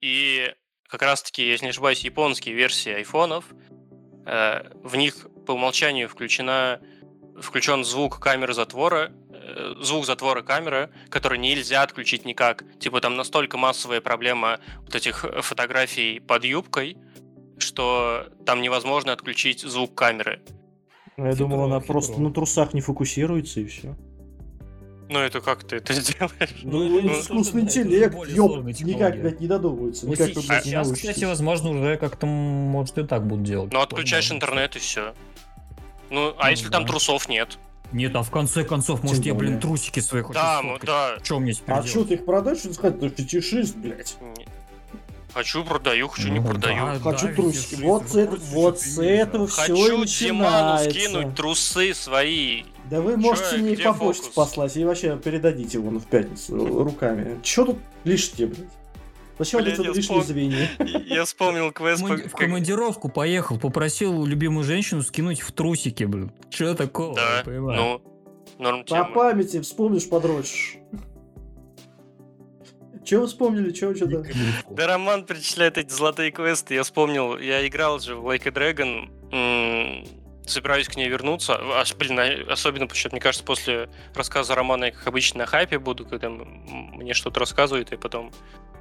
И 0.00 0.52
как 0.88 1.02
раз-таки, 1.02 1.48
если 1.48 1.64
не 1.64 1.70
ошибаюсь, 1.70 2.00
японские 2.00 2.54
версии 2.54 2.92
айфонов, 2.92 3.46
э, 4.26 4.70
в 4.84 4.94
них 4.96 5.26
по 5.46 5.52
умолчанию 5.52 6.08
включена, 6.08 6.80
включен 7.40 7.84
звук 7.84 8.18
камеры 8.18 8.54
затвора, 8.54 9.12
Э, 9.46 9.74
звук 9.80 10.06
затвора 10.06 10.42
камеры, 10.42 10.90
который 11.08 11.38
нельзя 11.38 11.82
отключить 11.82 12.24
никак. 12.24 12.64
Типа 12.80 13.00
там 13.00 13.16
настолько 13.16 13.56
массовая 13.56 14.00
проблема 14.00 14.58
вот 14.80 14.94
этих 14.94 15.24
фотографий 15.40 16.18
под 16.18 16.44
юбкой, 16.44 16.96
что 17.58 18.26
там 18.44 18.60
невозможно 18.60 19.12
отключить 19.12 19.60
звук 19.60 19.94
камеры. 19.94 20.40
Я 21.16 21.30
хитро, 21.30 21.36
думал, 21.36 21.64
она 21.64 21.80
хитро. 21.80 21.92
просто 21.92 22.20
на 22.20 22.32
трусах 22.32 22.74
не 22.74 22.80
фокусируется 22.80 23.60
и 23.60 23.66
все. 23.66 23.96
Ну 25.08 25.20
это 25.20 25.40
как 25.40 25.62
ты 25.62 25.76
это 25.76 25.92
сделаешь? 25.94 26.62
Ну, 26.64 26.88
ну, 26.88 27.00
ну 27.02 27.20
искусственный 27.20 27.62
интеллект, 27.62 28.16
ёб, 28.26 28.64
никак, 28.64 29.20
блядь, 29.20 29.40
не 29.40 29.46
додумывается. 29.46 30.08
Никак, 30.08 30.30
а, 30.30 30.60
сейчас, 30.60 30.90
кстати, 30.90 31.24
возможно, 31.24 31.70
уже 31.70 31.96
как-то, 31.98 32.26
может, 32.26 32.98
и 32.98 33.04
так 33.04 33.24
будут 33.24 33.44
делать. 33.44 33.72
Ну, 33.72 33.80
отключаешь 33.80 34.32
интернет 34.32 34.74
и 34.74 34.80
все. 34.80 35.14
Ну, 36.10 36.34
а 36.38 36.44
ну, 36.44 36.50
если 36.50 36.66
да. 36.66 36.78
там 36.78 36.86
трусов 36.86 37.28
нет? 37.28 37.58
Нет, 37.92 38.14
а 38.16 38.22
в 38.22 38.30
конце 38.30 38.64
концов, 38.64 39.02
может, 39.02 39.24
я, 39.24 39.34
блин, 39.34 39.60
трусики 39.60 40.00
свои 40.00 40.22
хочу 40.22 40.34
Да, 40.34 40.60
ну 40.62 40.78
да. 40.82 41.18
Что 41.22 41.38
мне 41.38 41.52
теперь 41.52 41.74
А 41.74 41.82
что, 41.86 42.04
ты 42.04 42.14
их 42.14 42.24
продаешь, 42.24 42.58
что 42.58 42.74
сказать? 42.74 43.00
Ты 43.00 43.08
фетишист, 43.08 43.76
блядь. 43.76 44.16
Хочу, 45.32 45.64
продаю, 45.64 46.08
хочу, 46.08 46.28
не 46.28 46.40
ну 46.40 46.48
продаю. 46.48 46.76
Да, 46.76 46.98
хочу 46.98 47.28
да, 47.28 47.34
трусики. 47.34 47.74
Вот 47.82 48.08
с 48.08 48.16
этого, 48.16 48.40
вот 48.52 48.80
с 48.80 48.98
этого 48.98 49.46
все 49.46 49.74
Хочу 49.74 50.04
Диману 50.06 50.90
скинуть 50.90 51.34
трусы 51.34 51.92
свои. 51.92 52.62
Да 52.90 53.02
вы 53.02 53.18
можете 53.18 53.58
мне 53.58 53.76
по 53.76 53.92
почте 53.92 54.30
послать 54.34 54.76
и 54.78 54.84
вообще 54.84 55.16
передадите 55.18 55.76
его 55.76 55.90
в 55.90 56.06
пятницу 56.06 56.82
руками. 56.82 57.38
Че 57.42 57.66
тут 57.66 57.78
лишнее, 58.04 58.48
блядь? 58.48 58.68
Зачем 59.38 59.62
Блин, 59.62 59.74
это 59.74 59.82
лишнее 59.82 60.22
звенье? 60.22 60.70
Я 61.06 61.24
вспомнил 61.24 61.70
квест. 61.72 62.02
В 62.02 62.30
командировку 62.30 63.08
поехал, 63.08 63.58
попросил 63.58 64.24
любимую 64.24 64.64
женщину 64.64 65.02
скинуть 65.02 65.40
в 65.40 65.52
трусики, 65.52 66.04
блин. 66.04 66.32
Че 66.48 66.74
такого? 66.74 67.14
Да, 67.14 67.42
ну, 67.44 68.00
норм 68.58 68.84
По 68.84 69.04
памяти 69.04 69.60
вспомнишь, 69.60 70.08
подрочишь. 70.08 70.78
Чего 73.04 73.26
вспомнили? 73.26 73.70
Чего 73.70 73.94
что-то? 73.94 74.24
Да, 74.70 74.86
Роман 74.88 75.24
перечисляет 75.24 75.78
эти 75.78 75.92
золотые 75.92 76.32
квесты. 76.32 76.74
Я 76.74 76.82
вспомнил, 76.82 77.38
я 77.38 77.66
играл 77.66 78.00
же 78.00 78.16
в 78.16 78.26
Like 78.26 78.48
a 78.48 78.50
Dragon, 78.50 80.08
собираюсь 80.46 80.88
к 80.88 80.96
ней 80.96 81.08
вернуться. 81.08 81.56
А, 81.56 81.84
блин, 81.98 82.50
особенно, 82.50 82.86
почему 82.86 83.12
мне 83.12 83.20
кажется, 83.20 83.44
после 83.44 83.88
рассказа 84.14 84.54
Романа 84.54 84.86
я, 84.86 84.90
как 84.92 85.06
обычно, 85.06 85.38
на 85.40 85.46
хайпе 85.46 85.78
буду, 85.78 86.06
когда 86.06 86.30
мне 86.30 87.14
что-то 87.14 87.40
рассказывают, 87.40 87.92
и 87.92 87.96
потом 87.96 88.32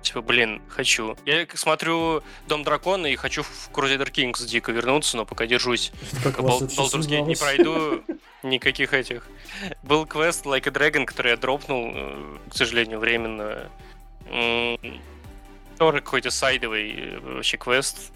Типа, 0.05 0.21
блин, 0.21 0.61
хочу. 0.69 1.17
Я 1.25 1.47
смотрю 1.55 2.21
Дом 2.47 2.63
Дракона 2.63 3.07
и 3.07 3.15
хочу 3.15 3.41
в 3.41 3.71
Crusader 3.73 4.11
Kings 4.11 4.45
дико 4.45 4.71
вернуться, 4.71 5.17
но 5.17 5.25
пока 5.25 5.47
держусь. 5.47 5.91
Как 6.23 6.37
Baldur's 6.37 7.07
Gate 7.07 7.25
не 7.25 7.35
пройду, 7.35 8.03
никаких 8.43 8.93
этих. 8.93 9.27
Был 9.81 10.05
квест 10.05 10.45
Like 10.45 10.67
a 10.67 10.71
Dragon, 10.71 11.05
который 11.05 11.31
я 11.31 11.37
дропнул, 11.37 11.91
э, 11.91 12.37
к 12.51 12.55
сожалению, 12.55 12.99
временно. 12.99 13.67
Тоже 15.79 16.01
какой-то 16.01 16.29
сайдовый 16.29 16.93
э, 16.95 17.19
вообще 17.19 17.57
квест. 17.57 18.11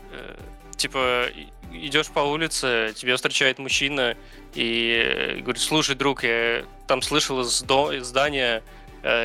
Э, 0.80 0.82
типа, 0.82 1.26
идешь 1.72 2.08
по 2.08 2.20
улице, 2.20 2.94
тебя 2.96 3.16
встречает 3.16 3.60
мужчина 3.60 4.18
и 4.54 5.38
говорит, 5.42 5.62
слушай, 5.62 5.96
друг, 5.96 6.24
я 6.24 6.66
там 6.88 7.02
слышал 7.02 7.42
из, 7.42 7.62
до, 7.62 7.92
из 7.92 8.08
здания 8.08 8.64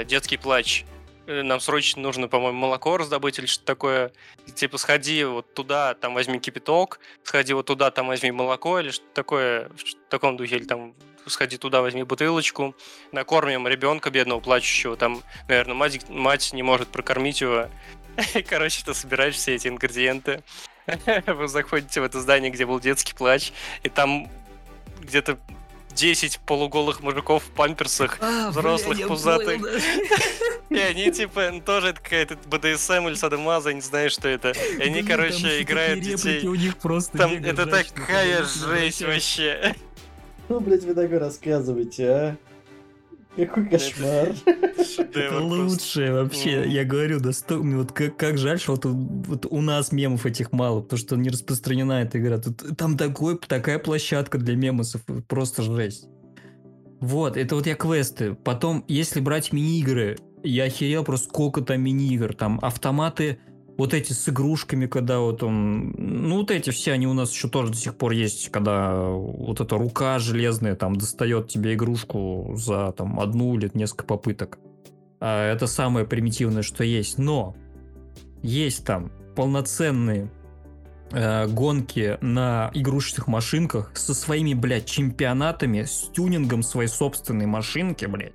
детский 0.07 0.37
плач 0.37 0.85
Э, 1.27 1.43
нам 1.43 1.61
срочно 1.61 2.03
нужно, 2.03 2.29
по-моему, 2.29 2.59
молоко 2.59 2.97
раздобыть 2.97 3.39
или 3.39 3.47
что-то 3.47 3.67
такое. 3.67 4.13
Типа, 4.55 4.79
сходи 4.79 5.25
вот 5.25 5.55
туда, 5.55 5.95
там 5.95 6.15
возьми 6.15 6.39
кипяток, 6.39 7.01
сходи 7.23 7.53
вот 7.55 7.67
туда, 7.67 7.91
там 7.91 8.09
возьми 8.09 8.31
молоко 8.31 8.81
или 8.81 8.91
что-то 8.91 9.15
такое, 9.15 9.69
в 9.69 10.11
таком 10.11 10.37
духе, 10.37 10.57
или 10.57 10.65
там 10.65 10.95
сходи 11.27 11.57
туда, 11.57 11.81
возьми 11.81 12.03
бутылочку, 12.03 12.75
накормим 13.13 13.67
ребенка 13.67 14.11
бедного, 14.11 14.41
плачущего, 14.41 14.97
там, 14.97 15.23
наверное, 15.49 15.75
мать, 15.75 16.09
мать 16.11 16.53
не 16.53 16.63
может 16.63 16.89
прокормить 16.89 17.41
его. 17.41 17.69
Короче, 18.49 18.85
ты 18.85 18.93
собираешь 18.93 19.35
все 19.35 19.55
эти 19.55 19.69
ингредиенты, 19.69 20.45
вы 21.27 21.49
заходите 21.49 22.01
в 22.01 22.05
это 22.05 22.21
здание, 22.21 22.51
где 22.51 22.67
был 22.67 22.81
детский 22.81 23.15
плач, 23.15 23.53
и 23.83 23.89
там 23.89 24.29
где-то 25.01 25.39
10 25.95 26.41
полуголых 26.41 27.01
мужиков 27.01 27.45
в 27.45 27.51
памперсах, 27.51 28.19
а, 28.21 28.51
взрослых, 28.51 28.99
бля, 28.99 29.07
пузатых. 29.07 29.61
Понял, 29.61 29.79
да. 29.79 30.17
И 30.77 30.79
они, 30.79 31.11
типа, 31.13 31.51
ну, 31.53 31.61
тоже 31.61 31.93
какая-то 31.93 32.37
БДСМ 32.49 33.07
или 33.07 33.15
Садомаза, 33.15 33.73
не 33.73 33.81
знаю, 33.81 34.11
что 34.11 34.29
это. 34.29 34.51
И 34.51 34.83
они, 34.83 35.03
короче, 35.03 35.63
играют 35.63 36.01
детей. 36.01 36.45
У 36.47 36.55
них 36.55 36.79
просто 36.79 37.17
там 37.17 37.33
это 37.33 37.67
такая 37.67 38.43
жесть 38.45 39.03
вообще. 39.03 39.75
Ну, 40.47 40.61
блядь, 40.61 40.85
вы 40.85 40.93
такое 40.93 41.19
рассказываете, 41.21 42.07
а? 42.11 42.37
Какой 43.37 43.69
кошмар. 43.69 44.35
Это 44.47 45.41
лучшее 45.41 46.13
вообще. 46.13 46.69
Я 46.69 46.85
говорю, 46.85 47.21
достойно. 47.21 47.79
Вот 47.79 47.93
как, 47.93 48.17
как 48.17 48.39
жаль, 48.39 48.61
что 48.61 48.73
вот, 48.73 48.85
вот 48.85 49.47
у 49.51 49.61
нас 49.61 49.93
мемов 49.93 50.25
этих 50.27 50.53
мало, 50.53 50.83
потому 50.83 50.99
что 50.99 51.17
не 51.17 51.31
распространена 51.31 52.03
эта 52.03 52.19
игра. 52.19 52.39
Тут, 52.39 52.77
там 52.77 52.97
такой, 52.97 53.39
такая 53.39 53.79
площадка 53.79 54.39
для 54.39 54.55
мемосов, 54.55 55.03
просто 55.27 55.63
жесть. 55.63 56.07
Вот, 57.01 57.37
это 57.37 57.57
вот 57.57 57.67
я 57.67 57.75
квесты. 57.75 58.35
Потом, 58.35 58.85
если 58.89 59.21
брать 59.21 59.53
мини-игры, 59.53 60.17
я 60.43 60.65
охерел 60.65 61.05
просто 61.05 61.29
сколько 61.29 61.61
там 61.61 61.83
мини-игр. 61.83 62.35
Там 62.35 62.59
автоматы 62.63 63.39
вот 63.77 63.93
эти 63.93 64.13
с 64.13 64.29
игрушками, 64.29 64.87
когда 64.87 65.19
вот 65.21 65.43
он... 65.43 65.91
Ну, 65.99 66.39
вот 66.39 66.51
эти 66.51 66.71
все, 66.71 66.93
они 66.93 67.07
у 67.07 67.13
нас 67.13 67.33
еще 67.33 67.49
тоже 67.49 67.73
до 67.73 67.79
сих 67.79 67.97
пор 67.97 68.13
есть, 68.13 68.51
когда 68.51 68.95
вот 68.95 69.61
эта 69.61 69.77
рука 69.77 70.19
железная 70.19 70.77
там 70.77 70.97
достает 70.97 71.49
тебе 71.49 71.75
игрушку 71.75 72.53
за 72.55 72.93
там 72.93 73.19
одну 73.19 73.57
или 73.57 73.71
несколько 73.75 74.05
попыток. 74.05 74.59
А 75.21 75.53
это 75.53 75.67
самое 75.67 76.07
примитивное, 76.07 76.63
что 76.63 76.85
есть. 76.85 77.19
Но 77.19 77.57
есть 78.43 78.85
там 78.85 79.11
полноценные 79.35 80.31
э, 81.11 81.49
гонки 81.49 82.17
на 82.21 82.71
игрушечных 82.75 83.27
машинках 83.27 83.91
со 83.97 84.15
своими, 84.15 84.55
блядь, 84.55 84.87
чемпионатами, 84.87 85.83
с 85.83 86.11
тюнингом 86.15 86.63
своей 86.63 86.89
собственной 86.89 87.47
машинки, 87.47 88.05
блядь. 88.05 88.35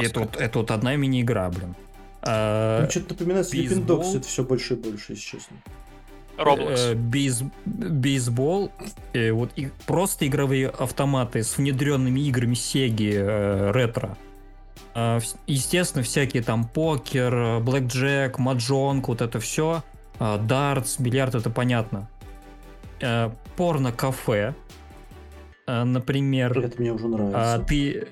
И 0.00 0.06
это 0.06 0.20
вот, 0.20 0.36
это 0.36 0.58
вот 0.58 0.70
одна 0.72 0.96
мини-игра, 0.96 1.48
блин. 1.50 1.76
А, 2.26 2.82
ну, 2.82 2.90
что-то 2.90 3.14
напоминает 3.14 3.46
Sleeping 3.46 3.86
Dogs, 3.86 4.16
это 4.16 4.26
все 4.26 4.42
больше 4.44 4.74
и 4.74 4.76
больше, 4.76 5.12
если 5.12 5.24
честно. 5.24 5.56
Roblox. 6.36 6.92
Э, 6.92 6.94
бейс, 6.94 7.42
бейсбол, 7.64 8.70
э, 9.12 9.32
вот 9.32 9.50
и 9.56 9.70
просто 9.86 10.26
игровые 10.26 10.68
автоматы 10.68 11.42
с 11.42 11.56
внедренными 11.56 12.20
играми 12.20 12.54
Сеги 12.54 13.12
э, 13.14 13.70
ретро. 13.72 14.18
Э, 14.94 15.20
естественно, 15.46 16.02
всякие 16.04 16.42
там 16.42 16.68
покер, 16.68 17.60
блэкджек, 17.60 18.38
маджонг, 18.38 19.08
вот 19.08 19.22
это 19.22 19.40
все. 19.40 19.82
Э, 20.18 20.38
дартс, 20.38 20.98
бильярд, 20.98 21.34
это 21.34 21.50
понятно. 21.50 22.08
Э, 23.00 23.30
порно-кафе, 23.56 24.54
э, 25.66 25.84
например. 25.84 26.58
Это 26.58 26.80
мне 26.80 26.92
уже 26.92 27.08
нравится. 27.08 27.54
А, 27.54 27.58
ты 27.60 28.08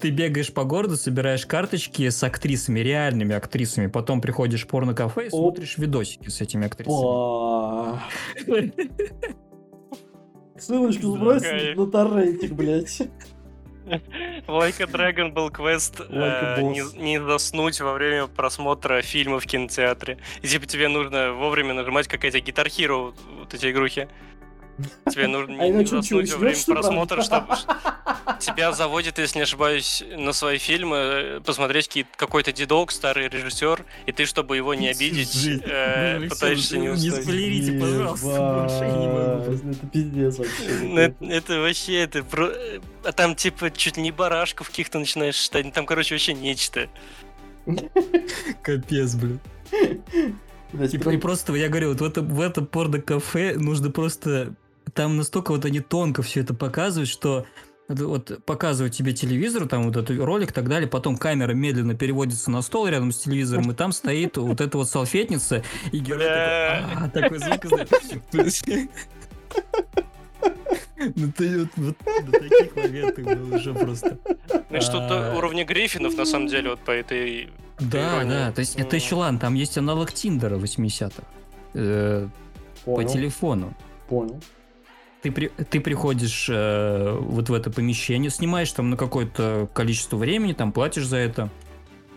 ты, 0.00 0.10
бегаешь 0.10 0.52
по 0.52 0.64
городу, 0.64 0.96
собираешь 0.96 1.46
карточки 1.46 2.08
с 2.08 2.22
актрисами, 2.22 2.80
реальными 2.80 3.34
актрисами, 3.34 3.86
потом 3.86 4.20
приходишь 4.20 4.64
в 4.64 4.66
порно-кафе 4.68 5.26
и 5.26 5.30
смотришь 5.30 5.78
видосики 5.78 6.28
с 6.28 6.40
этими 6.40 6.66
актрисами. 6.66 8.00
Ссылочку 10.58 11.16
сбросить 11.16 11.76
на 11.76 11.86
торрентик, 11.86 12.52
блядь. 12.52 13.02
Like 14.46 14.80
a 14.80 14.86
Dragon 14.86 15.32
был 15.32 15.50
квест 15.50 16.00
э, 16.00 16.62
не, 16.62 16.82
не 17.02 17.20
заснуть 17.20 17.80
во 17.80 17.94
время 17.94 18.26
просмотра 18.28 19.02
фильма 19.02 19.40
в 19.40 19.46
кинотеатре. 19.46 20.18
И 20.42 20.46
типа 20.46 20.66
тебе 20.66 20.88
нужно 20.88 21.32
вовремя 21.32 21.74
нажимать 21.74 22.06
какая-то 22.06 22.38
Guitar 22.38 22.66
Hero, 22.66 23.14
вот 23.38 23.54
эти 23.54 23.70
игрухи. 23.70 24.08
Тебе 25.10 25.26
нужно 25.26 25.52
не 25.52 25.84
заснуть 25.84 26.32
во 26.32 26.38
время 26.38 26.58
просмотра, 26.66 27.22
чтобы 27.22 27.56
тебя 28.40 28.72
заводит, 28.72 29.18
если 29.18 29.38
не 29.38 29.42
ошибаюсь, 29.42 30.02
на 30.16 30.32
свои 30.32 30.58
фильмы 30.58 30.96
э, 30.96 31.40
посмотреть 31.44 32.06
какой-то 32.16 32.52
дедок, 32.52 32.90
старый 32.90 33.28
режиссер, 33.28 33.84
и 34.06 34.12
ты, 34.12 34.26
чтобы 34.26 34.56
его 34.56 34.74
не 34.74 34.88
обидеть, 34.88 35.62
э, 35.64 36.28
пытаешься 36.28 36.78
не 36.78 36.88
уснуть. 36.88 37.12
Не 37.12 37.22
спойлерите, 37.22 37.72
пожалуйста, 37.72 38.66
Это 39.70 39.86
пиздец 39.86 40.38
вообще. 40.38 40.62
Ну, 40.82 41.28
это 41.28 41.60
вообще, 41.60 42.02
это 42.02 42.22
про... 42.22 42.50
А 43.04 43.12
там 43.12 43.34
типа 43.34 43.70
чуть 43.70 43.96
не 43.96 44.10
барашков 44.10 44.68
каких-то 44.68 44.98
начинаешь 44.98 45.36
считать, 45.36 45.72
там, 45.72 45.86
короче, 45.86 46.14
вообще 46.14 46.34
нечто. 46.34 46.88
Капец, 48.62 49.14
блин. 49.14 49.40
И, 50.72 51.16
просто, 51.18 51.54
я 51.54 51.68
говорю, 51.68 51.88
вот 51.90 52.00
в 52.00 52.04
этом, 52.04 52.28
в 52.28 52.40
этом 52.40 52.66
порно-кафе 52.66 53.54
нужно 53.56 53.90
просто 53.90 54.54
там 54.94 55.16
настолько 55.16 55.52
вот 55.52 55.64
они 55.64 55.80
тонко 55.80 56.22
все 56.22 56.40
это 56.40 56.54
показывают, 56.54 57.08
что 57.08 57.46
вот 57.88 58.44
показывают 58.44 58.94
тебе 58.94 59.12
телевизор, 59.12 59.66
там 59.66 59.84
вот 59.84 59.96
этот 59.96 60.18
ролик 60.18 60.50
и 60.50 60.54
так 60.54 60.68
далее, 60.68 60.88
потом 60.88 61.16
камера 61.16 61.52
медленно 61.52 61.94
переводится 61.94 62.50
на 62.50 62.62
стол 62.62 62.86
рядом 62.86 63.12
с 63.12 63.18
телевизором, 63.18 63.70
и 63.70 63.74
там 63.74 63.92
стоит 63.92 64.36
вот 64.36 64.60
эта 64.60 64.78
вот 64.78 64.88
салфетница, 64.88 65.64
и 65.90 65.98
герой 65.98 66.24
такой, 66.24 67.04
«А, 67.04 67.10
такой 67.10 67.38
звук. 67.38 67.64
Ну 71.16 71.32
ты 71.32 71.60
вот, 71.60 71.68
вот 71.76 71.96
до 72.26 72.32
таких 72.32 72.76
моментов 72.76 73.24
был 73.24 73.54
уже 73.56 73.74
просто. 73.74 74.18
Ну 74.68 74.80
что-то 74.80 75.32
а. 75.32 75.36
уровня 75.36 75.64
Гриффинов, 75.64 76.14
на 76.16 76.26
самом 76.26 76.48
деле, 76.48 76.70
вот 76.70 76.80
по 76.80 76.90
этой... 76.90 77.48
Да, 77.78 78.22
да, 78.24 78.52
то 78.52 78.60
есть 78.60 78.76
это 78.76 78.96
еще 78.96 79.14
ладно, 79.14 79.40
там 79.40 79.54
есть 79.54 79.78
аналог 79.78 80.12
Тиндера 80.12 80.56
80-х. 80.56 81.22
Э, 81.72 82.28
по 82.84 83.02
телефону. 83.04 83.74
Понял. 84.08 84.40
Ты, 85.22 85.30
при, 85.30 85.48
ты 85.48 85.80
приходишь 85.80 86.48
э, 86.50 87.16
вот 87.20 87.50
в 87.50 87.52
это 87.52 87.70
помещение, 87.70 88.30
снимаешь 88.30 88.72
там 88.72 88.90
на 88.90 88.96
какое-то 88.96 89.68
количество 89.74 90.16
времени, 90.16 90.54
там 90.54 90.72
платишь 90.72 91.06
за 91.06 91.18
это. 91.18 91.50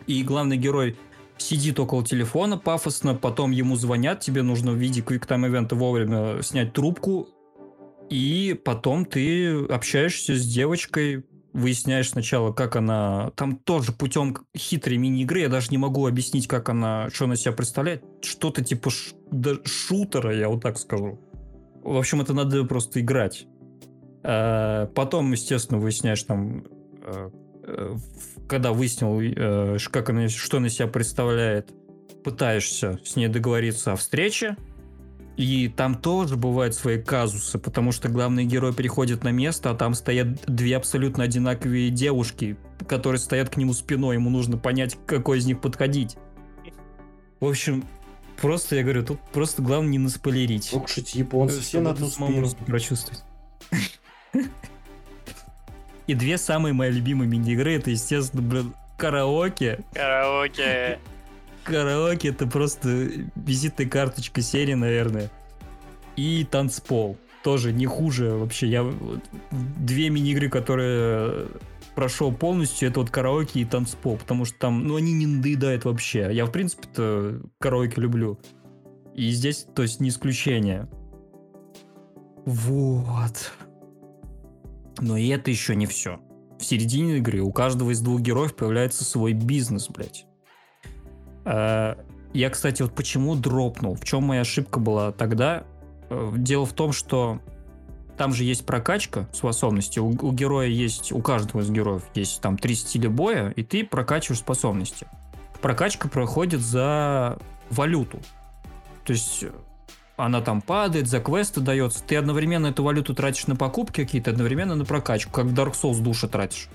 И 0.07 0.23
главный 0.23 0.57
герой 0.57 0.97
сидит 1.37 1.79
около 1.79 2.05
телефона 2.05 2.57
пафосно, 2.57 3.15
потом 3.15 3.51
ему 3.51 3.75
звонят, 3.75 4.21
тебе 4.21 4.41
нужно 4.41 4.71
в 4.71 4.77
виде 4.77 5.01
ивента 5.01 5.75
вовремя 5.75 6.41
снять 6.41 6.73
трубку, 6.73 7.27
и 8.09 8.59
потом 8.63 9.05
ты 9.05 9.65
общаешься 9.65 10.35
с 10.35 10.45
девочкой, 10.45 11.25
выясняешь 11.53 12.09
сначала, 12.09 12.51
как 12.51 12.75
она... 12.75 13.31
Там 13.35 13.57
тоже 13.57 13.91
путем 13.91 14.37
хитрой 14.57 14.97
мини-игры, 14.97 15.41
я 15.41 15.49
даже 15.49 15.69
не 15.69 15.77
могу 15.77 16.07
объяснить, 16.07 16.47
как 16.47 16.69
она, 16.69 17.09
что 17.13 17.25
она 17.25 17.35
себя 17.35 17.53
представляет. 17.53 18.03
Что-то 18.21 18.63
типа 18.63 18.89
ш... 18.89 19.15
да, 19.31 19.55
шутера, 19.65 20.35
я 20.35 20.49
вот 20.49 20.61
так 20.61 20.77
скажу. 20.77 21.19
В 21.83 21.97
общем, 21.97 22.21
это 22.21 22.33
надо 22.33 22.63
просто 22.63 23.01
играть. 23.01 23.45
А, 24.23 24.87
потом, 24.87 25.31
естественно, 25.31 25.79
выясняешь 25.79 26.23
там, 26.23 26.63
э, 27.03 27.29
э, 27.63 27.95
когда 28.47 28.71
выяснил, 28.71 29.19
э, 29.19 29.77
как 29.91 30.09
она, 30.09 30.29
что 30.29 30.57
она 30.57 30.69
себя 30.69 30.87
представляет, 30.87 31.73
пытаешься 32.23 32.99
с 33.03 33.17
ней 33.17 33.27
договориться 33.27 33.91
о 33.91 33.95
встрече, 33.97 34.55
и 35.35 35.67
там 35.67 35.95
тоже 35.95 36.37
бывают 36.37 36.75
свои 36.75 37.01
казусы, 37.01 37.57
потому 37.59 37.91
что 37.91 38.07
главный 38.07 38.45
герой 38.45 38.71
приходит 38.73 39.23
на 39.23 39.31
место, 39.31 39.71
а 39.71 39.75
там 39.75 39.93
стоят 39.93 40.45
две 40.45 40.77
абсолютно 40.77 41.23
одинаковые 41.23 41.89
девушки, 41.89 42.55
которые 42.87 43.19
стоят 43.19 43.49
к 43.49 43.57
нему 43.57 43.73
спиной, 43.73 44.15
ему 44.15 44.29
нужно 44.29 44.57
понять, 44.57 44.97
какой 45.05 45.39
из 45.39 45.45
них 45.45 45.59
подходить. 45.59 46.17
В 47.39 47.45
общем, 47.45 47.83
просто, 48.37 48.75
я 48.75 48.83
говорю, 48.83 49.03
тут 49.03 49.19
просто 49.31 49.61
главное 49.61 49.91
не 49.91 49.99
наспойлерить. 49.99 50.65
Слушайте, 50.65 51.19
японцы 51.19 51.59
все 51.61 51.79
на 51.79 51.91
одну 51.91 52.07
самому 52.07 52.49
прочувствовать. 52.65 53.23
И 56.07 56.15
две 56.15 56.37
самые 56.37 56.73
мои 56.73 56.91
любимые 56.91 57.29
мини-игры, 57.29 57.75
это, 57.75 57.89
естественно, 57.89 58.41
блин, 58.41 58.73
караоке. 58.97 59.79
Караоке. 59.93 60.99
Караоке 61.63 62.29
это 62.29 62.45
просто 62.45 63.09
визитная 63.35 63.87
карточка 63.87 64.41
серии, 64.41 64.73
наверное. 64.73 65.31
И 66.17 66.45
танцпол. 66.49 67.17
Тоже 67.41 67.71
не 67.73 67.85
хуже 67.85 68.31
вообще. 68.31 68.67
Я 68.67 68.85
две 69.51 70.09
мини-игры, 70.09 70.49
которые 70.49 71.47
прошел 71.95 72.33
полностью, 72.33 72.89
это 72.89 72.99
вот 72.99 73.09
караоке 73.09 73.61
и 73.61 73.65
танцпол, 73.65 74.17
потому 74.17 74.45
что 74.45 74.57
там, 74.57 74.87
ну, 74.87 74.95
они 74.95 75.13
не 75.13 75.25
надоедают 75.25 75.85
вообще. 75.85 76.29
Я, 76.31 76.45
в 76.45 76.51
принципе-то, 76.51 77.41
караоке 77.59 78.01
люблю. 78.01 78.39
И 79.13 79.29
здесь, 79.31 79.67
то 79.75 79.83
есть, 79.83 79.99
не 79.99 80.09
исключение. 80.09 80.89
Вот. 82.45 83.51
Но 84.99 85.17
и 85.17 85.27
это 85.27 85.51
еще 85.51 85.75
не 85.75 85.85
все. 85.85 86.19
В 86.59 86.65
середине 86.65 87.17
игры 87.17 87.41
у 87.41 87.51
каждого 87.51 87.91
из 87.91 88.01
двух 88.01 88.21
героев 88.21 88.55
появляется 88.55 89.03
свой 89.03 89.33
бизнес, 89.33 89.89
блядь. 89.89 90.25
А, 91.45 91.97
я, 92.33 92.49
кстати, 92.49 92.81
вот 92.81 92.95
почему 92.95 93.35
дропнул? 93.35 93.95
В 93.95 94.03
чем 94.03 94.23
моя 94.23 94.41
ошибка 94.41 94.79
была 94.79 95.11
тогда? 95.11 95.65
Э, 96.09 96.31
дело 96.35 96.65
в 96.65 96.73
том, 96.73 96.91
что 96.91 97.39
там 98.17 98.33
же 98.33 98.43
есть 98.43 98.65
прокачка 98.65 99.27
способностей. 99.33 99.99
У, 99.99 100.09
у 100.09 100.31
героя 100.31 100.67
есть, 100.67 101.11
у 101.11 101.19
каждого 101.19 101.61
из 101.61 101.69
героев 101.69 102.03
есть 102.13 102.41
там 102.41 102.57
три 102.57 102.75
стиля 102.75 103.09
боя, 103.09 103.49
и 103.55 103.63
ты 103.63 103.83
прокачиваешь 103.83 104.39
способности. 104.39 105.07
Прокачка 105.61 106.09
проходит 106.09 106.61
за 106.61 107.39
валюту. 107.69 108.19
То 109.05 109.13
есть 109.13 109.45
она 110.15 110.41
там 110.41 110.61
падает, 110.61 111.07
за 111.07 111.19
квесты 111.19 111.59
дается. 111.61 112.03
Ты 112.03 112.17
одновременно 112.17 112.67
эту 112.67 112.83
валюту 112.83 113.15
тратишь 113.15 113.47
на 113.47 113.55
покупки 113.55 114.03
какие-то, 114.03 114.31
одновременно 114.31 114.75
на 114.75 114.85
прокачку, 114.85 115.31
как 115.31 115.45
в 115.45 115.53
Dark 115.53 115.73
Souls 115.73 116.01
души 116.01 116.27
тратишь. 116.27 116.69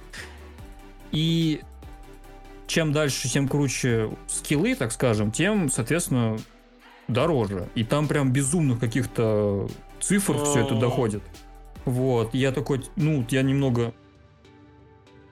И 1.12 1.60
чем 2.66 2.92
дальше, 2.92 3.28
тем 3.28 3.48
круче 3.48 4.10
скиллы, 4.26 4.74
так 4.74 4.92
скажем, 4.92 5.30
тем, 5.30 5.70
соответственно, 5.70 6.36
дороже. 7.06 7.68
И 7.74 7.84
там 7.84 8.08
прям 8.08 8.32
безумных 8.32 8.78
каких-то 8.78 9.68
цифр 10.00 10.44
все 10.44 10.60
это 10.60 10.74
доходит. 10.74 11.22
Вот, 11.84 12.34
я 12.34 12.52
такой, 12.52 12.82
ну, 12.96 13.24
я 13.30 13.42
немного 13.42 13.94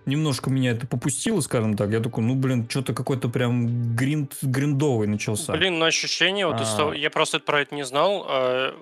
немножко 0.06 0.51
меня 0.51 0.70
это 0.70 0.86
попустило, 0.86 1.40
скажем 1.40 1.76
так. 1.76 1.90
Я 1.90 2.01
такой, 2.01 2.24
ну, 2.24 2.34
блин, 2.34 2.66
что-то 2.70 2.94
какой-то 2.94 3.28
прям 3.28 3.94
гринд, 3.94 4.34
гриндовый 4.40 5.09
начался. 5.09 5.52
Блин, 5.52 5.78
ну 5.78 5.84
ощущение, 5.84 6.47
вот 6.47 6.60
а... 6.60 6.93
я 6.94 7.10
просто 7.10 7.40
про 7.40 7.60
это 7.60 7.74
не 7.74 7.84
знал, 7.84 8.24
а 8.28 8.74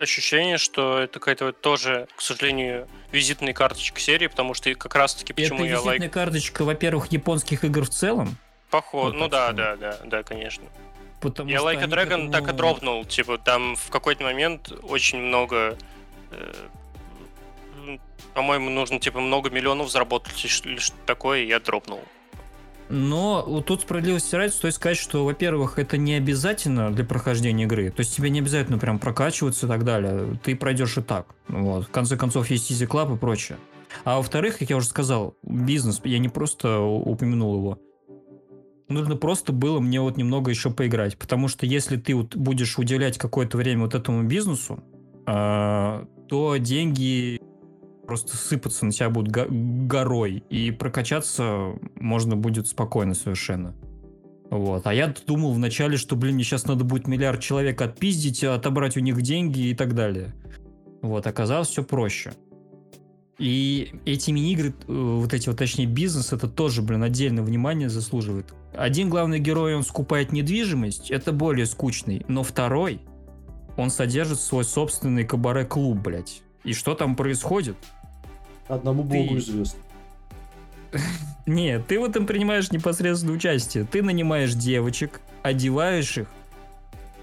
ощущение, 0.00 0.58
что 0.58 0.98
это 0.98 1.18
какая-то 1.18 1.46
вот 1.46 1.60
тоже, 1.60 2.06
к 2.14 2.20
сожалению, 2.20 2.86
визитная 3.10 3.52
карточка 3.52 4.00
серии, 4.00 4.28
потому 4.28 4.54
что 4.54 4.72
как 4.74 4.94
раз-таки 4.94 5.32
почему 5.32 5.64
это 5.64 5.66
я 5.66 5.80
лайк... 5.80 6.00
визитная 6.00 6.24
карточка, 6.24 6.64
во-первых, 6.64 7.10
японских 7.10 7.64
игр 7.64 7.84
в 7.84 7.90
целом. 7.90 8.36
Похоже, 8.70 9.12
вот 9.12 9.14
ну 9.16 9.28
да, 9.28 9.52
да, 9.52 9.76
да, 9.76 9.98
да, 10.04 10.22
конечно. 10.22 10.64
Потому 11.20 11.50
я 11.50 11.58
Like 11.58 11.82
a 11.82 11.86
Dragon 11.86 12.28
этому... 12.28 12.32
так 12.32 12.48
и 12.48 12.52
дропнул, 12.52 13.04
типа 13.04 13.38
там 13.38 13.76
в 13.76 13.90
какой-то 13.90 14.24
момент 14.24 14.72
очень 14.82 15.18
много 15.18 15.76
э, 16.30 16.52
по-моему, 18.34 18.70
нужно 18.70 19.00
типа 19.00 19.20
много 19.20 19.50
миллионов 19.50 19.90
заработать 19.90 20.44
или 20.44 20.78
что 20.78 20.96
такое, 21.06 21.40
и 21.40 21.48
я 21.48 21.58
дропнул. 21.58 22.00
Но 22.88 23.44
вот 23.46 23.66
тут 23.66 23.82
справедливости 23.82 24.34
ради 24.36 24.52
стоит 24.52 24.74
сказать, 24.74 24.96
что, 24.96 25.24
во-первых, 25.24 25.78
это 25.78 25.96
не 25.98 26.14
обязательно 26.14 26.90
для 26.92 27.04
прохождения 27.04 27.64
игры. 27.64 27.90
То 27.90 28.00
есть 28.00 28.14
тебе 28.14 28.30
не 28.30 28.38
обязательно 28.38 28.78
прям 28.78 28.98
прокачиваться 28.98 29.66
и 29.66 29.68
так 29.68 29.84
далее. 29.84 30.38
Ты 30.42 30.54
пройдешь 30.54 30.96
и 30.96 31.02
так. 31.02 31.34
Вот. 31.48 31.86
В 31.86 31.90
конце 31.90 32.16
концов, 32.16 32.48
есть 32.48 32.70
Easy 32.70 32.86
Club 32.86 33.16
и 33.16 33.18
прочее. 33.18 33.58
А 34.04 34.18
во-вторых, 34.18 34.58
как 34.58 34.70
я 34.70 34.76
уже 34.76 34.86
сказал, 34.86 35.34
бизнес, 35.42 36.00
я 36.04 36.18
не 36.18 36.28
просто 36.28 36.78
упомянул 36.80 37.56
его. 37.56 37.78
Нужно 38.88 39.16
просто 39.16 39.52
было 39.52 39.80
мне 39.80 40.00
вот 40.00 40.16
немного 40.16 40.50
еще 40.50 40.70
поиграть. 40.70 41.18
Потому 41.18 41.48
что 41.48 41.66
если 41.66 41.96
ты 41.96 42.14
вот 42.14 42.36
будешь 42.36 42.78
уделять 42.78 43.18
какое-то 43.18 43.58
время 43.58 43.82
вот 43.82 43.94
этому 43.94 44.22
бизнесу, 44.24 44.82
э, 45.26 46.06
то 46.28 46.56
деньги 46.56 47.40
просто 48.06 48.38
сыпаться 48.38 48.86
на 48.86 48.92
тебя 48.92 49.10
будут 49.10 49.30
горой, 49.30 50.42
и 50.48 50.70
прокачаться 50.70 51.74
можно 51.96 52.36
будет 52.36 52.66
спокойно 52.66 53.12
совершенно. 53.12 53.74
Вот. 54.50 54.86
А 54.86 54.94
я 54.94 55.14
думал 55.26 55.52
вначале, 55.52 55.98
что, 55.98 56.16
блин, 56.16 56.36
мне 56.36 56.44
сейчас 56.44 56.66
надо 56.66 56.84
будет 56.84 57.06
миллиард 57.06 57.40
человек 57.40 57.82
отпиздить, 57.82 58.42
отобрать 58.42 58.96
у 58.96 59.00
них 59.00 59.20
деньги 59.20 59.68
и 59.68 59.74
так 59.74 59.94
далее. 59.94 60.34
Вот, 61.02 61.26
оказалось 61.26 61.68
все 61.68 61.84
проще. 61.84 62.32
И 63.38 63.92
эти 64.04 64.30
мини-игры, 64.30 64.70
э, 64.70 64.92
вот 64.92 65.32
эти 65.34 65.48
вот, 65.48 65.58
точнее, 65.58 65.86
бизнес, 65.86 66.32
это 66.32 66.48
тоже, 66.48 66.80
блин, 66.80 67.02
отдельное 67.02 67.44
внимание 67.44 67.90
заслуживает. 67.90 68.54
Один 68.74 69.08
главный 69.08 69.38
герой, 69.38 69.74
он 69.74 69.82
скупает 69.82 70.32
недвижимость, 70.32 71.10
это 71.10 71.32
более 71.32 71.66
скучный, 71.66 72.24
но 72.28 72.42
второй, 72.42 73.00
он 73.76 73.90
содержит 73.90 74.40
свой 74.40 74.64
собственный 74.64 75.24
кабаре-клуб, 75.24 75.98
блядь. 75.98 76.42
И 76.64 76.72
что 76.72 76.94
там 76.94 77.16
происходит? 77.16 77.76
Одному 78.68 79.02
ты... 79.02 79.08
богу 79.08 79.38
известно. 79.38 79.80
Нет, 81.46 81.86
ты 81.86 81.98
в 81.98 82.04
этом 82.04 82.26
принимаешь 82.26 82.70
непосредственное 82.70 83.34
участие. 83.34 83.84
Ты 83.84 84.02
нанимаешь 84.02 84.52
девочек, 84.54 85.20
одеваешь 85.42 86.18
их, 86.18 86.28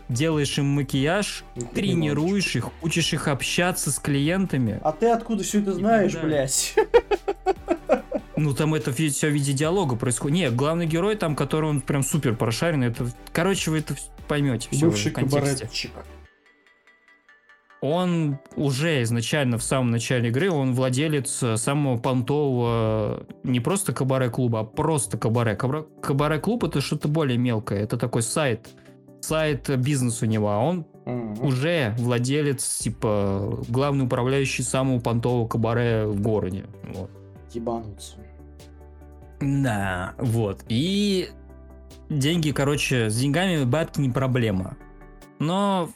делаешь 0.09 0.57
им 0.57 0.65
макияж, 0.65 1.43
ну, 1.55 1.67
тренируешь 1.67 2.55
их, 2.55 2.69
учишь 2.81 3.13
их 3.13 3.27
общаться 3.27 3.91
с 3.91 3.99
клиентами. 3.99 4.79
А 4.83 4.91
ты 4.91 5.09
откуда 5.09 5.43
все 5.43 5.61
это 5.61 5.73
знаешь, 5.73 6.13
да. 6.13 6.21
блядь? 6.21 6.75
Ну, 8.37 8.53
там 8.53 8.73
это 8.73 8.91
все 8.91 9.29
в 9.29 9.31
виде 9.31 9.53
диалога 9.53 9.95
происходит. 9.95 10.37
Нет, 10.37 10.55
главный 10.55 10.85
герой 10.85 11.15
там, 11.15 11.35
который 11.35 11.69
он 11.69 11.81
прям 11.81 12.03
супер 12.03 12.35
прошаренный, 12.35 12.87
это... 12.87 13.07
Короче, 13.31 13.71
вы 13.71 13.79
это 13.79 13.95
поймете 14.27 14.67
все 14.71 14.87
Бывший 14.87 15.11
в 15.11 15.15
контексте. 15.15 15.39
Кабаретчик 15.39 15.91
он 17.85 18.39
уже 18.55 19.03
изначально 19.03 19.57
в 19.57 19.63
самом 19.63 19.91
начале 19.91 20.29
игры, 20.29 20.49
он 20.49 20.73
владелец 20.73 21.43
э, 21.43 21.57
самого 21.57 21.97
понтового 21.97 23.25
не 23.43 23.59
просто 23.59 23.93
кабаре-клуба, 23.93 24.61
а 24.61 24.63
просто 24.63 25.17
кабаре. 25.17 25.55
Кабаре-клуб 25.55 26.63
это 26.63 26.81
что-то 26.81 27.07
более 27.07 27.37
мелкое, 27.37 27.83
это 27.83 27.97
такой 27.97 28.23
сайт, 28.23 28.69
сайт 29.21 29.69
бизнес 29.77 30.21
у 30.23 30.25
него, 30.25 30.49
а 30.49 30.57
он 30.57 30.85
угу. 31.05 31.47
уже 31.47 31.93
владелец, 31.99 32.77
типа, 32.77 33.63
главный 33.67 34.05
управляющий 34.05 34.63
самого 34.63 34.99
понтового 34.99 35.47
кабаре 35.47 36.05
в 36.07 36.19
городе. 36.21 36.65
Вот. 36.91 37.11
Ебануться. 37.55 38.17
Да, 39.39 40.13
вот. 40.17 40.63
И 40.67 41.29
деньги, 42.09 42.51
короче, 42.51 43.09
с 43.09 43.17
деньгами 43.17 43.63
бабки 43.63 43.99
не 43.99 44.09
проблема. 44.09 44.77
Но 45.39 45.89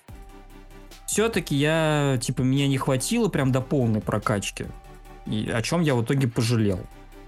все-таки 1.06 1.56
я, 1.56 2.18
типа, 2.22 2.44
мне 2.44 2.68
не 2.68 2.78
хватило 2.78 3.30
прям 3.30 3.52
до 3.52 3.62
полной 3.62 4.02
прокачки. 4.02 4.66
И 5.26 5.50
о 5.50 5.62
чем 5.62 5.82
я 5.82 5.96
в 5.96 6.04
итоге 6.04 6.28
пожалел. 6.28 6.80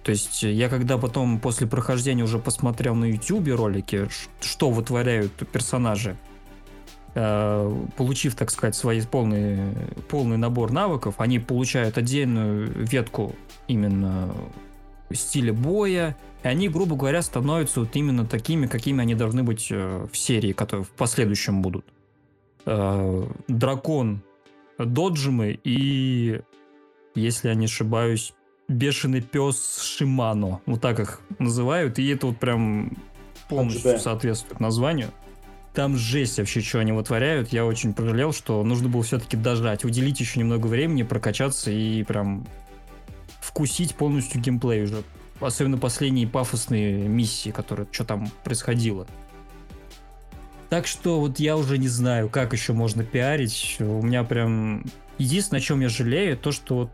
То 0.03 0.12
есть 0.12 0.44
я 0.44 0.70
когда 0.70 0.98
потом 0.98 1.40
после 1.40 1.68
прохождения 1.68 2.24
уже 2.24 2.40
посмотрел 2.40 2.95
на 2.95 3.06
YouTube 3.06 3.49
ролики, 3.49 4.08
что 4.41 4.72
вытворяют 4.72 5.34
персонажи, 5.52 6.18
получив, 7.14 8.36
так 8.36 8.52
сказать, 8.52 8.76
свой 8.76 9.02
полный, 9.04 9.74
полный 10.08 10.38
набор 10.38 10.72
навыков, 10.72 11.16
они 11.18 11.40
получают 11.40 11.98
отдельную 11.98 12.72
ветку 12.86 13.36
именно 13.68 14.34
стиля 15.12 15.54
боя, 15.54 16.16
и 16.44 16.48
они, 16.48 16.70
грубо 16.70 16.96
говоря, 16.96 17.22
становятся 17.22 17.82
вот 17.82 17.96
именно 17.96 18.26
такими, 18.26 18.66
какими 18.66 19.02
они 19.02 19.16
должны 19.16 19.44
быть 19.44 19.68
э, 19.70 20.08
в 20.12 20.18
серии, 20.18 20.54
которые 20.54 20.86
в 20.86 20.90
последующем 20.90 21.62
будут 21.62 21.86
э, 22.66 23.28
дракон 23.48 24.22
Доджимы 24.78 25.60
и, 25.64 26.42
если 27.14 27.50
я 27.50 27.56
не 27.56 27.66
ошибаюсь, 27.66 28.34
бешеный 28.68 29.22
пес 29.22 29.82
Шимано. 29.82 30.62
Вот 30.66 30.82
так 30.82 31.00
их 31.00 31.22
называют. 31.38 32.00
И 32.00 32.08
это 32.08 32.28
вот 32.28 32.38
прям 32.38 32.98
полностью 33.50 34.00
соответствует 34.00 34.60
названию. 34.60 35.12
Там 35.73 35.95
жесть 35.95 36.38
вообще, 36.38 36.61
что 36.61 36.80
они 36.80 36.91
вытворяют. 36.91 37.53
Я 37.53 37.65
очень 37.65 37.93
пожалел, 37.93 38.34
что 38.34 38.61
нужно 38.64 38.89
было 38.89 39.03
все-таки 39.03 39.38
дождать, 39.38 39.85
уделить 39.85 40.19
еще 40.19 40.39
немного 40.39 40.68
времени, 40.68 41.03
прокачаться 41.03 41.72
и 41.72 42.03
прям 42.03 42.45
вкусить 43.39 43.95
полностью 43.95 44.41
геймплей 44.41 44.84
уже. 44.84 45.03
Особенно 45.39 45.77
последние 45.77 46.27
пафосные 46.27 47.07
миссии, 47.07 47.49
которые 47.49 47.88
что 47.91 48.03
там 48.03 48.30
происходило. 48.43 49.07
Так 50.69 50.88
что 50.88 51.19
вот 51.19 51.39
я 51.39 51.57
уже 51.57 51.77
не 51.77 51.88
знаю, 51.88 52.30
как 52.30 52.53
еще 52.53 52.73
можно 52.73 53.03
пиарить. 53.03 53.77
У 53.80 54.02
меня 54.02 54.23
прям... 54.23 54.85
Единственное, 55.18 55.60
о 55.60 55.64
чем 55.64 55.81
я 55.81 55.89
жалею, 55.89 56.38
то, 56.38 56.52
что 56.52 56.76
вот 56.76 56.91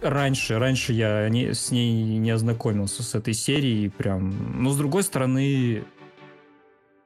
раньше, 0.00 0.58
раньше 0.58 0.92
я 0.92 1.28
не, 1.28 1.52
с 1.52 1.70
ней 1.70 2.18
не 2.18 2.30
ознакомился, 2.30 3.02
с 3.02 3.14
этой 3.14 3.34
серией, 3.34 3.90
прям. 3.90 4.62
Но 4.62 4.70
с 4.70 4.76
другой 4.76 5.02
стороны, 5.02 5.84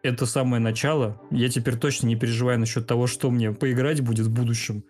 это 0.04 0.26
самое 0.26 0.62
начало. 0.62 1.20
Я 1.30 1.48
теперь 1.48 1.76
точно 1.76 2.06
не 2.06 2.16
переживаю 2.16 2.60
насчет 2.60 2.86
того, 2.86 3.06
что 3.06 3.30
мне 3.30 3.52
поиграть 3.52 4.02
будет 4.02 4.26
в 4.26 4.32
будущем. 4.32 4.84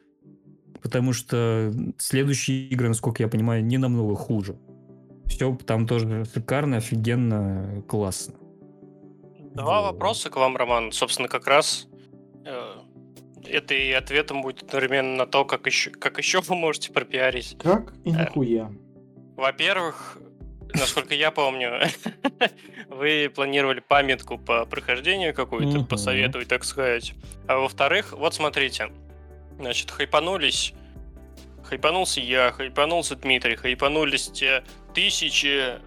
Потому 0.83 1.13
что 1.13 1.73
следующие 1.99 2.69
игры, 2.69 2.89
насколько 2.89 3.23
я 3.23 3.29
понимаю, 3.29 3.65
не 3.65 3.79
намного 3.79 4.17
хуже. 4.17 4.59
Все 5.27 5.57
там 5.67 5.87
тоже 5.87 6.25
шикарно, 6.27 6.79
офигенно, 6.79 7.83
классно. 7.89 8.35
Два 9.55 9.81
вот. 9.81 9.93
вопроса 9.93 10.31
к 10.31 10.37
вам, 10.37 10.57
Роман. 10.57 10.93
Собственно, 10.93 11.29
как 11.29 11.47
раз 11.47 11.87
э, 12.45 12.75
это 13.47 13.73
и 13.73 13.93
ответом 13.93 14.43
будет 14.43 14.65
одновременно 14.65 15.17
на 15.17 15.27
то, 15.27 15.45
как 15.45 15.67
еще, 15.67 15.91
как 15.91 16.19
еще 16.19 16.41
вы 16.41 16.57
можете 16.57 16.93
пропиарить. 16.93 17.57
Как 17.63 17.95
и 18.05 18.11
э, 18.11 18.13
нахуя? 18.13 18.71
Во-первых, 19.37 20.19
насколько 20.75 21.15
я 21.15 21.31
помню, 21.31 21.81
вы 22.89 23.31
планировали 23.35 23.81
памятку 23.81 24.39
по 24.39 24.65
прохождению 24.67 25.35
какую-то 25.35 25.79
угу. 25.79 25.87
посоветовать, 25.87 26.49
так 26.49 26.65
сказать. 26.65 27.15
А 27.47 27.59
во-вторых, 27.59 28.13
вот 28.13 28.35
смотрите, 28.35 28.91
значит, 29.59 29.91
хайпанулись 29.91 30.75
Хайпанулся 31.65 32.21
я, 32.21 32.53
хайпанулся 32.53 33.17
Дмитрий, 33.17 33.57
хайпанулись 33.57 34.29
те 34.29 34.63
тысячи 34.93 35.61
э, 35.61 35.79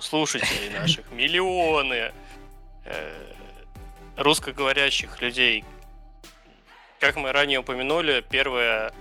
слушателей 0.00 0.70
наших, 0.78 1.10
миллионы 1.10 2.12
э, 2.84 3.22
русскоговорящих 4.16 5.20
людей, 5.22 5.64
как 7.00 7.16
мы 7.16 7.32
ранее 7.32 7.60
упомянули, 7.60 8.24
первая 8.28 8.92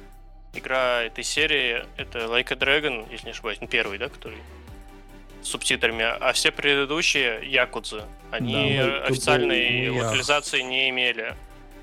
игра 0.53 1.03
этой 1.03 1.23
серии 1.23 1.85
это 1.97 2.19
Like 2.19 2.53
a 2.53 2.55
Dragon, 2.55 3.07
если 3.11 3.25
не 3.25 3.31
ошибаюсь, 3.31 3.59
ну, 3.59 3.67
первый, 3.67 3.97
да, 3.97 4.07
который 4.07 4.37
субтитрами, 5.41 6.03
а 6.03 6.33
все 6.33 6.51
предыдущие 6.51 7.41
Якудзы, 7.49 8.03
они 8.31 8.77
да, 8.77 9.03
официальной 9.03 9.89
локализации 9.89 10.61
не 10.61 10.89
имели. 10.89 11.35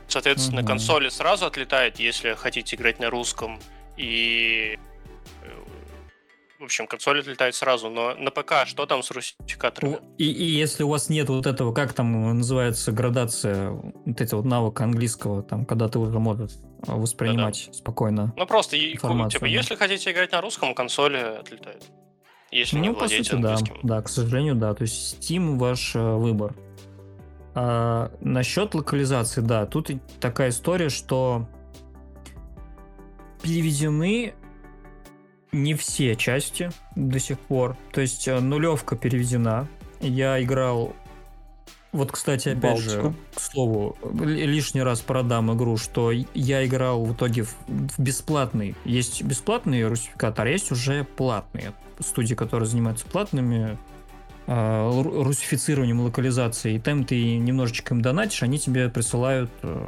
Соответственно, 0.07 0.63
угу. 0.63 0.69
консоли 0.69 1.09
сразу 1.11 1.47
отлетает, 1.47 1.99
если 1.99 2.35
хотите 2.35 2.77
играть 2.77 2.99
на 2.99 3.11
русском, 3.11 3.61
и 3.97 4.79
в 6.59 6.65
общем, 6.65 6.89
консоль 6.89 7.21
отлетает 7.21 7.55
сразу, 7.55 7.89
но 7.89 8.15
на 8.15 8.31
ПК 8.31 8.67
что 8.67 8.85
там 8.85 9.03
с 9.03 9.11
русификаторами? 9.11 9.99
И, 10.19 10.25
и 10.25 10.45
если 10.45 10.83
у 10.83 10.89
вас 10.89 11.09
нет 11.09 11.29
вот 11.29 11.47
этого, 11.47 11.73
как 11.73 11.93
там 11.93 12.37
называется 12.37 12.91
градация, 12.91 13.71
вот 13.71 14.21
эти 14.21 14.35
вот 14.35 14.45
навыка 14.45 14.85
английского, 14.85 15.43
там, 15.43 15.65
когда 15.65 15.89
ты 15.89 16.01
уже 16.01 16.19
можешь 16.19 16.53
воспринимать 16.83 17.67
Да-да. 17.67 17.79
спокойно 17.79 18.35
Ну 18.37 18.47
просто, 18.47 18.77
типа, 18.77 19.41
да. 19.41 19.47
если 19.47 19.77
хотите 19.77 20.11
играть 20.11 20.33
на 20.33 20.41
русском, 20.41 20.75
консоли 20.75 21.19
отлетает. 21.19 21.85
Если 22.51 22.77
ну, 22.77 22.83
не 22.83 22.91
владеете 22.91 23.31
по 23.31 23.37
сути, 23.37 23.47
английским. 23.47 23.75
Да, 23.83 23.97
да, 23.97 24.03
к 24.03 24.09
сожалению, 24.09 24.55
да. 24.55 24.75
То 24.75 24.83
есть 24.83 25.19
Steam 25.21 25.59
ваш 25.59 25.95
э, 25.95 26.15
выбор. 26.15 26.55
А, 27.55 28.11
насчет 28.21 28.75
локализации, 28.75 29.41
да, 29.41 29.67
тут 29.67 29.91
такая 30.21 30.51
история, 30.51 30.89
что 30.89 31.49
переведены 33.43 34.35
не 35.53 35.75
все 35.75 36.15
части 36.17 36.71
до 36.97 37.19
сих 37.19 37.39
пор. 37.39 37.77
То 37.93 38.01
есть 38.01 38.29
э, 38.29 38.39
нулевка 38.41 38.97
переведена. 38.97 39.67
Я 40.01 40.43
играл... 40.43 40.95
Вот, 41.93 42.13
кстати, 42.13 42.51
опять 42.51 42.63
Балтику. 42.63 42.91
же, 42.91 43.15
к 43.35 43.41
слову, 43.41 43.97
лишний 44.13 44.83
раз 44.83 45.01
продам 45.01 45.55
игру, 45.57 45.79
что 45.79 46.13
я 46.35 46.67
играл 46.67 47.05
в 47.05 47.15
итоге 47.15 47.45
в, 47.45 47.55
в 47.67 47.99
бесплатный. 47.99 48.75
Есть 48.85 49.23
бесплатный 49.23 49.87
русификатор, 49.87 50.47
а 50.47 50.51
есть 50.51 50.71
уже 50.71 51.05
платные. 51.05 51.73
Студии, 52.01 52.35
которые 52.35 52.69
занимаются 52.69 53.07
платными 53.07 53.79
э, 54.47 55.03
русифицированием 55.03 56.01
локализации. 56.01 56.75
И 56.75 56.79
там 56.79 57.05
ты 57.05 57.39
немножечко 57.39 57.95
им 57.95 58.03
донатишь, 58.03 58.43
они 58.43 58.59
тебе 58.59 58.91
присылают 58.91 59.51
э, 59.63 59.87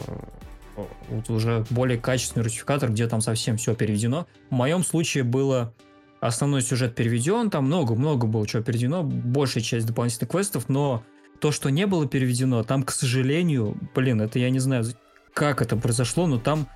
вот 1.11 1.29
уже 1.29 1.67
более 1.69 1.99
качественный 1.99 2.45
русификатор, 2.45 2.91
где 2.91 3.07
там 3.09 3.21
совсем 3.21 3.59
все 3.59 3.75
переведено. 3.75 4.27
В 4.49 4.55
моем 4.55 4.85
случае 4.85 5.25
было 5.25 5.75
основной 6.21 6.63
сюжет 6.63 6.95
переведен, 6.95 7.51
там 7.51 7.65
много-много 7.67 8.27
было 8.27 8.47
чего 8.47 8.63
переведено, 8.63 9.03
большая 9.03 9.63
часть 9.63 9.87
дополнительных 9.87 10.31
квестов, 10.31 10.69
но 10.69 11.03
то, 11.41 11.53
что 11.53 11.71
не 11.71 11.87
было 11.87 12.07
переведено, 12.07 12.63
там, 12.63 12.83
к 12.83 12.91
сожалению, 12.91 13.77
блин, 13.95 14.21
это 14.21 14.39
я 14.39 14.51
не 14.51 14.59
знаю, 14.59 14.85
как 15.33 15.63
это 15.63 15.77
произошло, 15.77 16.27
но 16.27 16.39
там 16.39 16.67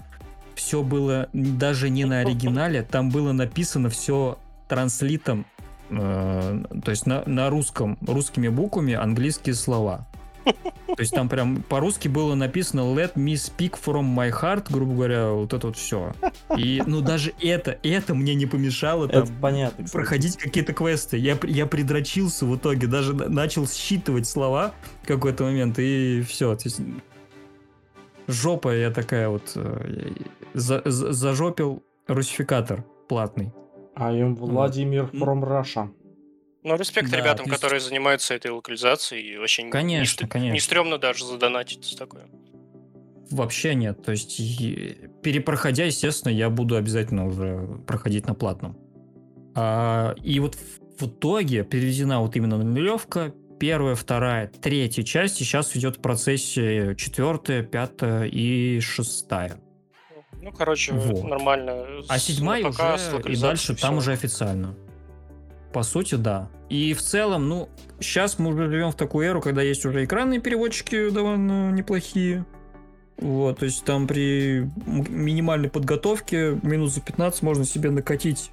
все 0.55 0.83
было 0.83 1.29
даже 1.33 1.91
не 1.91 2.05
на 2.05 2.21
оригинале, 2.21 2.83
там 2.83 3.11
было 3.11 3.33
написано 3.33 3.91
все 3.91 4.39
транслитом, 4.69 5.47
э, 5.91 6.65
то 6.85 6.91
есть 6.91 7.07
на, 7.07 7.23
на 7.27 7.51
русском, 7.51 7.99
русскими 8.07 8.49
буквами 8.49 8.95
английские 8.95 9.55
слова. 9.55 10.07
То 10.45 11.01
есть 11.01 11.13
там 11.13 11.29
прям 11.29 11.63
по-русски 11.63 12.09
было 12.09 12.35
написано 12.35 12.81
Let 12.81 13.15
me 13.15 13.35
speak 13.35 13.77
from 13.85 14.15
my 14.15 14.31
heart, 14.31 14.67
грубо 14.71 14.95
говоря, 14.95 15.31
вот 15.31 15.53
это 15.53 15.67
вот 15.67 15.77
все. 15.77 16.13
И, 16.57 16.83
ну, 16.87 17.01
даже 17.01 17.33
это, 17.41 17.79
это 17.83 18.15
мне 18.15 18.35
не 18.35 18.47
помешало 18.47 19.09
там, 19.09 19.25
это 19.25 19.33
понятно, 19.41 19.87
проходить 19.93 20.37
какие-то 20.37 20.73
квесты. 20.73 21.17
Я, 21.17 21.37
я 21.43 21.67
придрочился 21.67 22.47
в 22.47 22.57
итоге, 22.57 22.87
даже 22.87 23.13
начал 23.15 23.67
считывать 23.67 24.27
слова 24.27 24.73
в 25.03 25.07
какой-то 25.07 25.45
момент, 25.45 25.79
и 25.79 26.23
все. 26.23 26.55
То 26.55 26.63
есть, 26.65 26.81
жопа 28.29 28.75
я 28.75 28.91
такая 28.91 29.29
вот, 29.29 29.53
э, 29.57 30.13
за, 30.53 30.83
за, 30.85 31.13
зажопил 31.13 31.83
русификатор 32.07 32.85
платный. 33.09 33.53
I 33.97 34.21
am 34.21 34.35
Владимир 34.35 35.05
from 35.13 35.43
Russia. 35.43 35.89
Ну, 36.65 36.77
респект 36.77 37.11
да, 37.11 37.19
ребятам, 37.19 37.45
есть... 37.47 37.55
которые 37.55 37.81
занимаются 37.81 38.35
этой 38.35 38.51
локализацией. 38.51 39.35
И 39.35 39.37
вообще 39.37 39.69
конечно, 39.69 40.25
не, 40.25 40.31
конечно. 40.31 40.53
не 40.55 40.61
стрёмно 40.61 40.97
даже 40.97 41.27
задонатить 41.27 41.85
с 41.85 41.95
такое. 41.95 42.25
Вообще 43.31 43.75
нет. 43.75 44.03
То 44.03 44.13
есть, 44.13 44.39
перепроходя, 45.23 45.85
естественно, 45.85 46.33
я 46.33 46.49
буду 46.49 46.77
обязательно 46.77 47.27
уже 47.27 47.81
проходить 47.87 48.27
на 48.27 48.35
платном. 48.35 48.79
А, 49.55 50.15
и 50.23 50.41
вот 50.41 50.57
в, 50.99 51.07
итоге 51.07 51.65
переведена 51.65 52.21
вот 52.21 52.35
именно 52.35 52.57
нулевка, 52.57 53.35
первая, 53.61 53.95
вторая, 53.95 54.49
третья 54.49 55.03
часть, 55.03 55.43
и 55.43 55.45
сейчас 55.45 55.77
идет 55.77 55.99
в 55.99 56.01
процессе 56.01 56.95
четвертая, 56.97 57.63
пятая 57.63 58.25
и 58.25 58.81
шестая. 58.81 59.61
Ну, 60.41 60.51
короче, 60.51 60.93
вот. 60.93 61.25
нормально. 61.25 61.87
А 62.09 62.19
седьмая 62.19 62.67
уже 62.67 63.23
и 63.27 63.37
дальше 63.37 63.77
там 63.77 63.99
уже 63.99 64.13
официально. 64.13 64.75
По 65.75 65.83
сути, 65.83 66.15
да. 66.15 66.49
И 66.69 66.95
в 66.95 67.03
целом, 67.03 67.49
ну, 67.49 67.69
сейчас 67.99 68.39
мы 68.39 68.51
уже 68.51 68.71
живем 68.71 68.93
в 68.93 68.95
такую 68.95 69.27
эру, 69.27 69.41
когда 69.41 69.61
есть 69.61 69.85
уже 69.85 70.05
экранные 70.05 70.41
переводчики 70.41 71.11
довольно 71.11 71.73
неплохие. 71.73 72.47
Вот, 73.19 73.59
то 73.59 73.65
есть 73.65 73.85
там 73.85 74.07
при 74.07 74.71
минимальной 74.87 75.69
подготовке 75.69 76.61
минус 76.63 76.95
за 76.95 77.01
15 77.01 77.43
можно 77.43 77.65
себе 77.65 77.91
накатить 77.91 78.53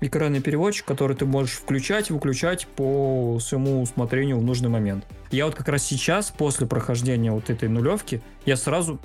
экранный 0.00 0.40
переводчик, 0.40 0.86
который 0.86 1.14
ты 1.14 1.26
можешь 1.26 1.56
включать 1.56 2.10
выключать 2.10 2.66
по 2.66 3.38
своему 3.38 3.82
усмотрению 3.82 4.38
в 4.38 4.42
нужный 4.42 4.70
момент. 4.70 5.04
Я 5.30 5.44
вот 5.44 5.54
как 5.54 5.68
раз 5.68 5.82
сейчас, 5.82 6.30
после 6.30 6.66
прохождения 6.66 7.32
вот 7.32 7.50
этой 7.50 7.68
нулевки, 7.68 8.22
я 8.46 8.56
сразу 8.56 8.98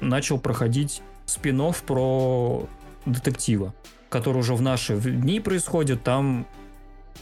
начал 0.00 0.40
проходить 0.40 1.00
спин 1.26 1.62
про 1.86 2.66
детектива, 3.06 3.72
который 4.08 4.38
уже 4.38 4.54
в 4.54 4.62
наши 4.62 4.96
дни 4.96 5.38
происходит. 5.38 6.02
Там 6.02 6.44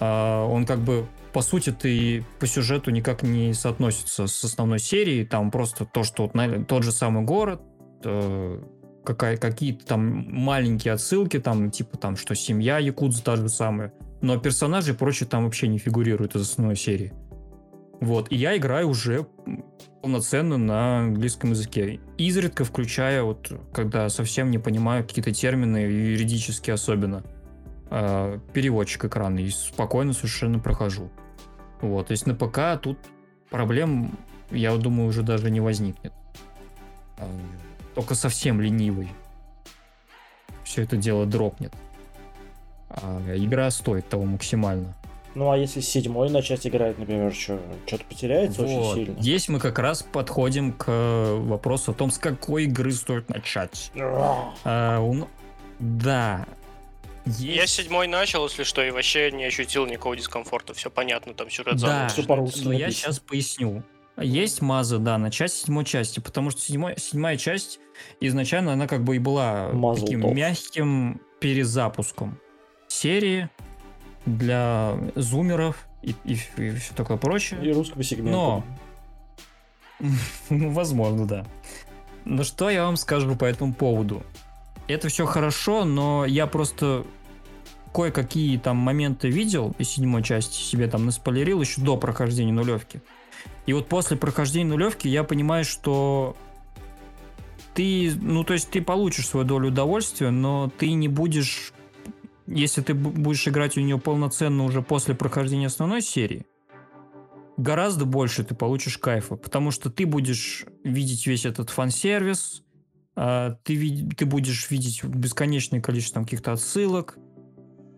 а, 0.00 0.46
он 0.46 0.66
как 0.66 0.80
бы 0.80 1.06
по 1.32 1.42
сути 1.42 1.70
ты 1.70 2.24
по 2.38 2.46
сюжету 2.46 2.90
никак 2.90 3.22
не 3.22 3.52
соотносится 3.52 4.26
с 4.26 4.44
основной 4.44 4.78
серией, 4.78 5.26
там 5.26 5.50
просто 5.50 5.84
то, 5.84 6.02
что 6.02 6.30
вот, 6.32 6.66
тот 6.66 6.82
же 6.82 6.92
самый 6.92 7.24
город, 7.24 7.60
э, 8.04 8.62
какая, 9.04 9.36
какие-то 9.36 9.84
там 9.84 10.26
маленькие 10.32 10.94
отсылки, 10.94 11.38
там 11.38 11.70
типа 11.70 11.98
там, 11.98 12.16
что 12.16 12.34
семья 12.34 12.78
Якудза 12.78 13.22
та 13.22 13.36
же 13.36 13.48
самая, 13.50 13.92
но 14.22 14.38
персонажи 14.38 14.92
и 14.92 14.96
прочее 14.96 15.28
там 15.28 15.44
вообще 15.44 15.68
не 15.68 15.76
фигурируют 15.78 16.34
из 16.36 16.42
основной 16.42 16.76
серии. 16.76 17.12
Вот, 18.00 18.30
и 18.30 18.36
я 18.36 18.56
играю 18.56 18.88
уже 18.88 19.26
полноценно 20.02 20.56
на 20.56 21.00
английском 21.00 21.50
языке. 21.50 22.00
Изредка 22.18 22.64
включая, 22.64 23.22
вот, 23.22 23.52
когда 23.72 24.08
совсем 24.08 24.50
не 24.50 24.58
понимаю 24.58 25.04
какие-то 25.04 25.32
термины, 25.32 25.78
юридические 25.78 26.74
особенно 26.74 27.24
э, 27.90 28.38
переводчик 28.52 29.04
экрана 29.04 29.38
и 29.38 29.50
спокойно 29.50 30.12
совершенно 30.12 30.58
прохожу. 30.58 31.10
Вот, 31.80 32.08
то 32.08 32.12
есть 32.12 32.26
на 32.26 32.34
ПК 32.34 32.80
тут 32.80 32.98
проблем, 33.50 34.18
я 34.50 34.74
думаю, 34.76 35.08
уже 35.08 35.22
даже 35.22 35.50
не 35.50 35.60
возникнет. 35.60 36.12
А, 37.18 37.28
только 37.94 38.14
совсем 38.14 38.60
ленивый. 38.60 39.08
Все 40.64 40.82
это 40.82 40.96
дело 40.96 41.26
дропнет. 41.26 41.72
А 42.88 43.20
игра 43.36 43.70
стоит 43.70 44.08
того 44.08 44.24
максимально. 44.24 44.94
Ну 45.34 45.50
а 45.50 45.58
если 45.58 45.80
седьмой 45.80 46.30
начать 46.30 46.66
играть, 46.66 46.98
например, 46.98 47.34
что, 47.34 47.60
что-то 47.86 48.04
потеряется 48.04 48.62
вот. 48.62 48.70
очень 48.70 49.04
сильно? 49.04 49.20
Здесь 49.20 49.48
мы 49.50 49.60
как 49.60 49.78
раз 49.78 50.02
подходим 50.02 50.72
к 50.72 50.86
вопросу 51.40 51.90
о 51.90 51.94
том, 51.94 52.10
с 52.10 52.16
какой 52.16 52.64
игры 52.64 52.90
стоит 52.92 53.28
начать. 53.28 53.92
а, 54.64 55.00
он... 55.00 55.26
Да, 55.78 56.46
Есть... 57.26 57.40
Я 57.40 57.66
седьмой 57.66 58.06
начал, 58.06 58.46
если 58.46 58.62
что, 58.62 58.84
и 58.84 58.90
вообще 58.90 59.32
не 59.32 59.44
ощутил 59.44 59.84
никакого 59.86 60.16
дискомфорта. 60.16 60.74
Все 60.74 60.90
понятно, 60.90 61.34
там 61.34 61.50
сюжет 61.50 61.76
Да, 61.76 62.08
все 62.08 62.22
по-русски 62.22 62.64
но 62.64 62.72
я 62.72 62.90
сейчас 62.90 63.18
поясню. 63.18 63.82
Есть 64.16 64.62
маза, 64.62 64.98
да, 64.98 65.18
на 65.18 65.30
часть 65.30 65.56
седьмой 65.56 65.84
части, 65.84 66.20
потому 66.20 66.50
что 66.50 66.62
седьмой, 66.62 66.94
седьмая 66.98 67.36
часть 67.36 67.80
изначально 68.20 68.72
она 68.72 68.86
как 68.86 69.04
бы 69.04 69.16
и 69.16 69.18
была 69.18 69.70
Мазл 69.72 70.04
таким 70.04 70.22
топ. 70.22 70.34
мягким 70.34 71.20
перезапуском 71.38 72.38
серии 72.88 73.50
для 74.24 74.96
зумеров 75.16 75.86
и, 76.02 76.14
и, 76.24 76.38
и 76.56 76.70
все 76.76 76.94
такое 76.94 77.18
прочее. 77.18 77.60
И 77.62 77.72
русского 77.72 78.02
сегмента. 78.02 78.32
Но, 78.32 78.64
ну, 80.48 80.70
возможно, 80.70 81.26
да. 81.26 81.46
Но 82.24 82.42
что 82.42 82.70
я 82.70 82.84
вам 82.84 82.96
скажу 82.96 83.36
по 83.36 83.44
этому 83.44 83.74
поводу? 83.74 84.22
Это 84.88 85.08
все 85.08 85.26
хорошо, 85.26 85.84
но 85.84 86.24
я 86.24 86.46
просто 86.46 87.04
кое-какие 87.96 88.58
там 88.58 88.76
моменты 88.76 89.30
видел 89.30 89.74
из 89.78 89.88
седьмой 89.88 90.22
части, 90.22 90.60
себе 90.60 90.86
там 90.86 91.06
наспойлерил 91.06 91.62
еще 91.62 91.80
до 91.80 91.96
прохождения 91.96 92.52
нулевки. 92.52 93.00
И 93.64 93.72
вот 93.72 93.88
после 93.88 94.18
прохождения 94.18 94.68
нулевки 94.68 95.08
я 95.08 95.24
понимаю, 95.24 95.64
что 95.64 96.36
ты, 97.72 98.12
ну 98.20 98.44
то 98.44 98.52
есть 98.52 98.68
ты 98.68 98.82
получишь 98.82 99.28
свою 99.28 99.46
долю 99.46 99.68
удовольствия, 99.68 100.28
но 100.28 100.70
ты 100.76 100.92
не 100.92 101.08
будешь, 101.08 101.72
если 102.46 102.82
ты 102.82 102.92
будешь 102.92 103.48
играть 103.48 103.78
у 103.78 103.80
нее 103.80 103.98
полноценно 103.98 104.64
уже 104.64 104.82
после 104.82 105.14
прохождения 105.14 105.68
основной 105.68 106.02
серии, 106.02 106.44
гораздо 107.56 108.04
больше 108.04 108.44
ты 108.44 108.54
получишь 108.54 108.98
кайфа, 108.98 109.36
потому 109.36 109.70
что 109.70 109.88
ты 109.88 110.04
будешь 110.04 110.66
видеть 110.84 111.26
весь 111.26 111.46
этот 111.46 111.70
фан-сервис, 111.70 112.62
а, 113.14 113.56
ты, 113.64 114.06
ты 114.14 114.26
будешь 114.26 114.70
видеть 114.70 115.02
бесконечное 115.02 115.80
количество 115.80 116.22
каких-то 116.22 116.52
отсылок, 116.52 117.18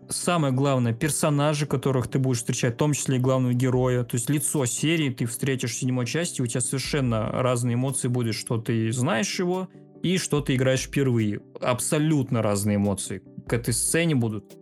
самое 0.09 0.53
главное, 0.53 0.93
персонажи, 0.93 1.65
которых 1.65 2.07
ты 2.07 2.19
будешь 2.19 2.39
встречать, 2.39 2.73
в 2.73 2.77
том 2.77 2.93
числе 2.93 3.17
и 3.17 3.19
главного 3.19 3.53
героя, 3.53 4.03
то 4.03 4.15
есть 4.15 4.29
лицо 4.29 4.65
серии 4.65 5.09
ты 5.09 5.25
встретишь 5.25 5.71
в 5.71 5.75
седьмой 5.75 6.05
части, 6.05 6.41
у 6.41 6.47
тебя 6.47 6.61
совершенно 6.61 7.29
разные 7.31 7.75
эмоции 7.75 8.07
будут, 8.07 8.35
что 8.35 8.57
ты 8.57 8.91
знаешь 8.91 9.39
его 9.39 9.69
и 10.01 10.17
что 10.17 10.41
ты 10.41 10.55
играешь 10.55 10.81
впервые. 10.81 11.41
Абсолютно 11.61 12.41
разные 12.41 12.77
эмоции 12.77 13.21
к 13.47 13.53
этой 13.53 13.73
сцене 13.73 14.15
будут. 14.15 14.57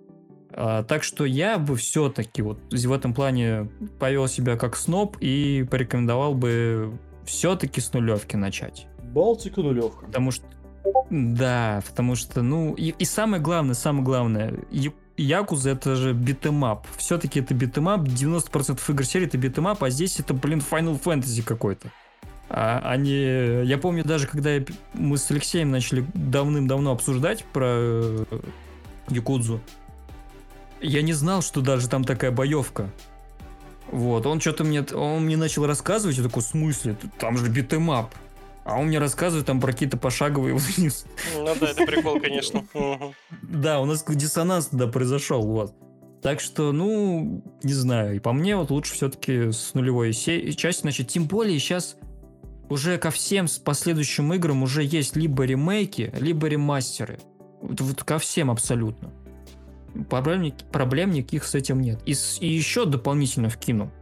А, 0.52 0.84
так 0.84 1.04
что 1.04 1.26
я 1.26 1.58
бы 1.58 1.76
все-таки 1.76 2.42
вот 2.42 2.60
в 2.72 2.92
этом 2.92 3.14
плане 3.14 3.70
повел 4.00 4.28
себя 4.28 4.58
как 4.58 4.76
сноб 4.76 5.18
и 5.20 5.66
порекомендовал 5.70 6.34
бы 6.34 6.98
все-таки 7.26 7.82
с 7.82 7.94
нулевки 7.94 8.36
начать. 8.36 8.88
Балтика 9.14 9.62
нулевка. 9.62 10.06
Потому 10.06 10.32
что 10.32 10.46
да, 11.10 11.82
потому 11.86 12.16
что, 12.16 12.42
ну, 12.42 12.74
и, 12.74 12.94
и 12.98 13.06
самое 13.06 13.42
главное, 13.42 13.76
самое 13.76 14.04
главное, 14.04 14.54
Якуза 15.18 15.72
это 15.72 15.96
же 15.96 16.14
битэмап. 16.14 16.88
Все-таки 16.98 17.40
это 17.40 17.54
битэмап, 17.54 18.02
90% 18.02 18.80
игр 18.90 19.04
серии 19.04 19.28
это 19.28 19.38
битэмап, 19.38 19.84
а 19.84 19.90
здесь 19.90 20.20
это, 20.20 20.34
блин, 20.34 20.62
Final 20.70 21.02
Fantasy 21.02 21.42
какой-то. 21.44 21.92
А, 22.50 22.80
они... 22.86 23.14
Я 23.66 23.78
помню 23.78 24.04
даже, 24.04 24.28
когда 24.28 24.52
я... 24.52 24.64
мы 24.94 25.18
с 25.18 25.30
Алексеем 25.32 25.72
начали 25.72 26.06
давным-давно 26.14 26.92
обсуждать 26.92 27.44
про 27.46 27.66
э, 27.68 28.26
Якудзу, 29.10 29.60
я 30.82 31.02
не 31.02 31.14
знал, 31.14 31.42
что 31.42 31.62
даже 31.62 31.90
там 31.90 32.04
такая 32.04 32.32
боевка. 32.32 32.90
Вот, 33.92 34.26
он 34.26 34.40
что-то 34.40 34.64
мне... 34.64 34.84
Он 34.94 35.26
мне 35.26 35.36
начал 35.36 35.66
рассказывать, 35.66 36.18
я 36.18 36.24
такой, 36.24 36.44
в 36.44 36.46
смысле? 36.46 36.96
Там 37.18 37.38
же 37.38 37.50
beat 37.50 37.75
'em 37.75 37.95
up. 37.95 38.14
А 38.68 38.78
он 38.78 38.88
мне 38.88 39.00
рассказывает 39.00 39.46
там 39.46 39.62
про 39.62 39.72
какие-то 39.72 39.96
пошаговые 39.96 40.54
вниз. 40.54 41.06
Ну 41.38 41.46
да, 41.46 41.70
это 41.70 41.86
прикол, 41.86 42.20
конечно. 42.20 42.66
Да, 43.42 43.80
у 43.80 43.86
нас 43.86 44.04
диссонанс 44.06 44.68
тогда 44.68 44.88
произошел, 44.88 45.42
вот. 45.42 45.74
Так 46.22 46.42
что, 46.42 46.74
ну, 46.74 47.42
не 47.64 47.72
знаю. 47.72 48.18
И 48.18 48.20
по 48.20 48.34
мне, 48.34 48.58
вот 48.58 48.70
лучше 48.70 48.94
все-таки 48.94 49.52
с 49.54 49.74
нулевой 49.74 50.12
части, 50.12 50.82
значит, 50.82 51.08
тем 51.08 51.28
более 51.28 51.58
сейчас 51.60 51.96
уже 52.68 52.98
ко 52.98 53.10
всем 53.10 53.46
последующим 53.64 54.34
играм 54.34 54.62
уже 54.64 54.84
есть 54.84 55.16
либо 55.16 55.46
ремейки, 55.46 56.14
либо 56.20 56.48
ремастеры. 56.48 57.20
Вот, 57.62 57.80
вот 57.80 58.04
ко 58.04 58.20
всем 58.20 58.52
абсолютно. 58.52 59.14
Проблем, 60.10 60.52
проблем 60.74 61.12
никаких 61.12 61.46
с 61.46 61.56
этим 61.56 61.80
нет. 61.80 62.02
И, 62.06 62.14
и 62.42 62.48
еще 62.48 62.86
дополнительно 62.86 63.48
вкину. 63.48 63.94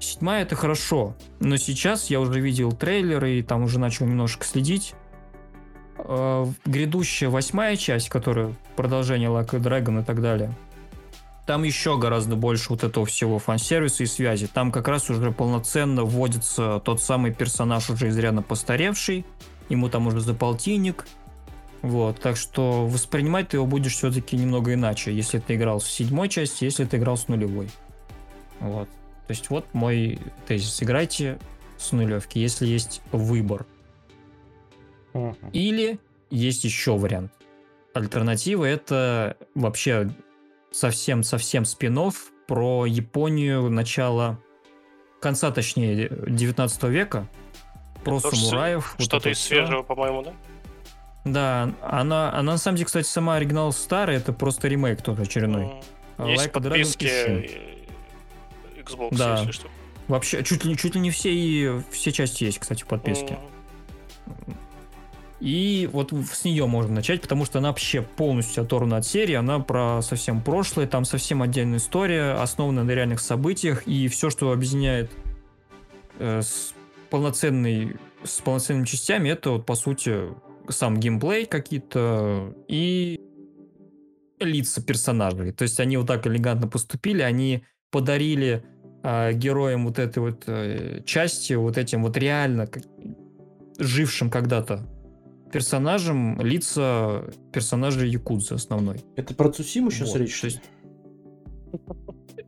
Седьмая 0.00 0.42
это 0.42 0.54
хорошо, 0.54 1.14
но 1.40 1.56
сейчас 1.56 2.08
я 2.10 2.20
уже 2.20 2.40
видел 2.40 2.72
трейлеры 2.72 3.38
и 3.38 3.42
там 3.42 3.64
уже 3.64 3.78
начал 3.78 4.06
немножко 4.06 4.44
следить. 4.44 4.94
Э, 5.98 6.46
грядущая 6.64 7.28
восьмая 7.28 7.76
часть, 7.76 8.08
которая 8.08 8.54
продолжение 8.76 9.28
Like 9.28 9.56
a 9.56 9.58
Dragon 9.58 10.00
и 10.00 10.04
так 10.04 10.22
далее, 10.22 10.52
там 11.46 11.64
еще 11.64 11.98
гораздо 11.98 12.36
больше 12.36 12.70
вот 12.70 12.84
этого 12.84 13.06
всего 13.06 13.38
фан-сервиса 13.38 14.04
и 14.04 14.06
связи. 14.06 14.46
Там 14.46 14.70
как 14.70 14.86
раз 14.86 15.10
уже 15.10 15.32
полноценно 15.32 16.04
вводится 16.04 16.80
тот 16.84 17.02
самый 17.02 17.32
персонаж, 17.32 17.90
уже 17.90 18.08
изрядно 18.08 18.42
постаревший, 18.42 19.24
ему 19.68 19.88
там 19.88 20.06
уже 20.06 20.20
за 20.20 20.34
полтинник, 20.34 21.06
вот, 21.82 22.20
так 22.20 22.36
что 22.36 22.86
воспринимать 22.86 23.48
ты 23.48 23.56
его 23.56 23.66
будешь 23.66 23.94
все-таки 23.94 24.36
немного 24.36 24.74
иначе, 24.74 25.14
если 25.14 25.38
ты 25.38 25.54
играл 25.54 25.80
с 25.80 25.86
седьмой 25.86 26.28
части, 26.28 26.64
если 26.64 26.84
ты 26.84 26.96
играл 26.96 27.16
с 27.16 27.28
нулевой. 27.28 27.70
Вот. 28.60 28.88
То 29.28 29.32
есть 29.32 29.50
вот 29.50 29.66
мой 29.74 30.18
тезис. 30.46 30.82
Играйте 30.82 31.38
с 31.76 31.92
нулевки, 31.92 32.40
если 32.40 32.66
есть 32.66 33.02
выбор. 33.12 33.66
Uh-huh. 35.12 35.36
Или 35.52 36.00
есть 36.30 36.64
еще 36.64 36.96
вариант. 36.96 37.30
Альтернатива 37.92 38.64
это 38.64 39.36
вообще 39.54 40.08
совсем-совсем 40.70 41.66
спин 41.66 41.98
про 42.46 42.86
Японию 42.86 43.68
начала 43.68 44.40
конца, 45.20 45.50
точнее, 45.50 46.08
19 46.08 46.82
века. 46.84 47.28
Про 48.04 48.16
это 48.16 48.34
самураев. 48.34 48.94
Что-то 48.98 49.28
вот 49.28 49.32
из 49.32 49.40
свежего, 49.40 49.82
по-моему, 49.82 50.22
да? 50.22 50.32
Да, 51.26 51.74
она, 51.82 52.32
она 52.32 52.52
на 52.52 52.58
самом 52.58 52.76
деле, 52.76 52.86
кстати, 52.86 53.06
сама 53.06 53.36
оригинал 53.36 53.72
старый, 53.72 54.16
это 54.16 54.32
просто 54.32 54.68
ремейк 54.68 55.02
тот 55.02 55.18
очередной. 55.18 55.82
Есть 56.18 56.46
like 56.46 56.50
подписки 56.52 57.77
Xbox, 58.88 59.16
да. 59.16 59.38
если 59.38 59.52
что. 59.52 59.68
Вообще, 60.08 60.42
чуть 60.42 60.64
ли, 60.64 60.76
чуть 60.76 60.94
ли 60.94 61.00
не 61.00 61.10
все, 61.10 61.32
и, 61.32 61.80
все 61.90 62.12
части 62.12 62.44
есть, 62.44 62.58
кстати, 62.58 62.82
в 62.82 62.86
подписке. 62.86 63.38
Mm. 64.26 64.56
И 65.40 65.88
вот 65.92 66.12
с 66.12 66.44
нее 66.44 66.66
можно 66.66 66.94
начать, 66.94 67.22
потому 67.22 67.44
что 67.44 67.58
она 67.58 67.68
вообще 67.68 68.02
полностью 68.02 68.64
оторвана 68.64 68.96
от 68.96 69.06
серии, 69.06 69.34
она 69.34 69.60
про 69.60 70.00
совсем 70.02 70.42
прошлое, 70.42 70.88
там 70.88 71.04
совсем 71.04 71.42
отдельная 71.42 71.78
история, 71.78 72.32
основана 72.32 72.82
на 72.82 72.90
реальных 72.90 73.20
событиях, 73.20 73.86
и 73.86 74.08
все, 74.08 74.30
что 74.30 74.50
объединяет 74.50 75.12
э, 76.18 76.42
с 76.42 76.74
полноценной 77.10 77.96
с 78.24 78.40
полноценными 78.40 78.84
частями, 78.84 79.28
это 79.28 79.50
вот 79.50 79.66
по 79.66 79.76
сути 79.76 80.22
сам 80.68 80.98
геймплей 80.98 81.46
какие-то 81.46 82.52
и 82.66 83.20
лица 84.40 84.82
персонажей. 84.82 85.52
То 85.52 85.62
есть 85.62 85.78
они 85.78 85.96
вот 85.96 86.08
так 86.08 86.26
элегантно 86.26 86.66
поступили, 86.66 87.22
они 87.22 87.62
подарили 87.90 88.64
э, 89.02 89.32
героям 89.32 89.86
вот 89.86 89.98
этой 89.98 90.18
вот 90.18 90.44
э, 90.46 91.02
части, 91.04 91.54
вот 91.54 91.78
этим 91.78 92.02
вот 92.02 92.16
реально 92.16 92.66
как, 92.66 92.82
жившим 93.78 94.30
когда-то 94.30 94.86
персонажам 95.52 96.40
лица 96.40 97.24
персонажей 97.52 98.08
Якудзы 98.10 98.54
основной. 98.54 99.00
Это 99.16 99.34
про 99.34 99.50
Цусиму 99.50 99.90
сейчас 99.90 100.12
вот, 100.12 100.20
речь? 100.20 100.40
То 100.40 100.46
есть... 100.46 100.60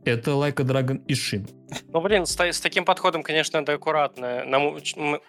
Это 0.03 0.31
Like 0.31 0.59
a 0.59 0.65
Dragon 0.65 1.03
и 1.07 1.13
Shin. 1.13 1.47
Ну, 1.89 2.01
блин, 2.01 2.25
с, 2.25 2.39
с 2.39 2.59
таким 2.59 2.85
подходом, 2.85 3.21
конечно, 3.21 3.57
это 3.57 3.73
аккуратно. 3.73 4.43
На, 4.45 4.59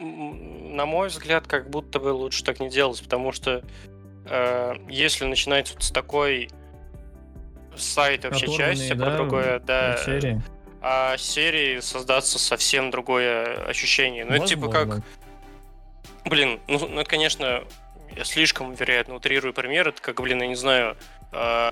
на 0.00 0.86
мой 0.86 1.08
взгляд, 1.08 1.46
как 1.46 1.68
будто 1.68 2.00
бы 2.00 2.08
лучше 2.08 2.42
так 2.42 2.58
не 2.58 2.70
делать, 2.70 3.02
потому 3.02 3.32
что 3.32 3.62
э, 4.24 4.74
если 4.88 5.26
начинать 5.26 5.70
вот 5.74 5.82
с 5.82 5.90
такой 5.90 6.48
сайт 7.76 8.24
вообще 8.24 8.48
части, 8.48 8.94
да, 8.94 9.04
про 9.06 9.16
другое, 9.16 9.60
да. 9.60 9.98
Серии. 9.98 10.42
А 10.84 11.16
серии 11.16 11.78
создаться 11.78 12.40
совсем 12.40 12.90
другое 12.90 13.66
ощущение. 13.66 14.24
Ну, 14.24 14.34
это 14.34 14.46
типа 14.46 14.68
как... 14.68 15.02
Блин, 16.24 16.60
ну, 16.66 16.88
ну, 16.88 17.00
это, 17.00 17.08
конечно, 17.08 17.64
я 18.16 18.24
слишком, 18.24 18.74
вероятно, 18.74 19.14
утрирую 19.14 19.54
пример. 19.54 19.88
Это 19.88 20.02
как, 20.02 20.20
блин, 20.20 20.40
я 20.42 20.48
не 20.48 20.56
знаю, 20.56 20.96
э, 21.32 21.70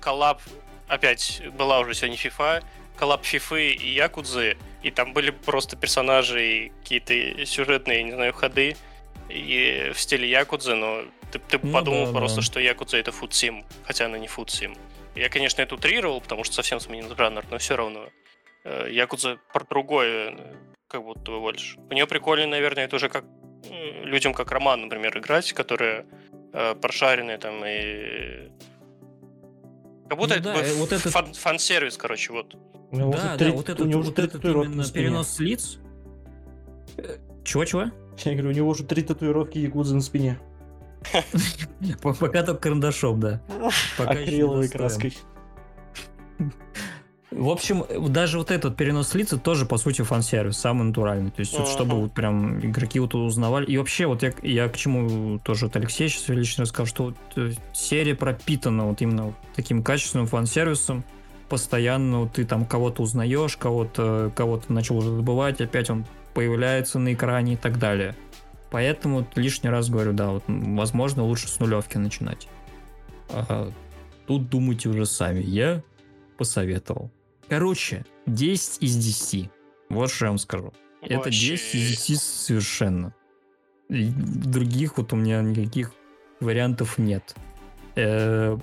коллаб, 0.00 0.40
опять 0.86 1.42
была 1.54 1.80
уже 1.80 1.94
сегодня 1.94 2.16
FIFA, 2.16 2.62
коллаб 2.96 3.24
Фифы 3.24 3.72
и 3.72 3.94
Якудзы, 3.94 4.56
и 4.82 4.90
там 4.90 5.12
были 5.12 5.30
просто 5.30 5.76
персонажи 5.76 6.46
и 6.46 6.72
какие-то 6.82 7.44
сюжетные, 7.46 7.98
я 7.98 8.02
не 8.04 8.12
знаю, 8.12 8.32
ходы 8.32 8.76
и 9.28 9.90
в 9.94 10.00
стиле 10.00 10.28
Якудзы, 10.28 10.74
но 10.74 11.02
ты, 11.32 11.38
ты 11.38 11.58
ну, 11.62 11.72
подумал 11.72 12.06
да, 12.06 12.18
просто, 12.18 12.36
да. 12.36 12.42
что 12.42 12.60
Якудза 12.60 12.98
это 12.98 13.12
футсим, 13.12 13.64
хотя 13.84 14.06
она 14.06 14.18
не 14.18 14.28
футсим. 14.28 14.76
Я, 15.14 15.28
конечно, 15.28 15.62
это 15.62 15.74
утрировал, 15.74 16.20
потому 16.20 16.44
что 16.44 16.54
совсем 16.54 16.80
сменил 16.80 17.14
жанр, 17.16 17.44
но 17.50 17.58
все 17.58 17.76
равно. 17.76 18.08
Э, 18.64 18.88
Якудза 18.90 19.38
про 19.52 19.64
другое, 19.64 20.30
э, 20.30 20.54
как 20.88 21.02
будто 21.02 21.32
бы 21.32 21.40
больше. 21.40 21.78
У 21.90 21.94
нее 21.94 22.06
прикольно, 22.06 22.46
наверное, 22.46 22.84
это 22.84 22.96
уже 22.96 23.08
как 23.08 23.24
людям, 24.04 24.34
как 24.34 24.50
Роман, 24.50 24.82
например, 24.82 25.18
играть, 25.18 25.52
которые 25.52 26.06
э, 26.52 26.74
прошаренные 26.74 27.38
там 27.38 27.64
и 27.64 28.50
Как 30.08 30.18
будто 30.18 30.34
ну, 30.34 30.40
это 30.40 30.42
да, 30.42 30.74
вот 30.76 30.92
этот 30.92 31.12
фан- 31.12 31.34
фан-сервис, 31.34 31.96
короче, 31.96 32.32
вот. 32.32 32.56
Да, 32.92 33.06
да, 33.06 33.36
три, 33.36 33.50
вот 33.50 33.68
этот, 33.68 33.80
у 33.80 33.84
него 33.86 34.00
уже 34.00 34.10
вот 34.10 34.18
этот 34.18 34.44
именно 34.44 34.84
перенос 34.84 35.40
лиц. 35.40 35.78
Чего-чего? 37.44 37.86
Я 38.18 38.32
говорю, 38.32 38.50
у 38.50 38.52
него 38.52 38.68
уже 38.68 38.84
три 38.84 39.02
татуировки 39.02 39.58
якудзы 39.58 39.94
на 39.94 40.02
спине. 40.02 40.38
Пока 42.02 42.42
только 42.44 42.60
карандашом, 42.60 43.18
да. 43.18 43.42
Акриловой 43.98 44.68
краской. 44.68 45.16
В 47.34 47.48
общем, 47.48 47.84
даже 48.08 48.38
вот 48.38 48.50
этот 48.50 48.76
перенос 48.76 49.14
лица 49.14 49.38
тоже, 49.38 49.64
по 49.64 49.78
сути, 49.78 50.02
фан-сервис, 50.02 50.58
самый 50.58 50.84
натуральный. 50.84 51.30
То 51.30 51.40
есть, 51.40 51.58
вот, 51.58 51.68
чтобы 51.68 52.00
вот 52.00 52.12
прям 52.12 52.60
игроки 52.60 53.00
вот 53.00 53.14
узнавали. 53.14 53.66
И 53.66 53.78
вообще, 53.78 54.06
вот 54.06 54.22
я, 54.22 54.32
я 54.42 54.68
к 54.68 54.76
чему 54.76 55.38
тоже 55.38 55.66
вот 55.66 55.76
Алексей 55.76 56.08
сейчас 56.08 56.28
лично 56.28 56.66
сказал, 56.66 56.86
что 56.86 57.04
вот 57.04 57.16
э, 57.36 57.52
серия 57.72 58.14
пропитана 58.14 58.86
вот 58.86 59.00
именно 59.00 59.26
вот 59.26 59.34
таким 59.56 59.82
качественным 59.82 60.26
фан-сервисом. 60.26 61.04
Постоянно 61.48 62.20
вот 62.20 62.32
ты 62.32 62.44
там 62.44 62.66
кого-то 62.66 63.02
узнаешь, 63.02 63.56
кого-то 63.56 64.32
кого-то 64.34 64.72
начал 64.72 64.98
уже 64.98 65.14
забывать, 65.14 65.60
опять 65.60 65.90
он 65.90 66.04
появляется 66.34 66.98
на 66.98 67.12
экране 67.12 67.54
и 67.54 67.56
так 67.56 67.78
далее. 67.78 68.14
Поэтому 68.70 69.18
вот 69.18 69.36
лишний 69.36 69.68
раз 69.68 69.90
говорю, 69.90 70.12
да, 70.12 70.30
вот, 70.30 70.44
возможно, 70.46 71.24
лучше 71.24 71.48
с 71.48 71.60
нулевки 71.60 71.98
начинать. 71.98 72.48
А, 73.28 73.70
тут 74.26 74.48
думайте 74.48 74.88
уже 74.88 75.04
сами. 75.04 75.40
Я 75.42 75.82
посоветовал. 76.38 77.10
Короче, 77.52 78.06
10 78.24 78.78
из 78.82 78.96
10. 78.96 79.50
Вот 79.90 80.10
что 80.10 80.24
я 80.24 80.30
вам 80.30 80.38
скажу. 80.38 80.72
Вообще... 81.02 81.18
Это 81.18 81.30
10 81.30 81.74
из 81.74 82.06
10 82.06 82.22
совершенно. 82.22 83.14
И 83.90 84.04
других 84.06 84.96
вот 84.96 85.12
у 85.12 85.16
меня 85.16 85.42
никаких 85.42 85.92
вариантов 86.40 86.96
нет. 86.96 87.36
Э, 87.94 88.56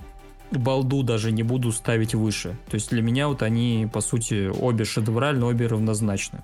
балду 0.50 1.04
даже 1.04 1.30
не 1.30 1.44
буду 1.44 1.70
ставить 1.70 2.16
выше. 2.16 2.56
То 2.68 2.74
есть 2.74 2.90
для 2.90 3.00
меня 3.00 3.28
вот 3.28 3.44
они, 3.44 3.88
по 3.92 4.00
сути, 4.00 4.48
обе 4.48 4.84
шедевральны, 4.84 5.46
обе 5.46 5.68
равнозначны. 5.68 6.42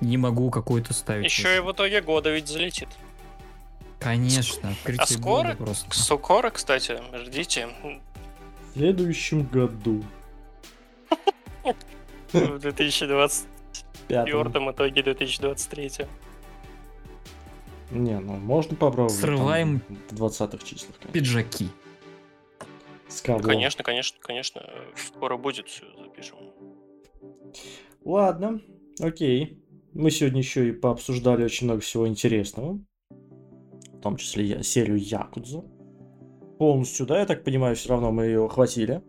Не 0.00 0.16
могу 0.16 0.50
какой-то 0.50 0.94
ставить. 0.94 1.26
Еще 1.26 1.42
выше. 1.42 1.56
и 1.58 1.60
в 1.60 1.72
итоге 1.72 2.00
года 2.00 2.32
ведь 2.32 2.48
залетит. 2.48 2.88
Конечно, 4.00 4.74
а 4.96 5.04
скоро? 5.04 5.54
Просто. 5.56 5.94
Скоро, 5.94 6.48
кстати, 6.48 6.98
ждите. 7.26 7.68
В 7.82 8.78
следующем 8.78 9.42
году. 9.42 10.02
В 12.32 12.58
2024 12.58 14.70
итоге 14.70 15.02
2023. 15.02 15.90
Не, 17.92 18.18
ну 18.18 18.34
можно 18.34 18.76
попробовать. 18.76 19.18
Срываем 19.18 19.80
в 20.10 20.22
20-х 20.22 20.64
числах. 20.64 20.98
Конечно. 20.98 21.12
Пиджаки. 21.12 21.68
С 23.08 23.22
кого? 23.22 23.40
Конечно, 23.40 23.84
конечно, 23.84 24.18
конечно. 24.20 24.62
Скоро 24.96 25.36
будет, 25.36 25.68
все 25.68 25.84
запишем. 25.96 26.38
Ладно, 28.04 28.60
окей. 29.00 29.62
Мы 29.94 30.10
сегодня 30.10 30.40
еще 30.40 30.68
и 30.68 30.72
пообсуждали 30.72 31.44
очень 31.44 31.66
много 31.66 31.80
всего 31.80 32.06
интересного. 32.06 32.80
В 33.08 34.00
том 34.02 34.16
числе 34.16 34.44
я, 34.44 34.62
серию 34.62 34.98
Якудзу. 34.98 35.64
Полностью, 36.58 37.06
да, 37.06 37.20
я 37.20 37.26
так 37.26 37.44
понимаю, 37.44 37.76
все 37.76 37.90
равно 37.90 38.12
мы 38.12 38.26
ее 38.26 38.44
охватили. 38.44 39.02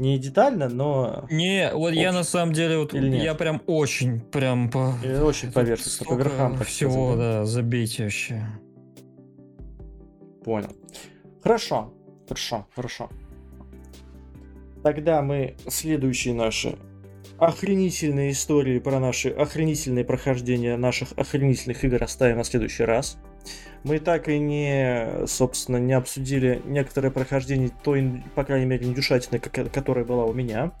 Не 0.00 0.16
детально, 0.18 0.70
но... 0.70 1.26
Не, 1.30 1.70
вот 1.74 1.88
общем. 1.88 2.00
я 2.00 2.12
на 2.12 2.24
самом 2.24 2.54
деле, 2.54 2.78
вот 2.78 2.94
я 2.94 3.34
прям 3.34 3.60
очень, 3.66 4.18
прям 4.18 4.70
по... 4.70 4.94
И 5.04 5.12
очень 5.12 5.52
поверхностно, 5.52 6.06
по 6.06 6.14
верхам. 6.14 6.56
Всего, 6.64 7.16
да, 7.16 7.44
забейте 7.44 8.04
вообще. 8.04 8.46
Понял. 10.42 10.74
Хорошо, 11.42 11.92
хорошо, 12.26 12.66
хорошо. 12.74 13.10
Тогда 14.82 15.20
мы 15.20 15.56
следующие 15.68 16.32
наши 16.32 16.78
охренительные 17.36 18.30
истории 18.30 18.78
про 18.78 19.00
наши 19.00 19.28
охренительные 19.28 20.06
прохождения 20.06 20.78
наших 20.78 21.12
охренительных 21.18 21.84
игр 21.84 22.02
оставим 22.02 22.38
на 22.38 22.44
следующий 22.44 22.84
раз. 22.84 23.18
Мы 23.82 23.98
так 23.98 24.28
и 24.28 24.38
не, 24.38 25.26
собственно, 25.26 25.78
не 25.78 25.94
обсудили 25.94 26.60
некоторые 26.66 27.10
прохождения 27.10 27.70
той, 27.82 28.22
по 28.34 28.44
крайней 28.44 28.66
мере, 28.66 28.86
индюшатины, 28.86 29.38
которая 29.38 30.04
была 30.04 30.24
у 30.24 30.34
меня. 30.34 30.72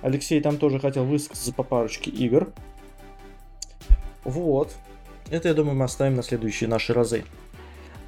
Алексей 0.00 0.40
там 0.40 0.56
тоже 0.56 0.78
хотел 0.78 1.04
высказаться 1.04 1.52
по 1.52 1.62
парочке 1.62 2.10
игр. 2.10 2.52
Вот. 4.24 4.74
Это, 5.30 5.48
я 5.48 5.54
думаю, 5.54 5.76
мы 5.76 5.84
оставим 5.84 6.14
на 6.14 6.22
следующие 6.22 6.68
наши 6.68 6.94
разы. 6.94 7.24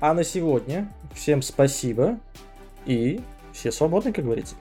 А 0.00 0.14
на 0.14 0.24
сегодня 0.24 0.88
всем 1.12 1.42
спасибо 1.42 2.18
и 2.86 3.20
все 3.52 3.72
свободны, 3.72 4.12
как 4.12 4.24
говорится. 4.24 4.54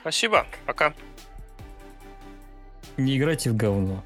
Спасибо, 0.00 0.46
пока. 0.66 0.94
Не 2.96 3.18
играйте 3.18 3.50
в 3.50 3.56
говно. 3.56 4.02